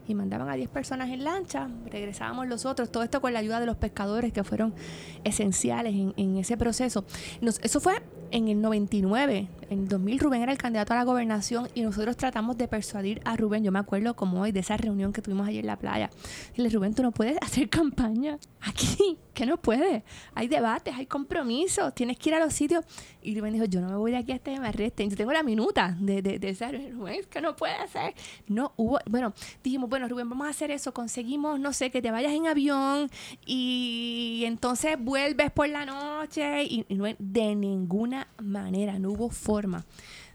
Y 0.08 0.14
mandaban 0.14 0.48
a 0.48 0.54
10 0.54 0.68
personas 0.70 1.10
en 1.10 1.22
lancha, 1.22 1.68
regresábamos 1.90 2.48
los 2.48 2.64
otros, 2.66 2.90
todo 2.90 3.02
esto 3.02 3.20
con 3.20 3.32
la 3.32 3.40
ayuda 3.40 3.60
de 3.60 3.66
los 3.66 3.76
pescadores 3.76 4.32
que 4.32 4.42
fueron 4.42 4.74
esenciales 5.22 5.94
en, 5.94 6.14
en 6.16 6.36
ese 6.38 6.56
proceso. 6.56 7.04
Nos- 7.40 7.60
eso 7.62 7.80
fue 7.80 8.00
en 8.30 8.48
el 8.48 8.60
99, 8.60 9.48
en 9.70 9.78
el 9.80 9.88
2000 9.88 10.18
Rubén 10.18 10.42
era 10.42 10.52
el 10.52 10.58
candidato 10.58 10.92
a 10.92 10.96
la 10.96 11.04
gobernación 11.04 11.68
y 11.74 11.82
nosotros 11.82 12.16
tratamos 12.16 12.56
de 12.56 12.68
persuadir 12.68 13.20
a 13.24 13.36
Rubén, 13.36 13.64
yo 13.64 13.72
me 13.72 13.78
acuerdo 13.78 14.14
como 14.14 14.40
hoy 14.40 14.52
de 14.52 14.60
esa 14.60 14.76
reunión 14.76 15.12
que 15.12 15.22
tuvimos 15.22 15.46
ayer 15.48 15.60
en 15.60 15.66
la 15.66 15.76
playa. 15.76 16.10
Dile, 16.56 16.70
Rubén, 16.70 16.94
tú 16.94 17.02
no 17.02 17.12
puedes 17.12 17.36
hacer 17.42 17.68
campaña 17.68 18.38
aquí, 18.60 19.18
que 19.34 19.46
no 19.46 19.56
puedes. 19.56 20.02
Hay 20.34 20.48
debates, 20.48 20.94
hay 20.94 21.06
compromisos, 21.06 21.94
tienes 21.94 22.18
que 22.18 22.30
ir 22.30 22.34
a 22.34 22.40
los 22.40 22.52
sitios. 22.54 22.84
Y 23.28 23.38
Rubén 23.38 23.52
dijo, 23.52 23.66
yo 23.66 23.80
no 23.82 23.88
me 23.90 23.96
voy 23.96 24.10
de 24.12 24.16
aquí 24.16 24.32
hasta 24.32 24.52
que 24.54 24.58
me 24.58 24.68
arresten. 24.68 25.10
Yo 25.10 25.16
tengo 25.16 25.32
la 25.32 25.42
minuta 25.42 25.94
de, 26.00 26.22
de, 26.22 26.38
de 26.38 26.48
esa. 26.48 26.70
Rubén, 26.70 27.16
es 27.20 27.26
que 27.26 27.40
no 27.42 27.54
puede 27.56 27.74
hacer. 27.74 28.14
No 28.46 28.72
hubo, 28.76 28.98
bueno, 29.06 29.34
dijimos, 29.62 29.90
bueno, 29.90 30.08
Rubén, 30.08 30.30
vamos 30.30 30.46
a 30.46 30.50
hacer 30.50 30.70
eso. 30.70 30.94
Conseguimos, 30.94 31.60
no 31.60 31.72
sé, 31.74 31.90
que 31.90 32.00
te 32.00 32.10
vayas 32.10 32.32
en 32.32 32.46
avión 32.46 33.10
y 33.44 34.42
entonces 34.46 34.96
vuelves 34.98 35.50
por 35.50 35.68
la 35.68 35.84
noche. 35.84 36.64
Y, 36.64 36.86
y 36.88 36.94
no, 36.94 37.04
de 37.18 37.54
ninguna 37.54 38.28
manera, 38.42 38.98
no 38.98 39.10
hubo 39.10 39.28
forma 39.30 39.84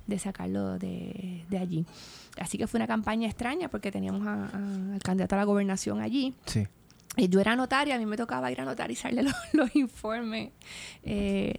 de 0.05 0.19
sacarlo 0.19 0.77
de, 0.77 1.45
de 1.49 1.57
allí. 1.57 1.85
Así 2.39 2.57
que 2.57 2.67
fue 2.67 2.77
una 2.77 2.87
campaña 2.87 3.27
extraña 3.27 3.69
porque 3.69 3.91
teníamos 3.91 4.27
a- 4.27 4.45
a- 4.47 4.93
al 4.93 4.99
candidato 5.03 5.35
a 5.35 5.37
la 5.39 5.45
gobernación 5.45 6.01
allí. 6.01 6.33
Sí. 6.45 6.67
Eh, 7.15 7.29
yo 7.29 7.39
era 7.39 7.55
notaria, 7.55 7.95
a 7.95 7.99
mí 7.99 8.05
me 8.05 8.17
tocaba 8.17 8.51
ir 8.51 8.59
a 8.59 8.65
notarizarle 8.65 9.23
los, 9.23 9.33
los 9.53 9.75
informes. 9.75 10.51
Eh, 11.03 11.55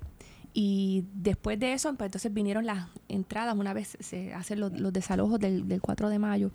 Y 0.56 1.04
después 1.12 1.58
de 1.58 1.72
eso, 1.72 1.92
pues 1.94 2.06
entonces 2.06 2.32
vinieron 2.32 2.64
las 2.64 2.86
entradas, 3.08 3.56
una 3.56 3.74
vez 3.74 3.96
se 3.98 4.32
hacen 4.32 4.60
los, 4.60 4.92
desalojos 4.92 5.40
del, 5.40 5.66
del 5.66 5.80
4 5.80 6.08
de 6.08 6.18
mayo. 6.20 6.52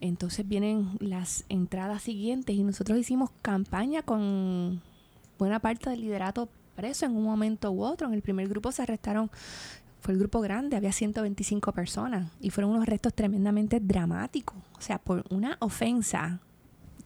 Entonces 0.00 0.46
vienen 0.46 0.90
las 1.00 1.44
entradas 1.48 2.02
siguientes 2.02 2.54
y 2.54 2.62
nosotros 2.62 2.98
hicimos 2.98 3.30
campaña 3.40 4.02
con 4.02 4.82
buena 5.38 5.58
parte 5.58 5.88
del 5.88 6.02
liderato 6.02 6.50
preso 6.76 7.06
en 7.06 7.16
un 7.16 7.24
momento 7.24 7.72
u 7.72 7.82
otro. 7.82 8.08
En 8.08 8.14
el 8.14 8.22
primer 8.22 8.46
grupo 8.48 8.72
se 8.72 8.82
arrestaron, 8.82 9.30
fue 10.00 10.12
el 10.14 10.20
grupo 10.20 10.40
grande, 10.40 10.76
había 10.76 10.92
125 10.92 11.72
personas 11.72 12.30
y 12.40 12.50
fueron 12.50 12.72
unos 12.72 12.82
arrestos 12.82 13.14
tremendamente 13.14 13.80
dramáticos. 13.80 14.56
O 14.78 14.80
sea, 14.80 14.98
por 14.98 15.24
una 15.30 15.56
ofensa. 15.60 16.40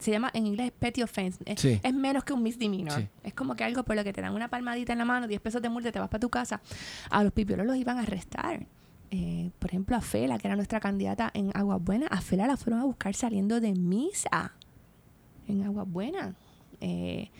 Se 0.04 0.10
llama 0.10 0.30
en 0.34 0.46
inglés 0.46 0.70
petty 0.78 1.02
offense. 1.02 1.42
Es, 1.46 1.60
Sí. 1.60 1.80
es 1.82 1.94
menos 1.94 2.24
que 2.24 2.32
un 2.34 2.42
misdemeanor. 2.42 3.00
Sí. 3.00 3.08
Es 3.22 3.32
como 3.34 3.56
que 3.56 3.64
algo 3.64 3.82
por 3.84 3.96
lo 3.96 4.04
que 4.04 4.12
te 4.12 4.20
dan 4.20 4.34
una 4.34 4.48
palmadita 4.48 4.92
en 4.92 4.98
la 4.98 5.04
mano, 5.06 5.26
10 5.26 5.40
pesos 5.40 5.62
de 5.62 5.68
multa, 5.70 5.90
te 5.92 5.98
vas 5.98 6.08
para 6.08 6.20
tu 6.20 6.28
casa. 6.28 6.60
A 7.10 7.24
los 7.24 7.32
pipiolos 7.32 7.66
los 7.66 7.76
iban 7.76 7.96
a 7.98 8.02
arrestar. 8.02 8.66
Eh, 9.10 9.50
por 9.58 9.70
ejemplo, 9.70 9.96
a 9.96 10.00
Fela, 10.00 10.38
que 10.38 10.46
era 10.48 10.56
nuestra 10.56 10.80
candidata 10.80 11.30
en 11.34 11.50
Aguas 11.54 11.82
Buenas, 11.82 12.08
a 12.12 12.20
Fela 12.20 12.46
la 12.46 12.56
fueron 12.56 12.80
a 12.80 12.84
buscar 12.84 13.14
saliendo 13.14 13.60
de 13.60 13.72
misa 13.74 14.52
en 15.48 15.62
Aguas 15.62 15.88
Buenas. 15.88 16.34
Eh, 16.80 17.30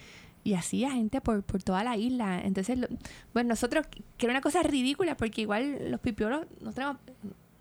y 0.44 0.54
así 0.54 0.84
a 0.84 0.90
gente 0.92 1.20
por, 1.20 1.42
por 1.42 1.62
toda 1.62 1.82
la 1.84 1.96
isla. 1.96 2.40
Entonces, 2.42 2.78
lo- 2.78 2.88
bueno, 3.32 3.48
nosotros, 3.50 3.86
que 4.16 4.26
era 4.26 4.32
una 4.32 4.40
cosa 4.40 4.62
ridícula, 4.62 5.16
porque 5.16 5.40
igual 5.42 5.90
los 5.90 6.00
pipiolos, 6.00 6.46
nosotros, 6.60 6.96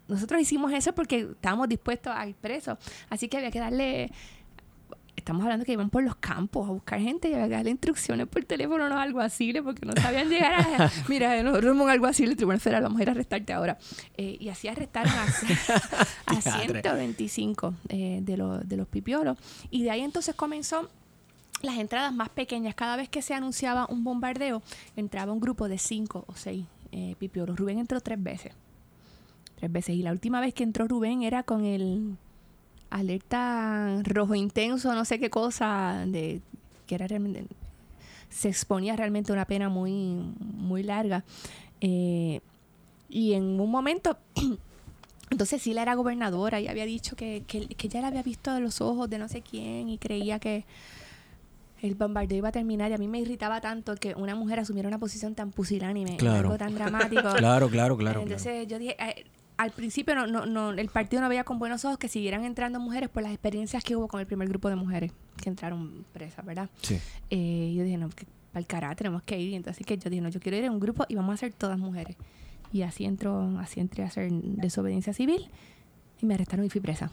nosotros 0.08 0.42
hicimos 0.42 0.72
eso 0.74 0.94
porque 0.94 1.30
estábamos 1.32 1.70
dispuestos 1.70 2.14
a 2.16 2.28
ir 2.28 2.36
presos. 2.36 2.78
Así 3.10 3.28
que 3.30 3.38
había 3.38 3.52
que 3.52 3.60
darle 3.60 4.12
estamos 5.16 5.44
hablando 5.44 5.66
que 5.66 5.74
iban 5.74 5.90
por 5.90 6.04
los 6.04 6.16
campos 6.16 6.68
a 6.68 6.72
buscar 6.72 7.00
gente 7.00 7.30
y 7.30 7.32
que 7.32 7.48
darle 7.48 7.72
instrucciones 7.72 8.28
por 8.28 8.44
teléfono 8.46 8.86
a 8.86 8.90
los 8.90 8.98
alguaciles 8.98 9.62
porque 9.62 9.86
no 9.86 9.94
sabían 9.94 10.30
llegar 10.30 10.54
a... 10.54 10.92
Mira, 11.08 11.42
nosotros 11.44 11.72
somos 11.72 11.86
un 11.86 11.92
alguacil 11.92 12.28
del 12.28 12.38
Tribunal 12.38 12.60
Federal, 12.60 12.84
vamos 12.84 13.00
a 13.00 13.04
ir 13.04 13.10
a 13.10 13.12
arrestarte 13.12 13.54
ahora. 13.54 13.78
Eh, 14.18 14.38
y 14.40 14.50
así 14.50 14.68
arrestaron 14.68 15.14
a, 15.14 15.24
a 16.26 16.36
Diadre. 16.36 16.82
125 16.82 17.74
eh, 17.90 18.20
de, 18.22 18.38
los, 18.38 18.68
de 18.68 18.78
los 18.78 18.88
pipiolos. 18.88 19.38
Y 19.70 19.84
de 19.84 19.92
ahí 19.92 20.02
entonces 20.02 20.36
comenzó 20.36 20.90
las 21.62 21.78
entradas 21.78 22.14
más 22.14 22.30
pequeñas. 22.30 22.76
Cada 22.76 22.96
vez 22.96 23.10
que 23.10 23.22
se 23.22 23.34
anunciaba 23.34 23.88
un 23.90 24.04
bombardeo, 24.04 24.62
entraba 24.96 25.32
un 25.32 25.40
grupo 25.40 25.68
de 25.68 25.78
cinco 25.78 26.26
o 26.28 26.36
seis 26.36 26.66
eh, 26.92 27.16
pipiolos. 27.18 27.58
Rubén 27.58 27.80
entró 27.80 28.02
tres 28.02 28.22
veces. 28.22 28.54
Tres 29.56 29.72
veces. 29.72 29.96
Y 29.96 30.04
la 30.04 30.12
última 30.12 30.42
vez 30.42 30.54
que 30.54 30.64
entró 30.64 30.88
Rubén 30.88 31.24
era 31.24 31.44
con 31.44 31.66
el 31.66 32.18
alerta 33.00 34.02
rojo 34.04 34.36
intenso, 34.36 34.94
no 34.94 35.06
sé 35.06 35.20
qué 35.20 35.30
cosa, 35.30 36.04
de 36.08 36.42
que 36.88 36.96
era 36.96 37.08
realmente 37.08 37.46
se 38.30 38.50
exponía 38.50 38.96
realmente 38.96 39.32
a 39.32 39.36
una 39.36 39.46
pena 39.46 39.70
muy, 39.70 39.92
muy 40.40 40.82
larga. 40.84 41.24
Eh, 41.82 42.40
y 43.10 43.34
en 43.34 43.60
un 43.60 43.70
momento, 43.70 44.18
entonces 45.30 45.62
sí, 45.62 45.74
la 45.74 45.84
era 45.84 45.94
gobernadora 45.96 46.60
y 46.60 46.68
había 46.68 46.86
dicho 46.86 47.16
que, 47.16 47.44
que, 47.46 47.68
que 47.68 47.88
ella 47.88 48.02
la 48.02 48.08
había 48.08 48.24
visto 48.24 48.52
de 48.54 48.60
los 48.60 48.82
ojos 48.82 49.10
de 49.10 49.20
no 49.20 49.28
sé 49.28 49.42
quién 49.42 49.88
y 49.90 49.98
creía 50.00 50.40
que 50.40 50.66
el 51.84 51.96
bombardeo 51.96 52.38
iba 52.40 52.50
a 52.50 52.52
terminar. 52.52 52.90
Y 52.92 52.96
a 52.96 52.98
mí 52.98 53.08
me 53.08 53.20
irritaba 53.20 53.62
tanto 53.62 53.96
que 53.98 54.16
una 54.16 54.36
mujer 54.36 54.60
asumiera 54.60 54.88
una 54.88 55.00
posición 55.00 55.36
tan 55.36 55.52
pusilánime, 55.52 56.18
Claro. 56.18 56.50
algo 56.50 56.58
tan 56.58 56.74
dramático. 56.74 57.30
Claro, 57.38 57.70
claro, 57.70 57.98
claro. 57.98 58.22
Entonces 58.22 58.68
yo 58.68 58.80
dije, 58.80 58.96
eh, 59.00 59.26
al 59.58 59.72
principio 59.72 60.16
no, 60.16 60.28
no, 60.28 60.46
no, 60.46 60.72
el 60.72 60.90
partido 60.90 61.22
no 61.22 61.30
veía 61.30 61.44
con 61.44 61.60
buenos 61.60 61.86
ojos 61.86 61.98
que 61.98 62.08
siguieran 62.08 62.44
entrando 62.44 62.80
mujeres 62.80 63.10
por 63.10 63.24
las 63.24 63.32
experiencias 63.32 63.84
que 63.84 63.96
hubo 63.96 64.08
con 64.08 64.20
el 64.20 64.26
primer 64.26 64.48
grupo 64.48 64.70
de 64.70 64.76
mujeres 64.76 65.12
que 65.42 65.50
entraron 65.50 66.06
presas, 66.14 66.46
¿verdad? 66.46 66.70
Sí. 66.82 67.00
Eh, 67.30 67.74
yo 67.76 67.84
dije, 67.84 67.98
no, 67.98 68.10
que 68.10 68.26
para 68.52 68.62
el 68.62 68.68
cara 68.68 68.96
tenemos 68.96 69.24
que 69.24 69.40
ir. 69.40 69.50
Y 69.50 69.56
entonces 69.56 69.78
así 69.78 69.84
que 69.84 69.98
yo 69.98 70.10
dije, 70.10 70.22
no, 70.22 70.30
yo 70.30 70.40
quiero 70.40 70.58
ir 70.58 70.64
en 70.64 70.72
un 70.72 70.80
grupo 70.80 71.06
y 71.08 71.16
vamos 71.16 71.34
a 71.34 71.38
ser 71.38 71.54
todas 71.54 71.78
mujeres. 71.78 72.16
Y 72.72 72.84
así 72.84 73.06
entró, 73.06 73.60
así 73.60 73.80
entré 73.80 74.04
a 74.04 74.08
hacer 74.08 74.32
desobediencia 74.32 75.14
civil 75.14 75.50
y 76.22 76.26
me 76.26 76.36
arrestaron 76.36 76.66
y 76.66 76.70
fui 76.70 76.82
presa. 76.82 77.12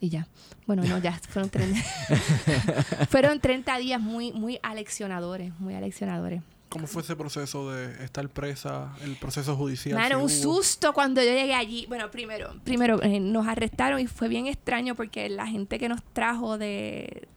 Y 0.00 0.10
ya. 0.10 0.28
Bueno, 0.66 0.84
no, 0.84 0.98
ya 0.98 1.12
fueron 1.28 1.50
30, 1.50 1.80
fueron 3.08 3.40
30 3.40 3.78
días 3.78 4.00
muy, 4.00 4.32
muy 4.32 4.58
aleccionadores, 4.62 5.58
muy 5.58 5.74
aleccionadores. 5.74 6.42
¿Cómo 6.68 6.86
fue 6.86 7.02
ese 7.02 7.14
proceso 7.14 7.70
de 7.70 8.04
estar 8.04 8.28
presa, 8.28 8.92
el 9.02 9.16
proceso 9.16 9.54
judicial? 9.56 9.94
Mano, 9.94 10.20
un 10.20 10.28
susto 10.28 10.92
cuando 10.92 11.22
yo 11.22 11.30
llegué 11.30 11.54
allí. 11.54 11.86
Bueno, 11.86 12.10
primero, 12.10 12.54
primero 12.64 13.00
eh, 13.02 13.20
nos 13.20 13.46
arrestaron 13.46 14.00
y 14.00 14.06
fue 14.06 14.28
bien 14.28 14.46
extraño 14.46 14.94
porque 14.96 15.28
la 15.28 15.46
gente 15.46 15.78
que 15.78 15.88
nos 15.88 16.02
trajo 16.02 16.58
de, 16.58 17.28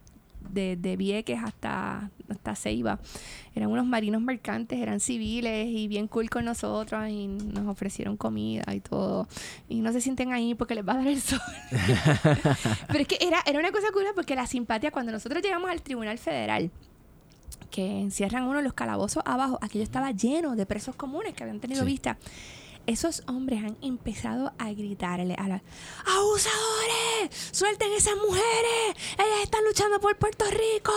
de, 0.49 0.75
de 0.75 0.97
Vieques 0.97 1.39
hasta, 1.43 2.09
hasta 2.30 2.55
Ceiba 2.55 2.99
eran 3.55 3.69
unos 3.71 3.86
marinos 3.86 4.21
mercantes, 4.21 4.80
eran 4.80 4.99
civiles 4.99 5.67
y 5.67 5.88
bien 5.88 6.07
cool 6.07 6.30
con 6.30 6.45
nosotros 6.45 7.09
y 7.09 7.28
nos 7.28 7.67
ofrecieron 7.67 8.17
comida 8.17 8.73
y 8.73 8.80
todo. 8.80 9.28
Y 9.67 9.82
no 9.82 9.91
se 9.91 10.01
sienten 10.01 10.32
ahí 10.32 10.53
porque 10.55 10.75
les 10.75 10.88
va 10.88 10.93
a 10.93 10.97
dar 10.97 11.07
el 11.07 11.21
sol. 11.21 11.39
Pero 12.88 12.99
es 12.99 13.07
que 13.07 13.17
era, 13.21 13.39
era 13.45 13.59
una 13.59 13.71
cosa 13.71 13.91
curiosa 13.91 14.13
porque 14.15 14.36
la 14.36 14.47
simpatía, 14.47 14.91
cuando 14.91 15.11
nosotros 15.11 15.41
llegamos 15.41 15.69
al 15.69 15.82
Tribunal 15.82 16.17
Federal, 16.17 16.71
que 17.70 17.99
encierran 18.01 18.43
uno 18.43 18.57
de 18.57 18.63
los 18.63 18.74
calabozos 18.74 19.24
abajo, 19.26 19.59
aquello 19.61 19.84
estaba 19.84 20.11
lleno 20.11 20.55
de 20.55 20.65
presos 20.65 20.95
comunes 20.95 21.34
que 21.34 21.43
habían 21.43 21.59
tenido 21.59 21.82
Sí. 21.84 21.88
vista. 21.88 22.18
Esos 22.86 23.22
hombres 23.28 23.61
han 23.65 23.76
empezado 23.82 24.53
a 24.57 24.72
gritarle 24.72 25.36
a 25.38 25.49
la 25.49 25.61
¡Abusadores! 26.05 27.49
¡Suelten 27.51 27.91
esas 27.91 28.15
mujeres! 28.15 28.95
¡Ellas 29.15 29.43
están 29.43 29.63
luchando 29.65 29.99
por 29.99 30.15
Puerto 30.18 30.45
Rico! 30.49 30.93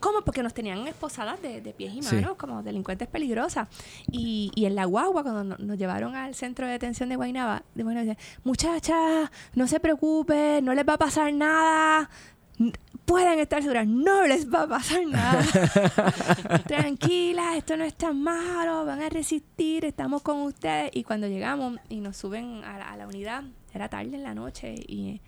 ¿Cómo? 0.00 0.22
Porque 0.22 0.42
nos 0.42 0.54
tenían 0.54 0.86
esposadas 0.88 1.42
de, 1.42 1.60
de 1.60 1.72
pies 1.74 1.92
y 1.94 2.02
Sí. 2.02 2.14
manos 2.14 2.36
como 2.36 2.62
delincuentes 2.62 3.08
peligrosas. 3.08 3.68
Y, 4.10 4.52
y 4.54 4.64
en 4.64 4.74
la 4.74 4.86
guagua, 4.86 5.22
cuando 5.22 5.44
no- 5.44 5.56
nos 5.58 5.76
llevaron 5.76 6.16
al 6.16 6.34
centro 6.34 6.64
de 6.66 6.72
detención 6.72 7.10
de 7.10 7.16
Guaynaba, 7.16 7.62
de 7.74 7.82
Guaynaba 7.82 8.06
decían, 8.06 8.40
muchachas, 8.44 9.30
no 9.54 9.66
se 9.68 9.80
preocupen, 9.80 10.64
no 10.64 10.72
les 10.72 10.88
va 10.88 10.94
a 10.94 10.98
pasar 10.98 11.30
nada. 11.34 12.08
Pueden 13.04 13.38
estar 13.38 13.62
seguras, 13.62 13.86
no 13.86 14.26
les 14.26 14.52
va 14.52 14.62
a 14.62 14.68
pasar 14.68 15.06
nada. 15.06 15.42
Tranquilas, 16.66 17.56
esto 17.56 17.76
no 17.76 17.84
es 17.84 17.94
tan 17.94 18.22
malo, 18.22 18.84
van 18.84 19.02
a 19.02 19.08
resistir, 19.08 19.84
estamos 19.84 20.22
con 20.22 20.40
ustedes. 20.42 20.90
Y 20.94 21.04
cuando 21.04 21.26
llegamos 21.28 21.78
y 21.88 22.00
nos 22.00 22.16
suben 22.16 22.64
a 22.64 22.78
la, 22.78 22.90
a 22.92 22.96
la 22.96 23.06
unidad, 23.06 23.44
era 23.72 23.88
tarde 23.88 24.16
en 24.16 24.22
la 24.22 24.34
noche 24.34 24.74
y 24.88 25.20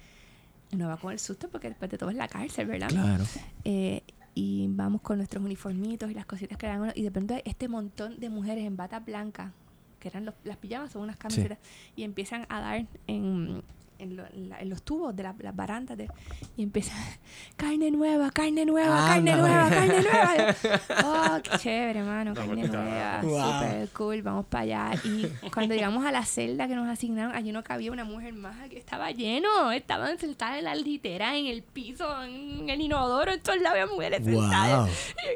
uno 0.72 0.88
va 0.88 0.96
con 0.96 1.12
el 1.12 1.18
susto 1.18 1.48
porque 1.48 1.68
después 1.68 1.90
de 1.90 1.98
todo 1.98 2.10
es 2.10 2.16
la 2.16 2.28
cárcel, 2.28 2.66
¿verdad? 2.66 2.88
Claro. 2.88 3.24
Eh, 3.64 4.02
y 4.34 4.66
vamos 4.70 5.00
con 5.00 5.18
nuestros 5.18 5.42
uniformitos 5.44 6.10
y 6.10 6.14
las 6.14 6.26
cositas 6.26 6.58
que 6.58 6.66
dan 6.66 6.80
uno, 6.82 6.92
y 6.94 7.02
de 7.02 7.10
pronto 7.10 7.34
hay 7.34 7.42
este 7.44 7.68
montón 7.68 8.18
de 8.20 8.28
mujeres 8.30 8.64
en 8.64 8.76
bata 8.76 9.00
blanca 9.00 9.52
que 9.98 10.08
eran 10.08 10.26
los- 10.26 10.34
las 10.44 10.58
pijamas 10.58 10.92
son 10.92 11.02
unas 11.02 11.16
camisetas 11.16 11.58
y 11.96 12.02
empiezan 12.02 12.44
a 12.50 12.60
dar 12.60 12.86
en, 13.06 13.62
en, 13.99 14.16
lo- 14.16 14.26
en 14.26 14.49
la- 14.49 14.59
en 14.61 14.68
los 14.70 14.82
tubos 14.82 15.14
de 15.16 15.22
la- 15.22 15.34
las 15.38 15.55
barandas 15.57 15.97
de, 15.97 16.09
y 16.57 16.62
empiezan 16.62 16.97
carne 17.57 17.90
nueva 17.90 18.30
carne 18.30 18.64
nueva 18.66 19.07
carne 19.07 19.32
Ándale. 19.32 19.42
nueva 19.42 19.68
carne 19.70 20.03
nueva 21.03 21.36
oh 21.36 21.42
qué 21.42 21.59
chévere 21.59 21.99
hermano 22.01 22.30
No, 22.30 22.36
carne 22.40 22.57
pues, 22.68 22.72
nueva 22.72 23.20
Wow. 23.22 23.53
super 23.53 23.88
cool 23.90 24.22
vamos 24.22 24.47
para 24.47 24.62
allá 24.62 25.01
y 25.05 25.26
cuando 25.51 25.74
llegamos 25.74 26.05
a 26.05 26.12
la 26.12 26.24
celda 26.24 26.68
que 26.68 26.74
nos 26.74 26.88
asignaron 26.88 27.34
allí 27.34 27.53
no 27.53 27.62
cabía 27.64 27.90
una 27.92 28.05
mujer 28.05 28.34
más 28.34 28.68
que 28.68 28.78
estaba 28.78 29.11
lleno 29.11 29.72
estaban 29.72 30.18
sentadas 30.18 30.59
en 30.59 30.64
la 30.64 30.74
litera 30.74 31.36
en 31.36 31.47
el 31.47 31.62
piso 31.62 32.22
en 32.22 32.68
el 32.68 32.80
inodoro 32.80 33.32
en 33.32 33.40
todos 33.42 33.61
lados 33.61 33.78
había 33.80 33.92
mujeres 33.92 34.24
sentadas 34.24 34.86
Wow. 34.88 34.88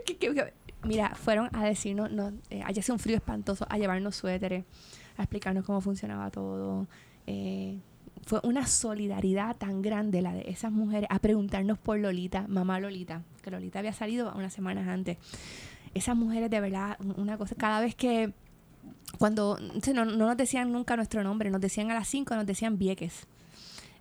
que- 0.07 0.17
que- 0.17 0.35
que- 0.35 0.61
Mira, 0.83 1.15
fueron 1.15 1.51
a 1.55 1.63
decirnos, 1.63 2.11
no, 2.11 2.33
eh, 2.49 2.63
allá 2.65 2.81
hace 2.81 2.91
un 2.91 2.99
frío 2.99 3.15
espantoso, 3.17 3.67
a 3.69 3.77
llevarnos 3.77 4.17
suéteres, 4.17 4.65
a 5.19 5.23
explicarnos 5.25 5.63
cómo 5.67 5.83
funcionaba 5.83 6.31
todo. 6.31 6.87
Eh, 7.27 7.79
fue 8.31 8.39
una 8.45 8.65
solidaridad 8.65 9.57
tan 9.57 9.83
grande 9.83 10.23
la 10.23 10.33
de 10.33 10.43
esas 10.49 10.71
mujeres 10.71 11.09
a 11.11 11.19
preguntarnos 11.19 11.79
por 11.79 11.99
Lolita, 11.99 12.45
mamá 12.47 12.79
Lolita, 12.79 13.23
que 13.43 13.51
Lolita 13.51 13.81
había 13.81 13.93
salido 13.93 14.33
unas 14.37 14.53
semanas 14.53 14.87
antes. 14.87 15.19
Esas 15.95 16.15
mujeres 16.15 16.49
de 16.49 16.61
verdad, 16.61 16.97
un- 17.01 17.19
una 17.21 17.37
cosa, 17.37 17.57
cada 17.57 17.81
vez 17.81 17.97
que, 17.97 18.33
cuando, 19.19 19.59
no, 19.93 20.05
no 20.05 20.27
nos 20.29 20.37
decían 20.37 20.71
nunca 20.71 20.95
nuestro 20.95 21.25
nombre, 21.25 21.51
nos 21.51 21.61
decían 21.61 21.91
a 21.91 21.95
las 21.95 22.07
5, 22.07 22.37
nos 22.37 22.47
decían 22.47 22.79
Vieques. 22.79 23.27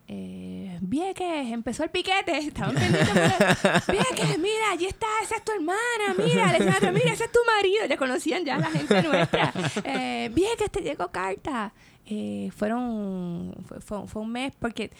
Eh, 0.07 0.77
Vieques, 0.81 1.51
empezó 1.51 1.83
el 1.83 1.89
piquete, 1.89 2.37
estaban 2.37 2.75
pendientes. 2.75 3.09
por- 3.09 3.93
Vieques, 3.95 4.37
mira, 4.37 4.71
allí 4.73 4.85
está, 4.85 5.07
esa 5.23 5.37
es 5.37 5.43
tu 5.43 5.51
hermana, 5.53 6.13
mira, 6.17 6.45
le 6.47 6.53
decían 6.53 6.73
a 6.73 6.77
otra, 6.77 6.91
mira, 6.91 7.13
ese 7.13 7.23
es 7.23 7.31
tu 7.31 7.39
marido, 7.57 7.85
ya 7.87 7.97
conocían 7.97 8.45
ya 8.45 8.57
la 8.59 8.69
gente 8.69 9.01
nuestra. 9.01 9.53
Eh, 9.85 10.29
Vieques, 10.35 10.69
te 10.71 10.81
llegó 10.81 11.09
carta. 11.11 11.73
Eh, 12.11 12.49
fueron, 12.55 13.53
fue, 13.65 13.81
fue- 13.81 14.07
fue 14.07 14.21
un 14.23 14.31
mes 14.31 14.51
porque 14.57 14.91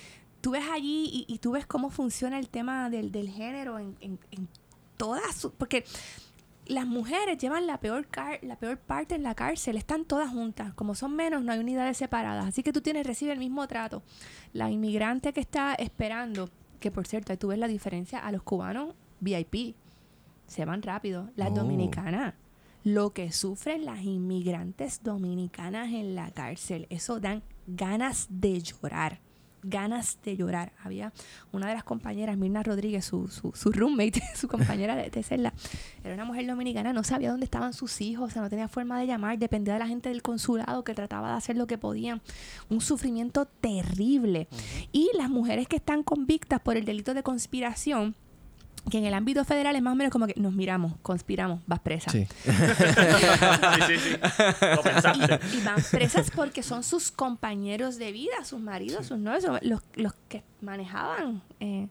tú 0.41 0.51
ves 0.51 0.63
allí 0.71 1.09
y, 1.11 1.33
y 1.33 1.39
tú 1.39 1.51
ves 1.51 1.65
cómo 1.65 1.89
funciona 1.89 2.37
el 2.37 2.49
tema 2.49 2.89
del, 2.91 3.11
del 3.11 3.29
género 3.29 3.79
en, 3.79 3.95
en, 3.99 4.19
en 4.31 4.47
todas 4.95 5.35
sus, 5.35 5.51
porque 5.53 5.83
las 6.67 6.85
mujeres 6.85 7.39
llevan 7.39 7.65
la 7.65 7.79
peor 7.79 8.05
car- 8.07 8.39
la 8.43 8.57
peor 8.57 8.77
parte 8.77 9.15
en 9.15 9.23
la 9.23 9.33
cárcel, 9.33 9.75
están 9.75 10.05
todas 10.05 10.29
juntas. 10.29 10.71
Como 10.75 10.93
son 10.93 11.15
menos, 11.15 11.43
no 11.43 11.51
hay 11.51 11.57
unidades 11.59 11.97
separadas. 11.97 12.45
Así 12.45 12.61
que 12.61 12.71
tú 12.71 12.81
tienes, 12.81 13.07
recibe 13.07 13.31
el 13.33 13.39
mismo 13.39 13.67
trato. 13.67 14.03
La 14.53 14.69
inmigrante 14.69 15.33
que 15.33 15.39
está 15.39 15.73
esperando, 15.73 16.49
que 16.79 16.91
por 16.91 17.07
cierto, 17.07 17.31
ahí 17.31 17.37
tú 17.37 17.47
ves 17.47 17.57
la 17.57 17.67
diferencia 17.67 18.19
a 18.19 18.31
los 18.31 18.43
cubanos 18.43 18.93
VIP. 19.19 19.75
Se 20.45 20.63
van 20.65 20.83
rápido. 20.83 21.31
Las 21.35 21.49
Oh. 21.51 21.55
dominicanas. 21.55 22.35
Lo 22.93 23.11
que 23.11 23.31
sufren 23.31 23.85
las 23.85 24.03
inmigrantes 24.03 25.03
dominicanas 25.03 25.89
en 25.93 26.15
la 26.15 26.31
cárcel. 26.31 26.87
Eso 26.89 27.19
dan 27.19 27.43
ganas 27.67 28.27
de 28.29 28.61
llorar 28.61 29.21
ganas 29.63 30.19
de 30.23 30.37
llorar. 30.37 30.71
Había 30.83 31.11
una 31.51 31.67
de 31.67 31.73
las 31.73 31.83
compañeras, 31.83 32.37
Mirna 32.37 32.63
Rodríguez, 32.63 33.05
su, 33.05 33.27
su, 33.27 33.51
su 33.53 33.71
roommate, 33.71 34.21
su 34.35 34.47
compañera 34.47 34.95
de, 34.95 35.09
de, 35.09 35.23
celda, 35.23 35.53
era 36.03 36.13
una 36.13 36.25
mujer 36.25 36.47
dominicana, 36.47 36.93
no 36.93 37.03
sabía 37.03 37.31
dónde 37.31 37.45
estaban 37.45 37.73
sus 37.73 38.01
hijos, 38.01 38.29
o 38.29 38.33
sea, 38.33 38.41
no 38.41 38.49
tenía 38.49 38.67
forma 38.67 38.99
de 38.99 39.07
llamar, 39.07 39.37
dependía 39.37 39.73
de 39.73 39.79
la 39.79 39.87
gente 39.87 40.09
del 40.09 40.21
consulado 40.21 40.83
que 40.83 40.93
trataba 40.93 41.31
de 41.31 41.37
hacer 41.37 41.57
lo 41.57 41.67
que 41.67 41.77
podían. 41.77 42.21
Un 42.69 42.81
sufrimiento 42.81 43.45
terrible. 43.45 44.47
Y 44.91 45.09
las 45.17 45.29
mujeres 45.29 45.67
que 45.67 45.77
están 45.77 46.03
convictas 46.03 46.61
por 46.61 46.77
el 46.77 46.85
delito 46.85 47.13
de 47.13 47.23
conspiración, 47.23 48.15
que 48.89 48.97
en 48.97 49.05
el 49.05 49.13
ámbito 49.13 49.43
federal 49.45 49.75
es 49.75 49.81
más 49.81 49.93
o 49.93 49.95
menos 49.95 50.11
como 50.11 50.25
que 50.27 50.33
nos 50.37 50.53
miramos, 50.53 50.93
conspiramos, 51.01 51.61
vas 51.67 51.79
presa. 51.79 52.09
Sí. 52.11 52.25
sí, 52.45 52.51
sí, 53.87 53.97
sí. 53.97 54.17
Lo 54.75 54.81
pensaste. 54.81 55.39
Y, 55.53 55.57
y 55.57 55.61
van 55.63 55.81
presas 55.91 56.31
porque 56.31 56.63
son 56.63 56.83
sus 56.83 57.11
compañeros 57.11 57.97
de 57.97 58.11
vida, 58.11 58.43
sus 58.43 58.59
maridos, 58.61 59.07
sus 59.07 59.17
novios, 59.19 59.43
los, 59.61 59.81
los 59.95 60.13
que 60.27 60.43
manejaban, 60.61 61.41
eh, 61.59 61.87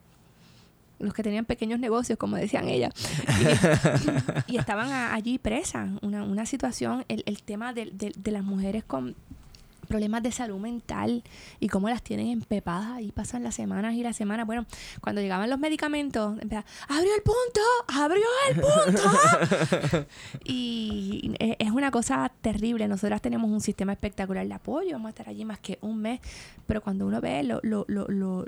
los 0.99 1.14
que 1.14 1.22
tenían 1.22 1.45
pequeños 1.45 1.78
negocios, 1.78 2.18
como 2.18 2.36
decían 2.36 2.68
ellas. 2.68 2.93
Y, 4.49 4.55
y 4.55 4.59
estaban 4.59 4.91
a- 4.91 5.14
allí 5.14 5.39
presas. 5.39 5.91
Una, 6.03 6.24
una 6.24 6.47
situación, 6.47 7.05
el, 7.09 7.22
el 7.26 7.43
tema 7.43 7.72
de, 7.72 7.86
de- 7.93 8.12
de 8.16 8.30
las 8.32 8.43
mujeres 8.43 8.82
con 8.84 9.14
problemas 9.89 10.22
de 10.22 10.30
salud 10.30 10.59
mental 10.59 11.22
y 11.59 11.68
cómo 11.68 11.89
las 11.89 12.03
tienen 12.03 12.28
empepadas. 12.28 12.89
Ahí 12.93 13.11
pasan 13.12 13.43
las 13.43 13.55
semanas 13.55 13.95
y 13.95 14.03
las 14.03 14.16
semanas. 14.16 14.47
Bueno 14.47 14.66
cuando 15.01 15.20
llegaban 15.20 15.51
los 15.51 15.59
medicamentos 15.59 16.41
empezaba, 16.41 16.66
abrió 16.89 17.11
el 17.14 17.22
punto 17.22 17.61
abrió 17.89 18.26
el 18.51 18.61
punto 18.61 20.07
y 20.45 21.32
e- 21.39 21.57
es 21.59 21.70
una 21.70 21.91
cosa 21.91 22.30
terrible. 22.41 22.86
Nosotras 22.89 23.20
tenemos 23.22 23.51
un 23.51 23.61
sistema 23.61 23.93
espectacular 23.93 24.47
de 24.47 24.55
apoyo. 24.55 24.93
Vamos 24.93 25.07
a 25.07 25.11
estar 25.11 25.28
allí 25.28 25.45
más 25.45 25.59
que 25.59 25.78
un 25.80 26.01
mes. 26.01 26.20
Pero 26.66 26.80
cuando 26.82 27.07
uno 27.07 27.20
ve 27.20 27.43
lo 27.43 27.61
lo, 27.62 27.84
lo, 27.89 28.07
lo, 28.09 28.45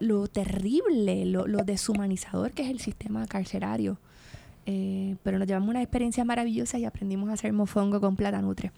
lo 0.00 0.26
terrible 0.28 1.24
lo, 1.26 1.46
lo 1.46 1.58
deshumanizador 1.64 2.52
que 2.52 2.62
es 2.62 2.70
el 2.70 2.80
sistema 2.80 3.26
carcerario 3.26 3.98
eh, 4.66 5.16
pero 5.22 5.38
nos 5.38 5.46
llevamos 5.46 5.68
unas 5.68 5.82
experiencias 5.82 6.26
maravillosas 6.26 6.80
y 6.80 6.84
aprendimos 6.84 7.28
a 7.28 7.34
hacer 7.34 7.52
mofongo 7.52 8.00
con 8.00 8.16
platanutre 8.16 8.72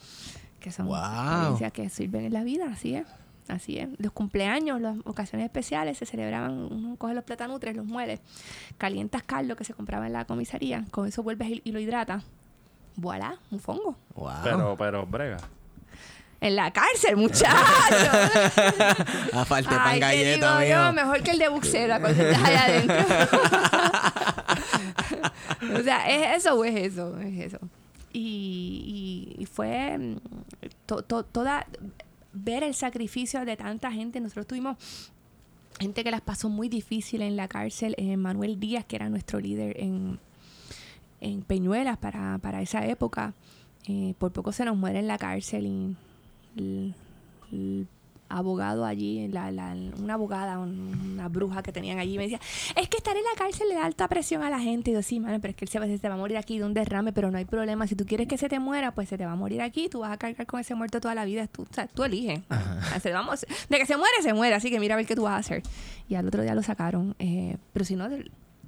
que 0.67 0.73
son 0.73 0.87
Wow. 0.87 0.97
experiencias 0.97 1.73
que 1.73 1.89
sirven 1.89 2.25
en 2.25 2.33
la 2.33 2.43
vida, 2.43 2.65
así 2.73 2.97
es. 2.97 3.07
Así 3.47 3.79
es. 3.79 3.89
Los 3.99 4.11
cumpleaños, 4.11 4.81
las 4.81 4.97
ocasiones 5.05 5.45
especiales 5.45 5.97
se 5.97 6.07
celebraban, 6.07 6.67
uno 6.73 6.97
coge 6.97 7.15
los 7.15 7.23
platanutres, 7.23 7.77
los 7.77 7.87
mueles, 7.87 8.19
calientas 8.77 9.23
caldo 9.23 9.55
que 9.55 9.63
se 9.63 9.75
compraba 9.75 10.09
en 10.09 10.13
la 10.13 10.25
comisaría, 10.25 10.85
con 10.91 11.07
eso 11.07 11.23
vuelves 11.23 11.51
y 11.51 11.63
y 11.65 11.71
lo 11.71 11.79
hidratas. 11.79 12.25
Voilà, 12.97 13.39
un 13.53 13.61
fongo. 13.61 13.97
Wow. 14.17 14.33
Pero, 14.43 14.75
pero, 14.77 15.07
brega. 15.07 15.37
En 16.41 16.57
la 16.57 16.73
cárcel, 16.73 17.17
muchachos. 17.17 17.49
A 19.33 19.45
falta 19.45 19.71
de 19.71 19.77
pan 19.77 19.87
Ay, 19.87 19.95
¿qué 19.95 20.01
galleta, 20.01 20.59
digo 20.59 20.75
yo? 20.75 20.93
Mejor 20.93 21.23
que 21.23 21.31
el 21.31 21.39
de 21.39 21.49
bucera 21.49 22.01
cuando 22.01 22.21
estás 22.21 22.43
allá 22.43 22.65
adentro. 22.65 22.97
o 25.79 25.83
sea, 25.85 26.11
¿es 26.11 26.43
eso 26.43 26.55
o 26.59 26.65
es 26.65 26.75
eso? 26.75 27.17
Es 27.21 27.55
eso. 27.55 27.61
Y, 28.19 29.47
fue 29.53 29.99
mm, 29.99 30.17
to- 30.87 31.03
to- 31.03 31.25
toda 31.25 31.67
ver 32.33 32.63
el 32.63 32.75
sacrificio 32.75 33.45
de 33.45 33.57
tanta 33.57 33.93
gente. 33.93 34.21
Nosotros 34.21 34.47
tuvimos 34.47 34.77
gente 35.79 36.03
que 36.03 36.11
las 36.11 36.23
pasó 36.23 36.49
muy 36.49 36.69
difícil 36.71 37.21
en 37.21 37.37
la 37.37 37.47
cárcel. 37.49 37.95
Eh, 37.99 38.17
Manuel 38.17 38.59
Díaz, 38.59 38.85
que 38.87 38.97
era 38.97 39.09
nuestro 39.11 39.39
líder 39.39 39.79
en, 39.81 40.19
en 41.21 41.43
Peñuelas 41.43 41.99
para, 41.99 42.39
para 42.39 42.63
esa 42.63 42.87
época, 42.87 43.35
eh, 43.87 44.15
por 44.19 44.33
poco 44.33 44.51
se 44.53 44.65
nos 44.65 44.77
muere 44.77 45.01
en 45.01 45.09
la 45.09 45.19
cárcel 45.19 45.67
y 45.67 46.95
el 47.53 47.87
abogado 48.29 48.85
allí, 48.85 49.29
la, 49.29 49.51
la- 49.51 49.75
una 50.01 50.15
abogada, 50.15 50.59
un- 50.59 51.13
una 51.15 51.29
bruja 51.29 51.63
que 51.63 51.73
tenían 51.73 51.99
allí, 51.99 52.17
me 52.17 52.25
decía, 52.25 52.41
es 52.77 52.89
que 52.89 52.97
estar 52.97 53.17
en 53.17 53.23
la 53.23 53.39
cárcel 53.39 53.69
le 53.69 53.75
da 53.77 53.85
alta 53.85 54.09
presión 54.09 54.43
a 54.43 54.51
la 54.51 54.59
gente. 54.61 54.91
Y 54.91 54.95
yo, 54.95 55.03
sí, 55.03 55.21
mano, 55.21 55.39
pero 55.41 55.51
es 55.51 55.57
que 55.57 55.65
él 55.65 55.69
se, 55.71 55.79
va- 55.79 55.87
se 55.87 55.99
te 55.99 56.09
va 56.09 56.15
a 56.15 56.19
morir 56.19 56.37
aquí 56.37 56.59
de 56.59 56.65
un 56.65 56.75
derrame, 56.75 57.13
pero 57.13 57.31
no 57.31 57.39
hay 57.39 57.45
problema. 57.45 57.87
Si 57.87 57.95
tú 57.95 58.05
quieres 58.07 58.29
que 58.29 58.39
se 58.39 58.49
te 58.49 58.59
muera, 58.59 58.93
pues 58.95 59.09
se 59.09 59.17
te 59.19 59.25
va 59.27 59.33
a 59.33 59.37
morir 59.37 59.63
aquí. 59.63 59.89
Tú 59.89 60.01
vas 60.01 60.13
a 60.13 60.17
cargar 60.17 60.47
con 60.47 60.61
ese 60.61 60.75
muerto 60.75 61.01
toda 61.01 61.15
la 61.15 61.25
vida. 61.25 61.47
Tú, 61.47 61.63
o 61.63 61.75
sea, 61.75 61.87
tú 61.87 62.05
eliges. 62.05 62.41
O 62.51 62.89
sea, 62.89 63.01
se- 63.01 63.13
vamos, 63.13 63.47
de 63.69 63.79
que 63.79 63.87
se 63.87 63.97
muere, 63.97 64.15
se 64.23 64.35
muere. 64.35 64.55
Así 64.55 64.71
que 64.71 64.81
mira 64.81 64.95
a 64.95 64.97
ver 64.97 65.07
qué 65.07 65.15
tú 65.17 65.23
vas 65.23 65.33
a 65.35 65.37
hacer. 65.39 65.63
Y 66.09 66.15
al 66.15 66.27
otro 66.27 66.43
día 66.43 66.55
lo 66.55 66.63
sacaron. 66.63 67.15
eh, 67.19 67.57
pero 67.73 67.85
si 67.85 67.97
no, 67.97 68.09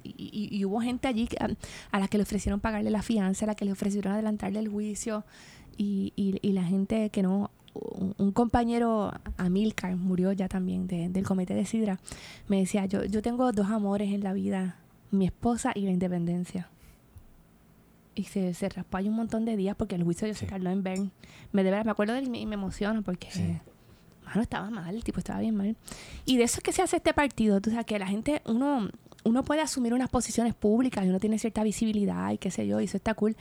y, 0.03 0.49
y- 0.51 0.65
hubo 0.65 0.79
gente 0.81 1.07
allí 1.07 1.27
a, 1.39 1.49
a 1.91 1.99
la 1.99 2.07
que 2.07 2.17
le 2.17 2.23
ofrecieron 2.23 2.59
pagarle 2.61 2.89
la 2.89 3.01
fianza, 3.01 3.45
a 3.45 3.47
la 3.47 3.55
que 3.55 3.65
le 3.65 3.71
ofrecieron 3.73 4.13
adelantarle 4.13 4.59
el 4.59 4.69
juicio. 4.69 5.25
Y, 5.77 6.11
y, 6.17 6.39
y 6.41 6.51
la 6.53 6.63
gente 6.63 7.09
que 7.09 7.21
no, 7.23 7.51
un, 7.79 8.15
un 8.17 8.31
compañero, 8.31 9.11
Amilcar, 9.37 9.95
murió 9.95 10.31
ya 10.31 10.47
también 10.47 10.87
de- 10.87 11.09
del 11.09 11.23
comité 11.25 11.53
de 11.55 11.65
Sidra, 11.65 11.99
me 12.47 12.59
decía, 12.59 12.85
yo, 12.85 13.03
yo 13.05 13.21
tengo 13.21 13.51
dos 13.51 13.67
amores 13.67 14.13
en 14.13 14.23
la 14.23 14.33
vida, 14.33 14.77
mi 15.11 15.25
esposa 15.25 15.71
y 15.75 15.81
la 15.81 15.91
independencia. 15.91 16.69
Y 18.15 18.23
se, 18.25 18.53
se 18.53 18.67
raspó 18.69 18.97
ahí 18.97 19.07
un 19.07 19.15
montón 19.15 19.45
de 19.45 19.55
días 19.55 19.75
porque 19.77 19.95
el 19.95 20.03
juicio 20.03 20.27
yo 20.27 20.33
se 20.33 20.41
Sí. 20.41 20.45
tardó 20.47 20.69
en 20.69 20.83
ver. 20.83 20.99
Me, 21.53 21.63
de 21.63 21.69
verdad, 21.71 21.85
me 21.85 21.91
acuerdo 21.91 22.13
de 22.13 22.19
él 22.19 22.25
y 22.27 22.29
me, 22.29 22.39
y 22.39 22.45
me 22.45 22.55
emociono 22.55 23.01
porque... 23.01 23.29
Sí. 23.31 23.57
Mano, 24.25 24.41
estaba 24.41 24.69
mal, 24.69 24.93
el 24.93 25.03
tipo 25.03 25.17
estaba 25.19 25.39
bien 25.39 25.55
mal. 25.55 25.75
Y 26.25 26.37
de 26.37 26.43
eso 26.43 26.57
es 26.57 26.63
que 26.63 26.71
se 26.71 26.81
hace 26.83 26.97
este 26.97 27.13
partido. 27.15 27.61
Tú 27.61 27.71
sabes, 27.71 27.85
que 27.87 27.97
la 27.97 28.05
gente, 28.05 28.41
uno, 28.45 28.89
uno 29.23 29.43
puede 29.43 29.61
asumir 29.61 29.91
unas 29.93 30.09
posiciones 30.09 30.53
públicas 30.53 31.03
y 31.05 31.09
uno 31.09 31.19
tiene 31.19 31.39
cierta 31.39 31.63
visibilidad 31.63 32.31
y 32.31 32.37
qué 32.37 32.51
sé 32.51 32.67
yo, 32.67 32.79
y 32.79 32.83
eso 32.83 32.97
está 32.97 33.15
cool. 33.15 33.35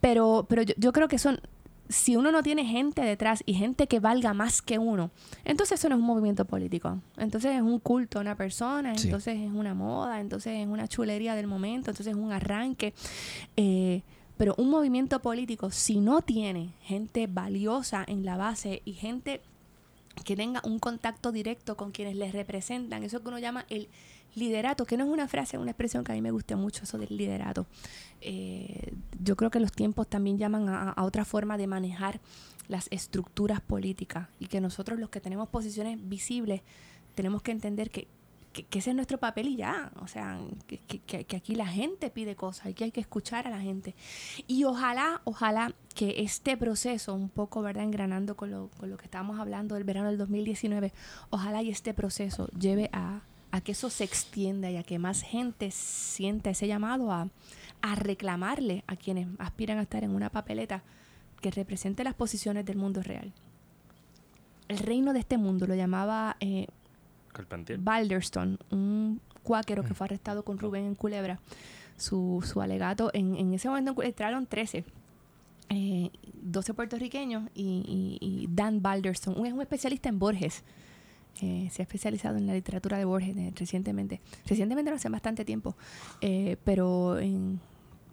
Pero, 0.00 0.46
pero 0.48 0.62
yo, 0.62 0.74
yo 0.76 0.92
creo 0.92 1.08
que 1.08 1.18
son, 1.18 1.40
si 1.88 2.16
uno 2.16 2.32
no 2.32 2.42
tiene 2.42 2.64
gente 2.64 3.02
detrás 3.02 3.42
y 3.46 3.54
gente 3.54 3.86
que 3.86 4.00
valga 4.00 4.32
más 4.34 4.62
que 4.62 4.78
uno, 4.78 5.10
entonces 5.44 5.78
eso 5.78 5.88
no 5.88 5.96
es 5.96 6.00
un 6.00 6.06
movimiento 6.06 6.44
político. 6.44 7.00
Entonces 7.16 7.54
es 7.56 7.62
un 7.62 7.78
culto 7.78 8.18
a 8.18 8.22
una 8.22 8.36
persona, 8.36 8.96
Sí. 8.96 9.08
entonces 9.08 9.38
es 9.38 9.50
una 9.52 9.74
moda, 9.74 10.20
entonces 10.20 10.54
es 10.60 10.66
una 10.66 10.88
chulería 10.88 11.34
del 11.34 11.46
momento, 11.46 11.90
entonces 11.90 12.14
es 12.14 12.14
un 12.20 12.32
arranque. 12.32 12.94
Eh, 13.56 14.02
pero 14.36 14.54
un 14.58 14.68
movimiento 14.70 15.20
político, 15.20 15.70
si 15.70 16.00
no 16.00 16.20
tiene 16.22 16.72
gente 16.82 17.26
valiosa 17.28 18.04
en 18.06 18.24
la 18.24 18.36
base 18.36 18.82
y 18.84 18.94
gente 18.94 19.40
que 20.24 20.36
tenga 20.36 20.60
un 20.64 20.78
contacto 20.78 21.32
directo 21.32 21.76
con 21.76 21.90
quienes 21.92 22.16
les 22.16 22.32
representan, 22.32 23.02
eso 23.04 23.20
que 23.22 23.28
uno 23.28 23.38
llama 23.38 23.64
el 23.68 23.88
liderato, 24.36 24.84
que 24.84 24.96
no 24.96 25.04
es 25.04 25.10
una 25.10 25.28
frase, 25.28 25.56
es 25.56 25.60
una 25.62 25.70
expresión 25.72 26.04
que 26.04 26.12
a 26.12 26.14
mí 26.14 26.22
me 26.22 26.30
gusta 26.30 26.56
mucho, 26.56 26.84
eso 26.84 26.98
del 26.98 27.16
liderato. 27.16 27.66
Eh, 28.20 28.92
yo 29.22 29.36
creo 29.36 29.50
que 29.50 29.60
los 29.60 29.72
tiempos 29.72 30.08
también 30.08 30.38
llaman 30.38 30.68
a, 30.68 30.90
a 30.90 31.04
otra 31.04 31.24
forma 31.24 31.56
de 31.58 31.66
manejar 31.66 32.20
las 32.68 32.88
estructuras 32.90 33.60
políticas 33.60 34.28
y 34.38 34.46
que 34.46 34.60
nosotros 34.60 34.98
los 34.98 35.10
que 35.10 35.20
tenemos 35.20 35.48
posiciones 35.48 35.98
visibles 36.08 36.62
tenemos 37.14 37.42
que 37.42 37.52
entender 37.52 37.90
que, 37.90 38.08
que, 38.52 38.66
ese 38.78 38.90
es 38.90 38.96
nuestro 38.96 39.18
papel 39.18 39.48
y 39.48 39.56
ya, 39.56 39.92
o 40.00 40.06
sea, 40.06 40.40
que- 40.66 40.78
que 41.24 41.36
aquí 41.36 41.54
la 41.56 41.66
gente 41.66 42.08
pide 42.08 42.36
cosas 42.36 42.68
y 42.68 42.74
que 42.74 42.84
hay 42.84 42.92
que 42.92 43.00
escuchar 43.00 43.46
a 43.46 43.50
la 43.50 43.60
gente. 43.60 43.94
Y 44.46 44.64
ojalá, 44.64 45.20
ojalá 45.24 45.74
que 45.94 46.22
este 46.22 46.56
proceso, 46.56 47.14
un 47.14 47.28
poco, 47.28 47.62
¿verdad? 47.62 47.84
Engranando 47.84 48.36
con 48.36 48.50
lo, 48.50 48.70
con 48.78 48.90
lo 48.90 48.96
que 48.96 49.04
estábamos 49.04 49.38
hablando 49.40 49.74
del 49.74 49.84
verano 49.84 50.08
del 50.08 50.18
2019, 50.18 50.92
ojalá 51.30 51.62
y 51.62 51.70
este 51.70 51.92
proceso 51.94 52.48
lleve 52.58 52.88
a, 52.92 53.22
a 53.54 53.60
que 53.60 53.70
eso 53.72 53.88
se 53.88 54.02
extienda 54.02 54.68
y 54.68 54.76
a 54.76 54.82
que 54.82 54.98
más 54.98 55.22
gente 55.22 55.70
sienta 55.70 56.50
ese 56.50 56.66
llamado 56.66 57.12
a, 57.12 57.28
a 57.82 57.94
reclamarle 57.94 58.82
a 58.88 58.96
quienes 58.96 59.28
aspiran 59.38 59.78
a 59.78 59.82
estar 59.82 60.02
en 60.02 60.10
una 60.10 60.28
papeleta 60.28 60.82
que 61.40 61.52
represente 61.52 62.02
las 62.02 62.14
posiciones 62.14 62.64
del 62.64 62.76
mundo 62.78 63.00
real. 63.02 63.32
El 64.66 64.78
reino 64.78 65.12
de 65.12 65.20
este 65.20 65.38
mundo 65.38 65.66
lo 65.68 65.74
llamaba 65.76 66.36
eh, 66.40 66.66
Carpentier. 67.32 67.78
Balderston, 67.78 68.58
un 68.70 69.20
cuáquero 69.44 69.84
que 69.84 69.94
fue 69.94 70.06
arrestado 70.06 70.44
con 70.44 70.58
Rubén 70.58 70.84
en 70.86 70.94
Culebra. 70.96 71.38
Su, 71.96 72.42
su 72.44 72.60
alegato, 72.60 73.10
en, 73.14 73.36
en 73.36 73.54
ese 73.54 73.68
momento 73.68 73.94
entraron 74.02 74.46
13, 74.46 74.84
eh, 75.68 76.10
12 76.42 76.74
puertorriqueños 76.74 77.44
y, 77.54 78.18
y- 78.20 78.26
y 78.26 78.48
Dan 78.50 78.82
Balderston, 78.82 79.38
un, 79.38 79.46
es 79.46 79.52
un 79.52 79.60
especialista 79.60 80.08
en 80.08 80.18
Borges. 80.18 80.64
Eh, 81.42 81.68
se 81.72 81.82
ha 81.82 81.84
especializado 81.84 82.36
en 82.36 82.46
la 82.46 82.54
literatura 82.54 82.96
de 82.96 83.04
Borges 83.04 83.36
eh, 83.36 83.52
recientemente. 83.56 84.20
Recientemente 84.46 84.90
no 84.90 84.96
hace 84.96 85.08
bastante 85.08 85.44
tiempo, 85.44 85.76
eh, 86.20 86.56
pero 86.64 87.18
en, 87.18 87.60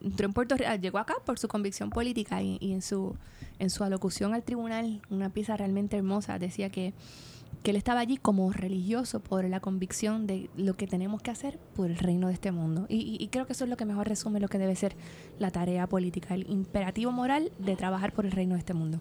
entró 0.01 0.25
en 0.25 0.33
Puerto 0.33 0.55
Rico, 0.57 0.71
llegó 0.81 0.97
acá 0.97 1.15
por 1.25 1.37
su 1.37 1.47
convicción 1.47 1.91
política 1.91 2.41
y, 2.41 2.57
y 2.59 2.71
en 2.73 2.81
su 2.81 3.15
en 3.59 3.69
su 3.69 3.83
alocución 3.83 4.33
al 4.33 4.41
tribunal, 4.43 5.01
una 5.11 5.29
pieza 5.29 5.55
realmente 5.55 5.97
hermosa, 5.97 6.39
decía 6.39 6.69
que 6.69 6.93
que 7.63 7.69
él 7.71 7.77
estaba 7.77 7.99
allí 7.99 8.17
como 8.17 8.51
religioso 8.51 9.19
por 9.19 9.43
la 9.47 9.59
convicción 9.59 10.25
de 10.25 10.49
lo 10.57 10.75
que 10.77 10.87
tenemos 10.87 11.21
que 11.21 11.29
hacer 11.29 11.59
por 11.75 11.91
el 11.91 11.97
reino 11.97 12.27
de 12.29 12.33
este 12.33 12.51
mundo. 12.51 12.87
Y, 12.89 12.95
y- 12.95 13.23
y 13.23 13.27
creo 13.27 13.45
que 13.45 13.53
eso 13.53 13.65
es 13.65 13.69
lo 13.69 13.77
que 13.77 13.85
mejor 13.85 14.07
resume 14.07 14.39
lo 14.39 14.47
que 14.47 14.57
debe 14.57 14.75
ser 14.75 14.95
la 15.37 15.51
tarea 15.51 15.85
política, 15.87 16.33
el 16.33 16.49
imperativo 16.49 17.11
moral 17.11 17.51
de 17.59 17.75
trabajar 17.75 18.13
por 18.13 18.25
el 18.25 18.31
reino 18.31 18.55
de 18.55 18.59
este 18.59 18.73
mundo. 18.73 18.99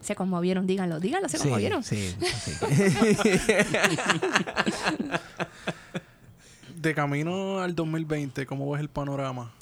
Se 0.00 0.14
conmovieron, 0.14 0.66
díganlo, 0.66 0.98
díganlo, 1.00 1.28
se 1.28 1.38
conmovieron. 1.38 1.82
sí, 1.84 2.14
sí. 2.44 2.52
De 6.80 6.94
camino 6.94 7.60
al 7.60 7.74
2020, 7.74 8.46
¿cómo 8.46 8.70
ves 8.70 8.80
el 8.80 8.88
panorama? 8.88 9.52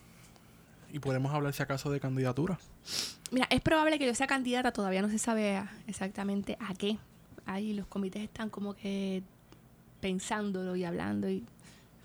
Y 0.93 1.01
podemos 1.01 1.35
hablar 1.35 1.52
si 1.52 1.60
acaso 1.62 1.90
de 1.90 1.98
candidatura. 2.01 2.59
Mira, 3.32 3.47
es 3.51 3.60
probable 3.60 3.98
que 3.98 4.06
yo 4.06 4.15
sea 4.15 4.27
candidata, 4.28 4.73
todavía 4.73 5.02
no 5.02 5.09
se 5.09 5.19
sabe 5.19 5.56
a- 5.56 5.70
exactamente 5.86 6.56
a 6.60 6.74
qué. 6.74 6.97
Ahí 7.44 7.73
los 7.74 7.86
comités 7.86 8.23
están 8.23 8.48
como 8.51 8.74
que 8.74 9.23
pensándolo 10.01 10.77
y 10.77 10.85
hablando 10.85 11.28
y 11.28 11.44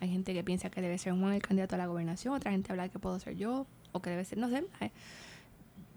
hay 0.02 0.10
gente 0.10 0.34
que 0.34 0.44
piensa 0.44 0.70
que 0.72 0.82
debe 0.82 0.98
ser 0.98 1.14
Juan 1.14 1.34
el 1.34 1.42
candidato 1.42 1.76
a 1.76 1.78
la 1.78 1.86
gobernación, 1.86 2.34
otra 2.34 2.52
gente 2.52 2.72
habla 2.72 2.90
que 2.90 2.98
puedo 3.00 3.20
ser 3.20 3.36
yo 3.38 3.68
o 3.92 4.02
que 4.02 4.10
debe 4.10 4.26
ser, 4.26 4.40
no 4.40 4.50
sé. 4.50 4.64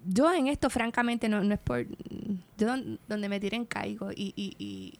Yo 0.08 0.32
en 0.32 0.46
esto, 0.46 0.70
francamente, 0.70 1.28
no, 1.28 1.42
no 1.42 1.54
es 1.54 1.60
por... 1.60 1.86
Yo 2.58 2.66
don- 2.66 2.98
donde 3.08 3.28
me 3.28 3.40
tiren 3.40 3.64
caigo 3.64 4.12
y, 4.12 4.32
y, 4.36 4.54
y, 4.58 4.98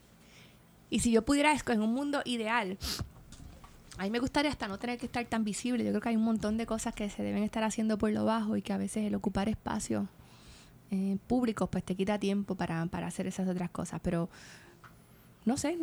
y 0.91 1.01
si 1.01 1.11
yo 1.13 1.23
pudiera 1.23 1.53
escoger 1.53 1.81
un 1.81 1.95
mundo 1.95 2.23
ideal, 2.25 2.77
a 3.99 4.03
mí 4.03 4.11
me 4.11 4.19
gustaría 4.19 4.51
hasta 4.51 4.69
no 4.69 4.79
tener 4.79 4.99
que 4.99 5.07
estar 5.07 5.25
tan 5.27 5.45
visible. 5.45 5.85
Yo 5.85 5.91
creo 5.91 6.01
que 6.01 6.09
hay 6.11 6.17
un 6.17 6.25
montón 6.25 6.57
de 6.57 6.67
cosas 6.67 6.95
que 6.95 7.09
se 7.09 7.23
deben 7.23 7.43
estar 7.43 7.63
haciendo 7.65 7.99
por 7.99 8.11
lo 8.11 8.25
bajo 8.25 8.57
y 8.57 8.63
que 8.63 8.73
a 8.73 8.77
veces 8.79 9.05
el 9.05 9.15
ocupar 9.15 9.49
espacios 9.49 10.07
eh, 10.91 11.17
públicos 11.27 11.69
pues 11.71 11.83
te 11.85 11.95
quita 11.95 12.19
tiempo 12.19 12.55
para, 12.55 12.85
para 12.87 13.07
hacer 13.07 13.27
esas 13.27 13.49
otras 13.49 13.71
cosas. 13.71 14.01
Pero 14.03 14.29
no 15.45 15.57
sé, 15.57 15.79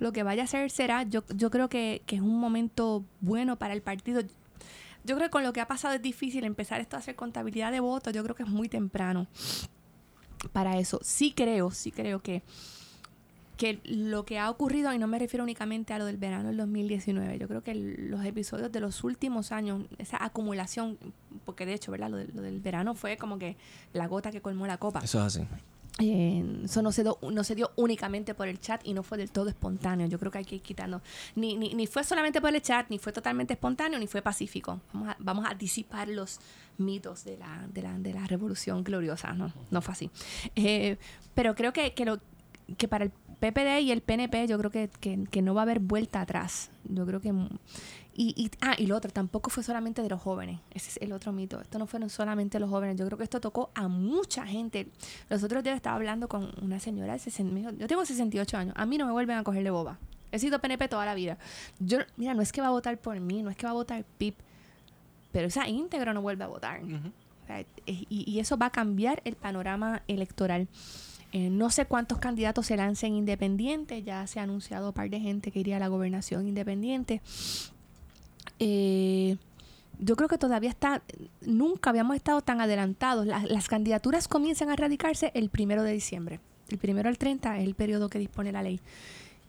lo 0.00 0.12
que 0.12 0.22
vaya 0.22 0.44
a 0.44 0.46
ser 0.46 0.70
será. 0.70 1.04
Yo, 1.04 1.22
yo 1.36 1.50
creo 1.50 1.68
que, 1.68 2.02
que 2.06 2.16
es 2.16 2.22
un 2.22 2.40
momento 2.40 3.04
bueno 3.20 3.56
para 3.56 3.74
el 3.74 3.82
partido. 3.82 4.22
Yo 5.04 5.16
creo 5.16 5.28
que 5.28 5.32
con 5.32 5.42
lo 5.42 5.52
que 5.52 5.60
ha 5.60 5.68
pasado 5.68 5.94
es 5.94 6.02
difícil 6.02 6.44
empezar 6.44 6.80
esto 6.80 6.96
a 6.96 6.98
hacer 7.00 7.14
contabilidad 7.14 7.70
de 7.72 7.80
votos. 7.80 8.12
Yo 8.12 8.22
creo 8.22 8.34
que 8.34 8.42
es 8.44 8.48
muy 8.48 8.68
temprano 8.68 9.26
para 10.52 10.78
eso. 10.78 10.98
Sí 11.02 11.32
creo, 11.32 11.70
sí 11.70 11.90
creo 11.90 12.20
que 12.22 12.42
que 13.56 13.78
lo 13.84 14.24
que 14.24 14.40
ha 14.40 14.50
ocurrido, 14.50 14.92
y 14.92 14.98
no 14.98 15.06
me 15.06 15.16
refiero 15.16 15.44
únicamente 15.44 15.92
a 15.92 15.98
lo 15.98 16.06
del 16.06 16.16
verano 16.16 16.48
del 16.48 16.56
2019, 16.56 17.38
yo 17.38 17.46
creo 17.46 17.62
que 17.62 17.72
los 17.72 18.24
episodios 18.24 18.72
de 18.72 18.80
los 18.80 19.04
últimos 19.04 19.52
años, 19.52 19.86
esa 19.98 20.22
acumulación, 20.24 20.98
porque 21.44 21.64
de 21.64 21.74
hecho, 21.74 21.92
¿verdad? 21.92 22.10
Lo, 22.10 22.16
del- 22.16 22.32
lo 22.34 22.42
del 22.42 22.58
verano 22.58 22.96
fue 22.96 23.16
como 23.16 23.38
que 23.38 23.56
la 23.92 24.08
gota 24.08 24.32
que 24.32 24.40
colmó 24.40 24.66
la 24.66 24.78
copa. 24.78 24.98
Eso 25.04 25.24
es 25.24 25.36
así. 25.36 25.46
Eso 25.96 26.82
no 26.82 26.90
se, 26.90 27.04
do- 27.04 27.18
no 27.30 27.44
se 27.44 27.54
dio 27.54 27.70
únicamente 27.76 28.34
por 28.34 28.48
el 28.48 28.60
chat 28.60 28.80
y 28.84 28.92
no 28.94 29.04
fue 29.04 29.16
del 29.16 29.30
todo 29.30 29.48
espontáneo. 29.48 30.08
Yo 30.08 30.18
creo 30.18 30.32
que 30.32 30.38
hay 30.38 30.44
que 30.44 30.56
ir 30.56 30.62
quitando. 30.62 31.00
Ni, 31.36 31.56
ni, 31.56 31.72
ni 31.74 31.86
fue 31.86 32.02
solamente 32.02 32.40
por 32.40 32.52
el 32.52 32.60
chat, 32.60 32.90
ni 32.90 32.98
fue 32.98 33.12
totalmente 33.12 33.54
espontáneo, 33.54 33.98
ni 34.00 34.08
fue 34.08 34.20
pacífico. 34.20 34.80
Vamos 34.92 35.08
a, 35.10 35.16
vamos 35.20 35.46
a 35.48 35.54
disipar 35.54 36.08
los 36.08 36.40
mitos 36.78 37.24
de 37.24 37.38
la, 37.38 37.64
de 37.72 37.82
la, 37.82 37.96
de 37.98 38.12
la 38.12 38.26
revolución 38.26 38.82
gloriosa. 38.82 39.34
No, 39.34 39.52
no 39.70 39.82
fue 39.82 39.92
así. 39.92 40.10
Eh, 40.56 40.96
pero 41.32 41.54
creo 41.54 41.72
que, 41.72 41.94
que, 41.94 42.04
lo, 42.04 42.18
que 42.76 42.88
para 42.88 43.04
el 43.04 43.10
PPD 43.38 43.80
y 43.82 43.92
el 43.92 44.00
PNP 44.00 44.48
yo 44.48 44.58
creo 44.58 44.72
que, 44.72 44.90
que, 45.00 45.24
que 45.30 45.42
no 45.42 45.54
va 45.54 45.60
a 45.60 45.64
haber 45.64 45.78
vuelta 45.78 46.20
atrás. 46.22 46.70
Yo 46.88 47.06
creo 47.06 47.20
que... 47.20 47.32
Y, 48.16 48.32
y, 48.36 48.50
ah, 48.60 48.74
y 48.78 48.86
lo 48.86 48.96
otro, 48.96 49.10
tampoco 49.10 49.50
fue 49.50 49.64
solamente 49.64 50.00
de 50.00 50.08
los 50.08 50.20
jóvenes. 50.20 50.60
Ese 50.70 50.90
es 50.90 50.96
el 50.98 51.12
otro 51.12 51.32
mito. 51.32 51.60
Esto 51.60 51.78
no 51.78 51.86
fueron 51.86 52.08
solamente 52.10 52.60
los 52.60 52.70
jóvenes. 52.70 52.96
Yo 52.96 53.04
creo 53.06 53.18
que 53.18 53.24
esto 53.24 53.40
tocó 53.40 53.70
a 53.74 53.88
mucha 53.88 54.46
gente. 54.46 54.88
Los 55.28 55.42
otros 55.42 55.64
días 55.64 55.74
estaba 55.74 55.96
hablando 55.96 56.28
con 56.28 56.52
una 56.62 56.78
señora 56.78 57.14
de 57.14 57.18
60, 57.18 57.52
me 57.52 57.60
dijo, 57.60 57.72
yo 57.72 57.88
tengo 57.88 58.04
68 58.04 58.56
años. 58.56 58.74
A 58.76 58.86
mí 58.86 58.98
no 58.98 59.06
me 59.06 59.12
vuelven 59.12 59.36
a 59.36 59.42
coger 59.42 59.64
de 59.64 59.70
boba. 59.70 59.98
He 60.30 60.38
sido 60.38 60.60
PNP 60.60 60.88
toda 60.88 61.04
la 61.04 61.14
vida. 61.14 61.38
Yo, 61.80 61.98
mira, 62.16 62.34
no 62.34 62.42
es 62.42 62.52
que 62.52 62.60
va 62.60 62.68
a 62.68 62.70
votar 62.70 62.98
por 62.98 63.18
mí, 63.18 63.42
no 63.42 63.50
es 63.50 63.56
que 63.56 63.66
va 63.66 63.70
a 63.70 63.74
votar 63.74 64.04
PIP, 64.18 64.36
pero 65.32 65.48
esa 65.48 65.68
íntegra 65.68 66.12
no 66.12 66.22
vuelve 66.22 66.44
a 66.44 66.48
votar. 66.48 66.84
Ujú. 66.84 67.08
O 67.42 67.46
sea, 67.46 67.60
y, 67.86 68.06
y 68.08 68.38
eso 68.38 68.56
va 68.56 68.66
a 68.66 68.70
cambiar 68.70 69.22
el 69.24 69.34
panorama 69.34 70.02
electoral. 70.06 70.68
Eh, 71.34 71.50
no 71.50 71.68
sé 71.68 71.84
cuántos 71.84 72.18
candidatos 72.18 72.66
se 72.66 72.76
lancen 72.76 73.14
independientes. 73.14 74.04
Ya 74.04 74.24
se 74.28 74.38
ha 74.38 74.44
anunciado 74.44 74.88
un 74.88 74.94
par 74.94 75.10
de 75.10 75.18
gente 75.18 75.50
que 75.50 75.58
iría 75.58 75.78
a 75.78 75.80
la 75.80 75.88
gobernación 75.88 76.46
independiente. 76.46 77.22
Eh, 78.58 79.36
yo 79.98 80.16
creo 80.16 80.28
que 80.28 80.38
todavía 80.38 80.70
está, 80.70 81.02
nunca 81.42 81.90
habíamos 81.90 82.16
estado 82.16 82.40
tan 82.40 82.60
adelantados. 82.60 83.26
Las, 83.26 83.68
candidaturas 83.68 84.28
comienzan 84.28 84.70
a 84.70 84.76
radicarse 84.76 85.30
el 85.34 85.50
primero 85.50 85.82
de 85.82 85.92
diciembre. 85.92 86.40
El 86.68 86.78
primero 86.78 87.08
al 87.08 87.18
30 87.18 87.58
es 87.58 87.64
el 87.64 87.74
periodo 87.74 88.08
que 88.08 88.18
dispone 88.18 88.52
la 88.52 88.62
ley. 88.62 88.80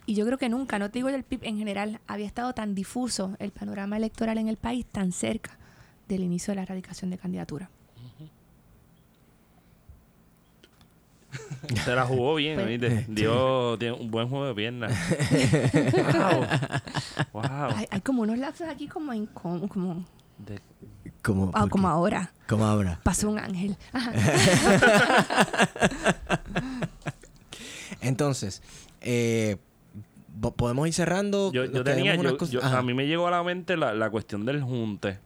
Y 0.05 0.13
yo 0.13 0.25
creo 0.25 0.37
que 0.37 0.49
nunca, 0.49 0.77
no 0.77 0.91
te 0.91 0.99
digo 0.99 1.11
del 1.11 1.23
PIB 1.23 1.43
en 1.43 1.57
general, 1.57 1.99
había 2.05 2.27
estado 2.27 2.53
tan 2.53 2.75
difuso 2.75 3.35
el 3.39 3.51
panorama 3.51 3.97
electoral 3.97 4.37
en 4.37 4.47
el 4.47 4.57
país, 4.57 4.85
tan 4.85 5.11
cerca 5.11 5.57
del 6.07 6.21
inicio 6.21 6.51
de 6.51 6.57
la 6.57 6.61
erradicación 6.63 7.09
de 7.09 7.17
candidatura. 7.17 7.69
Se 11.83 11.95
la 11.95 12.05
jugó 12.05 12.35
bien, 12.35 12.55
Pues- 12.55 12.67
¿oíste? 12.67 13.05
Dio 13.09 13.77
tiene 13.77 13.95
un 13.95 14.11
buen 14.11 14.29
juego 14.29 14.45
de 14.47 14.53
piernas. 14.55 14.93
wow. 17.33 17.41
wow. 17.41 17.69
Hay, 17.75 17.87
hay 17.89 18.01
como 18.01 18.21
unos 18.23 18.37
lapsos 18.37 18.67
aquí 18.67 18.87
como 18.87 19.13
incómodos, 19.13 19.69
como, 19.69 20.05
De- 20.37 20.59
Como, 21.21 21.51
ah, 21.53 21.61
¿por 21.61 21.69
como 21.69 21.87
ahora. 21.87 22.31
Como 22.47 22.65
ahora. 22.65 22.99
Pasó 23.03 23.29
un 23.29 23.39
ángel. 23.39 23.75
Entonces, 28.01 28.61
eh, 29.01 29.57
po- 30.41 30.51
podemos 30.53 30.87
ir 30.87 30.93
cerrando. 30.93 31.51
yo, 31.51 31.69
tenía, 31.83 32.15
yo- 32.15 32.37
cosas- 32.37 32.51
yo- 32.51 32.63
a 32.63 32.81
mí 32.81 32.93
me 32.93 33.07
llegó 33.07 33.27
a 33.27 33.31
la 33.31 33.43
mente 33.43 33.77
la, 33.77 33.93
la 33.93 34.09
cuestión 34.09 34.45
del 34.45 34.61
junte. 34.61 35.19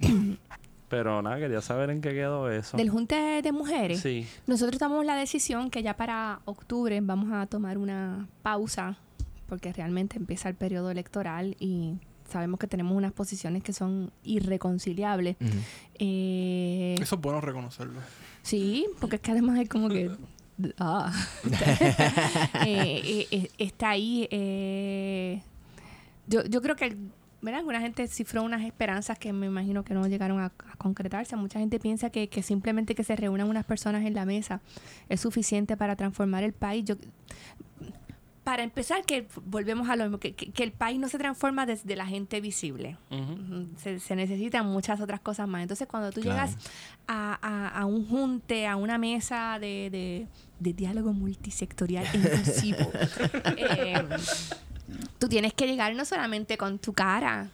Pero 0.90 1.22
nada, 1.22 1.38
quería 1.38 1.60
saber 1.62 1.88
en 1.90 2.00
qué 2.00 2.10
quedó 2.12 2.50
eso. 2.50 2.76
Del 2.76 2.90
Junte 2.90 3.40
de 3.42 3.52
Mujeres. 3.52 4.00
Sí. 4.00 4.26
Nosotros 4.46 4.78
tomamos 4.78 5.06
la 5.06 5.14
decisión 5.14 5.70
que 5.70 5.82
ya 5.84 5.96
para 5.96 6.40
octubre 6.44 7.00
vamos 7.00 7.32
a 7.32 7.46
tomar 7.46 7.78
una 7.78 8.26
pausa 8.42 8.98
porque 9.48 9.72
realmente 9.72 10.16
empieza 10.18 10.48
el 10.48 10.56
periodo 10.56 10.90
electoral 10.90 11.56
y 11.60 11.94
sabemos 12.28 12.58
que 12.58 12.66
tenemos 12.66 12.96
unas 12.96 13.12
posiciones 13.12 13.62
que 13.62 13.72
son 13.72 14.12
irreconciliables. 14.24 15.36
Eh, 15.94 16.96
Eso 17.00 17.14
es 17.14 17.20
bueno 17.20 17.40
reconocerlo. 17.40 18.00
Sí, 18.42 18.86
porque 19.00 19.16
es 19.16 19.22
que 19.22 19.30
además 19.30 19.58
es 19.60 19.68
como 19.68 19.88
que... 19.88 20.10
Ah. 20.78 21.10
Eh, 22.66 23.26
eh, 23.30 23.48
está 23.56 23.90
ahí. 23.90 24.28
eh, 24.30 25.40
yo, 26.26 26.44
yo 26.44 26.60
creo 26.60 26.76
que, 26.76 26.96
¿verdad? 27.42 27.60
Alguna 27.60 27.80
gente 27.80 28.06
cifró 28.08 28.42
unas 28.42 28.62
esperanzas 28.62 29.18
que 29.18 29.32
me 29.32 29.46
imagino 29.46 29.82
que 29.84 29.94
no 29.94 30.06
llegaron 30.06 30.40
a, 30.40 30.46
a 30.46 30.76
concretarse. 30.76 31.36
Mucha 31.36 31.58
gente 31.58 31.78
piensa 31.78 32.10
que, 32.10 32.28
que 32.28 32.42
simplemente 32.42 32.94
que 32.94 33.04
se 33.04 33.16
reúnan 33.16 33.48
unas 33.48 33.64
personas 33.64 34.04
en 34.04 34.14
la 34.14 34.24
mesa 34.26 34.60
es 35.08 35.20
suficiente 35.20 35.76
para 35.76 35.96
transformar 35.96 36.42
el 36.44 36.52
país. 36.52 36.84
Yo, 36.84 36.96
para 38.44 38.62
empezar, 38.62 39.04
que 39.04 39.26
volvemos 39.44 39.88
a 39.90 39.96
lo 39.96 40.04
mismo, 40.04 40.18
que, 40.18 40.34
que- 40.34 40.50
que 40.50 40.64
el 40.64 40.72
país 40.72 40.98
no 40.98 41.08
se 41.08 41.18
transforma 41.18 41.66
desde 41.66 41.94
la 41.94 42.06
gente 42.06 42.40
visible. 42.40 42.96
Se, 43.76 44.00
se 44.00 44.16
necesitan 44.16 44.66
muchas 44.66 45.00
otras 45.00 45.20
cosas 45.20 45.46
más. 45.46 45.62
Entonces, 45.62 45.86
cuando 45.86 46.10
tú 46.10 46.20
Claro. 46.22 46.46
llegas 46.48 46.56
a, 47.06 47.38
a- 47.40 47.68
a 47.68 47.84
un 47.86 48.08
junte, 48.08 48.66
a 48.66 48.76
una 48.76 48.98
mesa 48.98 49.58
de, 49.60 49.88
de- 49.90 50.26
de 50.58 50.72
diálogo 50.72 51.12
multisectorial 51.12 52.06
inclusivo, 52.14 52.90
eh, 53.56 54.02
tú 55.20 55.28
tienes 55.28 55.52
que 55.54 55.68
llegar 55.68 55.94
no 55.94 56.04
solamente 56.04 56.58
con 56.58 56.80
tu 56.80 56.92
cara, 56.92 57.50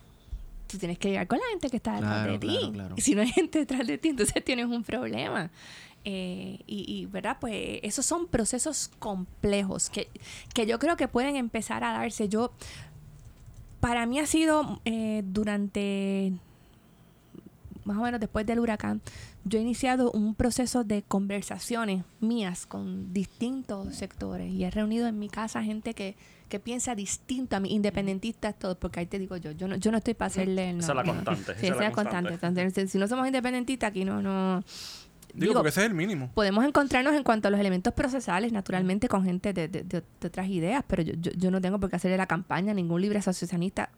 tú 0.66 0.78
tienes 0.78 0.98
que 0.98 1.10
llegar 1.10 1.26
con 1.26 1.38
la 1.38 1.44
gente 1.50 1.68
que 1.68 1.76
está 1.76 1.92
detrás 1.96 2.12
Claro, 2.12 2.32
de 2.32 2.38
ti. 2.38 2.46
claro, 2.58 2.72
claro. 2.72 2.94
Y 2.96 3.00
si 3.02 3.14
no 3.14 3.20
hay 3.20 3.28
gente 3.32 3.58
detrás 3.58 3.86
de 3.86 3.98
ti, 3.98 4.08
entonces 4.08 4.42
tienes 4.42 4.64
un 4.66 4.82
problema. 4.82 5.50
Eh, 6.08 6.60
y, 6.68 6.84
y, 7.00 7.06
¿verdad? 7.06 7.36
Pues 7.40 7.80
esos 7.82 8.06
son 8.06 8.28
procesos 8.28 8.90
complejos 9.00 9.90
que, 9.90 10.08
que 10.54 10.64
yo 10.64 10.78
creo 10.78 10.96
que 10.96 11.08
pueden 11.08 11.34
empezar 11.36 11.82
a 11.82 11.92
darse. 11.92 12.28
Yo, 12.28 12.52
para 13.80 14.06
mí 14.06 14.20
ha 14.20 14.26
sido 14.26 14.80
eh, 14.84 15.22
durante, 15.24 16.32
más 17.84 17.96
o 17.98 18.02
menos 18.02 18.20
después 18.20 18.46
del 18.46 18.60
huracán, 18.60 19.00
yo 19.48 19.58
he 19.60 19.62
iniciado 19.62 20.10
un 20.10 20.34
proceso 20.34 20.82
de 20.82 21.02
conversaciones 21.02 22.02
mías 22.20 22.66
con 22.66 23.12
distintos 23.12 23.94
sectores 23.94 24.50
y 24.52 24.64
he 24.64 24.70
reunido 24.70 25.06
en 25.06 25.18
mi 25.20 25.28
casa 25.28 25.62
gente 25.62 25.94
que, 25.94 26.16
que 26.48 26.58
piensa 26.58 26.94
distinto 26.96 27.54
a 27.54 27.60
mí, 27.60 27.72
independentistas 27.72 28.58
todos, 28.58 28.76
porque 28.76 29.00
ahí 29.00 29.06
te 29.06 29.18
digo 29.20 29.36
yo, 29.36 29.52
yo 29.52 29.68
no, 29.68 29.76
yo 29.76 29.92
no 29.92 29.98
estoy 29.98 30.14
para 30.14 30.26
hacerle... 30.26 30.72
no, 30.72 30.80
Esa 30.80 30.92
es 30.92 30.96
la 30.96 31.02
no. 31.04 31.12
constante, 31.14 31.54
Sí, 31.60 31.66
esa 31.66 31.74
es 31.74 31.80
la 31.80 31.92
constante. 31.92 32.34
Entonces, 32.42 32.90
si 32.90 32.98
no 32.98 33.06
somos 33.06 33.26
independentistas, 33.26 33.90
aquí 33.90 34.04
no... 34.04 34.20
no 34.20 34.64
Digo, 35.34 35.52
porque 35.52 35.68
ese 35.68 35.80
es 35.82 35.86
el 35.88 35.94
mínimo. 35.94 36.30
podemos 36.34 36.64
encontrarnos 36.64 37.14
en 37.14 37.22
cuanto 37.22 37.48
a 37.48 37.50
los 37.50 37.60
elementos 37.60 37.92
procesales, 37.92 38.52
naturalmente, 38.52 39.06
con 39.06 39.22
gente 39.22 39.52
de, 39.52 39.68
de- 39.68 39.82
de- 39.84 40.02
de 40.20 40.26
otras 40.28 40.48
ideas, 40.48 40.82
pero 40.86 41.02
yo, 41.02 41.12
yo, 41.20 41.30
yo 41.32 41.50
no 41.50 41.60
tengo 41.60 41.78
por 41.78 41.90
qué 41.90 41.96
hacerle 41.96 42.16
la 42.16 42.26
campaña 42.26 42.70
a 42.72 42.74
ningún 42.74 43.02
libre 43.02 43.18
asociacionista. 43.18 43.90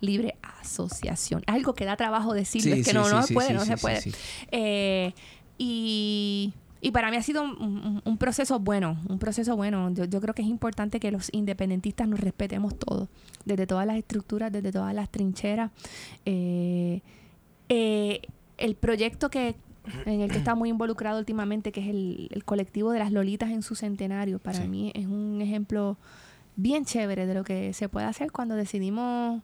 Libre 0.00 0.36
asociación. 0.60 1.42
Algo 1.46 1.74
que 1.74 1.84
da 1.84 1.96
trabajo 1.96 2.34
decirlo, 2.34 2.74
Sí, 2.74 2.80
es 2.80 2.86
que 2.86 2.90
sí, 2.92 2.96
no, 2.96 3.08
no 3.08 3.22
se 3.22 3.34
puede, 3.34 3.52
no 3.52 3.64
se 3.64 3.76
puede. 3.76 4.00
Eh, 4.50 5.12
y, 5.58 6.52
y 6.80 6.90
para 6.90 7.10
mí 7.10 7.16
ha 7.16 7.22
sido 7.22 7.42
un 7.42 8.18
proceso 8.18 8.58
bueno, 8.58 9.00
un 9.08 9.18
proceso 9.18 9.56
bueno. 9.56 9.92
Yo, 9.94 10.04
yo 10.04 10.20
creo 10.20 10.34
que 10.34 10.42
es 10.42 10.48
importante 10.48 10.98
que 11.00 11.10
los 11.12 11.28
independentistas 11.32 12.08
nos 12.08 12.20
respetemos 12.20 12.76
todos, 12.78 13.08
desde 13.44 13.66
todas 13.66 13.86
las 13.86 13.96
estructuras, 13.96 14.50
desde 14.50 14.72
todas 14.72 14.94
las 14.94 15.08
trincheras. 15.10 15.70
Eh, 16.24 17.00
eh, 17.68 18.22
el 18.58 18.74
proyecto 18.74 19.30
que 19.30 19.54
en 20.06 20.20
el 20.20 20.30
que 20.30 20.38
está 20.38 20.54
muy 20.54 20.68
involucrado 20.68 21.18
últimamente, 21.18 21.72
que 21.72 21.80
es 21.80 21.88
el, 21.88 22.28
el 22.32 22.44
colectivo 22.44 22.92
de 22.92 23.00
las 23.00 23.10
Lolitas 23.10 23.50
en 23.50 23.62
su 23.62 23.74
centenario, 23.74 24.38
para 24.38 24.62
Sí. 24.62 24.68
mí 24.68 24.92
es 24.94 25.06
un 25.06 25.40
ejemplo 25.42 25.96
bien 26.54 26.84
chévere 26.84 27.26
de 27.26 27.34
lo 27.34 27.42
que 27.44 27.72
se 27.72 27.88
puede 27.88 28.06
hacer 28.06 28.30
cuando 28.30 28.54
decidimos 28.54 29.42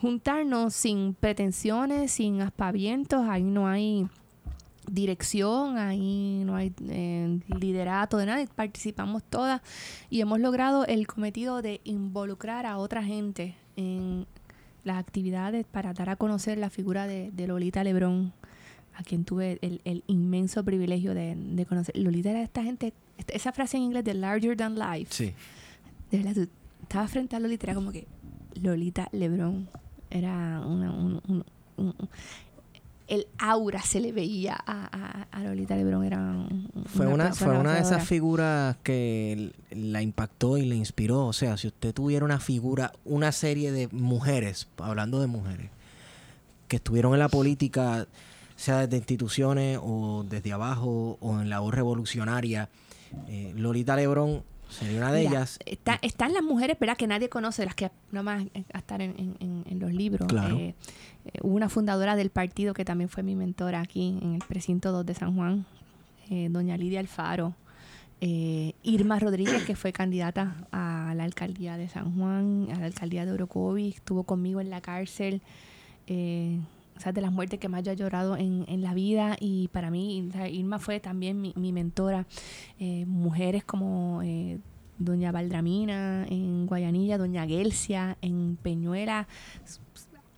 juntarnos 0.00 0.74
sin 0.74 1.14
pretensiones, 1.14 2.12
sin 2.12 2.42
aspavientos, 2.42 3.26
ahí 3.28 3.42
no 3.42 3.66
hay 3.66 4.08
dirección, 4.90 5.78
ahí 5.78 6.42
no 6.44 6.54
hay 6.54 6.72
eh, 6.88 7.40
liderato 7.58 8.18
de 8.18 8.26
nada, 8.26 8.44
participamos 8.54 9.24
todas 9.24 9.60
y 10.10 10.20
hemos 10.20 10.38
logrado 10.38 10.86
el 10.86 11.06
cometido 11.06 11.60
de 11.62 11.80
involucrar 11.84 12.66
a 12.66 12.78
otra 12.78 13.02
gente 13.02 13.56
en 13.76 14.26
las 14.84 14.98
actividades 14.98 15.66
para 15.66 15.92
dar 15.92 16.10
a 16.10 16.16
conocer 16.16 16.58
la 16.58 16.70
figura 16.70 17.06
de, 17.06 17.30
de 17.32 17.46
Lolita 17.48 17.82
Lebrón, 17.82 18.32
a 18.94 19.02
quien 19.02 19.24
tuve 19.24 19.58
el, 19.60 19.80
el 19.84 20.04
inmenso 20.06 20.64
privilegio 20.64 21.14
de, 21.14 21.34
de, 21.36 21.66
conocer. 21.66 21.96
Lolita 21.96 22.30
era 22.30 22.42
esta 22.42 22.62
gente, 22.62 22.92
esa 23.28 23.52
frase 23.52 23.76
en 23.76 23.82
inglés 23.82 24.04
de 24.04 24.14
larger 24.14 24.56
than 24.56 24.78
life. 24.78 25.08
Sí. 25.10 25.34
De 26.10 26.18
verdad, 26.18 26.34
tú 26.34 26.48
estabas 26.82 27.10
frente 27.10 27.34
a 27.34 27.40
Lolita, 27.40 27.66
era 27.66 27.74
como 27.74 27.90
que 27.90 28.06
Lolita 28.54 29.08
Lebrón 29.10 29.68
era 30.18 30.60
una, 30.66 30.90
un, 30.92 31.20
un, 31.28 31.44
un, 31.76 31.94
el 33.08 33.26
aura 33.38 33.82
se 33.82 34.00
le 34.00 34.12
veía 34.12 34.54
a, 34.54 34.88
a, 34.92 35.26
a 35.30 35.42
Lolita 35.44 35.76
Lebrón. 35.76 36.04
Era 36.04 36.34
fue 36.86 37.06
una, 37.06 37.32
fue 37.32 37.56
una 37.56 37.74
de 37.74 37.80
esas 37.80 38.06
figuras 38.06 38.76
que 38.82 39.52
la 39.70 40.02
impactó 40.02 40.58
y 40.58 40.66
le 40.66 40.74
inspiró. 40.74 41.26
O 41.26 41.32
sea, 41.32 41.56
si 41.56 41.68
usted 41.68 41.94
tuviera 41.94 42.24
una 42.24 42.40
figura, 42.40 42.92
una 43.04 43.32
serie 43.32 43.70
de 43.70 43.88
mujeres, 43.88 44.68
hablando 44.78 45.20
de 45.20 45.28
mujeres, 45.28 45.70
que 46.68 46.76
estuvieron 46.76 47.12
en 47.12 47.20
la 47.20 47.28
política, 47.28 48.08
sea 48.56 48.80
desde 48.80 48.96
instituciones 48.96 49.78
o 49.80 50.24
desde 50.28 50.52
abajo 50.52 51.16
o 51.20 51.40
en 51.40 51.48
la 51.48 51.60
voz 51.60 51.74
revolucionaria, 51.74 52.68
eh, 53.28 53.52
Lolita 53.56 53.94
Lebrón 53.94 54.42
Sería 54.78 54.98
una 54.98 55.12
de 55.12 55.20
Mira, 55.20 55.30
ellas. 55.30 55.58
Está, 55.64 55.98
están 56.02 56.32
las 56.32 56.42
mujeres, 56.42 56.78
¿verdad? 56.78 56.96
Que 56.96 57.06
nadie 57.06 57.28
conoce, 57.28 57.64
las 57.64 57.74
que 57.74 57.90
nada 58.10 58.22
más 58.22 58.44
están 58.74 59.00
en, 59.00 59.36
en, 59.40 59.64
en, 59.68 59.78
los 59.78 59.92
libros. 59.92 60.28
Claro. 60.28 60.56
Eh, 60.56 60.74
eh, 61.24 61.38
una 61.42 61.68
fundadora 61.68 62.16
del 62.16 62.30
partido 62.30 62.74
que 62.74 62.84
también 62.84 63.08
fue 63.08 63.22
mi 63.22 63.34
mentora 63.34 63.80
aquí 63.80 64.18
en 64.22 64.34
el 64.34 64.42
precinto 64.46 64.92
2 64.92 65.06
de 65.06 65.14
San 65.14 65.34
Juan, 65.34 65.64
eh, 66.30 66.48
doña 66.50 66.76
Lidia 66.76 67.00
Alfaro. 67.00 67.54
Eh, 68.20 68.72
Irma 68.82 69.18
Rodríguez, 69.18 69.64
que 69.64 69.76
fue 69.76 69.92
candidata 69.92 70.56
a 70.72 71.12
la 71.14 71.24
alcaldía 71.24 71.76
de 71.76 71.88
San 71.88 72.16
Juan, 72.16 72.68
a 72.74 72.78
la 72.78 72.86
alcaldía 72.86 73.26
de 73.26 73.32
Orocovis, 73.32 73.96
estuvo 73.96 74.24
conmigo 74.24 74.60
en 74.60 74.70
la 74.70 74.80
cárcel. 74.80 75.42
Eh, 76.06 76.58
o 76.96 77.00
sea, 77.00 77.12
de 77.12 77.20
las 77.20 77.32
muertes 77.32 77.60
que 77.60 77.68
más 77.68 77.82
yo 77.82 77.92
he 77.92 77.96
llorado 77.96 78.36
en, 78.36 78.64
en 78.68 78.82
la 78.82 78.94
vida 78.94 79.36
y 79.38 79.68
para 79.68 79.90
mí, 79.90 80.30
Irma 80.50 80.78
fue 80.78 81.00
también 81.00 81.40
mi, 81.40 81.52
mi 81.56 81.72
mentora. 81.72 82.26
Eh, 82.78 83.04
mujeres 83.06 83.64
como 83.64 84.22
eh, 84.22 84.58
Doña 84.98 85.32
Valdramina 85.32 86.26
en 86.28 86.66
Guayanilla, 86.66 87.18
Doña 87.18 87.46
Gelsia 87.46 88.16
en 88.22 88.56
Peñuela, 88.56 89.28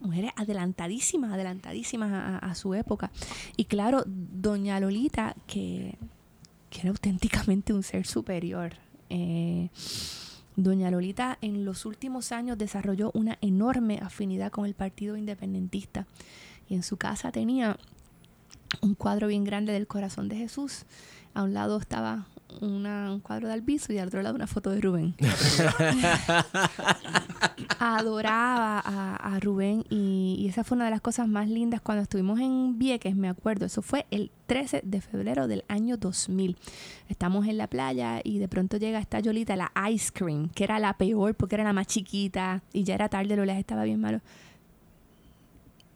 mujeres 0.00 0.32
adelantadísimas, 0.36 1.32
adelantadísimas 1.32 2.12
a, 2.12 2.38
a, 2.38 2.54
su 2.54 2.74
época. 2.74 3.10
Y 3.56 3.66
claro, 3.66 4.02
Doña 4.06 4.80
Lolita, 4.80 5.36
que, 5.46 5.96
que 6.70 6.80
era 6.80 6.90
auténticamente 6.90 7.72
un 7.72 7.82
ser 7.82 8.06
superior. 8.06 8.72
Eh, 9.10 9.68
Doña 10.56 10.90
Lolita 10.90 11.38
en 11.40 11.64
los 11.64 11.86
últimos 11.86 12.32
años 12.32 12.58
desarrolló 12.58 13.12
una 13.14 13.38
enorme 13.40 14.00
afinidad 14.02 14.50
con 14.50 14.66
el 14.66 14.74
Partido 14.74 15.16
Independentista 15.16 16.06
y 16.68 16.74
en 16.74 16.82
su 16.82 16.96
casa 16.96 17.32
tenía 17.32 17.76
un 18.82 18.94
cuadro 18.94 19.28
bien 19.28 19.44
grande 19.44 19.72
del 19.72 19.86
corazón 19.86 20.28
de 20.28 20.36
Jesús. 20.36 20.84
A 21.34 21.42
un 21.42 21.54
lado 21.54 21.78
estaba 21.78 22.26
una, 22.60 23.12
un 23.12 23.20
cuadro 23.20 23.46
de 23.48 23.54
Albizu 23.54 23.92
y 23.92 23.98
al 23.98 24.08
otro 24.08 24.22
lado 24.22 24.34
una 24.34 24.46
foto 24.46 24.70
de 24.70 24.80
Rubén. 24.80 25.14
Adoraba 27.78 28.80
a, 28.84 29.16
a 29.16 29.40
Rubén 29.40 29.84
y, 29.88 30.36
y, 30.38 30.48
esa 30.48 30.64
fue 30.64 30.76
una 30.76 30.86
de 30.86 30.90
las 30.90 31.00
cosas 31.00 31.28
más 31.28 31.48
lindas 31.48 31.80
cuando 31.80 32.02
estuvimos 32.02 32.40
en 32.40 32.78
Vieques, 32.78 33.14
me 33.14 33.28
acuerdo. 33.28 33.66
Eso 33.66 33.82
fue 33.82 34.06
el 34.10 34.30
13 34.46 34.82
de 34.84 35.00
febrero 35.00 35.46
del 35.46 35.64
año 35.68 35.96
2000. 35.96 36.56
Estamos 37.08 37.46
en 37.46 37.58
la 37.58 37.68
playa 37.68 38.20
y 38.24 38.38
de 38.38 38.48
pronto 38.48 38.78
llega 38.78 38.98
esta 38.98 39.20
Yolita, 39.20 39.54
la 39.54 39.70
ice 39.90 40.10
cream, 40.12 40.48
que 40.48 40.64
era 40.64 40.78
la 40.78 40.96
peor 40.96 41.34
porque 41.34 41.54
era 41.54 41.64
la 41.64 41.72
más 41.72 41.86
chiquita 41.86 42.62
y 42.72 42.84
ya 42.84 42.94
era 42.94 43.08
tarde, 43.08 43.36
lo 43.36 43.44
les 43.44 43.58
estaba 43.58 43.84
bien 43.84 44.00
malo 44.00 44.20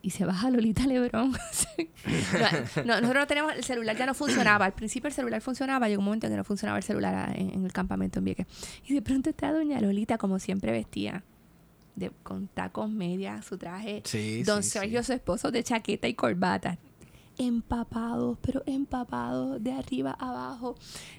y 0.03 0.11
se 0.11 0.25
baja 0.25 0.51
Lolita 0.51 0.87
Lebrón. 0.87 1.33
no, 2.77 2.83
no, 2.85 3.01
nosotros 3.01 3.15
no 3.15 3.27
tenemos, 3.27 3.53
el 3.55 3.65
celular 3.65 3.97
ya 3.97 4.05
no 4.05 4.15
funcionaba. 4.15 4.67
Al 4.67 4.73
principio 4.73 5.09
el 5.09 5.15
celular 5.15 5.41
funcionaba, 5.41 5.89
llegó 5.89 6.01
un 6.01 6.07
momento 6.07 6.27
en 6.27 6.33
que 6.33 6.37
no 6.37 6.45
funcionaba 6.45 6.79
el 6.79 6.85
celular 6.85 7.39
en, 7.39 7.51
en 7.51 7.65
el 7.65 7.73
campamento 7.73 8.19
en 8.19 8.25
Vieques. 8.25 8.47
Y 8.85 8.95
de 8.95 9.03
pronto 9.03 9.31
está 9.31 9.53
doña 9.53 9.81
Lolita, 9.81 10.19
como 10.19 10.41
siempre 10.41 10.73
vestía, 10.73 11.23
de, 11.95 12.11
con 12.23 12.49
tacos 12.49 12.91
medias, 12.91 13.45
su 13.45 13.57
traje. 13.57 14.03
Sí, 14.05 14.43
Don 14.43 14.63
sí, 14.63 14.71
Sergio, 14.71 15.03
sí. 15.03 15.07
su 15.07 15.13
esposo, 15.13 15.51
de 15.53 15.63
chaqueta 15.63 16.09
y 16.09 16.15
corbata. 16.15 16.79
Empapados, 17.39 18.39
pero 18.43 18.63
empapados 18.67 19.63
de 19.63 19.73
arriba 19.73 20.17
a 20.19 20.31
abajo. 20.31 20.75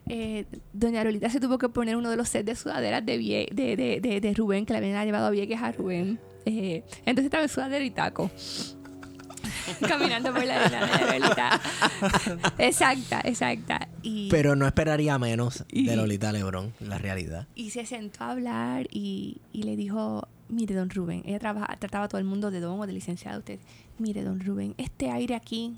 Eh, 0.07 0.45
doña 0.73 1.03
Lolita 1.03 1.29
se 1.29 1.39
tuvo 1.39 1.57
que 1.57 1.69
poner 1.69 1.95
uno 1.95 2.09
de 2.09 2.17
los 2.17 2.29
sets 2.29 2.45
de 2.45 2.55
sudaderas 2.55 3.05
de, 3.05 3.17
Vie 3.17 3.47
de, 3.51 3.75
de, 3.75 4.19
de, 4.19 4.33
Rubén, 4.33 4.65
que 4.65 4.73
le 4.73 4.79
habían 4.79 5.05
llevado 5.05 5.27
a 5.27 5.31
Vieques 5.31 5.61
a 5.61 5.71
Rubén. 5.71 6.19
Eh, 6.45 6.83
entonces 7.05 7.25
estaba 7.25 7.43
en 7.43 7.49
sudadera 7.49 7.83
y 7.85 7.91
taco. 7.91 8.29
Caminando 9.87 10.33
por 10.33 10.43
la 10.45 10.65
arena 10.65 10.97
de 10.97 11.19
Lolita. 11.19 11.61
Exacta, 12.57 13.21
exacta. 13.23 13.87
Y, 14.01 14.29
Pero 14.29 14.55
no 14.55 14.65
esperaría 14.65 15.17
menos 15.19 15.63
Y- 15.71 15.85
de 15.85 15.95
Lolita 15.95 16.31
Lebrón, 16.31 16.73
la 16.79 16.97
realidad. 16.97 17.47
y 17.55 17.69
se 17.71 17.85
sentó 17.85 18.23
a 18.23 18.31
hablar 18.31 18.87
y, 18.91 19.37
y 19.53 19.63
le 19.63 19.75
dijo, 19.77 20.27
mire, 20.49 20.75
don 20.75 20.89
Rubén, 20.89 21.23
ella 21.25 21.39
trabaja, 21.39 21.75
trataba 21.79 22.05
a 22.05 22.07
todo 22.09 22.19
el 22.19 22.25
mundo 22.25 22.51
de 22.51 22.59
don 22.59 22.79
o 22.79 22.87
de 22.87 22.93
licenciado 22.93 23.39
usted. 23.39 23.59
Mire, 23.99 24.23
don 24.23 24.39
Rubén, 24.39 24.73
este 24.77 25.09
aire 25.11 25.35
aquí 25.35 25.77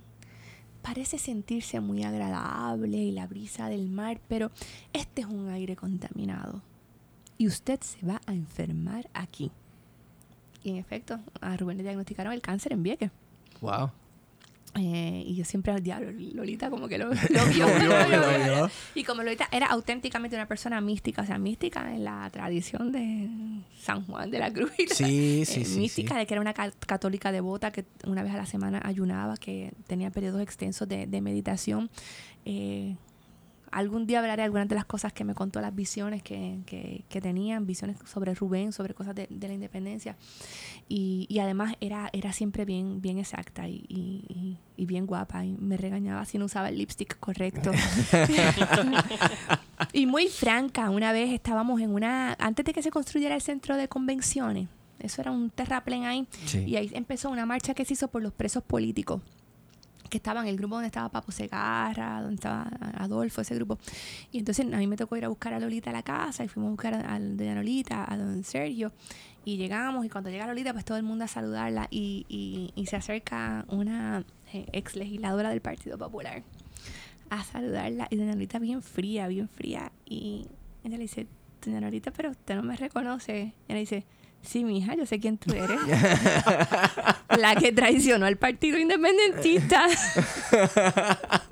parece 0.82 1.18
sentirse 1.18 1.80
muy 1.80 2.04
agradable 2.04 2.98
y 2.98 3.12
la 3.12 3.28
brisa 3.28 3.70
del 3.70 3.90
mar, 3.90 4.20
pero 4.28 4.52
este 4.94 5.22
es 5.22 5.28
un 5.28 5.50
aire 5.50 5.76
contaminado. 5.76 6.62
Y 7.38 7.48
usted 7.48 7.80
se 7.82 8.06
va 8.06 8.22
a 8.26 8.34
enfermar 8.34 9.10
aquí. 9.14 9.52
Y 10.66 10.72
en 10.72 10.78
efecto, 10.78 11.20
a 11.42 11.56
Rubén 11.58 11.78
le 11.78 11.84
diagnosticaron 11.84 12.34
el 12.34 12.42
cáncer 12.42 12.74
en 12.74 12.82
Vieques. 12.82 13.12
Wow. 13.62 13.92
Eh, 14.78 15.24
y 15.26 15.36
yo 15.36 15.46
siempre 15.46 15.72
al 15.72 15.82
diablo, 15.84 16.12
Lolita 16.34 16.70
como 16.72 16.88
que 16.88 16.98
lo, 16.98 17.06
lo 17.30 17.46
vio. 17.54 18.70
Y 18.96 19.04
como 19.04 19.22
Lolita 19.24 19.48
era 19.52 19.68
auténticamente 19.68 20.36
una 20.36 20.48
persona 20.48 20.82
mística, 20.82 21.22
o 21.22 21.26
sea, 21.26 21.38
mística 21.38 21.94
en 21.96 22.04
la 22.04 22.28
tradición 22.32 22.92
de 22.92 23.30
San 23.80 24.06
Juan 24.08 24.32
de 24.32 24.40
la 24.40 24.52
Cruz. 24.52 24.72
Sí, 24.90 25.46
sí, 25.46 25.62
eh, 25.62 25.66
sí. 25.66 25.80
mística 25.80 26.16
sí. 26.16 26.20
de 26.20 26.26
que 26.26 26.34
era 26.34 26.42
una 26.42 26.54
ca- 26.54 26.74
católica 26.88 27.32
devota 27.32 27.72
que 27.72 27.86
una 28.08 28.24
vez 28.24 28.34
a 28.34 28.38
la 28.38 28.48
semana 28.48 28.82
ayunaba, 28.84 29.38
que 29.38 29.72
tenía 29.88 30.10
periodos 30.10 30.42
extensos 30.42 30.88
de, 30.90 31.06
de 31.06 31.22
meditación. 31.22 31.90
Eh, 32.44 32.96
algún 33.76 34.08
día 34.08 34.20
hablaré 34.20 34.42
de 34.42 34.46
algunas 34.46 34.68
de 34.70 34.76
las 34.76 34.86
cosas 34.86 35.12
que 35.14 35.24
me 35.24 35.34
contó, 35.36 35.60
las 35.62 35.76
visiones 35.76 36.24
que, 36.24 36.60
que, 36.66 37.04
que 37.10 37.22
tenían, 37.22 37.66
visiones 37.66 37.98
sobre 38.06 38.34
Rubén, 38.34 38.72
sobre 38.72 38.94
cosas 38.94 39.14
de, 39.16 39.28
de 39.30 39.48
la 39.48 39.54
independencia. 39.54 40.16
Y, 40.88 41.26
y 41.30 41.40
además 41.40 41.76
era, 41.82 42.10
era 42.14 42.32
siempre 42.32 42.64
bien, 42.66 43.02
bien 43.02 43.18
exacta 43.20 43.68
y, 43.68 43.84
y, 43.88 44.26
y- 44.30 44.58
y 44.78 44.86
bien 44.86 45.06
guapa. 45.06 45.46
Y 45.46 45.54
me 45.54 45.78
regañaba 45.78 46.26
si 46.26 46.38
no 46.38 46.46
usaba 46.46 46.70
el 46.70 46.78
lipstick 46.78 47.18
correcto. 47.20 47.72
y 49.94 50.06
muy 50.06 50.28
franca. 50.28 50.90
Una 50.90 51.12
vez 51.12 51.32
estábamos 51.32 51.82
en 51.82 51.92
una... 51.94 52.36
Antes 52.40 52.66
de 52.66 52.74
que 52.74 52.82
se 52.82 52.92
construyera 52.92 53.36
el 53.36 53.42
centro 53.42 53.78
de 53.78 53.88
convenciones, 53.88 54.68
eso 55.00 55.22
era 55.22 55.32
un 55.32 55.50
terraplén 55.50 56.06
ahí. 56.06 56.28
Sí. 56.46 56.60
Y 56.66 56.76
ahí 56.76 56.90
empezó 56.94 57.30
una 57.30 57.46
marcha 57.46 57.74
que 57.74 57.86
se 57.86 57.94
hizo 57.94 58.08
por 58.10 58.22
los 58.22 58.34
presos 58.34 58.64
políticos 58.64 59.22
que 60.10 60.18
estaban, 60.18 60.48
el 60.48 60.58
grupo 60.58 60.76
donde 60.76 60.88
estaba 60.88 61.10
Papo 61.10 61.32
Segarra, 61.32 62.22
donde 62.22 62.36
estaba 62.36 62.70
Adolfo, 62.98 63.42
ese 63.42 63.56
grupo. 63.56 63.78
Y 64.32 64.40
entonces 64.40 64.66
a 64.72 64.78
mí 64.78 64.88
me 64.88 64.98
tocó 64.98 65.18
ir 65.18 65.26
a 65.26 65.30
buscar 65.30 65.54
a 65.54 65.60
Lolita 65.60 65.90
a 65.90 65.94
la 65.94 66.04
casa 66.04 66.44
y 66.44 66.48
fuimos 66.48 66.70
a 66.70 66.72
buscar 66.72 66.94
a, 66.94 67.16
a 67.16 67.20
doña 67.20 67.56
Lolita, 67.56 68.12
a 68.12 68.18
don 68.18 68.44
Sergio. 68.44 68.92
Y 69.44 69.58
llegamos 69.58 70.06
y 70.06 70.10
cuando 70.10 70.30
llega 70.30 70.48
Lolita, 70.48 70.74
pues 70.74 70.86
todo 70.86 70.98
el 70.98 71.04
mundo 71.04 71.26
a 71.26 71.28
saludarla 71.28 71.88
y, 71.92 72.26
y, 72.28 72.72
y 72.76 72.86
se 72.88 72.96
acerca 72.96 73.66
una 73.68 74.24
eh, 74.54 74.66
ex 74.74 74.96
legisladora 74.96 75.50
del 75.50 75.62
Partido 75.62 75.98
Popular 75.98 76.44
a 77.30 77.44
saludarla. 77.44 78.08
Y 78.10 78.16
doña 78.16 78.34
Lolita 78.34 78.60
bien 78.60 78.82
fría, 78.82 79.28
bien 79.28 79.50
fría. 79.50 79.92
Y 80.06 80.48
ella 80.84 80.98
le 80.98 81.04
dice, 81.04 81.28
doña 81.64 81.82
Lolita, 81.82 82.12
pero 82.12 82.32
usted 82.32 82.56
no 82.56 82.64
me 82.64 82.76
reconoce. 82.76 83.54
Y 83.68 83.72
ella 83.72 83.80
dice, 83.80 84.06
sí, 84.46 84.64
mija, 84.64 84.96
yo 84.96 85.06
sé 85.06 85.20
quién 85.20 85.38
tú 85.38 85.54
eres. 85.54 85.80
la 87.38 87.56
que 87.56 87.72
traicionó 87.72 88.26
al 88.26 88.38
Partido 88.38 88.78
Independentista. 88.78 89.86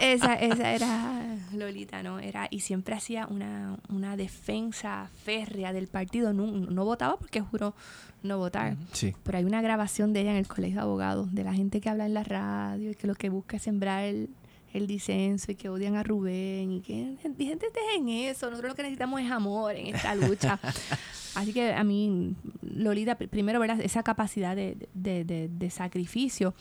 esa, 0.00 0.34
esa 0.34 0.72
era 0.72 1.38
Lolita, 1.52 2.02
¿no? 2.02 2.18
Era, 2.18 2.48
y 2.50 2.60
siempre 2.60 2.94
hacía 2.94 3.26
una, 3.26 3.78
una 3.88 4.16
defensa 4.16 5.10
férrea 5.24 5.72
del 5.72 5.88
partido. 5.88 6.32
No, 6.32 6.46
no 6.46 6.84
votaba 6.84 7.16
porque 7.16 7.40
juró 7.40 7.74
no 8.22 8.38
votar. 8.38 8.76
Sí. 8.92 9.14
Pero 9.22 9.38
hay 9.38 9.44
una 9.44 9.62
grabación 9.62 10.12
de 10.12 10.20
ella 10.20 10.32
en 10.32 10.36
el 10.36 10.46
colegio 10.46 10.76
de 10.76 10.82
abogados, 10.82 11.34
de 11.34 11.44
la 11.44 11.54
gente 11.54 11.80
que 11.80 11.88
habla 11.88 12.06
en 12.06 12.14
la 12.14 12.24
radio 12.24 12.90
y 12.90 12.94
que 12.94 13.06
lo 13.06 13.14
que 13.14 13.30
busca 13.30 13.56
es 13.56 13.62
sembrar 13.62 14.04
el, 14.04 14.30
el 14.72 14.86
disenso 14.86 15.50
y 15.52 15.54
que 15.56 15.68
odian 15.68 15.96
a 15.96 16.02
Rubén 16.02 16.70
y 16.72 16.80
que 16.80 17.16
gente, 17.22 17.56
en 17.96 18.08
eso. 18.08 18.48
Nosotros 18.50 18.70
lo 18.72 18.76
que 18.76 18.82
necesitamos 18.82 19.20
es 19.20 19.30
amor 19.30 19.74
en 19.76 19.94
esta 19.94 20.14
lucha. 20.14 20.58
Así 21.34 21.52
que 21.52 21.72
a 21.72 21.84
mí, 21.84 22.34
Lolita, 22.62 23.18
pr- 23.18 23.28
primero, 23.28 23.58
¿verdad? 23.60 23.80
Esa 23.80 24.02
capacidad 24.02 24.54
de, 24.56 24.76
de, 24.94 25.24
de- 25.24 25.48
de 25.48 25.70
sacrificio 25.70 26.54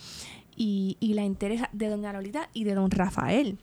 y, 0.55 0.97
y 0.99 1.13
la 1.13 1.23
interesa 1.23 1.69
de 1.73 1.87
doña 1.87 2.13
Lolita 2.13 2.49
y 2.53 2.63
de 2.65 2.73
don 2.75 2.91
Rafael. 2.91 3.57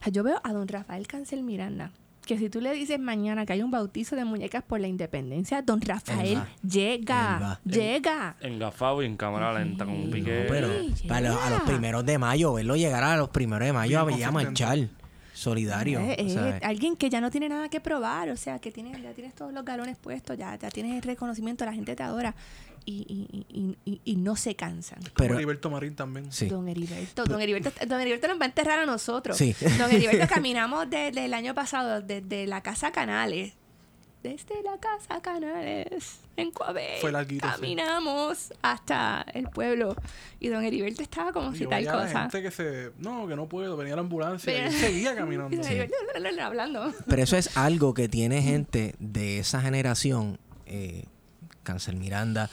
O 0.00 0.04
sea, 0.04 0.12
yo 0.12 0.22
veo 0.22 0.40
a 0.44 0.52
don 0.52 0.66
Rafael 0.68 1.06
Cancel 1.06 1.42
Miranda, 1.42 1.92
que 2.26 2.38
si 2.38 2.48
tú 2.48 2.60
le 2.60 2.72
dices 2.72 2.98
mañana 3.00 3.44
que 3.46 3.52
hay 3.54 3.62
un 3.62 3.70
bautizo 3.70 4.14
de 4.16 4.24
muñecas 4.24 4.62
por 4.62 4.80
la 4.80 4.86
independencia, 4.88 5.60
don 5.62 5.80
Rafael 5.80 6.40
llega, 6.66 7.58
llega. 7.64 8.36
Engafado 8.40 9.02
y 9.02 9.06
en 9.06 9.16
cámara 9.16 9.52
lenta 9.52 9.84
con 9.84 9.94
un 9.94 10.10
pique. 10.10 10.42
No, 10.44 10.48
pero 10.48 10.68
Sí, 10.94 11.06
para 11.08 11.28
los- 11.30 11.42
a 11.42 11.50
los 11.50 11.60
primeros 11.62 12.04
de 12.06 12.18
mayo, 12.18 12.52
verlo 12.54 12.76
llegar 12.76 13.02
a 13.04 13.16
los 13.16 13.28
primeros 13.30 13.66
de 13.66 13.72
mayo 13.72 14.06
Bien 14.06 14.22
a, 14.24 14.28
a 14.28 14.30
marchar. 14.30 14.78
Solidario. 15.34 15.98
Eh, 15.98 16.16
eh, 16.18 16.60
alguien 16.62 16.94
que 16.94 17.08
ya 17.10 17.20
no 17.20 17.30
tiene 17.30 17.48
nada 17.48 17.68
que 17.68 17.80
probar, 17.80 18.28
o 18.30 18.36
sea, 18.36 18.58
que 18.60 18.70
tiene, 18.70 18.92
ya 19.02 19.12
tienes 19.12 19.34
todos 19.34 19.52
los 19.52 19.64
galones 19.64 19.96
puestos, 19.96 20.36
ya, 20.38 20.56
ya 20.56 20.70
tienes 20.70 20.94
el 20.94 21.02
reconocimiento, 21.02 21.64
la 21.64 21.72
gente 21.72 21.96
te 21.96 22.02
adora 22.02 22.34
y, 22.84 23.04
y, 23.08 23.46
y, 23.48 23.76
y, 23.90 24.00
y 24.04 24.16
no 24.16 24.36
se 24.36 24.54
cansan. 24.56 25.00
Pero, 25.16 25.34
Heriberto 25.34 25.70
Marín 25.70 25.94
también. 25.94 26.30
sí. 26.32 26.46
Don 26.48 26.68
Heriberto, 26.68 27.24
don 27.24 27.40
Heriberto, 27.40 27.70
don 27.86 28.00
Heriberto 28.00 28.28
nos 28.28 28.40
va 28.40 28.44
a 28.44 28.48
enterrar 28.48 28.78
a 28.78 28.86
nosotros. 28.86 29.36
Sí. 29.36 29.54
Don 29.78 29.90
Heriberto 29.90 30.26
caminamos 30.34 30.88
desde 30.90 31.24
el 31.24 31.34
año 31.34 31.54
pasado, 31.54 32.00
desde 32.02 32.46
la 32.46 32.62
Casa 32.62 32.92
Canales. 32.92 33.54
Desde 34.22 34.62
la 34.62 34.78
Casa 34.78 35.20
Canales, 35.20 36.20
en 36.36 36.52
Coabey. 36.52 37.00
Fue 37.00 37.10
larguito, 37.10 37.44
sí. 37.48 37.54
Caminamos 37.54 38.52
hasta 38.62 39.26
el 39.34 39.48
pueblo. 39.48 39.96
Y 40.38 40.46
don 40.46 40.62
Heriberto 40.64 41.02
estaba 41.02 41.32
como 41.32 41.52
Y 41.52 41.58
si 41.58 41.66
tal 41.66 41.84
cosa. 41.84 42.20
gente 42.30 42.40
que 42.40 42.52
se... 42.52 42.92
No, 42.98 43.26
que 43.26 43.34
no 43.34 43.48
puedo. 43.48 43.76
Venía 43.76 43.96
la 43.96 44.02
ambulancia 44.02 44.52
Pero- 44.52 44.70
y 44.70 44.74
él 44.74 44.80
seguía 44.80 45.12
Y 45.14 45.16
caminando. 45.16 45.56
don 45.56 45.66
Heriberto 45.66 45.96
hablando. 46.40 46.92
Pero 47.08 47.20
eso 47.22 47.36
es 47.36 47.56
algo 47.56 47.94
que 47.94 48.08
tiene 48.08 48.42
gente 48.42 48.94
de 49.00 49.40
esa 49.40 49.60
generación, 49.60 50.38
eh, 50.66 51.06
Cancel 51.62 51.96
Miranda, 51.96 52.50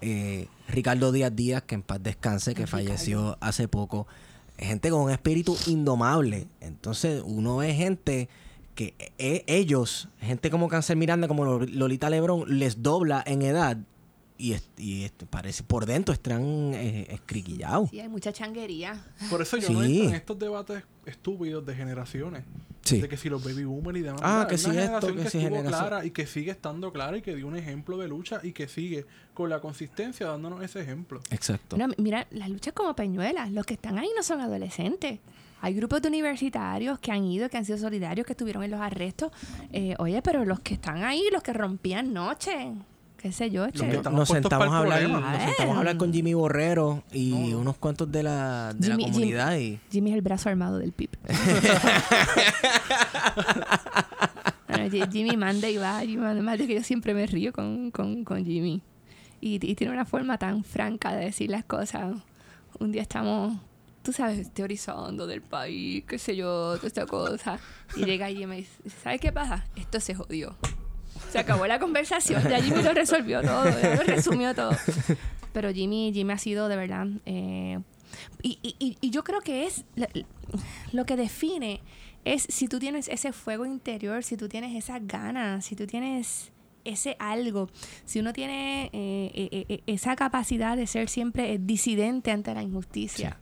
eh, 0.00 0.48
Ricardo 0.68 1.12
Díaz 1.12 1.34
Díaz, 1.34 1.62
que 1.62 1.74
en 1.74 1.82
paz 1.82 2.02
descanse, 2.02 2.54
que 2.54 2.66
falleció 2.66 3.36
hace 3.40 3.68
poco. 3.68 4.06
Gente 4.58 4.90
con 4.90 5.00
un 5.02 5.10
espíritu 5.10 5.56
indomable. 5.66 6.46
Entonces, 6.60 7.22
uno 7.24 7.56
ve 7.58 7.74
gente 7.74 8.28
que 8.74 8.94
e- 9.18 9.44
ellos, 9.46 10.08
gente 10.20 10.50
como 10.50 10.68
Cancel 10.68 10.96
Miranda, 10.96 11.28
como 11.28 11.44
Lol- 11.44 11.70
Lolita 11.72 12.08
Lebrón, 12.10 12.44
les 12.58 12.82
dobla 12.82 13.22
en 13.26 13.42
edad 13.42 13.76
y, 14.38 14.56
parece 15.30 15.62
por 15.62 15.86
dentro 15.86 16.12
están 16.12 16.42
eh, 16.74 17.06
escriquillados. 17.10 17.90
Sí, 17.90 18.00
hay 18.00 18.08
mucha 18.08 18.32
changuería. 18.32 19.04
Por 19.30 19.40
eso 19.42 19.56
yo 19.56 19.70
no 19.70 19.84
entro 19.84 20.08
en 20.08 20.14
estos 20.16 20.38
debates 20.38 20.82
estúpidos 21.06 21.64
de 21.64 21.74
generaciones. 21.76 22.42
Sí. 22.84 23.00
De 23.00 23.08
que 23.08 23.16
si 23.16 23.28
los 23.28 23.42
baby 23.42 23.64
boomers 23.64 23.98
y 23.98 24.02
demás. 24.02 24.20
Ah, 24.24 24.46
que 24.48 24.58
si 24.58 24.70
una 24.70 24.82
esto, 24.84 25.06
generación 25.06 25.16
que 25.16 25.22
que 25.22 25.30
si 25.30 25.38
estuvo 25.38 25.56
generación. 25.56 25.88
clara 25.88 26.04
y 26.04 26.10
que 26.10 26.26
sigue 26.26 26.50
estando 26.50 26.92
clara 26.92 27.16
y 27.16 27.22
que 27.22 27.34
dio 27.34 27.46
un 27.46 27.56
ejemplo 27.56 27.96
de 27.96 28.08
lucha 28.08 28.40
y 28.42 28.52
que 28.52 28.68
sigue 28.68 29.06
con 29.34 29.48
la 29.50 29.60
consistencia 29.60 30.26
dándonos 30.26 30.62
ese 30.62 30.80
ejemplo. 30.80 31.20
Exacto. 31.30 31.76
Mira, 31.76 31.88
mira, 31.98 32.26
las 32.30 32.48
luchas 32.50 32.72
como 32.74 32.94
peñuelas. 32.96 33.50
Los 33.52 33.66
que 33.66 33.74
están 33.74 33.98
ahí 33.98 34.08
no 34.16 34.22
son 34.22 34.40
adolescentes. 34.40 35.20
Hay 35.60 35.74
grupos 35.74 36.02
de 36.02 36.08
universitarios 36.08 36.98
que 36.98 37.12
han 37.12 37.22
ido, 37.24 37.48
que 37.48 37.56
han 37.56 37.64
sido 37.64 37.78
solidarios, 37.78 38.26
que 38.26 38.32
estuvieron 38.32 38.64
en 38.64 38.72
los 38.72 38.80
arrestos. 38.80 39.30
Eh, 39.72 39.94
oye, 39.98 40.20
pero 40.20 40.44
los 40.44 40.58
que 40.58 40.74
están 40.74 41.04
ahí, 41.04 41.22
los 41.32 41.40
que 41.42 41.52
rompían 41.52 42.12
noche, 42.12 42.72
qué 43.22 43.30
sé 43.32 43.50
yo, 43.50 43.70
che. 43.70 43.86
nos 43.86 44.02
puestos 44.02 44.28
sentamos 44.28 44.68
a 44.74 44.78
hablar, 44.78 45.08
nos 45.08 45.42
sentamos 45.42 45.76
a 45.76 45.78
hablar 45.78 45.96
con 45.96 46.12
Jimmy 46.12 46.34
Borrero 46.34 47.02
y 47.12 47.30
No, 47.30 47.48
no. 47.50 47.58
unos 47.60 47.76
cuantos 47.78 48.10
de 48.10 48.22
la, 48.24 48.72
de 48.74 48.88
Jimmy- 48.88 49.04
la 49.04 49.08
comunidad 49.12 49.56
y 49.56 49.78
Jimmy 49.90 50.10
es 50.10 50.16
el 50.16 50.22
brazo 50.22 50.48
armado 50.48 50.78
del 50.78 50.92
PIB. 50.92 51.10
Bueno, 54.68 54.88
Ji- 54.90 55.04
Jimmy 55.12 55.36
manda 55.36 55.68
y 55.68 55.76
va, 55.76 56.00
Jimmy 56.00 56.16
manda, 56.16 56.42
más 56.42 56.58
de 56.58 56.66
que 56.66 56.74
yo 56.74 56.82
siempre 56.82 57.12
me 57.14 57.26
río 57.26 57.52
con, 57.52 57.90
con, 57.90 58.24
con 58.24 58.44
Jimmy. 58.44 58.80
Y, 59.40 59.54
y 59.64 59.74
tiene 59.74 59.92
una 59.92 60.04
forma 60.06 60.38
tan 60.38 60.64
franca 60.64 61.14
de 61.14 61.26
decir 61.26 61.50
las 61.50 61.64
cosas. 61.64 62.14
Un 62.78 62.90
día 62.92 63.02
estamos, 63.02 63.58
tú 64.02 64.12
sabes, 64.12 64.50
teorizando 64.52 65.26
del 65.26 65.42
país, 65.42 66.04
qué 66.08 66.18
sé 66.18 66.36
yo, 66.36 66.76
toda 66.76 66.86
esta 66.86 67.06
cosa. 67.06 67.58
Y 67.96 68.04
llega 68.04 68.28
Jimmy 68.28 68.42
y 68.42 68.46
me 68.46 68.56
dice, 68.56 68.72
¿sabes 69.02 69.20
qué 69.20 69.30
pasa? 69.30 69.66
Esto 69.76 70.00
se 70.00 70.14
jodió. 70.14 70.56
Se 71.32 71.38
acabó 71.38 71.66
la 71.66 71.78
conversación, 71.78 72.42
ya 72.48 72.62
Jimmy 72.62 72.82
lo 72.82 72.92
resolvió 72.92 73.40
todo, 73.40 73.64
lo 73.64 74.02
resumió 74.02 74.54
todo. 74.54 74.76
Pero 75.52 75.72
Jimmy, 75.72 76.12
Jimmy 76.12 76.32
ha 76.32 76.38
sido 76.38 76.68
de 76.68 76.76
verdad... 76.76 77.06
eh, 77.26 77.78
y, 78.42 79.10
yo 79.10 79.24
creo 79.24 79.40
que 79.40 79.66
es 79.66 79.84
lo, 80.92 81.06
que 81.06 81.16
define 81.16 81.80
es 82.24 82.46
si 82.48 82.68
tú 82.68 82.78
tienes 82.78 83.08
ese 83.08 83.32
fuego 83.32 83.66
interior, 83.66 84.22
si 84.22 84.36
tú 84.36 84.48
tienes 84.48 84.76
esas 84.76 85.06
ganas, 85.06 85.64
si 85.64 85.74
tú 85.74 85.86
tienes 85.86 86.52
ese 86.84 87.16
algo, 87.18 87.68
si 88.04 88.20
uno 88.20 88.32
tiene 88.32 88.90
eh, 88.92 89.30
eh, 89.34 89.66
eh, 89.68 89.82
esa 89.86 90.16
capacidad 90.16 90.76
de 90.76 90.86
ser 90.86 91.08
siempre 91.08 91.58
disidente 91.58 92.30
ante 92.30 92.54
la 92.54 92.62
injusticia. 92.62 93.38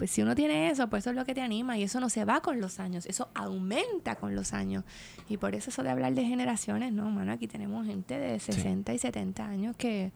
Pues 0.00 0.12
si 0.12 0.22
uno 0.22 0.34
tiene 0.34 0.70
eso, 0.70 0.88
pues 0.88 1.02
eso 1.02 1.10
es 1.10 1.16
lo 1.16 1.26
que 1.26 1.34
te 1.34 1.42
anima 1.42 1.76
y 1.76 1.82
eso 1.82 2.00
no 2.00 2.08
se 2.08 2.24
va 2.24 2.40
con 2.40 2.58
los 2.58 2.80
años, 2.80 3.04
eso 3.04 3.28
aumenta 3.34 4.16
con 4.16 4.34
los 4.34 4.54
años. 4.54 4.82
Y 5.28 5.36
por 5.36 5.54
eso 5.54 5.68
eso 5.68 5.82
de 5.82 5.90
hablar 5.90 6.14
de 6.14 6.24
generaciones, 6.24 6.90
no, 6.90 7.10
mano, 7.10 7.32
aquí 7.32 7.46
tenemos 7.46 7.86
gente 7.86 8.18
de 8.18 8.40
60 8.40 8.94
y 8.94 8.98
70 8.98 9.44
años 9.44 9.76
que 9.76 10.10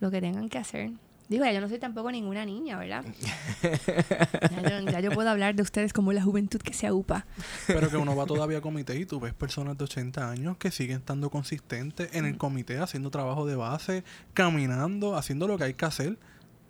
lo 0.00 0.10
que 0.10 0.22
tengan 0.22 0.48
que 0.48 0.56
hacer. 0.56 0.90
Digo, 1.28 1.44
ya 1.44 1.52
yo 1.52 1.60
no 1.60 1.68
soy 1.68 1.78
tampoco 1.78 2.10
ninguna 2.10 2.46
niña, 2.46 2.78
¿verdad? 2.78 3.04
ya, 3.62 4.80
yo, 4.80 4.90
ya 4.90 5.00
yo 5.00 5.10
puedo 5.10 5.28
hablar 5.28 5.54
de 5.54 5.62
ustedes 5.62 5.92
como 5.92 6.14
la 6.14 6.22
juventud 6.22 6.62
que 6.62 6.72
se 6.72 6.86
aupa. 6.86 7.26
Pero 7.66 7.90
que 7.90 7.98
uno 7.98 8.16
va 8.16 8.24
todavía 8.24 8.56
a 8.56 8.62
comité 8.62 8.98
y 8.98 9.04
tú 9.04 9.20
ves 9.20 9.34
personas 9.34 9.76
de 9.76 9.84
80 9.84 10.30
años 10.30 10.56
que 10.56 10.70
siguen 10.70 11.00
estando 11.00 11.28
consistentes 11.28 12.08
en 12.14 12.24
el 12.24 12.38
comité, 12.38 12.78
haciendo 12.78 13.10
trabajo 13.10 13.44
de 13.44 13.56
base, 13.56 14.02
caminando, 14.32 15.14
haciendo 15.14 15.46
lo 15.46 15.58
que 15.58 15.64
hay 15.64 15.74
que 15.74 15.84
hacer 15.84 16.18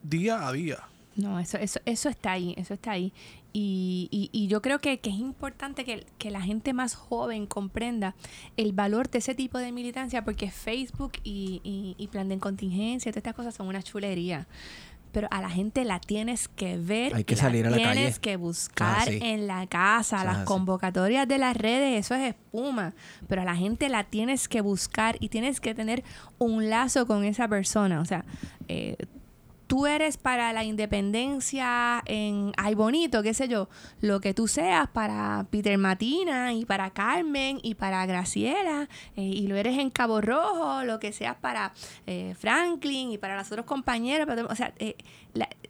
día 0.02 0.48
a 0.48 0.52
día. 0.52 0.78
No, 1.16 1.40
eso, 1.40 1.56
eso, 1.58 1.80
eso 1.86 2.08
está 2.08 2.32
ahí, 2.32 2.54
eso 2.58 2.74
está 2.74 2.90
ahí. 2.92 3.12
Y, 3.52 4.08
y, 4.10 4.28
y 4.32 4.48
yo 4.48 4.60
creo 4.60 4.80
que, 4.80 4.98
que 5.00 5.08
es 5.08 5.16
importante 5.16 5.84
que, 5.86 6.04
que 6.18 6.30
la 6.30 6.42
gente 6.42 6.74
más 6.74 6.94
joven 6.94 7.46
comprenda 7.46 8.14
el 8.58 8.72
valor 8.72 9.08
de 9.10 9.18
ese 9.18 9.34
tipo 9.34 9.56
de 9.58 9.72
militancia, 9.72 10.24
porque 10.24 10.50
Facebook 10.50 11.12
y, 11.24 11.62
y, 11.64 11.94
y 11.96 12.08
plan 12.08 12.28
de 12.28 12.38
contingencia, 12.38 13.10
todas 13.12 13.18
estas 13.18 13.34
cosas 13.34 13.54
son 13.54 13.66
una 13.68 13.82
chulería. 13.82 14.46
Pero 15.12 15.28
a 15.30 15.40
la 15.40 15.48
gente 15.48 15.86
la 15.86 15.98
tienes 15.98 16.48
que 16.48 16.76
ver, 16.76 17.14
Hay 17.14 17.24
que 17.24 17.36
la 17.36 17.40
salir 17.40 17.66
a 17.66 17.70
la 17.70 17.76
tienes 17.78 18.18
calle. 18.18 18.20
que 18.20 18.36
buscar 18.36 18.98
Ah, 18.98 19.04
sí. 19.06 19.18
en 19.22 19.46
la 19.46 19.66
casa, 19.66 20.22
las 20.24 20.44
convocatorias 20.44 21.26
de 21.26 21.38
las 21.38 21.56
redes, 21.56 21.98
eso 22.04 22.14
es 22.14 22.28
espuma. 22.34 22.92
Pero 23.26 23.40
a 23.40 23.44
la 23.46 23.56
gente 23.56 23.88
la 23.88 24.04
tienes 24.04 24.46
que 24.48 24.60
buscar 24.60 25.16
y 25.20 25.30
tienes 25.30 25.60
que 25.62 25.74
tener 25.74 26.04
un 26.36 26.68
lazo 26.68 27.06
con 27.06 27.24
esa 27.24 27.48
persona. 27.48 28.00
O 28.00 28.04
sea, 28.04 28.26
eh, 28.68 28.96
tú 29.66 29.86
eres 29.86 30.16
para 30.16 30.52
la 30.52 30.62
independencia 30.64 32.02
en 32.06 32.52
Ay 32.56 32.74
Bonito, 32.74 33.22
qué 33.22 33.34
sé 33.34 33.48
yo, 33.48 33.68
lo 34.00 34.20
que 34.20 34.34
tú 34.34 34.46
seas 34.48 34.88
para 34.88 35.46
Peter 35.50 35.76
Matina 35.78 36.52
y 36.52 36.64
para 36.64 36.90
Carmen 36.90 37.58
y 37.62 37.74
para 37.74 38.04
Graciela, 38.06 38.88
eh, 39.16 39.22
y 39.22 39.46
lo 39.46 39.56
eres 39.56 39.78
en 39.78 39.90
Cabo 39.90 40.20
Rojo, 40.20 40.84
lo 40.84 40.98
que 40.98 41.12
seas 41.12 41.36
para 41.36 41.72
eh, 42.06 42.34
Franklin 42.38 43.10
y 43.12 43.18
para 43.18 43.36
los 43.36 43.50
otros 43.50 43.66
compañeros. 43.66 44.26
todo- 44.26 44.46
o 44.48 44.54
sea, 44.54 44.72
eh, 44.78 44.96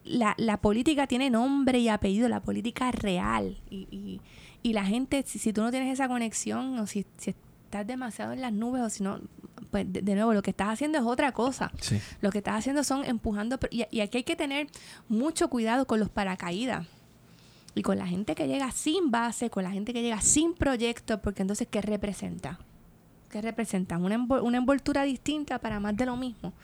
la, 0.05 0.35
la- 0.36 0.56
política 0.59 1.06
tiene 1.06 1.31
nombre 1.31 1.78
y 1.78 1.89
apellido, 1.89 2.28
la 2.28 2.40
política 2.40 2.90
real. 2.93 3.56
Y, 3.70 3.86
y- 3.90 4.20
y 4.62 4.73
la 4.73 4.85
gente, 4.85 5.23
si, 5.27 5.39
si 5.39 5.52
tú 5.52 5.62
no 5.62 5.70
tienes 5.70 5.93
esa 5.93 6.09
conexión 6.09 6.78
o 6.78 6.86
si, 6.86 7.06
si 7.18 7.35
estás 7.64 7.86
demasiado 7.86 8.32
en 8.32 8.40
las 8.40 8.52
nubes 8.52 8.82
o 8.82 8.90
si 8.90 9.02
no, 9.05 9.20
pues 9.70 9.91
de, 9.93 10.03
de 10.03 10.15
nuevo, 10.15 10.33
lo 10.35 10.43
que 10.43 10.51
estás 10.51 10.69
haciendo 10.69 10.99
es 10.99 11.05
otra 11.05 11.33
cosa. 11.33 11.70
sí. 11.81 12.01
Lo 12.20 12.31
que 12.31 12.39
estás 12.39 12.57
haciendo 12.57 12.85
son 12.85 13.05
empujando. 13.05 13.59
Y, 13.70 13.85
y 13.91 14.01
aquí 14.01 14.19
hay 14.19 14.24
que 14.24 14.37
tener 14.37 14.69
mucho 15.09 15.49
cuidado 15.49 15.87
con 15.87 16.01
los 16.01 16.09
paracaídas. 16.11 16.87
Y 17.74 17.83
con 17.83 17.99
la 17.99 18.07
gente 18.07 18.35
que 18.35 18.49
llega 18.49 18.70
sin 18.73 19.11
base, 19.11 19.51
con 19.51 19.62
la 19.62 19.70
gente 19.70 19.93
que 19.93 20.01
llega 20.03 20.20
sin 20.23 20.55
proyecto, 20.55 21.20
porque 21.20 21.43
entonces, 21.43 21.69
¿qué 21.70 21.83
representa? 21.83 22.59
¿Qué 23.28 23.43
representa? 23.43 23.99
Una, 23.99 24.16
envol- 24.16 24.43
una 24.43 24.57
envoltura 24.57 25.03
distinta 25.03 25.59
para 25.59 25.78
más 25.78 25.95
de 25.97 26.07
lo 26.07 26.16
mismo. 26.16 26.55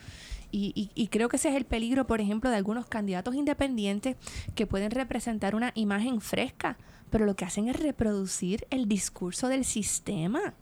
Y, 0.49 0.71
y- 0.75 0.89
y 0.95 1.07
creo 1.09 1.29
que 1.29 1.35
ese 1.37 1.49
es 1.49 1.55
el 1.55 1.65
peligro, 1.65 2.07
por 2.07 2.19
ejemplo, 2.21 2.49
de 2.49 2.55
algunos 2.55 2.87
candidatos 2.87 3.35
independientes 3.35 4.15
que 4.55 4.65
pueden 4.65 4.89
representar 4.91 5.53
una 5.55 5.71
imagen 5.75 6.19
fresca, 6.21 6.77
pero 7.11 7.25
lo 7.27 7.35
que 7.35 7.45
hacen 7.45 7.67
es 7.69 7.75
reproducir 7.79 8.65
el 8.71 8.87
discurso 8.87 9.49
del 9.49 9.65
sistema. 9.65 10.53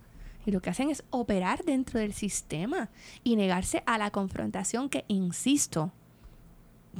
Y 0.45 0.51
lo 0.51 0.61
que 0.61 0.69
hacen 0.71 0.89
es 0.89 1.03
operar 1.11 1.63
dentro 1.65 1.99
del 1.99 2.13
sistema 2.13 2.89
y 3.23 3.35
negarse 3.35 3.83
a 3.85 3.97
la 3.97 4.11
confrontación 4.11 4.89
que, 4.89 5.05
insisto, 5.07 5.91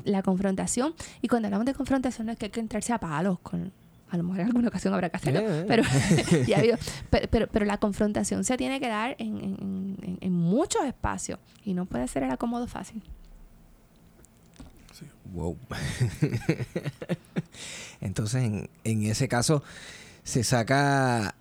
la 0.06 0.22
confrontación, 0.22 0.94
y 1.22 1.28
cuando 1.28 1.48
hablamos 1.48 1.66
de 1.66 1.74
confrontación 1.74 2.28
no 2.28 2.34
es 2.34 2.40
que 2.40 2.46
hay 2.46 2.52
que 2.52 2.60
entrarse 2.62 2.94
a 2.94 3.00
palos, 3.00 3.40
con, 3.40 3.72
a 4.10 4.18
lo 4.18 4.24
mejor 4.24 4.42
en 4.42 4.48
alguna 4.48 4.68
ocasión 4.70 4.94
habrá 4.94 5.10
que 5.10 5.18
hacerlo, 5.18 5.40
Eh, 5.42 5.62
eh. 5.62 5.66
pero, 5.68 5.84
ya 6.48 6.58
ha 6.58 6.60
habido- 6.60 6.78
pero, 7.10 7.28
pero, 7.30 7.48
pero 7.48 7.66
la 7.66 7.78
confrontación 7.78 8.44
se 8.44 8.58
tiene 8.58 8.80
que 8.80 8.88
dar 8.88 9.16
en, 9.20 9.38
en- 9.38 9.98
en- 10.02 10.18
en 10.22 10.34
muchos 10.34 10.86
espacios 10.86 11.40
y 11.66 11.74
no 11.74 11.86
puede 11.86 12.08
ser 12.08 12.24
el 12.24 12.32
acomodo 12.32 12.68
fácil. 12.68 13.02
sí. 14.94 15.06
Wow. 15.34 15.58
Entonces, 18.02 18.44
en, 18.44 18.70
en 18.84 19.04
ese 19.04 19.28
caso, 19.28 19.64
se 20.24 20.44
saca 20.44 21.36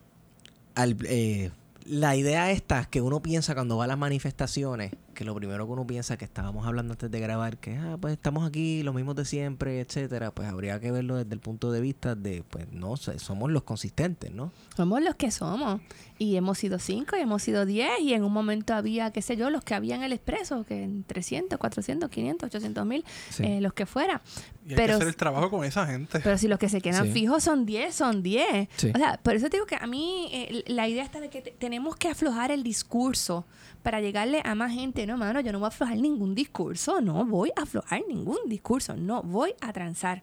al, 0.75 0.97
eh, 1.05 1.51
la 1.85 2.17
idea 2.17 2.51
esta 2.51 2.85
que 2.87 3.01
uno 3.01 3.21
piensa 3.21 3.55
cuando 3.55 3.77
va 3.77 3.85
a 3.85 3.89
las 3.89 3.99
manifestaciones, 3.99 4.93
que 5.21 5.27
lo 5.27 5.35
primero 5.35 5.67
que 5.67 5.73
uno 5.75 5.87
piensa 5.87 6.17
que 6.17 6.25
estábamos 6.25 6.67
hablando 6.67 6.95
antes 6.95 7.11
de 7.11 7.21
grabar, 7.21 7.59
que 7.59 7.77
ah, 7.77 7.99
pues 8.01 8.15
estamos 8.15 8.49
aquí, 8.49 8.83
los 8.83 8.95
mismos 8.95 9.17
de 9.17 9.27
siempre, 9.27 9.79
etcétera, 9.81 10.31
pues 10.31 10.49
habría 10.49 10.81
que 10.81 10.91
verlo 10.91 11.17
desde 11.17 11.35
el 11.35 11.41
punto 11.41 11.71
de 11.71 11.83
vista 11.83 12.15
de, 12.15 12.43
pues 12.49 12.73
no 12.73 12.97
sé, 12.97 13.19
somos 13.19 13.51
los 13.51 13.63
consistentes, 13.65 14.33
¿no? 14.33 14.51
Somos 14.75 15.03
los 15.03 15.17
que 15.17 15.31
somos. 15.31 15.83
Y 16.17 16.37
hemos 16.37 16.57
sido 16.59 16.79
cinco, 16.79 17.17
y 17.19 17.21
hemos 17.21 17.43
sido 17.43 17.67
diez, 17.67 17.91
y 18.01 18.15
en 18.15 18.25
un 18.25 18.33
momento 18.33 18.73
había, 18.75 19.11
qué 19.11 19.21
sé 19.21 19.37
yo, 19.37 19.51
los 19.51 19.63
que 19.63 19.75
había 19.75 19.95
en 19.95 20.03
el 20.03 20.13
expreso, 20.15 20.65
que 20.65 20.83
en 20.83 21.05
300, 21.05 21.59
400, 21.59 22.09
500, 22.11 22.47
800 22.47 22.87
mil, 22.87 23.05
Sí. 23.31 23.43
eh, 23.43 23.61
los 23.61 23.75
que 23.75 23.85
fuera. 23.85 24.23
Y 24.67 24.71
hay 24.71 24.77
Pero 24.77 24.87
que 24.87 24.93
hacer 24.95 25.09
el 25.09 25.17
trabajo 25.17 25.51
con 25.51 25.65
esa 25.65 25.87
gente. 25.87 26.21
Pero 26.21 26.39
si 26.39 26.47
los 26.49 26.59
que 26.59 26.69
se 26.71 26.81
quedan 26.81 27.07
Sí. 27.07 27.13
fijos 27.13 27.45
son 27.45 27.67
10, 27.67 27.95
son 27.95 28.23
10. 28.23 28.69
Sí. 28.77 28.91
O 28.95 28.99
sea, 28.99 29.19
por 29.23 29.35
eso 29.35 29.49
te 29.51 29.57
digo 29.59 29.67
que 29.67 29.77
a 29.77 29.87
mí 29.87 30.29
eh, 30.33 30.65
la 30.67 30.89
idea 30.89 31.05
está 31.05 31.21
de 31.21 31.29
que 31.31 31.43
te- 31.43 31.51
tenemos 31.53 31.97
que 31.97 32.09
aflojar 32.09 32.51
el 32.51 32.63
discurso 32.63 33.45
para 33.83 34.01
llegarle 34.01 34.43
a 34.45 34.55
más 34.55 34.73
gente. 34.73 35.07
No, 35.07 35.17
mano, 35.17 35.41
yo 35.41 35.53
no 35.53 35.59
voy 35.59 35.67
a 35.67 35.69
aflojar 35.69 35.97
ningún 35.97 36.35
discurso. 36.35 37.01
No 37.01 37.25
voy 37.25 37.51
a 37.57 37.63
aflojar 37.63 38.03
ningún 38.09 38.39
discurso. 38.47 38.95
No 38.97 39.23
voy 39.23 39.55
a 39.61 39.73
transar. 39.73 40.23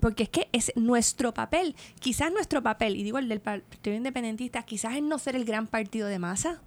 Porque 0.00 0.24
es 0.24 0.28
que 0.28 0.48
es 0.52 0.72
nuestro 0.76 1.32
papel. 1.32 1.76
Quizás 2.00 2.30
nuestro 2.32 2.62
papel, 2.62 2.96
y 2.96 3.02
digo 3.04 3.18
el 3.18 3.28
del 3.28 3.40
Partido 3.40 3.96
Independentista, 3.96 4.62
quizás 4.64 4.96
es 4.96 5.02
no 5.02 5.18
ser 5.18 5.36
el 5.36 5.44
gran 5.44 5.66
partido 5.66 6.08
de 6.08 6.18
masa. 6.18 6.60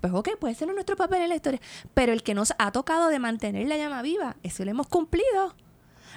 Pues 0.00 0.12
ok, 0.12 0.36
puede 0.38 0.54
ser 0.54 0.68
nuestro 0.72 0.94
papel 0.96 1.22
en 1.22 1.30
la 1.30 1.34
historia. 1.36 1.60
Pero 1.94 2.12
el 2.12 2.22
que 2.22 2.34
nos 2.34 2.52
ha 2.58 2.70
tocado 2.70 3.08
de 3.08 3.18
mantener 3.18 3.66
la 3.66 3.76
llama 3.76 4.00
viva, 4.02 4.36
eso 4.44 4.64
lo 4.64 4.70
hemos 4.70 4.86
cumplido. 4.86 5.54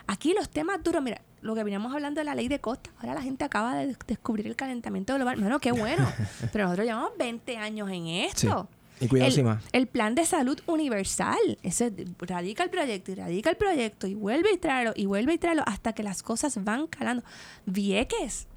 Aquí 0.08 0.34
los 0.38 0.50
temas 0.50 0.84
duros, 0.84 1.02
mira, 1.02 1.22
lo 1.42 1.56
que 1.56 1.64
veníamos 1.64 1.94
hablando 1.94 2.20
de 2.20 2.26
la 2.26 2.36
ley 2.36 2.48
de 2.48 2.60
costa, 2.60 2.92
ahora 3.00 3.16
la 3.16 3.22
gente 3.22 3.44
acaba 3.44 3.76
de 3.76 3.88
des- 3.88 3.98
descubrir 4.06 4.46
el 4.46 4.56
calentamiento 4.56 5.16
global. 5.16 5.40
Bueno, 5.40 5.60
qué 5.60 5.72
bueno. 5.72 6.08
Pero 6.52 6.66
nosotros 6.66 6.86
llevamos 6.86 7.12
20 7.18 7.58
años 7.58 7.90
en 7.90 8.06
esto. 8.08 8.68
Y 9.02 9.08
cuidado, 9.08 9.36
el, 9.36 9.58
el 9.74 9.88
plan 9.88 10.14
de 10.14 10.26
salud 10.26 10.60
universal, 10.68 11.58
ese 11.64 11.92
radica 12.20 12.64
el 12.64 12.70
proyecto 12.70 13.12
y 13.12 13.16
radica 13.16 13.50
el 13.50 13.58
proyecto 13.58 14.06
y 14.06 14.14
vuelve 14.14 14.54
y 14.54 14.58
tráelo 14.58 14.94
y 14.96 15.08
vuelve 15.08 15.34
y 15.34 15.40
hasta 15.66 15.94
que 15.94 16.04
las 16.04 16.22
cosas 16.22 16.64
van 16.64 16.86
calando. 16.86 17.24
Vieques, 17.66 18.48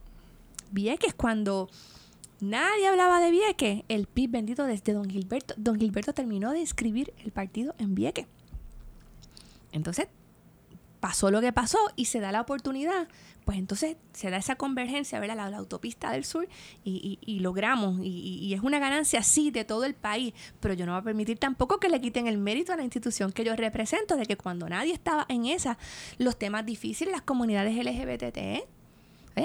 Vieques, 0.70 1.14
cuando 1.14 1.70
nadie 2.40 2.86
hablaba 2.88 3.20
de 3.20 3.30
Vieques, 3.30 3.84
el 3.88 4.06
PIB 4.06 4.30
bendito 4.30 4.64
desde 4.64 4.92
Don 4.92 5.08
Gilberto, 5.08 5.54
Don 5.56 5.78
Gilberto 5.78 6.12
terminó 6.12 6.52
de 6.52 6.60
escribir 6.60 7.14
el 7.24 7.32
partido 7.32 7.74
en 7.78 7.94
Vieques. 7.94 8.26
Entonces, 9.72 10.08
pasó 11.00 11.30
lo 11.30 11.40
que 11.40 11.52
pasó 11.52 11.78
y 11.96 12.06
se 12.06 12.20
da 12.20 12.32
la 12.32 12.40
oportunidad, 12.40 13.08
pues 13.44 13.58
entonces 13.58 13.96
se 14.12 14.30
da 14.30 14.38
esa 14.38 14.56
convergencia, 14.56 15.20
¿verdad? 15.20 15.36
La, 15.36 15.50
la 15.50 15.58
autopista 15.58 16.10
del 16.12 16.24
sur 16.24 16.48
y, 16.84 17.38
logramos, 17.40 18.00
y, 18.00 18.38
y- 18.42 18.54
es 18.54 18.62
una 18.62 18.78
ganancia, 18.78 19.22
sí, 19.22 19.50
de 19.50 19.64
todo 19.64 19.84
el 19.84 19.94
país, 19.94 20.32
pero 20.60 20.72
yo 20.74 20.86
no 20.86 20.92
voy 20.92 21.00
a 21.00 21.04
permitir 21.04 21.38
tampoco 21.38 21.78
que 21.78 21.88
le 21.88 22.00
quiten 22.00 22.26
el 22.26 22.38
mérito 22.38 22.72
a 22.72 22.76
la 22.76 22.84
institución 22.84 23.32
que 23.32 23.44
yo 23.44 23.54
represento, 23.56 24.16
de 24.16 24.24
que 24.26 24.36
cuando 24.36 24.68
nadie 24.68 24.92
estaba 24.94 25.26
en 25.28 25.46
esa, 25.46 25.76
los 26.18 26.38
temas 26.38 26.64
difíciles, 26.64 27.12
las 27.12 27.22
comunidades 27.22 27.76
LGBT, 27.76 28.36
¿eh? 28.38 28.64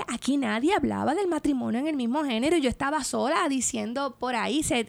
Aquí 0.08 0.38
nadie 0.38 0.76
hablaba 0.76 1.16
del 1.16 1.28
matrimonio 1.28 1.80
en 1.80 1.88
el 1.88 1.96
mismo 1.96 2.24
género, 2.24 2.56
y 2.56 2.62
yo 2.62 2.70
estaba 2.70 3.04
sola 3.04 3.50
diciendo 3.50 4.16
por 4.20 4.36
ahí, 4.36 4.62
se, 4.64 4.88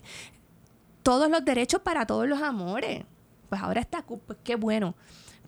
todos 1.02 1.30
los 1.30 1.44
derechos 1.44 1.80
para 1.80 2.06
todos 2.06 2.28
los 2.28 2.42
amores. 2.42 3.04
Pues 3.48 3.60
ahora 3.62 3.80
está, 3.80 4.02
pues 4.06 4.38
qué 4.44 4.56
bueno. 4.56 4.94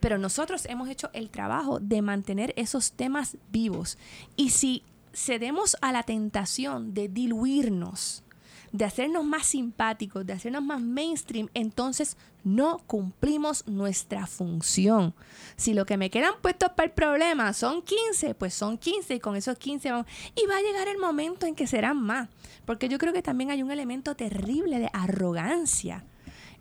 Pero 0.02 0.18
nosotros 0.18 0.66
hemos 0.66 0.88
hecho 0.88 1.10
el 1.12 1.30
trabajo 1.30 1.78
de 1.78 2.02
mantener 2.02 2.52
esos 2.56 2.90
temas 2.90 3.36
vivos. 3.52 3.98
Y 4.34 4.50
si 4.50 4.82
cedemos 5.14 5.76
a 5.80 5.92
la 5.92 6.02
tentación 6.02 6.92
de 6.92 7.06
diluirnos, 7.06 8.24
de 8.72 8.84
hacernos 8.84 9.24
más 9.24 9.46
simpáticos, 9.46 10.26
de 10.26 10.32
hacernos 10.32 10.64
más 10.64 10.80
mainstream, 10.80 11.50
entonces 11.54 12.16
no 12.42 12.78
cumplimos 12.88 13.64
nuestra 13.68 14.26
función. 14.26 15.14
Si 15.54 15.72
lo 15.72 15.86
que 15.86 15.96
me 15.96 16.10
quedan 16.10 16.34
puestos 16.42 16.70
para 16.70 16.86
el 16.86 16.92
problema 16.92 17.52
son 17.52 17.80
15, 17.80 18.34
pues 18.34 18.54
son 18.54 18.78
15 18.78 19.14
y 19.14 19.20
con 19.20 19.36
esos 19.36 19.56
15 19.56 19.92
vamos. 19.92 20.06
Y 20.34 20.48
va 20.48 20.56
a 20.56 20.62
llegar 20.62 20.88
el 20.88 20.98
momento 20.98 21.46
en 21.46 21.54
que 21.54 21.68
serán 21.68 21.98
más. 21.98 22.28
Porque 22.64 22.88
yo 22.88 22.98
creo 22.98 23.12
que 23.12 23.22
también 23.22 23.52
hay 23.52 23.62
un 23.62 23.70
elemento 23.70 24.16
terrible 24.16 24.80
de 24.80 24.90
arrogancia 24.92 26.04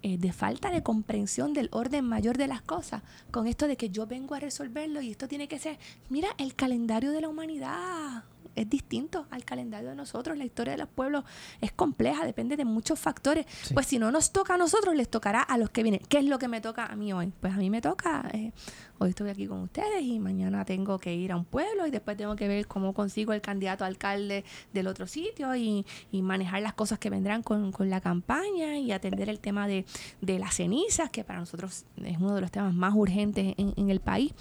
eh, 0.03 0.17
de 0.17 0.33
falta 0.33 0.71
de 0.71 0.83
comprensión 0.83 1.53
del 1.53 1.69
orden 1.71 2.05
mayor 2.05 2.37
de 2.37 2.47
las 2.47 2.61
cosas, 2.61 3.03
con 3.31 3.47
esto 3.47 3.67
de 3.67 3.77
que 3.77 3.89
yo 3.89 4.07
vengo 4.07 4.35
a 4.35 4.39
resolverlo 4.39 5.01
y 5.01 5.11
esto 5.11 5.27
tiene 5.27 5.47
que 5.47 5.59
ser, 5.59 5.77
mira, 6.09 6.29
el 6.37 6.55
calendario 6.55 7.11
de 7.11 7.21
la 7.21 7.29
humanidad 7.29 8.23
es 8.55 8.69
distinto 8.69 9.27
al 9.29 9.43
calendario 9.45 9.89
de 9.89 9.95
nosotros, 9.95 10.37
la 10.37 10.45
historia 10.45 10.73
de 10.73 10.79
los 10.79 10.89
pueblos 10.89 11.23
es 11.61 11.71
compleja, 11.71 12.25
depende 12.25 12.57
de 12.57 12.65
muchos 12.65 12.99
factores. 12.99 13.45
Sí. 13.63 13.73
Pues 13.73 13.87
si 13.87 13.99
no 13.99 14.11
nos 14.11 14.31
toca 14.31 14.55
a 14.55 14.57
nosotros, 14.57 14.95
les 14.95 15.09
tocará 15.09 15.41
a 15.41 15.57
los 15.57 15.69
que 15.69 15.83
vienen. 15.83 16.01
¿Qué 16.07 16.19
es 16.19 16.25
lo 16.25 16.39
que 16.39 16.47
me 16.47 16.61
toca 16.61 16.85
a 16.85 16.95
mí 16.95 17.13
hoy? 17.13 17.31
Pues 17.39 17.53
a 17.53 17.57
mí 17.57 17.69
me 17.69 17.81
toca, 17.81 18.29
eh, 18.33 18.51
hoy 18.99 19.09
estoy 19.09 19.29
aquí 19.29 19.47
con 19.47 19.61
ustedes 19.61 20.01
y 20.03 20.19
mañana 20.19 20.65
tengo 20.65 20.99
que 20.99 21.13
ir 21.13 21.31
a 21.31 21.37
un 21.37 21.45
pueblo 21.45 21.87
y 21.87 21.91
después 21.91 22.17
tengo 22.17 22.35
que 22.35 22.47
ver 22.47 22.67
cómo 22.67 22.93
consigo 22.93 23.33
el 23.33 23.41
candidato 23.41 23.83
a 23.83 23.87
alcalde 23.87 24.43
del 24.73 24.87
otro 24.87 25.07
sitio 25.07 25.55
y, 25.55 25.85
y 26.11 26.21
manejar 26.21 26.61
las 26.61 26.73
cosas 26.73 26.99
que 26.99 27.09
vendrán 27.09 27.43
con, 27.43 27.71
con 27.71 27.89
la 27.89 28.01
campaña 28.01 28.77
y 28.77 28.91
atender 28.91 29.29
el 29.29 29.39
tema 29.39 29.67
de, 29.67 29.85
de 30.21 30.39
las 30.39 30.55
cenizas, 30.55 31.09
que 31.09 31.23
para 31.23 31.39
nosotros 31.39 31.85
es 32.03 32.17
uno 32.17 32.35
de 32.35 32.41
los 32.41 32.51
temas 32.51 32.73
más 32.73 32.93
urgentes 32.95 33.55
en, 33.57 33.73
en 33.75 33.89
el 33.89 33.99
país. 33.99 34.33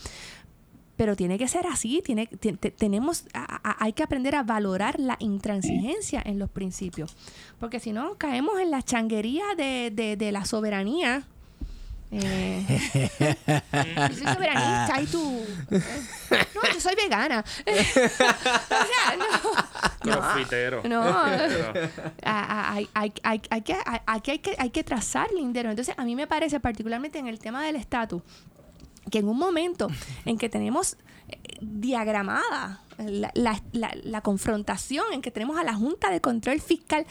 Pero 1.00 1.16
tiene 1.16 1.38
que 1.38 1.48
ser 1.48 1.66
así, 1.66 2.02
tiene, 2.04 2.26
te- 2.26 2.52
te- 2.52 2.70
tenemos, 2.70 3.24
a- 3.32 3.70
a- 3.70 3.76
hay 3.82 3.94
que 3.94 4.02
aprender 4.02 4.34
a 4.36 4.42
valorar 4.42 5.00
la 5.00 5.16
intransigencia 5.18 6.20
en 6.22 6.38
los 6.38 6.50
principios. 6.50 7.16
Porque 7.58 7.80
si 7.80 7.90
no, 7.92 8.16
caemos 8.18 8.60
en 8.60 8.70
la 8.70 8.82
changuería 8.82 9.44
de, 9.56 9.90
de- 9.94 10.16
de 10.18 10.30
la 10.30 10.44
soberanía. 10.44 11.22
Eh, 12.12 12.66
yo 14.10 14.14
soy 14.14 14.26
soberanista 14.34 15.00
y 15.00 15.06
tú. 15.06 15.42
eh, 15.70 15.80
no, 16.54 16.60
yo 16.74 16.80
soy 16.80 16.94
vegana. 16.96 17.42
o 17.66 17.72
sea, 17.72 19.16
no. 19.16 19.24
no. 20.04 20.20
Crofitero. 20.20 20.82
No, 20.84 21.02
hay, 21.24 22.88
hay, 22.92 23.12
hay, 23.22 23.42
hay 23.48 23.62
que, 23.62 23.76
hay 24.06 24.20
que, 24.20 24.54
hay 24.58 24.68
que 24.70 24.84
trazar 24.84 25.28
lindero. 25.32 25.70
Entonces, 25.70 25.94
a 25.96 26.04
mí 26.04 26.14
me 26.14 26.26
parece, 26.26 26.60
particularmente 26.60 27.18
en 27.18 27.26
el 27.26 27.38
tema 27.38 27.64
del 27.64 27.76
estatus, 27.76 28.22
que 29.10 29.18
en 29.18 29.28
un 29.28 29.38
momento 29.38 29.88
en 30.24 30.36
que 30.38 30.48
tenemos 30.48 30.96
eh, 31.28 31.38
diagramada 31.60 32.82
la, 32.98 33.30
la- 33.72 34.20
confrontación, 34.20 35.06
en 35.12 35.22
que 35.22 35.30
tenemos 35.30 35.58
a 35.58 35.64
la 35.64 35.74
Junta 35.74 36.10
de 36.10 36.20
Control 36.20 36.60
Fiscal, 36.60 37.06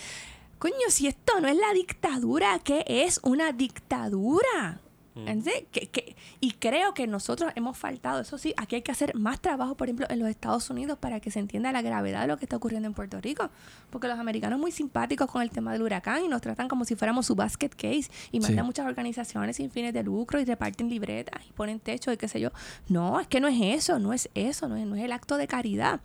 coño, 0.59 0.75
si 0.89 1.07
esto 1.07 1.39
no 1.41 1.47
es 1.47 1.55
la 1.57 1.73
dictadura, 1.73 2.59
¿qué 2.59 2.83
es 2.87 3.19
una 3.23 3.51
dictadura? 3.53 4.81
¿Entiendes? 5.27 5.65
Que- 5.71 5.87
que- 5.87 6.15
y 6.39 6.51
creo 6.53 6.93
que 6.93 7.07
nosotros 7.07 7.51
hemos 7.55 7.77
faltado, 7.77 8.21
eso 8.21 8.37
sí, 8.37 8.53
aquí 8.57 8.75
hay 8.75 8.81
que 8.81 8.91
hacer 8.91 9.15
más 9.15 9.39
trabajo, 9.41 9.75
por 9.75 9.87
ejemplo, 9.87 10.05
en 10.09 10.19
los 10.19 10.29
Estados 10.29 10.69
Unidos 10.69 10.97
para 10.97 11.19
que 11.19 11.31
se 11.31 11.39
entienda 11.39 11.71
la 11.71 11.81
gravedad 11.81 12.21
de 12.21 12.27
lo 12.27 12.37
que 12.37 12.45
está 12.45 12.55
ocurriendo 12.57 12.87
en 12.87 12.93
Puerto 12.93 13.19
Rico. 13.21 13.49
Porque 13.89 14.07
los 14.07 14.19
americanos 14.19 14.59
muy 14.59 14.71
simpáticos 14.71 15.29
con 15.29 15.41
el 15.41 15.49
tema 15.49 15.71
del 15.73 15.81
huracán 15.81 16.23
y 16.23 16.27
nos 16.27 16.41
tratan 16.41 16.67
como 16.67 16.85
si 16.85 16.95
fuéramos 16.95 17.25
su 17.25 17.35
basket 17.35 17.69
case 17.69 18.09
y 18.31 18.39
mandan 18.39 18.65
muchas 18.65 18.85
organizaciones 18.85 19.55
sin 19.57 19.71
fines 19.71 19.93
de 19.93 20.03
lucro 20.03 20.39
y 20.39 20.45
reparten 20.45 20.89
libretas 20.89 21.41
y 21.47 21.51
ponen 21.53 21.79
techo 21.79 22.11
y 22.11 22.17
qué 22.17 22.27
sé 22.27 22.39
yo. 22.39 22.51
No, 22.87 23.19
es 23.19 23.27
que 23.27 23.39
no 23.39 23.47
es 23.47 23.57
eso, 23.61 23.99
no 23.99 24.13
es 24.13 24.29
eso, 24.35 24.67
no 24.67 24.75
es, 24.75 24.85
no 24.85 24.95
es 24.95 25.03
el 25.03 25.11
acto 25.11 25.37
de 25.37 25.47
caridad. 25.47 26.01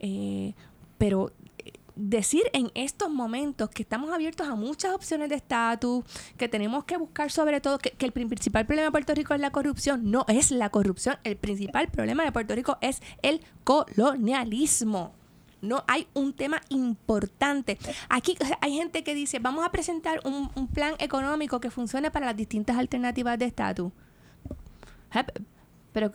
Eh, 0.00 0.54
pero 0.98 1.32
decir 1.96 2.42
en 2.52 2.70
estos 2.74 3.10
momentos 3.10 3.68
que 3.70 3.82
estamos 3.82 4.12
abiertos 4.12 4.48
a 4.48 4.54
muchas 4.54 4.92
opciones 4.94 5.28
de 5.28 5.36
estatus, 5.36 6.04
que 6.36 6.48
tenemos 6.48 6.84
que 6.84 6.96
buscar 6.96 7.30
sobre 7.30 7.60
todo, 7.60 7.78
que, 7.78 7.94
el 7.98 8.12
prin- 8.12 8.28
principal 8.28 8.66
problema 8.66 8.86
de 8.86 8.90
Puerto 8.92 9.14
Rico 9.14 9.34
es 9.34 9.40
la 9.40 9.50
corrupción, 9.52 10.10
no 10.10 10.24
es 10.28 10.50
la 10.50 10.70
corrupción, 10.70 11.16
el 11.24 11.36
principal 11.36 11.88
problema 11.88 12.24
de 12.24 12.32
Puerto 12.32 12.54
Rico 12.54 12.78
es 12.80 13.00
el 13.22 13.40
colonialismo. 13.64 15.14
No 15.62 15.82
hay 15.86 16.06
un 16.12 16.34
tema 16.34 16.60
importante. 16.68 17.78
Aquí 18.10 18.36
hay 18.60 18.74
gente 18.76 19.02
que 19.02 19.14
dice, 19.14 19.38
vamos 19.38 19.64
a 19.64 19.70
presentar 19.72 20.20
un, 20.24 20.50
un 20.56 20.68
plan 20.68 20.94
económico 20.98 21.58
que 21.58 21.70
funcione 21.70 22.10
para 22.10 22.26
las 22.26 22.36
distintas 22.36 22.76
alternativas 22.76 23.38
de 23.38 23.46
estatus. 23.46 23.90
Pero 25.92 26.10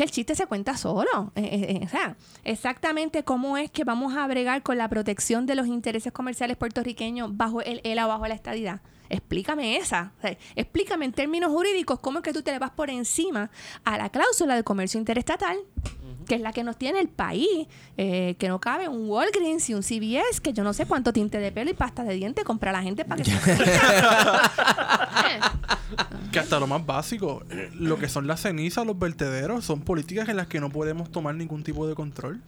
que 0.00 0.04
el 0.04 0.10
chiste 0.10 0.34
se 0.34 0.46
cuenta 0.46 0.78
solo. 0.78 1.30
Eh, 1.34 1.42
eh, 1.42 1.78
eh, 1.82 1.84
o 1.84 1.88
sea, 1.90 2.16
exactamente 2.42 3.22
cómo 3.22 3.58
es 3.58 3.70
que 3.70 3.84
vamos 3.84 4.16
a 4.16 4.26
bregar 4.26 4.62
con 4.62 4.78
la 4.78 4.88
protección 4.88 5.44
de 5.44 5.54
los 5.54 5.66
intereses 5.66 6.10
comerciales 6.10 6.56
puertorriqueños 6.56 7.36
bajo 7.36 7.60
el 7.60 7.82
ELA, 7.84 8.06
bajo 8.06 8.26
la 8.26 8.32
estadidad. 8.32 8.80
Explícame 9.10 9.76
esa. 9.76 10.12
Explícame 10.56 11.04
en 11.04 11.12
términos 11.12 11.50
jurídicos 11.50 12.00
cómo 12.00 12.20
es 12.20 12.24
que 12.24 12.32
tú 12.32 12.40
te 12.40 12.50
le 12.50 12.58
vas 12.58 12.70
por 12.70 12.88
encima 12.88 13.50
a 13.84 13.98
la 13.98 14.08
cláusula 14.08 14.56
de 14.56 14.64
comercio 14.64 14.98
interestatal, 14.98 15.58
que 16.30 16.36
es 16.36 16.40
la 16.42 16.52
que 16.52 16.62
nos 16.62 16.76
tiene 16.76 17.00
el 17.00 17.08
país, 17.08 17.66
eh, 17.96 18.36
que 18.38 18.46
no 18.46 18.60
cabe 18.60 18.86
un 18.86 19.10
Walgreens 19.10 19.68
y 19.68 19.74
un 19.74 19.82
CVS, 19.82 20.40
que 20.40 20.52
yo 20.52 20.62
no 20.62 20.72
sé 20.72 20.86
cuánto 20.86 21.12
tinte 21.12 21.38
de 21.38 21.50
pelo 21.50 21.70
y 21.72 21.74
pasta 21.74 22.04
de 22.04 22.14
diente 22.14 22.44
compra 22.44 22.70
la 22.70 22.82
gente 22.82 23.04
para 23.04 23.20
que 23.20 23.30
se 23.36 23.52
Eh, 23.52 25.40
Que, 26.30 26.38
hasta 26.38 26.60
lo 26.60 26.68
más 26.68 26.86
básico, 26.86 27.42
lo 27.74 27.98
que 27.98 28.08
son 28.08 28.28
las 28.28 28.40
cenizas, 28.42 28.86
los 28.86 28.96
vertederos, 28.96 29.64
son 29.64 29.80
políticas 29.80 30.28
en 30.28 30.36
las 30.36 30.46
que 30.46 30.60
no 30.60 30.70
podemos 30.70 31.10
tomar 31.10 31.34
ningún 31.34 31.64
tipo 31.64 31.88
de 31.88 31.96
control. 31.96 32.40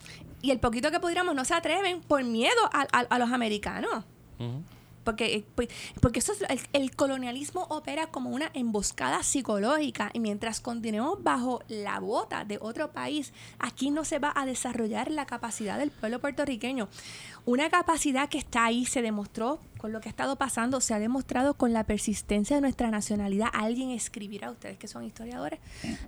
Y 0.43 0.53
el 0.53 0.61
poquito 0.61 0.93
que 0.93 1.01
pudiéramos 1.01 1.35
no 1.35 1.45
se 1.45 1.55
atreven 1.55 2.01
por 2.03 2.23
miedo 2.23 2.53
a, 2.73 2.83
a- 2.93 3.07
a 3.11 3.19
los 3.19 3.33
americanos. 3.33 4.05
Ujú. 4.39 4.63
Porque, 5.05 5.35
eh, 5.35 5.45
pues, 5.55 5.69
porque 6.01 6.19
eso 6.20 6.33
es- 6.33 6.43
el, 6.49 6.61
el 6.83 6.95
colonialismo 6.97 7.62
opera 7.70 8.07
como 8.07 8.31
una 8.31 8.51
emboscada 8.55 9.23
psicológica 9.23 10.11
y 10.12 10.20
mientras 10.20 10.61
continuemos 10.61 11.23
bajo 11.23 11.62
la 11.69 11.99
bota 12.01 12.45
de 12.45 12.59
otro 12.61 12.93
país, 12.93 13.33
aquí 13.59 13.91
no 13.91 14.05
se 14.05 14.19
va 14.19 14.33
a 14.35 14.47
desarrollar 14.47 15.11
la 15.11 15.27
capacidad 15.27 15.79
del 15.79 15.91
pueblo 15.91 16.20
puertorriqueño. 16.20 16.89
Una 17.45 17.69
capacidad 17.70 18.29
que 18.29 18.39
está 18.39 18.65
ahí, 18.66 18.85
se 18.87 19.03
demostró 19.03 19.61
con 19.79 19.93
lo 19.93 20.01
que 20.01 20.09
ha 20.09 20.11
estado 20.11 20.37
pasando, 20.37 20.81
se 20.81 20.95
ha 20.95 21.01
demostrado 21.01 21.55
con 21.55 21.73
la 21.73 21.85
persistencia 21.85 22.57
de 22.57 22.62
nuestra 22.62 22.91
nacionalidad. 22.91 23.49
Alguien 23.53 23.91
escribirá, 23.91 24.51
ustedes 24.51 24.79
que 24.79 24.87
son 24.87 25.05
historiadores, 25.05 25.59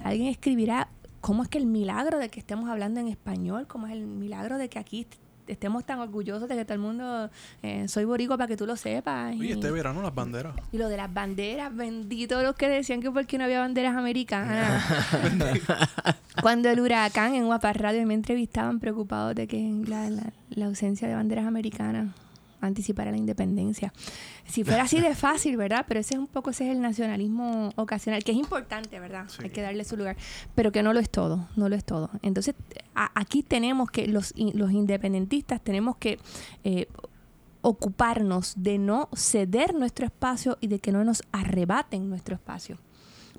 alguien 0.04 0.28
escribirá 0.28 0.88
cómo 1.20 1.42
es 1.42 1.48
que 1.48 1.58
el 1.58 1.66
milagro 1.66 2.18
de 2.18 2.28
que 2.28 2.38
estemos 2.38 2.68
hablando 2.70 3.00
en 3.00 3.08
español, 3.08 3.66
cómo 3.66 3.86
es 3.88 3.94
el 3.94 4.06
milagro 4.06 4.58
de 4.58 4.68
que 4.68 4.78
aquí 4.78 5.06
estemos 5.46 5.84
tan 5.84 5.98
orgullosos 6.00 6.48
de 6.48 6.56
que 6.56 6.64
todo 6.64 6.74
el 6.74 6.80
mundo 6.80 7.30
eh, 7.62 7.86
soy 7.88 8.04
boricua 8.04 8.36
para 8.36 8.48
que 8.48 8.56
tú 8.56 8.66
lo 8.66 8.76
sepas. 8.76 9.34
Y 9.34 9.44
Y, 9.46 9.52
este 9.52 9.70
verano 9.70 10.02
las 10.02 10.14
banderas. 10.14 10.54
y 10.72 10.78
lo 10.78 10.88
de 10.88 10.96
las 10.96 11.12
banderas, 11.12 11.74
bendito 11.74 12.42
los 12.42 12.54
que 12.56 12.68
decían 12.68 13.00
que 13.00 13.10
porque 13.10 13.38
no 13.38 13.44
había 13.44 13.60
banderas 13.60 13.96
americanas. 13.96 14.82
Cuando 16.42 16.68
el 16.70 16.80
huracán 16.80 17.34
en 17.34 17.46
Guapa 17.46 17.72
Radio 17.72 18.06
me 18.06 18.14
entrevistaban 18.14 18.80
preocupados 18.80 19.34
de 19.34 19.46
que 19.46 19.70
la, 19.86 20.10
la- 20.10 20.32
la 20.50 20.66
ausencia 20.66 21.08
de 21.08 21.14
banderas 21.14 21.46
americanas 21.46 22.08
anticipara 22.66 23.10
la 23.10 23.16
independencia. 23.16 23.92
Si 24.46 24.64
fuera 24.64 24.82
así 24.84 25.00
de 25.00 25.14
fácil, 25.14 25.56
¿verdad? 25.56 25.84
Pero 25.88 26.00
ese 26.00 26.14
es 26.14 26.20
un 26.20 26.26
poco, 26.26 26.50
ese 26.50 26.66
es 26.66 26.72
el 26.76 26.80
nacionalismo 26.80 27.70
ocasional, 27.76 28.22
que 28.24 28.32
es 28.32 28.38
importante, 28.38 28.98
¿verdad? 29.00 29.26
Sí. 29.28 29.38
Hay 29.44 29.50
que 29.50 29.62
darle 29.62 29.84
su 29.84 29.96
lugar, 29.96 30.16
pero 30.54 30.72
que 30.72 30.82
no 30.82 30.92
lo 30.92 31.00
es 31.00 31.10
todo, 31.10 31.48
no 31.56 31.68
lo 31.68 31.76
es 31.76 31.84
todo. 31.84 32.10
Entonces, 32.22 32.54
a- 32.94 33.10
aquí 33.14 33.42
tenemos 33.42 33.90
que, 33.90 34.06
los, 34.06 34.34
los 34.36 34.72
independentistas 34.72 35.60
tenemos 35.62 35.96
que 35.96 36.18
eh, 36.64 36.86
ocuparnos 37.62 38.54
de 38.56 38.78
no 38.78 39.08
ceder 39.14 39.74
nuestro 39.74 40.04
espacio 40.06 40.58
y 40.60 40.66
de 40.66 40.78
que 40.80 40.92
no 40.92 41.04
nos 41.04 41.22
arrebaten 41.32 42.08
nuestro 42.10 42.34
espacio. 42.34 42.78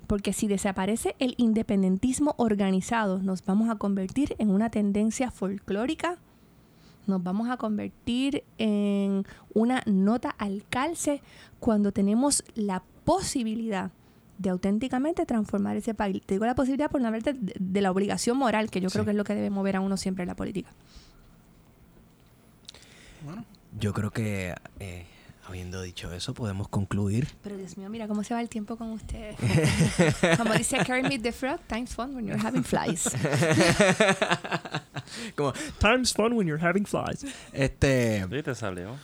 Porque 0.06 0.32
si 0.32 0.46
desaparece 0.46 1.16
el 1.18 1.34
independentismo 1.36 2.34
organizado, 2.38 3.18
nos 3.20 3.44
vamos 3.44 3.68
a 3.70 3.76
convertir 3.76 4.34
en 4.38 4.50
una 4.50 4.70
tendencia 4.70 5.30
folclórica, 5.30 6.18
nos 7.06 7.22
vamos 7.22 7.48
a 7.48 7.56
convertir 7.56 8.44
en 8.58 9.24
una 9.54 9.82
nota 9.86 10.30
al 10.30 10.64
calce 10.68 11.22
cuando 11.60 11.92
tenemos 11.92 12.44
la 12.54 12.82
posibilidad 13.04 13.90
de 14.38 14.50
auténticamente 14.50 15.24
transformar 15.24 15.76
ese 15.76 15.94
país. 15.94 16.20
Te 16.26 16.34
digo 16.34 16.44
la 16.46 16.54
posibilidad 16.54 16.90
por 16.90 17.00
no 17.00 17.06
hablar 17.06 17.22
de, 17.22 17.54
de 17.58 17.80
la 17.80 17.90
obligación 17.90 18.36
moral, 18.36 18.70
que 18.70 18.80
yo 18.80 18.90
creo 18.90 19.04
que 19.04 19.12
es 19.12 19.16
lo 19.16 19.24
que 19.24 19.34
debe 19.34 19.50
mover 19.50 19.76
a 19.76 19.80
uno 19.80 19.96
siempre 19.96 20.24
en 20.24 20.28
la 20.28 20.36
política. 20.36 20.70
Bueno, 23.24 23.44
Yo 23.80 23.92
creo 23.92 24.10
que, 24.10 24.54
eh, 24.78 25.06
habiendo 25.46 25.80
dicho 25.82 26.12
eso, 26.12 26.34
podemos 26.34 26.68
concluir. 26.68 27.28
Pero 27.42 27.56
Dios 27.56 27.76
mío, 27.76 27.88
mira 27.88 28.08
cómo 28.08 28.24
se 28.24 28.34
va 28.34 28.40
el 28.40 28.48
tiempo 28.48 28.76
con 28.76 28.90
ustedes. 28.90 29.36
Como 30.36 30.52
dice 30.54 30.78
Kermit 30.84 31.22
the 31.22 31.32
Frog, 31.32 31.60
time's 31.68 31.94
fun 31.94 32.14
when 32.14 32.26
you're 32.26 32.40
having 32.44 32.64
flies. 32.64 33.08
Como, 35.36 35.52
time's 35.78 36.12
fun 36.12 36.34
when 36.34 36.46
you're 36.46 36.62
having 36.62 36.84
flies. 36.84 37.24
Este, 37.52 38.26
Sí, 38.28 38.42
te 38.42 38.54
salió. 38.54 38.96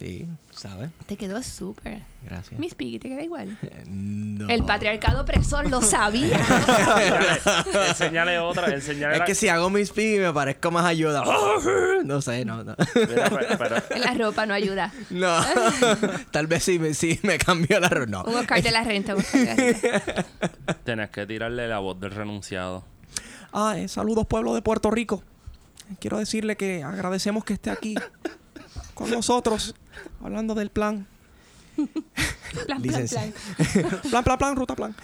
Sí, 0.00 0.26
¿sabes? 0.50 0.90
Te 1.06 1.16
quedó 1.16 1.40
súper. 1.42 2.00
Gracias. 2.24 2.58
Miss 2.58 2.74
Piggy, 2.74 2.98
te 2.98 3.08
queda 3.10 3.22
igual. 3.22 3.56
No. 3.86 4.48
El 4.48 4.64
patriarcado 4.64 5.22
opresor 5.22 5.68
lo 5.70 5.80
sabía. 5.82 6.38
Enseñale- 6.40 7.88
enseñale 7.88 8.38
otra, 8.40 8.74
enseñale 8.74 9.12
Es 9.14 9.18
la- 9.20 9.24
que 9.26 9.34
si 9.34 9.48
hago 9.48 9.70
mis 9.70 9.90
piggy 9.90 10.18
me 10.18 10.32
parezco 10.32 10.70
más 10.70 10.84
ayuda. 10.86 11.22
No 12.04 12.22
sé, 12.22 12.44
no, 12.46 12.64
no. 12.64 12.74
Mira, 12.94 13.28
pero- 13.30 13.58
pero- 13.58 13.76
En 13.90 14.00
la 14.00 14.14
ropa 14.14 14.46
no 14.46 14.54
ayuda. 14.54 14.90
No. 15.10 15.38
Tal 16.30 16.46
vez 16.46 16.64
sí 16.64 16.78
me, 16.78 16.94
sí 16.94 17.20
me 17.22 17.36
cambió 17.38 17.78
la 17.78 17.88
ropa. 17.90 18.06
No. 18.10 18.24
Un 18.24 18.36
Oscar 18.36 18.62
de 18.62 18.70
la 18.70 18.82
renta. 18.82 19.14
un 19.14 19.20
Oscar 19.20 19.40
de 19.40 19.46
la 19.46 19.54
renta. 20.00 20.24
Tenés 20.84 21.10
que 21.10 21.26
tirarle 21.26 21.68
la 21.68 21.78
voz 21.78 22.00
del 22.00 22.10
renunciado. 22.12 22.84
Ah, 23.52 23.74
eh, 23.76 23.86
saludos 23.88 24.26
pueblo 24.26 24.54
de 24.54 24.62
Puerto 24.62 24.90
Rico. 24.90 25.22
Quiero 26.00 26.18
decirle 26.18 26.56
que 26.56 26.82
agradecemos 26.84 27.44
que 27.44 27.52
esté 27.54 27.70
aquí 27.70 27.96
con 29.00 29.10
nosotros 29.10 29.74
hablando 30.22 30.54
del 30.54 30.70
plan. 30.70 31.06
Plan, 32.66 32.82
plan, 32.82 33.06
plan. 33.08 33.32
Plan, 34.10 34.24
plan, 34.24 34.38
plan, 34.38 34.56
ruta, 34.56 34.74
plan. 34.76 34.94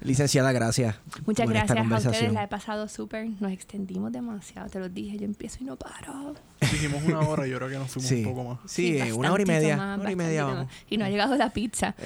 Licenciada, 0.00 0.50
gracias. 0.52 0.96
Muchas 1.26 1.46
por 1.46 1.54
esta 1.56 1.74
gracias 1.74 2.06
a 2.06 2.10
ustedes, 2.10 2.32
la 2.32 2.42
he 2.44 2.48
pasado 2.48 2.88
súper. 2.88 3.28
Nos 3.40 3.52
extendimos 3.52 4.10
demasiado, 4.12 4.68
te 4.68 4.78
lo 4.80 4.88
dije. 4.88 5.18
Yo 5.18 5.24
empiezo 5.24 5.58
y 5.60 5.64
no 5.64 5.76
paro. 5.76 6.34
dijimos 6.60 7.02
una 7.04 7.20
hora 7.20 7.46
y 7.46 7.50
yo 7.50 7.58
creo 7.58 7.68
que 7.70 7.78
nos 7.78 7.90
fuimos 7.90 8.08
Sí, 8.08 8.24
un 8.24 8.34
poco 8.34 8.44
más. 8.44 8.58
sí, 8.70 8.98
una 9.12 9.32
hora 9.32 9.42
y 9.42 9.46
media. 9.46 9.76
más, 9.76 9.94
una 9.96 10.02
hora 10.02 10.12
y 10.12 10.16
media 10.16 10.44
vamos. 10.44 10.66
Y 10.90 10.96
no 10.98 11.04
ha 11.04 11.08
llegado 11.10 11.36
la 11.36 11.50
pizza. 11.50 11.94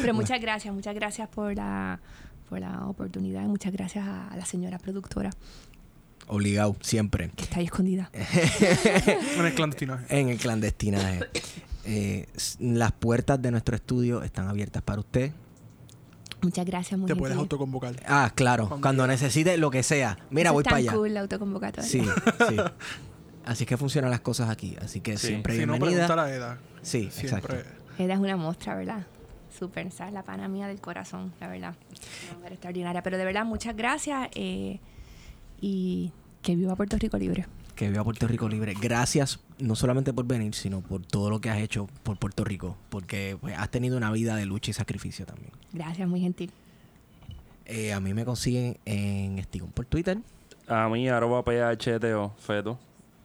Pero 0.00 0.14
muchas 0.14 0.40
gracias, 0.40 0.74
muchas 0.74 0.94
gracias 0.94 1.28
por 1.28 1.54
la, 1.54 1.98
por 2.48 2.60
la 2.60 2.86
oportunidad. 2.86 3.42
Muchas 3.42 3.72
gracias 3.72 4.06
a 4.06 4.34
la 4.36 4.44
señora 4.44 4.78
productora 4.78 5.30
Obligado, 6.28 6.76
siempre. 6.80 7.30
que 7.36 7.44
está 7.44 7.58
ahí 7.58 7.64
escondida. 7.66 8.10
En 9.36 9.44
el 9.46 9.54
clandestinaje. 9.54 10.20
En 10.20 10.28
el 10.28 10.38
clandestinaje. 10.38 11.20
Eh, 11.84 12.26
las 12.60 12.92
puertas 12.92 13.40
de 13.42 13.50
nuestro 13.50 13.74
estudio 13.76 14.22
están 14.22 14.48
abiertas 14.48 14.82
para 14.82 15.00
usted. 15.00 15.32
Muchas 16.40 16.64
gracias, 16.66 16.98
muy 16.98 17.06
Te 17.06 17.14
puedes 17.14 17.36
gentil. 17.36 17.40
autoconvocar. 17.52 17.94
Ah, 18.06 18.32
claro. 18.34 18.68
Cuando 18.68 18.82
Cuando 18.82 19.02
quiera. 19.04 19.12
necesite 19.12 19.56
lo 19.58 19.70
que 19.70 19.82
sea. 19.82 20.18
Mira, 20.30 20.48
Eso 20.48 20.54
voy 20.54 20.64
para 20.64 20.76
allá. 20.76 20.92
cool 20.92 21.14
la 21.14 21.20
autoconvocatoria. 21.20 21.88
Sí, 21.88 22.02
sí. 22.48 22.56
Así 23.44 23.66
que 23.66 23.76
funcionan 23.76 24.10
las 24.10 24.20
cosas 24.20 24.48
aquí. 24.50 24.76
Así 24.80 25.00
que 25.00 25.16
Sí. 25.18 25.28
siempre 25.28 25.54
Si 25.56 25.66
no, 25.66 25.72
bienvenida. 25.74 26.06
preguntar 26.06 26.18
a 26.18 26.32
Eda. 26.34 26.58
Sí, 26.82 27.10
Siempre. 27.12 27.58
exacto. 27.58 27.70
Ella 27.98 28.14
es 28.14 28.20
una 28.20 28.36
muestra, 28.36 28.74
¿verdad? 28.74 29.06
Súper, 29.56 29.86
esa 29.88 30.06
es 30.08 30.12
la 30.12 30.22
pana 30.22 30.48
mía 30.48 30.66
del 30.66 30.80
corazón, 30.80 31.32
la 31.40 31.46
verdad. 31.48 31.74
Una 32.30 32.38
mujer 32.38 32.52
extraordinaria. 32.54 33.02
Pero 33.02 33.18
de 33.18 33.24
verdad, 33.24 33.44
muchas 33.44 33.76
gracias 33.76 34.28
eh, 34.34 34.80
y 35.62 36.10
que 36.42 36.56
viva 36.56 36.76
Puerto 36.76 36.98
Rico 36.98 37.16
libre. 37.16 37.46
Que 37.76 37.88
viva 37.88 38.04
Puerto 38.04 38.26
Rico 38.26 38.48
libre. 38.48 38.74
Gracias 38.78 39.40
no 39.58 39.76
solamente 39.76 40.12
por 40.12 40.26
venir, 40.26 40.54
sino 40.54 40.82
por 40.82 41.06
todo 41.06 41.30
lo 41.30 41.40
que 41.40 41.48
has 41.48 41.58
hecho 41.58 41.88
por 42.02 42.18
Puerto 42.18 42.44
Rico. 42.44 42.76
Porque 42.90 43.38
pues, 43.40 43.56
has 43.56 43.70
tenido 43.70 43.96
una 43.96 44.10
vida 44.10 44.36
de 44.36 44.44
lucha 44.44 44.72
y 44.72 44.74
sacrificio 44.74 45.24
también. 45.24 45.52
Gracias, 45.72 46.06
muy 46.06 46.20
gentil. 46.20 46.50
Eh, 47.64 47.92
a 47.92 48.00
mí 48.00 48.12
me 48.12 48.24
consiguen 48.24 48.76
en 48.84 49.38
Estigón 49.38 49.70
por 49.70 49.86
Twitter. 49.86 50.18
A 50.66 50.88
mí, 50.88 51.08
arroba 51.08 51.42
PHTO, 51.44 52.34
feto. 52.38 52.78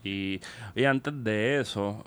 Y, 0.03 0.39
y 0.75 0.85
antes 0.85 1.13
de 1.23 1.59
eso, 1.59 2.03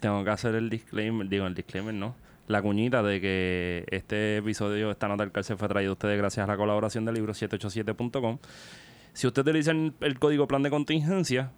tengo 0.00 0.24
que 0.24 0.30
hacer 0.30 0.54
el 0.54 0.70
disclaimer, 0.70 1.28
digo, 1.28 1.46
el 1.46 1.54
disclaimer, 1.54 1.94
¿no? 1.94 2.14
La 2.46 2.62
cuñita 2.62 3.02
de 3.02 3.20
que 3.20 3.84
este 3.90 4.38
episodio, 4.38 4.90
esta 4.90 5.06
nota 5.08 5.22
del 5.22 5.32
cárcel 5.32 5.58
fue 5.58 5.68
traído 5.68 5.90
a 5.90 5.92
ustedes 5.92 6.16
gracias 6.16 6.44
a 6.44 6.46
la 6.46 6.56
colaboración 6.56 7.04
del 7.04 7.16
libro 7.16 7.34
787.com. 7.34 8.38
Si 9.18 9.26
usted 9.26 9.42
utiliza 9.42 9.72
el, 9.72 9.94
el 9.98 10.16
código 10.20 10.46
plan 10.46 10.62
de 10.62 10.70
contingencia, 10.70 11.50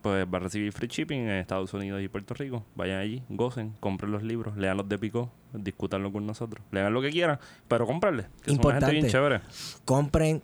pues 0.00 0.24
va 0.32 0.36
a 0.38 0.42
recibir 0.42 0.72
free 0.72 0.86
shipping 0.86 1.18
en 1.22 1.30
Estados 1.30 1.74
Unidos 1.74 2.00
y 2.00 2.06
Puerto 2.06 2.34
Rico. 2.34 2.64
Vayan 2.76 3.00
allí, 3.00 3.24
gocen, 3.28 3.72
compren 3.80 4.12
los 4.12 4.22
libros, 4.22 4.56
lean 4.56 4.76
los 4.76 4.88
de 4.88 4.96
Pico, 4.96 5.28
discútanlo 5.52 6.12
con 6.12 6.24
nosotros. 6.24 6.64
Lean 6.70 6.94
lo 6.94 7.02
que 7.02 7.10
quieran, 7.10 7.40
pero 7.66 7.84
cómprenle. 7.84 8.28
Que 8.44 8.52
son 8.52 8.64
una 8.64 8.74
gente 8.74 8.92
bien 8.92 9.06
Importante. 9.06 9.10
chévere. 9.10 9.40
compren, 9.84 10.40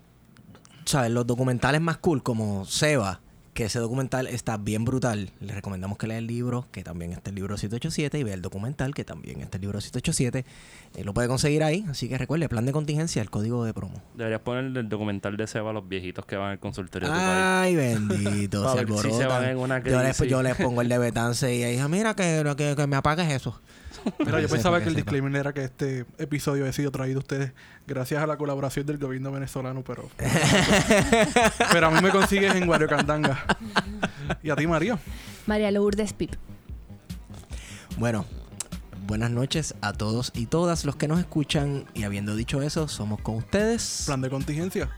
¿sabes? 0.86 1.12
Los 1.12 1.24
documentales 1.24 1.80
más 1.80 1.98
cool 1.98 2.24
como 2.24 2.64
Seba, 2.64 3.20
que 3.56 3.64
ese 3.64 3.78
documental 3.78 4.26
está 4.26 4.58
bien 4.58 4.84
brutal. 4.84 5.30
Les 5.40 5.54
recomendamos 5.54 5.96
que 5.96 6.06
lea 6.06 6.18
el 6.18 6.26
libro, 6.26 6.66
que 6.70 6.84
también 6.84 7.12
está 7.12 7.30
el 7.30 7.36
libro 7.36 7.56
787, 7.56 8.18
y 8.18 8.22
vea 8.22 8.34
el 8.34 8.42
documental, 8.42 8.94
que 8.94 9.02
también 9.02 9.40
está 9.40 9.56
el 9.56 9.62
libro 9.62 9.80
787. 9.80 10.44
Eh, 10.94 11.04
lo 11.04 11.14
puede 11.14 11.26
conseguir 11.26 11.64
ahí, 11.64 11.84
así 11.88 12.06
que 12.06 12.18
recuerde, 12.18 12.50
plan 12.50 12.66
de 12.66 12.72
contingencia, 12.72 13.22
el 13.22 13.30
código 13.30 13.64
de 13.64 13.72
promo. 13.72 14.02
Deberías 14.14 14.42
poner 14.42 14.64
el 14.76 14.88
documental 14.90 15.38
de 15.38 15.46
Seba 15.46 15.70
a 15.70 15.72
los 15.72 15.88
viejitos 15.88 16.26
que 16.26 16.36
van 16.36 16.50
al 16.50 16.58
consultorio 16.58 17.08
de 17.08 17.14
tu 17.14 17.18
país. 17.18 17.32
Ay, 17.32 17.76
bendito, 17.76 18.76
se 19.02 19.08
si 19.08 19.12
se 19.14 19.26
van 19.26 19.44
en 19.44 19.56
una 19.56 19.82
yo, 19.82 20.02
les, 20.02 20.18
crisis. 20.18 20.30
yo 20.30 20.42
les 20.42 20.54
pongo 20.56 20.82
el 20.82 20.90
de 20.90 20.98
Betance 20.98 21.56
y 21.56 21.64
ella, 21.64 21.88
mira 21.88 22.14
que, 22.14 22.44
que, 22.58 22.76
que 22.76 22.86
me 22.86 22.96
apagues 22.96 23.32
eso. 23.32 23.58
Mira, 24.18 24.40
yo 24.40 24.48
pensaba 24.48 24.80
que 24.80 24.88
el 24.88 24.94
disclaimer 24.94 25.34
era 25.34 25.52
que 25.52 25.64
este 25.64 26.06
episodio 26.18 26.62
había 26.62 26.72
sido 26.72 26.90
traído 26.90 27.18
a 27.18 27.20
ustedes 27.20 27.52
gracias 27.86 28.22
a 28.22 28.26
la 28.26 28.36
colaboración 28.36 28.86
del 28.86 28.98
gobierno 28.98 29.32
venezolano, 29.32 29.82
pero. 29.82 30.08
pero 31.72 31.86
a 31.86 31.90
mí 31.90 32.00
me 32.02 32.10
consigues 32.10 32.54
en 32.54 32.66
Guariocandanga. 32.66 33.44
¿Y 34.42 34.50
a 34.50 34.56
ti, 34.56 34.66
María? 34.66 34.98
María 35.46 35.70
Lourdes 35.70 36.12
Pip. 36.12 36.34
Bueno, 37.98 38.26
buenas 39.06 39.30
noches 39.30 39.74
a 39.80 39.92
todos 39.92 40.32
y 40.34 40.46
todas 40.46 40.84
los 40.84 40.96
que 40.96 41.08
nos 41.08 41.18
escuchan. 41.18 41.86
Y 41.94 42.02
habiendo 42.02 42.36
dicho 42.36 42.62
eso, 42.62 42.88
somos 42.88 43.20
con 43.20 43.36
ustedes. 43.36 44.04
Plan 44.06 44.20
de 44.20 44.30
contingencia. 44.30 44.90